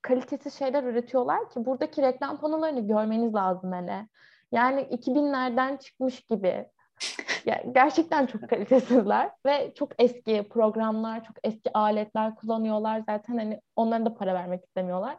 kalitesiz 0.04 0.54
şeyler 0.54 0.84
üretiyorlar 0.84 1.50
ki 1.50 1.66
buradaki 1.66 2.02
reklam 2.02 2.38
panolarını 2.38 2.88
görmeniz 2.88 3.36
lazım 3.36 3.74
hele. 3.74 4.08
Yani 4.52 4.82
2000'lerden 4.82 5.78
çıkmış 5.78 6.22
gibi. 6.22 6.70
Ya, 7.46 7.64
gerçekten 7.72 8.26
çok 8.26 8.50
kalitesizler 8.50 9.32
ve 9.46 9.74
çok 9.76 9.92
eski 10.00 10.50
programlar, 10.50 11.24
çok 11.24 11.36
eski 11.44 11.74
aletler 11.74 12.36
kullanıyorlar. 12.36 13.04
Zaten 13.10 13.38
hani 13.38 13.62
onlara 13.76 14.06
da 14.06 14.16
para 14.16 14.34
vermek 14.34 14.66
istemiyorlar. 14.66 15.18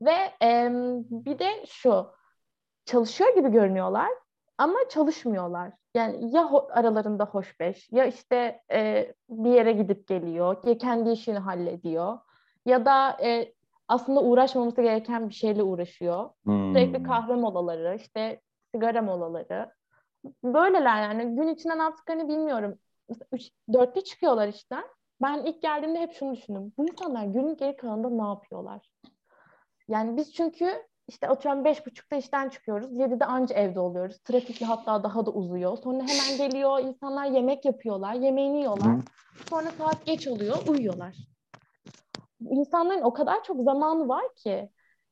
Ve 0.00 0.14
em, 0.40 1.04
bir 1.10 1.38
de 1.38 1.66
şu, 1.66 2.06
çalışıyor 2.86 3.34
gibi 3.36 3.50
görünüyorlar 3.52 4.08
ama 4.58 4.78
çalışmıyorlar. 4.90 5.72
Yani 5.94 6.36
ya 6.36 6.42
ho- 6.42 6.72
aralarında 6.72 7.24
hoş 7.26 7.60
beş, 7.60 7.88
ya 7.92 8.04
işte 8.06 8.62
e, 8.72 9.12
bir 9.28 9.50
yere 9.50 9.72
gidip 9.72 10.06
geliyor, 10.08 10.56
ya 10.64 10.78
kendi 10.78 11.10
işini 11.10 11.38
hallediyor. 11.38 12.18
ya 12.66 12.84
da 12.84 13.18
e, 13.22 13.54
aslında 13.88 14.20
uğraşmaması 14.22 14.82
gereken 14.82 15.28
bir 15.28 15.34
şeyle 15.34 15.62
uğraşıyor. 15.62 16.30
Hmm. 16.44 16.72
Sürekli 16.72 17.02
kahve 17.02 17.34
molaları, 17.34 17.96
işte 17.96 18.40
sigara 18.74 19.02
molaları. 19.02 19.70
Böyleler 20.44 21.02
yani. 21.02 21.36
Gün 21.36 21.48
içinde 21.48 21.78
ne 21.78 21.82
yaptıklarını 21.82 22.28
bilmiyorum. 22.28 22.78
Mesela 23.08 23.26
üç, 23.32 23.50
dörtte 23.72 24.00
çıkıyorlar 24.00 24.48
işten. 24.48 24.84
Ben 25.22 25.38
ilk 25.38 25.62
geldiğimde 25.62 26.00
hep 26.00 26.12
şunu 26.12 26.36
düşündüm. 26.36 26.72
Bu 26.78 26.88
insanlar 26.88 27.24
günün 27.24 27.56
geri 27.56 27.76
kalanında 27.76 28.10
ne 28.10 28.28
yapıyorlar? 28.28 28.90
Yani 29.88 30.16
biz 30.16 30.32
çünkü 30.32 30.66
işte 31.08 31.28
atıyorum 31.28 31.64
beş 31.64 31.86
buçukta 31.86 32.16
işten 32.16 32.48
çıkıyoruz. 32.48 32.98
Yedide 32.98 33.24
anca 33.24 33.56
evde 33.56 33.80
oluyoruz. 33.80 34.18
Trafikle 34.18 34.66
hatta 34.66 35.02
daha 35.02 35.26
da 35.26 35.30
uzuyor. 35.30 35.78
Sonra 35.78 35.98
hemen 35.98 36.48
geliyor 36.48 36.78
insanlar 36.78 37.26
yemek 37.26 37.64
yapıyorlar. 37.64 38.14
Yemeğini 38.14 38.58
yiyorlar. 38.58 38.96
Sonra 39.50 39.70
saat 39.70 40.06
geç 40.06 40.28
oluyor. 40.28 40.56
Uyuyorlar. 40.68 41.16
İnsanların 42.40 43.02
o 43.02 43.12
kadar 43.12 43.44
çok 43.44 43.62
zamanı 43.64 44.08
var 44.08 44.34
ki. 44.34 44.68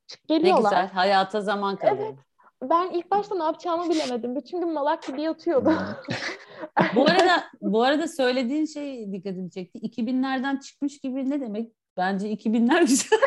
Çık 0.07 0.21
Ne 0.31 0.39
geliyorlar. 0.39 0.63
güzel. 0.71 0.89
Hayata 0.91 1.41
zaman 1.41 1.77
kalıyor. 1.77 2.07
Evet. 2.07 2.19
Ben 2.63 2.91
ilk 2.91 3.11
başta 3.11 3.35
ne 3.37 3.43
yapacağımı 3.45 3.91
bilemedim. 3.91 4.37
Bütün 4.37 4.61
gün 4.61 4.73
malak 4.73 5.03
gibi 5.03 5.23
yatıyordum. 5.23 5.75
Bu 6.95 7.03
arada 7.03 7.45
bu 7.61 7.83
arada 7.83 8.09
söylediğin 8.09 8.65
şey 8.67 9.13
dikkatimi 9.13 9.51
çekti. 9.51 9.79
2000'lerden 9.79 10.57
çıkmış 10.57 10.99
gibi 10.99 11.31
ne 11.31 11.41
demek? 11.41 11.73
Bence 11.97 12.29
2000'ler 12.33 12.81
güzel. 12.81 13.19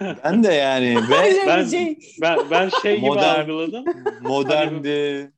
Ben 0.24 0.44
de 0.44 0.52
yani 0.52 0.96
ben- 1.46 1.64
bir 1.64 1.70
şey. 1.70 1.98
Ben 2.22 2.38
ben 2.50 2.68
şey 2.82 2.96
gibi 2.96 3.06
Modern. 3.06 3.40
algıladım. 3.40 3.84
moderndi. 4.22 5.32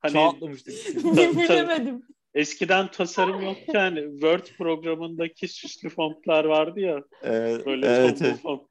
Hani 0.00 0.12
Çağ 0.12 0.28
atlamıştık. 0.28 0.74
Bilemedim. 1.04 2.02
Eskiden 2.36 2.90
tasarım 2.90 3.42
yokken 3.42 3.96
Word 4.12 4.46
programındaki 4.58 5.48
süslü 5.48 5.88
fontlar 5.88 6.44
vardı 6.44 6.80
ya. 6.80 7.02
Evet, 7.22 7.66
Böyle 7.66 7.86
evet, 7.86 8.22
font. 8.42 8.62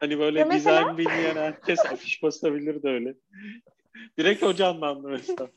Hani 0.00 0.18
böyle 0.18 0.38
Ya 0.38 0.46
mesela- 0.46 0.80
dizayn 0.80 0.98
bilmeyen 0.98 1.36
herkes 1.36 1.78
afiş 1.86 2.22
basabilirdi 2.22 2.88
öyle. 2.88 3.14
Direkt 4.18 4.42
o 4.42 4.54
canlandı 4.54 5.08
mesela. 5.08 5.48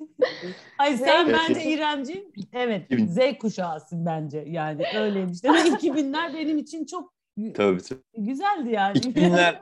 Ay 0.77 0.97
sen 0.97 1.25
Evet. 1.25 1.35
bence 1.49 1.63
İremciğim 1.63 2.25
evet 2.53 2.85
2000. 2.85 3.07
Z 3.07 3.17
kuşağısın 3.39 4.05
bence 4.05 4.43
yani 4.47 4.83
öyleymiş. 4.97 5.43
Demek 5.43 5.65
2000'ler 5.65 6.33
benim 6.33 6.57
için 6.57 6.85
çok 6.85 7.13
Tabii 7.55 7.81
tabii. 7.81 7.99
güzeldi 8.17 8.69
yani. 8.71 8.97
2000'ler 8.97 9.55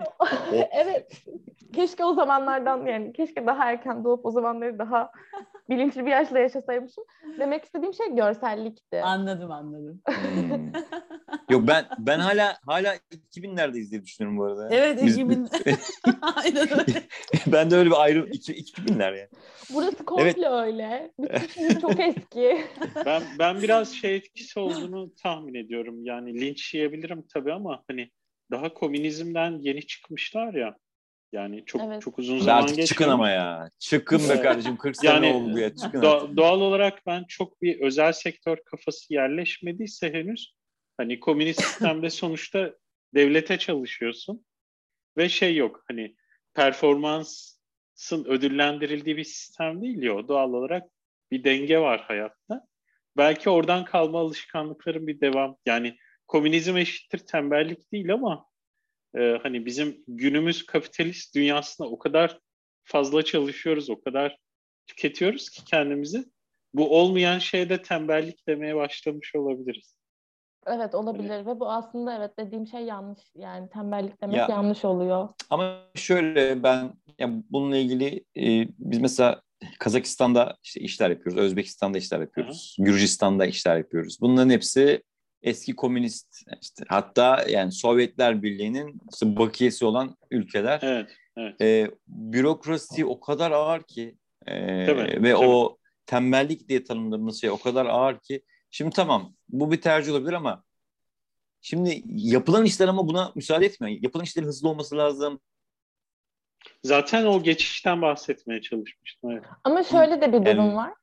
evet. 0.72 1.26
Keşke 1.74 2.06
o 2.06 2.14
zamanlardan 2.14 2.86
yani 2.86 3.14
keşke 3.14 3.46
daha 3.46 3.72
erken 3.72 4.04
doğup 4.04 4.26
o 4.26 4.32
zamanları 4.32 4.80
daha 4.80 5.12
bilinçli 5.70 6.06
bir 6.06 6.12
yaşla 6.12 6.40
yaşasaymışım. 6.40 7.04
Demek 7.40 7.66
istediğim 7.66 7.94
şey 7.94 8.16
görsellikti. 8.16 9.02
anladım 9.02 9.52
anladım. 9.52 10.02
Hmm. 10.06 10.72
Yok 11.50 11.68
ben 11.68 11.86
ben 12.00 12.20
hala 12.20 12.58
hala 12.66 12.96
2000'lerdeyiz 12.96 13.92
diye 13.92 14.04
düşünüyorum 14.04 14.38
bu 14.40 14.44
arada. 14.44 14.70
Evet 14.72 15.04
Biz- 15.04 15.18
2000. 15.18 15.48
Aynen 16.22 16.80
öyle. 16.80 17.04
ben 17.48 17.72
de 17.72 17.76
öyle 17.76 17.90
bir 17.90 18.04
ayrı 18.04 18.30
iki- 18.32 18.54
2000'ler 18.54 19.18
yani. 19.18 19.30
Burası 19.74 20.06
komple 20.06 20.50
öyle. 20.50 21.12
Bütün 21.20 21.80
çok 21.80 22.00
eski. 22.00 22.66
Ben 23.06 23.24
ben 23.40 23.62
biraz 23.62 23.94
şey 23.94 24.16
etkisi 24.16 24.60
olduğunu 24.60 25.16
tahmin 25.16 25.54
ediyorum. 25.54 26.06
Yani 26.06 26.42
linç 26.42 26.74
yiyebilirim 26.74 27.24
tabii 27.34 27.54
ama 27.54 27.84
hani 27.88 28.10
daha 28.52 28.74
komünizmden 28.74 29.60
yeni 29.62 29.88
çıkmışlar 29.88 30.54
ya. 30.54 30.76
Yani 31.36 31.64
çok 31.66 31.82
Evet. 31.82 32.02
çok 32.02 32.20
uzun 32.20 32.40
zaman 32.40 32.62
artık 32.64 32.70
çıkın 32.70 32.86
geçmemiş. 32.86 33.14
ama 33.14 33.30
ya. 33.30 33.70
Çıkın 33.80 34.30
be 34.30 34.42
kardeşim 34.42 34.78
40 34.78 34.98
sene 34.98 35.12
Yani 35.14 35.26
oldu 35.36 35.60
ya 35.60 35.76
çıkın 35.76 36.02
Do- 36.02 36.08
artık. 36.08 36.38
doğal 36.38 36.62
olarak 36.62 37.06
ben 37.06 37.24
çok 37.28 37.62
bir 37.62 37.80
özel 37.82 38.12
sektör 38.12 38.58
kafası 38.66 39.14
yerleşmediyse 39.14 40.14
henüz 40.14 40.56
hani 40.98 41.20
komünist 41.20 41.62
sistemde 41.66 42.10
sonuçta 42.10 42.74
devlete 43.14 43.58
çalışıyorsun 43.58 44.46
ve 45.18 45.30
şey 45.30 45.56
yok 45.56 45.84
hani 45.88 46.16
performansın 46.54 48.26
ödüllendirildiği 48.26 49.18
bir 49.18 49.24
sistem 49.24 49.82
değil 49.82 50.02
ya 50.04 50.16
o 50.16 50.28
doğal 50.28 50.54
olarak 50.54 50.84
bir 51.32 51.44
denge 51.44 51.80
var 51.80 52.02
hayatta. 52.02 52.68
Belki 53.18 53.50
oradan 53.50 53.86
kalma 53.86 54.20
alışkanlıkların 54.20 55.08
bir 55.08 55.22
devam 55.22 55.58
yani 55.66 55.98
komünizm 56.28 56.78
eşittir 56.78 57.20
tembellik 57.20 57.92
değil 57.92 58.14
ama 58.14 58.46
e, 59.18 59.40
hani 59.44 59.66
bizim 59.66 60.04
günümüz 60.08 60.66
kapitalist 60.66 61.36
dünyasında 61.36 61.88
o 61.88 62.00
kadar 62.00 62.40
fazla 62.84 63.26
çalışıyoruz, 63.26 63.90
o 63.90 64.02
kadar 64.02 64.38
tüketiyoruz 64.88 65.50
ki 65.50 65.66
kendimizi. 65.66 66.26
Bu 66.74 67.00
olmayan 67.00 67.40
şeyde 67.40 67.82
tembellik 67.82 68.48
demeye 68.48 68.76
başlamış 68.76 69.36
olabiliriz. 69.36 69.96
Evet 70.68 70.96
olabilir 70.96 71.46
ve 71.46 71.60
bu 71.60 71.72
aslında 71.72 72.18
evet 72.18 72.32
dediğim 72.40 72.68
şey 72.68 72.82
yanlış. 72.82 73.20
Yani 73.36 73.70
tembellik 73.70 74.22
demek 74.22 74.36
Ya. 74.36 74.48
yanlış 74.50 74.86
oluyor. 74.86 75.30
Ama 75.50 75.82
şöyle 75.96 76.64
ben 76.64 76.94
yani 77.20 77.44
bununla 77.50 77.78
ilgili 77.78 78.26
e, 78.38 78.68
biz 78.80 79.00
mesela 79.00 79.42
Kazakistan'da 79.80 80.58
işte 80.64 80.80
işler 80.82 81.10
yapıyoruz, 81.10 81.42
Özbekistan'da 81.42 81.98
işler 81.98 82.20
yapıyoruz, 82.20 82.76
Gürcistan'da 82.80 83.46
işler 83.46 83.78
yapıyoruz. 83.78 84.18
Bunların 84.22 84.50
hepsi 84.50 85.04
eski 85.46 85.76
komünist 85.76 86.42
işte 86.62 86.84
hatta 86.88 87.46
yani 87.50 87.72
Sovyetler 87.72 88.44
Birliği'nin 88.44 89.02
işte 89.14 89.38
bakiyesi 89.38 89.86
olan 89.86 90.18
ülkeler. 90.32 90.80
Evet, 90.84 91.12
evet. 91.38 91.62
E, 91.62 91.92
bürokrasi 92.08 93.06
o 93.06 93.20
kadar 93.20 93.52
ağır 93.52 93.84
ki 93.84 94.18
e, 94.48 94.86
Tabii, 94.86 95.02
ve 95.02 95.12
tabii. 95.34 95.36
o 95.36 95.78
tembellik 96.06 96.70
diye 96.70 96.84
tanımladığımız 96.84 97.42
şey 97.42 97.50
o 97.50 97.58
kadar 97.58 97.86
ağır 97.86 98.20
ki 98.20 98.42
şimdi 98.72 98.96
tamam 98.96 99.36
bu 99.50 99.72
bir 99.72 99.82
tercih 99.82 100.12
olabilir 100.12 100.34
ama 100.34 100.64
şimdi 101.62 102.04
yapılan 102.08 102.66
işler 102.66 102.88
ama 102.88 103.08
buna 103.08 103.32
müsaade 103.36 103.66
etmiyor. 103.66 103.98
Yapılan 104.02 104.24
işlerin 104.24 104.48
hızlı 104.48 104.70
olması 104.70 104.98
lazım. 104.98 105.40
Zaten 106.84 107.26
o 107.26 107.44
geçişten 107.44 108.02
bahsetmeye 108.02 108.62
çalışmıştım. 108.62 109.32
Evet. 109.32 109.44
Ama 109.64 109.84
şöyle 109.84 110.22
de 110.22 110.28
bir 110.28 110.46
durum 110.46 110.46
Yani- 110.66 110.76
var. 110.76 110.94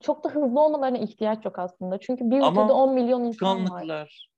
Çok 0.00 0.24
da 0.24 0.28
hızlı 0.28 0.60
olmalarına 0.60 0.98
ihtiyaç 0.98 1.44
yok 1.44 1.58
aslında. 1.58 2.00
Çünkü 2.00 2.30
bir 2.30 2.40
Ama 2.40 2.50
ülkede 2.50 2.72
10 2.72 2.94
milyon 2.94 3.24
insan 3.24 3.70
var. 3.70 4.30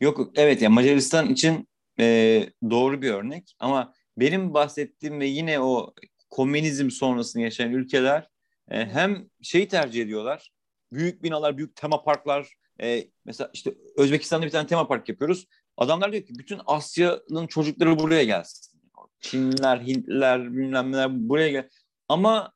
Yok 0.00 0.20
evet 0.34 0.62
ya 0.62 0.70
Macaristan 0.70 1.28
için 1.28 1.68
e, 2.00 2.46
doğru 2.70 3.02
bir 3.02 3.10
örnek 3.10 3.54
ama 3.58 3.94
benim 4.16 4.54
bahsettiğim 4.54 5.20
ve 5.20 5.26
yine 5.26 5.60
o 5.60 5.94
komünizm 6.30 6.90
sonrasını 6.90 7.42
yaşayan 7.42 7.72
ülkeler 7.72 8.28
e, 8.70 8.86
hem 8.86 9.28
şeyi 9.42 9.68
tercih 9.68 10.02
ediyorlar. 10.02 10.52
Büyük 10.92 11.22
binalar, 11.22 11.56
büyük 11.58 11.76
tema 11.76 12.02
parklar. 12.02 12.54
e, 12.82 13.08
mesela 13.24 13.50
işte 13.52 13.74
Özbekistan'da 13.96 14.46
bir 14.46 14.50
tane 14.50 14.66
tema 14.66 14.88
park 14.88 15.08
yapıyoruz. 15.08 15.46
Adamlar 15.76 16.12
diyor 16.12 16.24
ki 16.24 16.32
bütün 16.38 16.60
Asya'nın 16.66 17.46
çocukları 17.46 17.98
buraya 17.98 18.24
gelsin. 18.24 18.80
Çinliler, 19.20 19.80
Hintliler, 19.80 20.52
bilmem 20.52 20.92
neler 20.92 21.28
buraya 21.28 21.48
gel. 21.48 21.68
Ama 22.08 22.52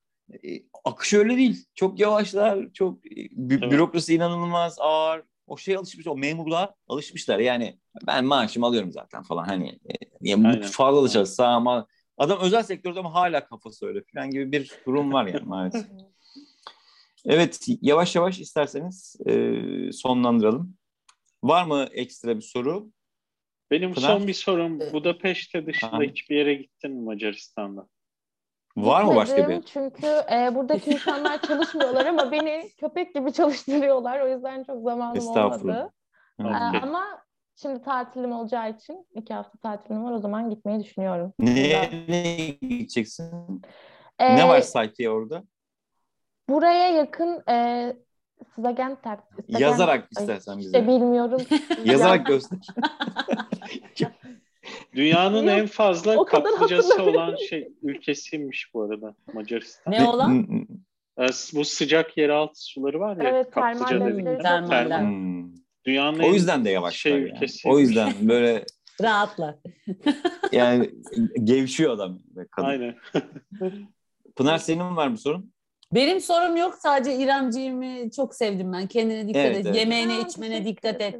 akış 0.84 1.14
öyle 1.14 1.36
değil. 1.36 1.66
Çok 1.74 2.00
yavaşlar, 2.00 2.72
çok 2.72 3.06
e, 3.06 3.10
bü- 3.10 3.60
Tabii. 3.60 3.70
bürokrasi 3.70 4.14
inanılmaz 4.14 4.76
ağır. 4.80 5.22
O 5.46 5.56
şey 5.56 5.76
alışmış, 5.76 6.06
o 6.06 6.16
memurluğa 6.16 6.74
alışmışlar. 6.88 7.38
Yani 7.38 7.78
ben 8.06 8.24
maaşımı 8.24 8.66
alıyorum 8.66 8.92
zaten 8.92 9.22
falan. 9.22 9.44
Hani 9.44 9.68
e, 9.68 9.92
ya 10.20 10.38
bu 10.44 10.62
fazla 10.62 11.02
da 11.04 11.08
çalışsa 11.08 11.46
ama 11.48 11.86
adam 12.18 12.38
özel 12.40 12.62
sektörde 12.62 12.98
ama 13.00 13.14
hala 13.14 13.46
kafası 13.46 13.86
öyle 13.86 14.02
falan 14.14 14.30
gibi 14.30 14.52
bir 14.52 14.72
durum 14.86 15.12
var 15.12 15.26
yani 15.26 15.44
maalesef. 15.44 15.86
Evet, 17.26 17.66
yavaş 17.82 18.16
yavaş 18.16 18.40
isterseniz 18.40 19.16
e, 19.26 19.92
sonlandıralım. 19.92 20.76
Var 21.42 21.64
mı 21.64 21.88
ekstra 21.92 22.36
bir 22.36 22.42
soru? 22.42 22.90
Benim 23.70 23.94
Pınar? 23.94 24.08
son 24.08 24.26
bir 24.26 24.34
sorum. 24.34 24.80
Budapeşte 24.80 25.66
dışında 25.66 25.90
Aha. 25.90 26.02
hiçbir 26.02 26.36
yere 26.36 26.54
gittin 26.54 26.90
mi 26.90 27.04
Macaristan'da? 27.04 27.88
Var 28.76 29.02
mı 29.04 29.14
başka 29.16 29.48
bir? 29.48 29.62
Çünkü 29.62 30.06
e, 30.06 30.54
buradaki 30.54 30.90
insanlar 30.90 31.42
çalışmıyorlar 31.46 32.06
ama 32.06 32.32
beni 32.32 32.70
köpek 32.80 33.14
gibi 33.14 33.32
çalıştırıyorlar. 33.32 34.20
O 34.20 34.28
yüzden 34.28 34.64
çok 34.64 34.82
zamanım 34.82 35.16
Estağfurullah. 35.16 35.88
olmadı. 36.40 36.74
E, 36.74 36.78
ama 36.82 37.04
şimdi 37.56 37.82
tatilim 37.82 38.32
olacağı 38.32 38.70
için 38.70 39.06
iki 39.14 39.34
hafta 39.34 39.58
tatilim 39.58 40.04
var. 40.04 40.12
O 40.12 40.18
zaman 40.18 40.50
gitmeyi 40.50 40.80
düşünüyorum. 40.84 41.32
Nereye 41.38 41.90
nereye 42.08 42.48
gideceksin? 42.48 43.62
E, 44.18 44.36
Ne 44.36 44.48
var 44.48 44.60
Sayfiye 44.60 45.10
orada? 45.10 45.42
Buraya 46.48 46.88
yakın 46.90 47.42
e. 47.48 47.96
Zagen- 48.58 48.96
Yazarak 49.48 50.08
istersen 50.10 50.58
işte 50.58 50.86
bize. 50.86 50.86
bilmiyorum. 50.88 51.42
Yazarak 51.84 52.26
göster. 52.26 52.58
Dünyanın 54.96 55.46
en 55.46 55.66
fazla 55.66 56.16
o 56.16 56.24
kadar 56.24 56.52
kaplıcası 56.52 57.02
olan 57.02 57.36
şey 57.36 57.68
ülkesiymiş 57.82 58.74
bu 58.74 58.82
arada 58.82 59.14
Macaristan. 59.34 59.92
Ne 59.92 60.04
olan? 60.08 60.48
Ee, 61.20 61.26
Bu 61.54 61.64
sıcak 61.64 62.16
yeraltı 62.16 62.64
suları 62.64 63.00
var 63.00 63.16
ya 63.16 63.30
Evet, 63.30 63.50
kaplıca 63.50 64.38
Termal. 64.38 65.00
Hmm. 65.00 65.44
Dünyanın 65.86 66.18
O 66.18 66.22
en 66.22 66.32
yüzden 66.32 66.64
de 66.64 66.70
yavaşlar 66.70 66.98
şey 66.98 67.12
yani. 67.12 67.22
ülkesiymiş. 67.22 67.76
O 67.76 67.78
yüzden 67.78 68.12
böyle 68.20 68.64
Rahatlar. 69.02 69.54
yani 70.52 70.90
gevşiyor 71.44 71.92
adam 71.92 72.18
ve 72.36 72.46
kadın. 72.50 72.66
Aynen. 72.68 72.94
Pınar 74.36 74.58
senin 74.58 74.96
var 74.96 75.08
mı 75.08 75.18
sorun? 75.18 75.54
Benim 75.92 76.20
sorum 76.20 76.56
yok. 76.56 76.74
Sadece 76.74 77.16
İremciğimi 77.16 78.10
çok 78.16 78.34
sevdim 78.34 78.72
ben. 78.72 78.86
Kendine 78.86 79.28
dikkat 79.28 79.44
Evet, 79.44 79.56
et. 79.56 79.66
evet. 79.66 79.76
Yemeğine, 79.76 80.20
içmene 80.20 80.64
dikkat 80.64 81.00
et. 81.00 81.14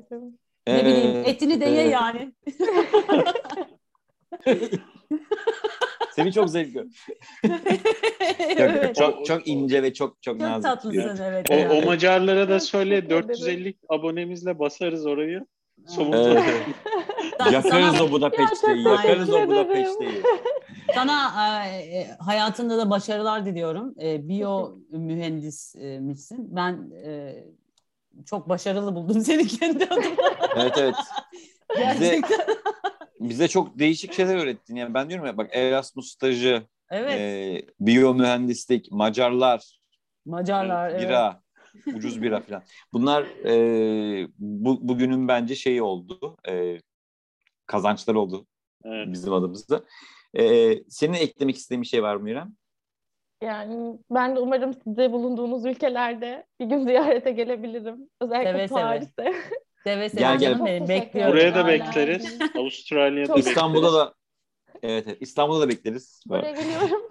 Ne 0.66 0.84
bileyim 0.84 1.16
Ee, 1.16 1.30
etini 1.30 1.60
de 1.60 1.64
ye 1.64 1.82
e, 1.84 1.88
yani. 1.88 2.32
Seni 6.12 6.32
çok 6.32 6.50
zevkli. 6.50 6.84
evet. 8.56 8.96
Çok 8.96 9.26
çok 9.26 9.48
ince 9.48 9.82
ve 9.82 9.94
çok 9.94 10.22
çok, 10.22 10.34
Çok 10.34 10.40
nazik. 10.40 10.62
tatlısın 10.62 11.18
evet. 11.22 11.50
O, 11.50 11.54
yani. 11.54 11.72
o 11.72 11.86
Macarlara 11.86 12.48
da 12.48 12.60
söyle 12.60 12.94
Teşekkür 12.94 13.14
ederim. 13.16 13.28
450 13.28 13.74
abonemizle 13.88 14.58
basarız 14.58 15.06
orayı. 15.06 15.46
Evet. 15.98 15.98
Sana- 17.38 17.52
Yakarız 17.52 18.00
o 18.00 18.10
Budapeşte'yi. 18.12 18.82
Yakarız 18.84 19.30
o 19.32 19.46
Budapeşte'yi. 19.48 20.22
Sana 20.94 21.32
e, 21.66 22.06
hayatında 22.18 22.78
da 22.78 22.90
başarılar 22.90 23.46
diliyorum. 23.46 23.94
E, 24.02 24.28
biyo 24.28 24.72
mühendismişsin. 24.90 26.56
Ben 26.56 26.90
e, 27.04 27.34
çok 28.26 28.48
başarılı 28.48 28.94
buldum 28.94 29.20
seni 29.20 29.46
kendi 29.58 29.84
adıma. 29.84 30.22
Evet 30.56 30.72
evet. 30.78 30.94
Bize, 31.76 32.08
Gerçekten. 32.08 32.46
bize 33.20 33.48
çok 33.48 33.78
değişik 33.78 34.12
şeyler 34.12 34.36
öğrettin. 34.36 34.76
Yani 34.76 34.94
ben 34.94 35.08
diyorum 35.08 35.26
ya 35.26 35.36
bak 35.36 35.50
Erasmus 35.52 36.10
stajı, 36.12 36.62
Evet. 36.90 37.12
e, 37.20 37.62
biyomühendislik, 37.80 38.92
Macarlar, 38.92 39.78
Macarlar. 40.26 40.90
evet. 40.90 41.02
bira, 41.02 41.42
ucuz 41.94 42.22
bira 42.22 42.40
falan. 42.40 42.62
Bunlar 42.92 43.22
e, 43.44 44.28
bu, 44.38 44.88
bugünün 44.88 45.28
bence 45.28 45.54
şeyi 45.54 45.82
oldu. 45.82 46.36
E, 46.48 46.78
kazançları 47.66 48.20
oldu 48.20 48.46
Evet. 48.84 49.08
bizim 49.12 49.32
adımızda. 49.32 49.84
E, 50.38 50.74
senin 50.88 51.14
eklemek 51.14 51.56
istediğin 51.56 51.82
bir 51.82 51.86
şey 51.86 52.02
var 52.02 52.16
mı 52.16 52.30
İrem? 52.30 52.52
Yani 53.42 53.98
ben 54.10 54.36
de 54.36 54.40
umarım 54.40 54.74
siz 54.74 54.96
de 54.96 55.12
bulunduğunuz 55.12 55.64
ülkelerde 55.64 56.46
bir 56.60 56.66
gün 56.66 56.86
ziyarete 56.86 57.30
gelebilirim. 57.30 58.10
Özellikle 58.20 58.52
Seve 58.52 58.68
seve. 58.68 58.80
Paris'te. 58.80 59.34
Seve 59.84 60.08
seve 60.08 60.20
Gel, 60.20 60.38
gel. 60.38 60.88
Bekliyorum. 60.88 61.32
Buraya 61.32 61.54
da 61.54 61.66
bekleriz. 61.66 62.38
Avustralya'da 62.56 63.28
bekleriz. 63.28 63.46
İstanbul'da 63.46 63.92
da 63.92 64.14
Evet, 64.82 65.04
evet. 65.06 65.18
İstanbul'da 65.20 65.60
da 65.60 65.68
bekleriz. 65.68 66.20
Oraya 66.28 66.50
geliyorum. 66.50 67.02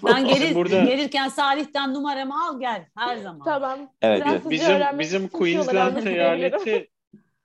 Sen 0.06 0.26
gelir, 0.26 0.54
burada- 0.54 0.84
gelirken 0.84 1.28
Salih'ten 1.28 1.94
numaramı 1.94 2.48
al 2.48 2.60
gel 2.60 2.86
her 2.96 3.16
zaman. 3.16 3.44
tamam. 3.44 3.92
Evet, 4.02 4.22
evet. 4.26 4.50
Bizim 4.50 4.98
bizim 4.98 5.28
Queensland 5.28 6.06
eyaleti 6.06 6.88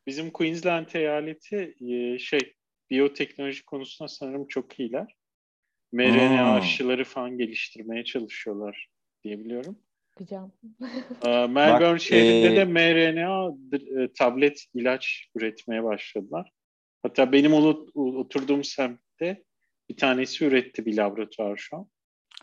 bizim 0.08 0.32
Queensland 0.32 0.88
eyaleti 0.94 1.76
e, 1.82 2.20
şey 2.20 2.54
biyoteknoloji 2.90 3.66
konusunda 3.66 4.08
sanırım 4.08 4.48
çok 4.48 4.80
iyiler. 4.80 5.16
mRNA 5.92 6.46
Hmm. 6.48 6.54
aşıları 6.54 7.04
falan 7.04 7.38
geliştirmeye 7.38 8.04
çalışıyorlar 8.04 8.88
diyebiliyorum. 9.24 9.78
Bakacağım. 10.16 10.52
Ee, 11.26 11.48
Melbourne 11.48 11.92
Bak, 11.94 12.02
şehrinde 12.02 12.54
e, 12.54 12.56
de 12.56 12.66
mRNA 12.66 13.52
tablet 14.20 14.66
ilaç 14.74 15.28
üretmeye 15.36 15.84
başladılar. 15.84 16.52
Hatta 17.04 17.32
benim 17.32 17.54
oturduğum 17.96 18.64
semtte 18.64 19.44
bir 19.90 19.98
tanesi 19.98 20.46
üretti 20.46 20.86
bir 20.86 20.98
laboratuvar 20.98 21.58
şu 21.58 21.78
an. 21.78 21.88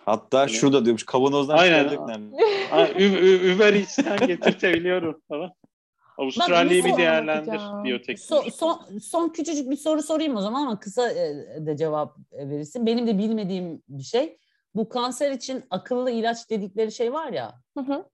Hatta 0.04 0.48
şurada 0.48 0.84
diyormuş 0.84 1.02
kavanozdan 1.06 1.58
Aynen. 1.58 1.88
çıkardık. 1.88 3.00
Ü- 3.00 3.54
Uber 3.54 3.74
Eats'ten 3.74 4.26
getirtebiliyorum 4.26 5.20
falan. 5.28 5.52
Avustralya'yı 6.18 6.84
bir 6.84 6.96
değerlendir 6.96 7.60
biyoteknoloji. 7.84 8.48
So- 8.48 8.50
son, 8.50 8.98
son 8.98 9.28
küçücük 9.28 9.70
bir 9.70 9.76
soru 9.76 10.02
sorayım 10.02 10.36
o 10.36 10.40
zaman 10.40 10.62
ama 10.62 10.80
kısa 10.80 11.10
e, 11.10 11.34
de 11.66 11.76
cevap 11.76 12.16
verirsin. 12.32 12.86
Benim 12.86 13.06
de 13.06 13.18
bilmediğim 13.18 13.82
bir 13.88 14.02
şey. 14.02 14.38
Bu 14.74 14.88
kanser 14.88 15.30
için 15.30 15.64
akıllı 15.70 16.10
ilaç 16.10 16.50
dedikleri 16.50 16.92
şey 16.92 17.12
var 17.12 17.32
ya. 17.32 17.54
Hı 17.78 17.84
hı. 17.84 18.04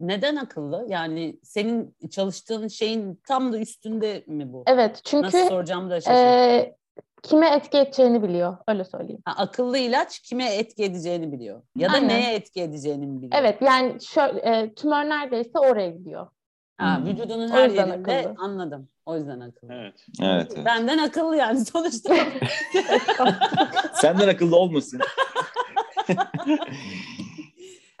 Neden 0.00 0.36
akıllı? 0.36 0.86
Yani 0.88 1.38
senin 1.42 1.96
çalıştığın 2.10 2.68
şeyin 2.68 3.20
tam 3.28 3.52
da 3.52 3.58
üstünde 3.58 4.24
mi 4.26 4.52
bu? 4.52 4.62
Evet 4.66 5.00
çünkü 5.04 5.26
Nasıl 5.26 5.48
soracağımı 5.48 5.90
da 5.90 6.00
şaşırdım. 6.00 6.32
e, 6.32 6.76
kime 7.22 7.48
etki 7.50 7.78
edeceğini 7.78 8.22
biliyor. 8.22 8.56
Öyle 8.68 8.84
söyleyeyim. 8.84 9.22
Ha, 9.24 9.34
akıllı 9.36 9.78
ilaç 9.78 10.18
kime 10.18 10.54
etki 10.54 10.84
edeceğini 10.84 11.32
biliyor. 11.32 11.62
Ya 11.76 11.88
da 11.88 11.92
Aynen. 11.92 12.08
neye 12.08 12.34
etki 12.34 12.62
edeceğini 12.62 13.16
biliyor? 13.16 13.32
Evet 13.34 13.62
yani 13.62 14.00
şöyle, 14.02 14.40
e, 14.40 14.74
tümör 14.74 15.04
neredeyse 15.04 15.58
oraya 15.58 15.90
gidiyor. 15.90 16.26
Ha, 16.76 16.98
Hmm. 16.98 17.06
vücudunun 17.06 17.48
her 17.50 17.70
yerinde 17.70 18.12
akıllı. 18.12 18.34
anladım. 18.38 18.88
O 19.06 19.16
yüzden 19.16 19.40
akıllı. 19.40 19.72
Evet. 19.74 20.06
Evet, 20.22 20.52
evet. 20.56 20.64
Benden 20.66 20.98
akıllı 20.98 21.36
yani 21.36 21.64
sonuçta. 21.64 22.14
Senden 23.94 24.28
akıllı 24.28 24.56
olmasın. 24.56 25.00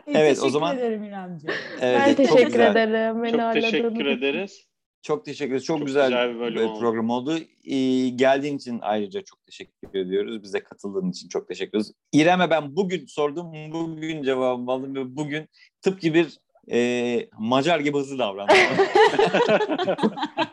Evet, 0.06 0.42
o 0.42 0.48
zaman- 0.48 0.76
ederim 0.78 1.04
İremciğim. 1.04 1.54
Evet, 1.80 2.00
ben 2.06 2.14
teşekkür 2.14 2.46
güzel. 2.46 2.70
ederim. 2.76 3.22
Beni 3.22 3.30
Çok 3.32 3.40
ağırladığınız 3.40 3.70
teşekkür 3.70 4.06
ederiz. 4.06 4.66
Çok 5.02 5.24
teşekkür 5.24 5.50
ederiz. 5.52 5.64
Çok, 5.64 5.78
Çok 5.78 5.86
güzel, 5.86 6.06
güzel 6.08 6.34
bir 6.34 6.40
bölüm 6.40 6.54
bir 6.54 6.64
oldu. 6.70 6.80
program 6.80 7.10
oldu. 7.10 7.38
Ee, 7.64 8.08
geldiğin 8.08 8.56
için 8.56 8.78
ayrıca 8.82 9.22
çok 9.24 9.46
teşekkür 9.46 9.98
ediyoruz. 9.98 10.42
Bize 10.42 10.60
katıldığın 10.64 11.10
için 11.10 11.28
çok 11.28 11.48
teşekkür 11.48 11.68
ediyoruz. 11.70 11.92
İrem'e 12.12 12.50
ben 12.50 12.76
bugün 12.76 13.06
sordum, 13.06 13.52
bugün 13.72 14.22
cevabımı 14.22 14.72
aldım 14.72 14.94
ve 14.94 15.16
bugün 15.16 15.48
tıpkı 15.82 16.14
bir 16.14 16.38
e, 16.72 17.28
Macar 17.38 17.80
gibi 17.80 17.98
hızlı 17.98 18.18
davrandı. 18.18 18.52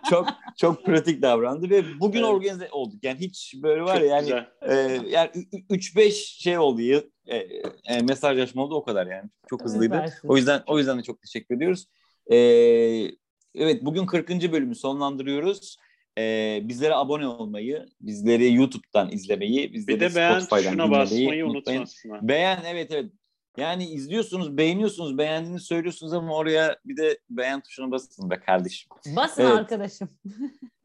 çok 0.10 0.28
çok 0.58 0.86
pratik 0.86 1.22
davrandı 1.22 1.70
ve 1.70 1.84
bugün 2.00 2.20
Evet. 2.20 2.30
organize 2.30 2.70
olduk. 2.72 3.04
Yani 3.04 3.20
hiç 3.20 3.54
böyle 3.64 3.82
var 3.82 3.96
Çok 3.96 4.10
ya 4.10 4.16
yani 4.16 4.22
güzel. 4.22 4.48
e, 4.62 5.10
yani 5.10 5.30
3-5 5.70 6.12
şey 6.42 6.58
oldu 6.58 6.82
e, 7.28 7.38
e, 7.86 8.02
mesajlaşma 8.02 8.64
oldu 8.64 8.76
o 8.76 8.84
kadar 8.84 9.08
yani. 9.08 9.30
Çok 9.50 9.64
hızlıydı. 9.64 9.96
Süpersin. 9.96 10.28
O 10.28 10.38
yüzden 10.38 10.64
o 10.68 10.78
yüzden 10.78 10.98
de 11.00 11.04
çok 11.04 11.22
teşekkür 11.22 11.56
ediyoruz. 11.56 11.86
Ee, 12.32 12.38
evet 13.56 13.86
bugün 13.86 14.06
40. 14.06 14.52
bölümü 14.52 14.76
sonlandırıyoruz. 14.76 15.78
Ee, 16.18 16.60
bizlere 16.64 16.96
abone 16.96 17.28
olmayı, 17.28 17.86
bizleri 18.02 18.54
YouTube'dan 18.54 19.12
izlemeyi, 19.12 19.74
bizleri 19.74 19.96
Bir 20.00 20.12
de 20.12 20.16
beğen 20.16 20.40
Spotify'dan 20.40 20.72
tuşuna 20.72 20.86
dinlemeyi 20.86 21.02
basmayı 21.02 21.46
unutmayın. 21.46 21.80
unutmasınlar. 21.80 22.28
Beğen 22.28 22.60
evet 22.68 22.92
evet. 22.92 23.12
Yani 23.58 23.86
izliyorsunuz, 23.86 24.58
beğeniyorsunuz, 24.58 25.18
beğendiğini 25.18 25.60
söylüyorsunuz 25.60 26.14
ama 26.14 26.36
oraya 26.36 26.78
bir 26.86 26.98
de 26.98 27.20
beğen 27.30 27.62
tuşuna 27.62 27.92
basın 27.92 28.30
be 28.30 28.40
kardeşim. 28.40 28.90
Basın 29.16 29.42
Evet. 29.42 29.54
arkadaşım. 29.54 30.10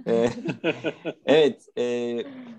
Ee, 0.07 0.31
evet, 1.27 1.69
e, 1.79 2.17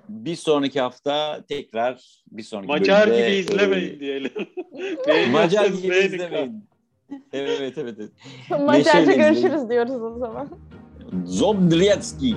bir 0.09 0.35
sonraki 0.35 0.81
hafta 0.81 1.43
tekrar 1.49 2.21
bir 2.31 2.43
sonraki 2.43 2.67
Macar 2.67 3.07
bölümde, 3.09 3.21
gibi 3.27 3.35
e, 3.35 3.39
izlemeyin 3.39 3.99
diyelim. 3.99 4.31
Macar 5.31 5.65
gibi 5.65 5.89
beğenin. 5.89 6.13
izlemeyin. 6.13 6.69
Evet, 7.33 7.77
evet, 7.77 7.95
evet. 7.99 8.11
Macarca 8.49 8.99
Neşeyle 8.99 9.15
görüşürüz 9.15 9.69
diyoruz 9.69 10.01
o 10.01 10.17
zaman. 10.19 10.49
Zobdrietski. 11.25 12.35